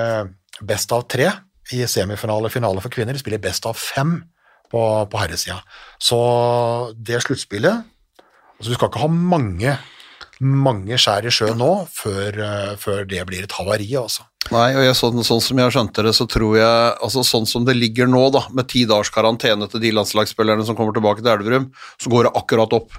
best 0.65 0.95
av 0.95 1.05
tre 1.11 1.29
i 1.75 1.83
semifinale 1.89 2.51
finale 2.53 2.83
for 2.83 2.93
kvinner. 2.93 3.15
De 3.15 3.21
spiller 3.21 3.41
best 3.43 3.67
av 3.69 3.77
fem 3.79 4.19
på, 4.71 4.81
på 5.11 5.21
herresida. 5.21 5.59
Så 5.99 6.17
det 6.95 7.21
sluttspillet 7.25 7.85
altså 8.57 8.71
Du 8.71 8.73
skal 8.73 8.89
ikke 8.89 9.03
ha 9.03 9.11
mange, 9.11 9.75
mange 10.41 10.97
skjær 10.97 11.27
i 11.29 11.33
sjøen 11.33 11.59
nå 11.61 11.71
før, 11.93 12.39
eh, 12.41 12.71
før 12.81 13.05
det 13.05 13.21
blir 13.29 13.45
et 13.45 13.53
havari, 13.53 13.89
altså. 13.99 14.25
Nei, 14.47 14.71
og 14.77 14.85
jeg, 14.85 14.95
sånn, 14.95 15.19
sånn 15.27 15.43
som 15.43 15.59
jeg 15.59 15.73
skjønte 15.75 16.05
det, 16.07 16.13
så 16.15 16.25
tror 16.31 16.53
jeg 16.55 16.91
altså 17.03 17.23
Sånn 17.27 17.47
som 17.49 17.65
det 17.67 17.75
ligger 17.75 18.07
nå, 18.09 18.21
da, 18.31 18.45
med 18.55 18.69
ti 18.71 18.85
dagers 18.87 19.11
karantene 19.13 19.67
til 19.69 19.83
de 19.83 19.91
landslagsspillerne 19.97 20.63
som 20.65 20.77
kommer 20.77 20.95
tilbake 20.95 21.21
til 21.21 21.33
Elverum, 21.33 21.67
så 21.99 22.11
går 22.13 22.29
det 22.29 22.35
akkurat 22.39 22.75
opp. 22.77 22.95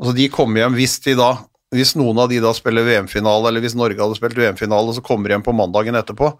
Altså 0.00 0.14
De 0.16 0.28
kommer 0.32 0.62
hjem 0.62 0.76
hvis 0.76 0.98
de 1.06 1.16
da 1.18 1.32
hvis 1.74 1.94
noen 1.94 2.18
av 2.18 2.30
de 2.30 2.40
da 2.42 2.50
spiller 2.56 2.86
VM-finale, 2.86 3.46
eller 3.48 3.62
hvis 3.62 3.76
Norge 3.78 4.00
hadde 4.02 4.18
spilt 4.18 4.38
VM-finale, 4.38 4.94
så 4.96 5.04
kommer 5.06 5.30
de 5.30 5.36
hjem 5.36 5.46
på 5.46 5.54
mandagen 5.54 5.98
etterpå, 5.98 6.32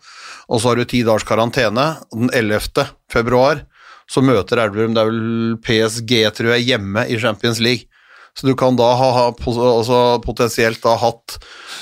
og 0.51 0.59
så 0.59 0.73
har 0.73 0.81
du 0.81 0.89
ti 0.91 1.05
dagers 1.07 1.27
karantene. 1.29 1.93
Den 2.11 2.33
11. 2.35 2.89
februar 3.13 3.63
så 4.11 4.25
møter 4.27 4.59
Elverum, 4.59 4.97
det 4.97 5.05
er 5.05 5.13
vel 5.13 5.57
PSG, 5.63 6.15
tror 6.35 6.55
jeg, 6.57 6.67
hjemme 6.73 7.07
i 7.07 7.19
Champions 7.23 7.63
League. 7.63 7.87
Så 8.35 8.47
du 8.47 8.55
kan 8.59 8.77
da 8.79 8.89
ha, 8.95 9.09
altså 9.31 10.01
potensielt 10.23 10.83
da 10.83 10.97
hatt 10.99 11.37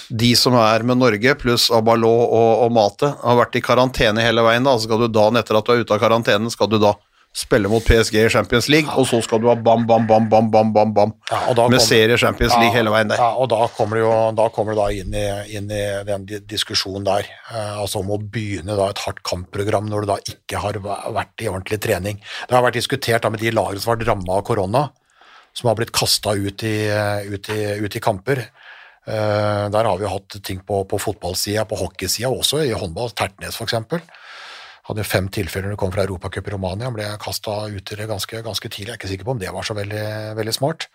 de 0.08 0.32
som 0.36 0.56
er 0.58 0.84
med 0.84 1.00
Norge, 1.00 1.34
pluss 1.40 1.68
Abalot 1.72 2.28
og, 2.28 2.64
og 2.66 2.72
Mate, 2.74 3.12
har 3.20 3.40
vært 3.40 3.56
i 3.60 3.64
karantene 3.64 4.24
hele 4.24 4.44
veien. 4.44 4.64
da, 4.64 4.76
så 4.76 4.88
skal 4.88 5.04
du 5.04 5.12
dagen 5.12 5.40
etter 5.40 5.56
at 5.56 5.68
du 5.68 5.74
er 5.74 5.84
ute 5.84 5.96
av 5.96 6.02
karantenen, 6.02 6.52
skal 6.52 6.68
du 6.72 6.78
da 6.82 6.94
spille 7.38 7.70
mot 7.70 7.84
PSG 7.84 8.16
i 8.24 8.30
Champions 8.32 8.66
League, 8.72 8.90
og 8.98 9.06
så 9.06 9.20
skal 9.22 9.40
du 9.42 9.46
ha 9.50 9.54
bam, 9.54 9.84
bam, 9.86 10.06
bam, 10.08 10.26
bam, 10.30 10.50
bam, 10.50 10.72
bam, 10.74 10.92
bam 10.96 11.12
Ja, 11.30 11.68
med 11.70 11.82
serie 11.84 12.18
Champions 12.18 12.56
League 12.58 12.74
hele 12.74 12.90
veien 12.90 13.10
der. 13.12 13.20
Ja, 13.20 13.30
og 13.38 13.50
da 13.52 13.60
kommer 13.76 13.98
du 13.98 14.02
jo 14.02 14.12
da 14.38 14.48
kommer 14.54 14.74
det 14.74 14.80
da 14.82 14.88
inn 15.02 15.14
i, 15.14 15.26
inn 15.58 15.70
i 15.70 15.82
den 16.08 16.26
diskusjonen 16.50 17.06
der, 17.06 17.28
eh, 17.52 17.74
altså 17.78 18.02
om 18.02 18.14
å 18.16 18.20
begynne 18.20 18.76
da 18.78 18.90
et 18.90 19.02
hardt 19.04 19.22
kampprogram 19.26 19.86
når 19.90 20.04
du 20.04 20.12
da 20.12 20.18
ikke 20.34 20.62
har 20.64 20.80
vært 20.82 21.44
i 21.44 21.50
ordentlig 21.50 21.80
trening. 21.84 22.22
Det 22.48 22.58
har 22.58 22.64
vært 22.66 22.80
diskutert 22.80 23.22
da 23.22 23.30
med 23.32 23.44
de 23.44 23.54
lagene 23.54 23.82
som 23.82 23.92
har 23.92 24.00
vært 24.00 24.10
ramma 24.10 24.40
av 24.40 24.46
korona, 24.48 24.88
som 25.54 25.70
har 25.70 25.78
blitt 25.78 25.94
kasta 25.94 26.34
ut, 26.34 26.64
ut, 26.64 27.52
ut 27.54 27.98
i 27.98 28.02
kamper. 28.02 28.48
Eh, 29.08 29.64
der 29.72 29.86
har 29.88 29.96
vi 29.96 30.04
jo 30.04 30.12
hatt 30.12 30.36
ting 30.44 30.58
på, 30.66 30.82
på 30.88 30.98
fotballsida, 31.00 31.64
på 31.68 31.78
hockeysida 31.80 32.28
også, 32.28 32.60
i 32.66 32.74
håndball. 32.76 33.14
Tertnes 33.16 33.56
f.eks. 33.56 33.78
Hadde 34.88 35.04
fem 35.04 35.26
tilfeller 35.28 35.68
når 35.68 35.76
det 35.76 35.80
kom 35.82 35.92
fra 35.92 36.06
Europacup 36.06 36.46
i 36.48 36.54
Romania, 36.54 36.88
ble 36.94 37.10
kasta 37.20 37.58
ut 37.68 37.84
til 37.84 38.00
det 38.00 38.08
ganske, 38.08 38.40
ganske 38.44 38.70
tidlig. 38.72 38.88
Jeg 38.88 38.94
er 38.94 39.00
ikke 39.02 39.10
sikker 39.10 39.28
på 39.28 39.34
om 39.36 39.42
det 39.42 39.52
var 39.52 39.66
så 39.68 39.76
veldig, 39.76 40.06
veldig 40.38 40.54
smart. 40.56 40.88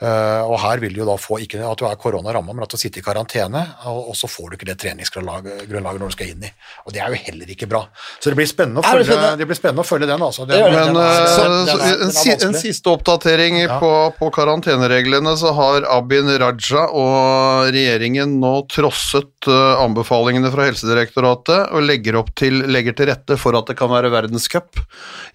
Eh, 0.00 0.42
og 0.48 0.54
her 0.62 0.80
vil 0.80 0.94
du 0.96 1.02
jo 1.02 1.06
da 1.10 1.14
få 1.20 1.36
ikke 1.44 1.60
at 1.60 1.76
du 1.76 1.84
er 1.84 1.98
koronaramma, 2.00 2.54
men 2.56 2.64
at 2.64 2.72
du 2.72 2.78
sitter 2.80 3.02
i 3.02 3.04
karantene, 3.04 3.60
og, 3.90 4.14
så 4.16 4.28
får 4.32 4.50
du 4.50 4.56
ikke 4.56 4.68
det 4.70 4.78
treningsgrunnlaget 4.80 5.68
når 5.68 5.98
du 6.08 6.14
skal 6.14 6.30
inn 6.32 6.46
i. 6.48 6.52
Og 6.86 6.94
det 6.94 7.02
er 7.04 7.12
jo 7.12 7.18
heller 7.26 7.50
ikke 7.52 7.68
bra. 7.68 7.82
Så 8.16 8.30
det 8.32 8.38
blir 8.38 8.48
spennende 8.48 8.80
å 8.80 8.84
det 8.86 8.94
følge, 8.94 9.10
spennende? 9.12 9.48
blir 9.50 9.58
spennende 9.60 9.84
å 9.84 9.88
følge 9.90 10.08
den, 10.08 10.24
altså. 10.24 10.46
Den. 10.48 10.62
Men 10.72 10.94
den 10.94 10.96
er- 10.96 11.20
eh, 11.20 11.36
den 11.36 11.68
er- 11.68 11.84
er 11.90 12.46
en, 12.46 12.48
en 12.48 12.58
siste 12.62 12.88
oppdatering 12.94 13.58
Ja. 13.60 13.78
på, 13.82 13.92
på 14.16 14.30
karantenereglene, 14.32 15.36
så 15.36 15.52
har 15.54 15.84
Abin 15.98 16.32
Raja 16.40 16.86
og 16.88 17.68
regjeringen 17.74 18.38
nå 18.40 18.54
trosset 18.72 19.48
eh, 19.52 19.84
anbefalingene 19.84 20.50
fra 20.54 20.64
Helsedirektoratet 20.70 21.72
og 21.76 21.82
legger, 21.84 22.22
til, 22.34 22.62
legger 22.72 22.96
til 22.96 23.10
rette 23.12 23.36
for 23.40 23.56
at 23.58 23.66
det 23.68 23.76
kan 23.76 23.90
være 23.92 24.10
verdenscup 24.12 24.80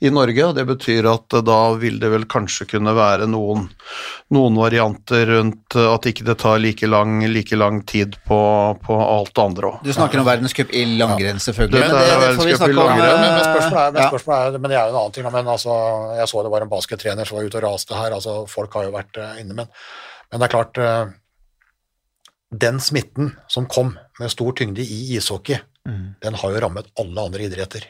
i 0.02 0.10
Norge. 0.10 0.42
og 0.50 0.56
Det 0.58 0.66
betyr 0.74 1.06
at 1.14 1.38
da 1.46 1.60
vil 1.78 2.00
det 2.02 2.10
vel 2.10 2.26
kanskje 2.26 2.66
kunne 2.74 2.96
være 2.98 3.28
noen, 3.30 3.70
noen 4.34 4.55
varianter 4.58 5.26
rundt 5.30 5.76
eh, 5.76 5.88
at 5.90 6.08
ikke 6.10 6.26
det 6.28 6.36
tar 6.42 6.60
like 6.62 6.88
lang, 6.88 7.20
like 7.32 7.58
lang 7.60 7.82
tid 7.88 8.16
på, 8.28 8.40
på 8.86 8.98
alt 9.02 9.34
det 9.36 9.44
andre 9.44 9.72
òg. 9.72 9.84
Du 9.86 9.92
snakker 9.96 10.22
om 10.22 10.28
verdenscup 10.28 10.74
i 10.76 10.86
langrenn, 11.00 11.42
selvfølgelig. 11.44 11.82
Ja. 11.84 11.90
Det, 11.92 12.00
det, 12.00 12.16
er 12.16 12.24
det 12.24 12.40
får 12.40 12.50
vi 12.50 12.56
snakke 12.62 12.86
om. 12.86 12.94
Men, 12.94 13.04
men, 13.06 13.28
eh, 13.28 13.46
spørsmålet 13.50 13.82
er, 13.82 13.92
men, 13.92 14.02
ja. 14.02 14.08
spørsmålet 14.14 14.48
er, 14.48 14.64
men 14.64 14.74
det 14.74 14.80
er 14.80 14.82
jo 14.82 14.96
en 14.96 15.00
annen 15.02 15.18
ting. 15.18 15.30
Men 15.38 15.54
altså, 15.56 15.78
jeg 16.22 16.32
så 16.32 16.44
det 16.46 16.54
var 16.56 16.66
en 16.66 16.74
baskettrener 16.74 17.30
som 17.30 17.40
var 17.40 17.52
ute 17.52 17.62
og 17.62 17.68
raste 17.68 18.00
her. 18.00 18.18
altså 18.18 18.40
Folk 18.52 18.80
har 18.80 18.90
jo 18.90 18.96
vært 18.96 19.22
eh, 19.22 19.38
inne. 19.44 19.60
Men, 19.62 19.72
men 20.32 20.42
det 20.42 20.50
er 20.50 20.56
klart 20.56 20.82
Den 22.66 22.78
smitten 22.80 23.34
som 23.52 23.66
kom 23.70 23.96
med 24.20 24.32
stor 24.32 24.54
tyngde 24.58 24.84
i 24.84 25.00
ishockey, 25.18 25.60
Mm. 25.86 26.16
den 26.18 26.34
har 26.34 26.50
jo 26.50 26.60
rammet 26.64 26.88
alle 26.98 27.26
andre 27.28 27.46
idretter 27.46 27.84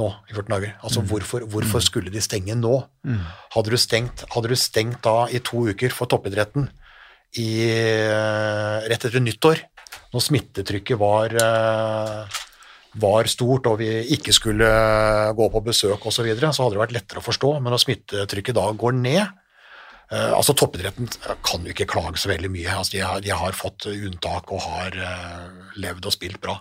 nå 0.00 0.08
i 0.30 0.34
14 0.34 0.52
dager. 0.54 0.76
Altså 0.80 1.02
hvorfor, 1.04 1.44
hvorfor 1.52 1.84
skulle 1.84 2.12
de 2.12 2.22
stenge 2.24 2.56
nå? 2.56 2.76
Hadde, 3.52 3.74
du 3.74 3.80
stengt, 3.80 4.24
hadde 4.32 4.52
du 4.52 4.56
stengt 4.56 5.02
da 5.04 5.26
i 5.28 5.42
to 5.44 5.66
uker 5.72 5.92
for 5.92 6.08
toppidretten 6.08 6.70
i, 7.40 7.64
eh, 7.64 8.88
rett 8.88 9.04
etter 9.04 9.20
nyttår, 9.20 9.60
når 10.12 10.24
smittetrykket 10.26 11.00
var 11.00 11.36
eh, 11.40 12.40
var 13.00 13.28
stort 13.30 13.68
og 13.70 13.78
vi 13.80 13.88
ikke 14.16 14.34
skulle 14.36 14.68
gå 15.36 15.46
på 15.52 15.62
besøk 15.64 16.02
osv., 16.04 16.18
så, 16.18 16.26
videre, 16.26 16.52
så 16.52 16.64
hadde 16.64 16.76
det 16.76 16.82
vært 16.82 16.96
lettere 16.98 17.22
å 17.22 17.24
forstå. 17.24 17.54
Men 17.60 17.72
når 17.72 17.84
smittetrykket 17.86 18.58
da 18.58 18.66
går 18.76 18.96
ned 18.98 19.22
eh, 19.22 20.32
altså 20.36 20.54
Toppidretten 20.58 21.08
kan 21.44 21.64
jo 21.64 21.72
ikke 21.72 21.88
klage 21.88 22.20
så 22.20 22.32
veldig 22.32 22.52
mye. 22.52 22.76
altså 22.76 22.96
De 22.96 23.04
har, 23.04 23.22
de 23.24 23.32
har 23.32 23.56
fått 23.56 23.88
unntak 23.92 24.52
og 24.52 24.64
har 24.66 24.98
eh, 25.08 25.46
levd 25.80 26.10
og 26.10 26.16
spilt 26.16 26.40
bra. 26.42 26.58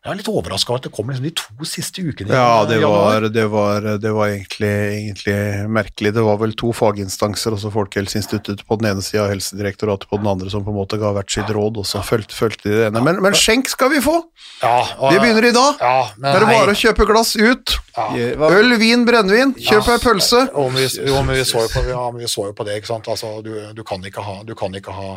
Jeg 0.00 0.14
er 0.14 0.16
litt 0.16 0.28
overraska 0.32 0.72
over 0.72 0.80
at 0.80 0.86
det 0.86 0.90
kom 0.96 1.10
liksom 1.12 1.24
de 1.26 1.30
to 1.36 1.66
siste 1.68 2.00
ukene. 2.00 2.32
Ja, 2.32 2.62
det 2.64 2.78
var, 2.80 3.26
det 3.28 3.42
var, 3.52 3.84
det 4.00 4.12
var 4.16 4.30
egentlig, 4.32 4.70
egentlig 4.96 5.34
merkelig. 5.68 6.12
Det 6.16 6.22
var 6.24 6.38
vel 6.40 6.54
to 6.56 6.70
faginstanser, 6.72 7.52
altså 7.52 7.68
Folkehelseinstituttet 7.74 8.62
på 8.64 8.78
den 8.80 8.88
ene 8.94 9.04
sida 9.04 9.26
og 9.26 9.34
Helsedirektoratet 9.34 10.08
på 10.08 10.16
den 10.22 10.30
andre, 10.32 10.48
som 10.48 10.64
på 10.64 10.72
en 10.72 10.78
måte 10.78 10.96
ga 11.02 11.10
hvert 11.18 11.28
sitt 11.34 11.52
råd, 11.52 11.82
og 11.82 11.84
så 11.84 12.00
fulgte, 12.06 12.32
fulgte 12.32 12.70
de 12.70 12.78
det 12.78 12.86
ene. 12.88 13.02
Men, 13.04 13.20
men 13.26 13.36
skjenk 13.36 13.68
skal 13.68 13.92
vi 13.92 14.00
få! 14.00 14.16
Ja, 14.62 14.78
og- 14.96 15.12
Det 15.12 15.20
begynner 15.20 15.50
i 15.50 15.52
dag! 15.58 15.84
Ja, 15.84 15.98
men, 16.16 16.30
Da 16.32 16.38
er 16.38 16.48
bare 16.48 16.72
å 16.72 16.80
kjøpe 16.80 17.06
glass 17.12 17.34
ut. 17.36 17.76
Ja. 17.98 18.08
Øl, 18.56 18.76
vin, 18.80 19.04
brennevin. 19.04 19.52
Kjøp 19.60 19.92
ei 19.92 19.98
pølse. 20.00 20.46
Jo, 20.48 20.64
men 20.72 20.80
vi, 20.80 20.88
jo, 21.10 21.20
men 21.28 21.36
vi, 21.36 21.44
så 21.44 21.66
jo 21.66 21.68
på, 21.76 21.84
ja, 21.92 22.06
men 22.08 22.24
vi 22.24 22.32
så 22.38 22.48
jo 22.48 22.56
på 22.56 22.64
det, 22.64 22.80
ikke 22.80 22.94
sant. 22.94 23.12
Altså, 23.12 23.36
du, 23.44 23.52
du 23.76 23.84
kan 23.84 24.00
ikke 24.00 24.24
ha 24.24 24.38
Du 24.48 24.54
kan 24.56 24.72
ikke 24.80 24.96
ha 24.96 25.10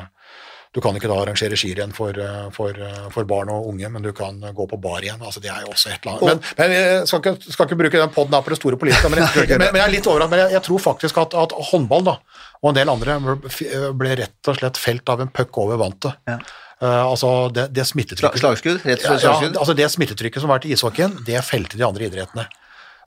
du 0.74 0.80
kan 0.82 0.96
ikke 0.98 1.10
da 1.10 1.20
arrangere 1.22 1.58
skirenn 1.60 1.92
for, 1.94 2.18
eh, 2.18 2.46
for, 2.56 2.74
eh, 2.74 3.10
for 3.14 3.28
barn 3.30 3.52
og 3.54 3.68
unge, 3.70 3.90
men 3.94 4.02
du 4.02 4.10
kan 4.18 4.40
gå 4.42 4.66
på 4.70 4.80
bar 4.82 5.06
igjen. 5.06 5.22
altså 5.22 5.42
Det 5.42 5.52
er 5.54 5.62
jo 5.62 5.74
også 5.74 5.92
et 5.94 6.00
eller 6.02 6.16
annet. 6.16 6.24
Men, 6.26 6.40
men 6.58 6.74
jeg 6.74 7.04
skal 7.12 7.22
ikke, 7.22 7.54
skal 7.54 7.68
ikke 7.70 7.78
bruke 7.84 8.02
den 8.02 8.14
poden 8.16 8.44
på 8.48 8.54
det 8.54 8.58
store 8.58 8.80
politiske, 8.82 9.12
men 9.14 9.22
jeg, 9.22 9.50
men, 9.54 9.68
men 9.68 9.80
jeg 9.82 9.86
er 9.86 9.94
litt 9.94 10.10
overrasket. 10.10 10.34
Men 10.34 10.42
jeg, 10.42 10.56
jeg 10.58 10.66
tror 10.70 10.84
faktisk 10.88 11.22
at, 11.22 11.38
at 11.44 11.54
håndball 11.70 12.08
da, 12.10 12.16
og 12.64 12.72
en 12.72 12.80
del 12.80 12.94
andre 12.96 13.20
ble- 13.22 14.18
rett 14.24 14.50
og 14.50 14.58
slett 14.58 14.82
felt 14.82 15.14
av 15.14 15.22
en 15.22 15.30
puck 15.30 15.62
over 15.62 15.78
vantet. 15.78 16.18
Ja. 16.30 16.40
Uh, 16.84 17.06
altså 17.06 17.30
det, 17.54 17.70
det 17.72 17.86
smittetrykket 17.88 18.42
Slagskudd? 18.42 18.82
Rett 18.84 19.06
og 19.06 19.14
slett 19.22 19.24
ja, 19.24 19.36
ja, 19.46 19.52
altså 19.54 19.76
det 19.78 19.86
smittetrykket 19.94 20.42
som 20.42 20.50
har 20.50 20.58
vært 20.58 20.68
i 20.68 20.74
ishockeyen, 20.76 21.14
det 21.28 21.40
felte 21.48 21.78
de 21.80 21.86
andre 21.86 22.10
idrettene. 22.10 22.50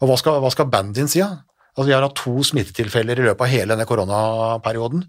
Og 0.01 0.09
hva 0.09 0.17
skal, 0.21 0.39
hva 0.45 0.53
skal 0.55 0.71
bandyen 0.71 1.11
si? 1.11 1.21
Altså, 1.25 1.89
vi 1.91 1.93
har 1.93 2.05
hatt 2.07 2.17
to 2.17 2.39
smittetilfeller 2.47 3.21
i 3.21 3.27
løpet 3.27 3.43
av 3.45 3.53
hele 3.53 3.75
denne 3.75 3.89
koronaperioden. 3.89 5.03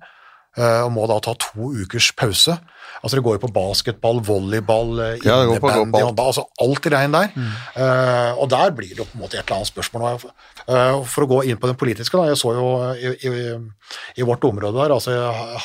Eh, 0.57 0.81
og 0.83 0.91
må 0.95 1.05
da 1.09 1.19
ta 1.23 1.35
to 1.39 1.71
ukers 1.77 2.11
pause. 2.17 2.57
Altså 3.03 3.17
Det 3.17 3.23
går 3.25 3.37
jo 3.37 3.41
på 3.45 3.53
basketball, 3.53 4.19
volleyball, 4.25 4.99
eh, 5.03 5.19
Ja, 5.25 5.43
innebandy, 5.45 5.99
håndball, 6.01 6.31
altså 6.31 6.47
alt 6.63 6.87
i 6.87 6.91
regn 6.93 7.13
der. 7.13 7.29
Mm. 7.35 7.51
Uh, 7.77 8.31
og 8.41 8.49
der 8.49 8.71
blir 8.75 8.89
det 8.89 9.03
jo 9.03 9.05
på 9.05 9.17
en 9.17 9.21
måte 9.21 9.37
et 9.37 9.45
eller 9.45 9.59
annet 9.59 9.69
spørsmål. 9.69 10.25
Uh, 10.67 11.03
for 11.05 11.25
å 11.25 11.29
gå 11.29 11.41
inn 11.47 11.59
på 11.61 11.69
den 11.69 11.77
politiske, 11.77 12.17
da, 12.17 12.31
jeg 12.31 12.39
så 12.41 12.53
jo 12.57 12.65
i, 12.97 13.13
i, 13.29 13.33
i 14.17 14.25
vårt 14.27 14.43
område 14.49 14.79
der, 14.79 14.95
altså 14.95 15.13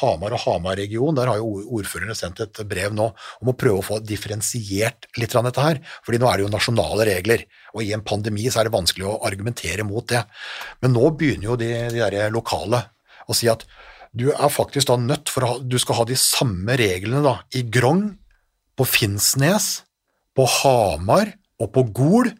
Hamar 0.02 0.36
og 0.36 0.44
Hamar-region, 0.44 1.16
der 1.16 1.32
har 1.32 1.40
jo 1.40 1.48
ord- 1.48 1.70
ordførerne 1.80 2.16
sendt 2.18 2.42
et 2.44 2.62
brev 2.68 2.92
nå 2.94 3.08
om 3.40 3.52
å 3.52 3.56
prøve 3.56 3.80
å 3.80 3.86
få 3.86 4.00
differensiert 4.04 5.08
litt 5.16 5.36
av 5.38 5.48
dette 5.48 5.64
her. 5.64 5.80
fordi 6.04 6.20
nå 6.20 6.28
er 6.28 6.36
det 6.36 6.46
jo 6.46 6.52
nasjonale 6.52 7.08
regler, 7.08 7.46
og 7.72 7.82
i 7.82 7.94
en 7.96 8.04
pandemi 8.04 8.50
så 8.50 8.60
er 8.60 8.68
det 8.68 8.76
vanskelig 8.76 9.08
å 9.08 9.20
argumentere 9.24 9.86
mot 9.88 10.06
det. 10.08 10.20
Men 10.84 10.92
nå 10.92 11.14
begynner 11.16 11.52
jo 11.52 11.56
de, 11.56 11.72
de 11.94 12.04
der 12.04 12.34
lokale 12.34 12.84
å 13.30 13.36
si 13.36 13.48
at 13.48 13.64
du 14.12 14.28
er 14.32 14.52
faktisk 14.52 14.90
da 14.90 14.98
nødt 15.00 15.30
for 15.32 15.44
å 15.44 15.52
ha, 15.52 15.60
du 15.60 15.78
skal 15.80 16.02
ha 16.02 16.04
de 16.08 16.18
samme 16.20 16.76
reglene 16.78 17.22
da, 17.24 17.38
i 17.56 17.64
Grong, 17.72 18.10
på 18.76 18.86
Finnsnes, 18.88 19.82
på 20.36 20.46
Hamar 20.48 21.32
og 21.60 21.72
på 21.74 21.84
Gol, 21.96 22.30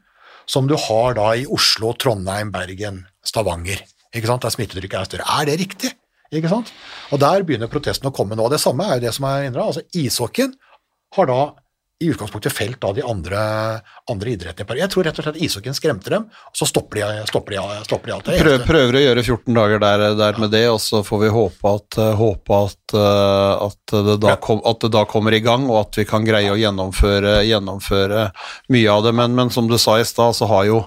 som 0.49 0.69
du 0.69 0.75
har 0.89 1.17
da 1.17 1.33
i 1.39 1.47
Oslo, 1.49 1.93
Trondheim, 1.97 2.51
Bergen, 2.53 3.03
Stavanger, 3.25 3.83
ikke 4.13 4.29
sant, 4.29 4.45
der 4.45 4.53
smittetrykket 4.53 4.99
er 4.99 5.09
større. 5.09 5.29
Er 5.41 5.49
det 5.49 5.59
riktig? 5.61 5.93
Ikke 6.33 6.51
sant? 6.53 6.73
Og 7.13 7.21
der 7.21 7.45
begynner 7.45 7.71
protesten 7.73 8.09
å 8.09 8.15
komme 8.15 8.37
nå. 8.37 8.47
Det 8.53 8.61
samme 8.61 8.87
er 8.89 8.99
jo 8.99 9.07
det 9.07 9.13
som 9.17 9.27
er 9.29 9.47
innra. 9.49 9.69
Altså 9.69 9.85
ishockeyen 9.97 10.55
har 11.17 11.29
da 11.29 11.41
i 12.03 12.11
utgangspunktet 12.11 12.53
felt 12.53 12.85
av 12.85 12.95
de 12.97 13.05
andre, 13.07 13.41
andre 14.11 14.35
idrettene. 14.35 14.79
Jeg 14.81 14.91
tror 14.93 15.07
rett 15.07 15.19
og 15.21 15.27
slett 15.27 15.41
ishockeyen 15.47 15.77
skremte 15.77 16.13
dem, 16.13 16.27
og 16.27 16.59
så 16.59 16.69
stopper 16.69 17.01
de, 17.01 17.27
stopper 17.31 17.57
de, 17.57 17.63
stopper 17.87 18.11
de 18.11 18.17
alt. 18.17 18.31
Det 18.31 18.41
Prøv, 18.43 18.65
prøver 18.67 18.99
å 18.99 19.05
gjøre 19.05 19.25
14 19.25 19.59
dager 19.59 19.83
der, 19.83 20.07
der 20.19 20.41
med 20.43 20.53
det, 20.55 20.65
og 20.73 20.81
så 20.83 21.03
får 21.07 21.23
vi 21.25 21.33
håpe 21.37 21.75
at, 21.79 21.99
eh, 22.03 22.15
håpe 22.19 22.63
at, 22.69 22.97
eh, 22.99 23.67
at, 23.69 23.97
det 24.11 24.17
da 24.25 24.37
kom, 24.43 24.63
at 24.69 24.83
det 24.83 24.93
da 24.95 25.05
kommer 25.09 25.37
i 25.37 25.43
gang, 25.45 25.69
og 25.71 25.85
at 25.85 26.01
vi 26.01 26.07
kan 26.09 26.27
greie 26.27 26.53
å 26.53 26.59
gjennomføre, 26.59 27.39
gjennomføre 27.49 28.27
mye 28.75 28.97
av 28.97 29.07
det. 29.07 29.15
Men, 29.23 29.39
men 29.39 29.55
som 29.55 29.71
du 29.71 29.79
sa 29.79 30.01
i 30.01 30.09
stad, 30.09 30.37
så 30.39 30.51
har 30.51 30.67
jo 30.71 30.83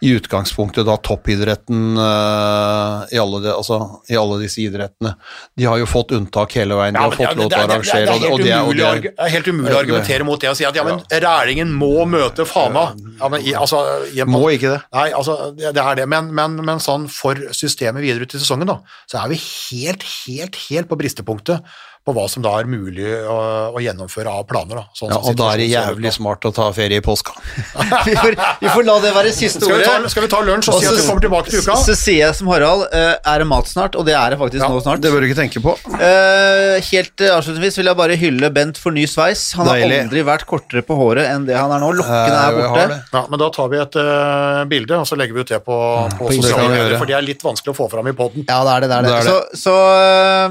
i 0.00 0.12
utgangspunktet 0.14 0.86
da 0.86 0.94
toppidretten 1.02 1.98
uh, 1.98 3.02
i, 3.10 3.18
alle 3.18 3.40
de, 3.42 3.50
altså, 3.52 3.78
i 4.08 4.16
alle 4.18 4.38
disse 4.42 4.60
idrettene. 4.62 5.14
De 5.58 5.66
har 5.66 5.80
jo 5.80 5.88
fått 5.90 6.12
unntak 6.14 6.54
hele 6.58 6.76
veien, 6.78 6.94
de 6.94 7.00
Ja, 7.02 7.08
har 7.08 7.16
fått 7.16 7.40
lov 7.40 7.50
til 7.50 7.58
å 7.58 7.62
er- 7.62 7.66
det 7.68 7.74
er- 7.74 7.78
arrangere, 7.78 8.04
det 8.06 8.12
helt 8.12 8.44
det 8.44 8.52
er- 8.52 9.00
det 9.02 9.14
er 9.18 9.24
er 9.26 9.34
helt 9.34 9.50
umulig 9.50 9.74
å 9.74 9.80
argumentere 9.82 10.24
mot 10.24 10.40
det 10.40 10.50
og 10.50 10.56
si 10.56 10.64
at 10.64 10.74
ja, 10.78 10.84
men 10.84 11.00
Rælingen 11.10 11.72
må 11.74 12.06
møte 12.06 12.46
Fana. 12.46 12.94
Ja, 13.20 13.28
men, 13.28 13.42
i, 13.42 13.52
altså, 13.54 13.82
i 14.14 14.22
Må 14.24 14.44
ikke 14.54 14.76
det. 14.76 14.82
Nei, 14.94 15.10
altså, 15.10 15.56
det 15.56 15.74
det 15.74 15.82
er 15.84 15.94
det, 15.96 16.08
men, 16.08 16.32
men, 16.34 16.56
men 16.64 16.78
sånn 16.78 17.08
for 17.10 17.34
systemet 17.50 18.02
videre 18.02 18.22
ut 18.22 18.34
i 18.34 18.38
sesongen, 18.38 18.66
da, 18.70 18.78
så 19.10 19.24
er 19.24 19.28
vi 19.34 19.40
helt, 19.42 20.02
helt, 20.26 20.56
helt 20.70 20.88
på 20.88 20.96
bristepunktet 20.98 21.62
på 22.08 22.14
hva 22.16 22.24
som 22.30 22.44
da 22.44 22.54
er 22.60 22.68
mulig 22.70 23.06
å, 23.28 23.36
å 23.76 23.82
gjennomføre 23.82 24.32
av 24.32 24.46
planer. 24.48 24.80
Da, 24.80 24.84
sånn 24.96 25.12
Ja, 25.12 25.20
og 25.20 25.36
da 25.38 25.50
er 25.52 25.62
det 25.62 25.68
jævlig 25.68 26.12
smart 26.16 26.46
å 26.48 26.52
ta 26.54 26.68
ferie 26.76 27.02
i 27.02 27.04
påska. 27.04 27.34
vi, 28.08 28.14
får, 28.16 28.36
vi 28.62 28.72
får 28.72 28.86
la 28.88 28.96
det 29.04 29.12
være 29.16 29.32
siste 29.36 29.62
Skal 29.64 29.80
vi, 29.80 29.86
ta, 29.86 29.96
ordet. 29.98 30.12
skal 30.14 30.26
vi 30.26 30.30
ta 30.32 30.42
lunsj 30.46 30.70
og 30.72 30.80
si 30.80 30.88
at 30.88 30.98
vi 30.98 31.06
kommer 31.06 31.24
tilbake 31.26 31.52
til 31.52 31.64
uka? 31.64 31.78
Så 31.84 31.96
sier 31.98 32.24
jeg 32.26 32.38
som 32.38 32.50
Harald, 32.52 32.86
eh, 32.96 33.14
er 33.18 33.42
det 33.44 33.48
mat 33.50 33.68
snart? 33.70 33.98
Og 33.98 34.06
det 34.08 34.16
er 34.18 34.34
det 34.34 34.40
faktisk 34.40 34.64
Ja, 34.64 34.70
nå 34.72 34.80
snart. 34.84 35.02
Det 35.04 35.12
bør 35.12 35.24
du 35.24 35.28
ikke 35.28 35.40
tenke 35.40 35.62
på. 35.64 35.74
Uh, 35.88 36.78
helt 36.88 37.24
eh, 37.24 37.34
avslutningsvis 37.34 37.80
vil 37.82 37.92
jeg 37.92 38.00
bare 38.00 38.18
hylle 38.20 38.52
Bent 38.54 38.80
for 38.80 38.94
ny 38.96 39.04
sveis. 39.10 39.50
Han 39.58 39.68
har 39.68 39.84
aldri 39.84 40.24
vært 40.26 40.46
kortere 40.48 40.82
på 40.86 40.96
håret 40.98 41.28
enn 41.28 41.44
det 41.48 41.56
han 41.58 41.72
er 41.74 41.82
nå. 41.82 41.92
Lokkene 41.98 42.40
er 42.40 42.56
borte. 42.56 43.00
Ja, 43.12 43.24
men 43.28 43.42
Da 43.42 43.50
tar 43.54 43.68
vi 43.72 43.80
et 43.82 43.98
uh, 44.00 44.64
bilde, 44.70 45.02
og 45.02 45.06
så 45.08 45.18
legger 45.18 45.36
vi 45.36 45.44
ut 45.44 45.52
det 45.52 45.60
på, 45.66 45.76
på, 46.16 46.24
på 46.24 46.38
sosiale 46.38 46.70
medier, 46.72 46.96
for 46.96 47.10
det 47.10 47.18
er 47.18 47.26
litt 47.26 47.44
vanskelig 47.44 47.74
å 47.74 47.78
få 47.78 47.88
fram 47.92 48.08
i 48.10 48.14
poden. 48.16 48.46
Ja, 48.48 48.62
det 48.66 48.74
er 48.74 48.86
det. 48.86 48.88
det, 48.90 48.98
er 48.98 49.06
det. 49.06 49.12
Det 49.12 49.18
er 49.18 49.28
det. 49.28 49.58
Så, 49.60 49.68
så 49.68 49.74
eh, 49.98 50.48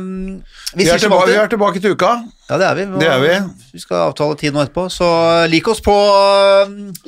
vi 0.77 0.83
Vi 0.83 0.89
er, 0.91 0.99
tilbake, 1.01 1.46
er 1.47 1.53
tilbake 1.53 1.81
til 1.81 1.95
uka. 1.95 2.09
Ja, 2.47 2.57
det 2.59 2.65
er 2.67 2.77
vi. 2.77 2.83
Det 3.01 3.07
er 3.09 3.21
vi. 3.23 3.31
Vi 3.75 3.81
skal 3.81 4.09
avtale 4.09 4.37
tid 4.39 4.55
nå 4.55 4.61
etterpå. 4.63 4.85
Så 4.93 5.07
lik 5.51 5.67
oss 5.71 5.81
på, 5.83 5.95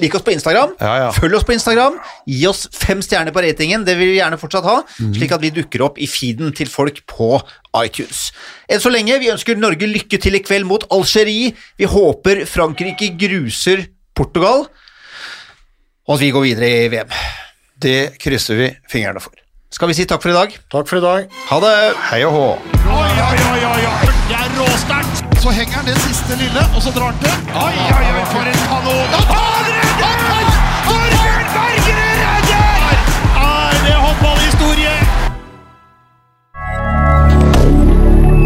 lik 0.02 0.16
oss 0.18 0.26
på 0.26 0.34
Instagram. 0.34 0.74
Ja, 0.82 0.94
ja. 1.04 1.10
Følg 1.16 1.38
oss 1.38 1.46
på 1.48 1.56
Instagram. 1.56 2.00
Gi 2.28 2.42
oss 2.50 2.66
fem 2.76 3.04
stjerner 3.06 3.36
på 3.36 3.44
ratingen. 3.46 3.86
Det 3.88 3.96
vil 4.00 4.14
vi 4.14 4.20
gjerne 4.20 4.40
fortsatt 4.42 4.68
ha, 4.68 4.78
mm. 5.00 5.14
slik 5.18 5.36
at 5.36 5.44
vi 5.44 5.54
dukker 5.56 5.86
opp 5.86 6.00
i 6.02 6.10
feeden 6.10 6.54
til 6.58 6.72
folk 6.72 7.04
på 7.10 7.32
iTunes. 7.84 8.30
Enn 8.72 8.84
så 8.84 8.92
lenge, 8.94 9.20
vi 9.22 9.32
ønsker 9.34 9.60
Norge 9.60 9.90
lykke 9.90 10.22
til 10.22 10.40
i 10.40 10.44
kveld 10.44 10.68
mot 10.70 10.88
Algerie. 10.96 11.54
Vi 11.80 11.90
håper 11.90 12.46
Frankrike 12.50 13.14
gruser 13.20 13.88
Portugal, 14.18 14.66
og 16.10 16.18
at 16.18 16.24
vi 16.24 16.34
går 16.36 16.50
videre 16.50 16.74
i 16.74 16.90
VM. 16.92 17.14
Det 17.80 18.00
krysser 18.20 18.60
vi 18.60 18.74
fingrene 18.92 19.24
for 19.24 19.36
skal 19.72 19.88
vi 19.88 19.94
si 19.94 20.06
takk 20.06 20.22
for 20.22 20.30
i 20.32 20.34
dag. 20.34 20.50
Takk 20.72 20.88
for 20.90 20.98
i 20.98 21.02
dag. 21.02 21.28
Ha 21.50 21.60
det. 21.64 21.74
Hei 22.10 22.24
og 22.26 22.34
hå. 22.34 22.48
Oi, 22.90 23.12
oi, 23.30 23.38
oi, 23.54 23.62
oi, 23.72 23.84
oi. 23.90 24.08
Det 24.30 24.38
er 24.38 24.50
råsterkt. 24.58 25.26
Så 25.40 25.50
henger 25.56 25.76
han 25.80 25.86
det 25.88 25.98
siste 26.04 26.36
lille, 26.36 26.64
og 26.76 26.82
så 26.84 26.92
drar 26.96 27.14
han 27.14 27.20
til. 27.24 27.36
Oi, 27.54 27.76
oi, 27.98 28.08
oi, 28.12 28.26
for 28.34 28.44
en 28.52 28.60
kanon. 28.66 29.06
Da 29.14 29.20
tar 29.30 29.70
redder! 29.70 30.48
Torbjørn 30.88 31.48
Bergerud 31.56 32.18
redder! 32.24 32.82
Er 33.50 33.78
det 33.86 33.96
håndballhistorie? 34.06 34.96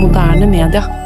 Moderne 0.01 0.45
media. 0.57 1.02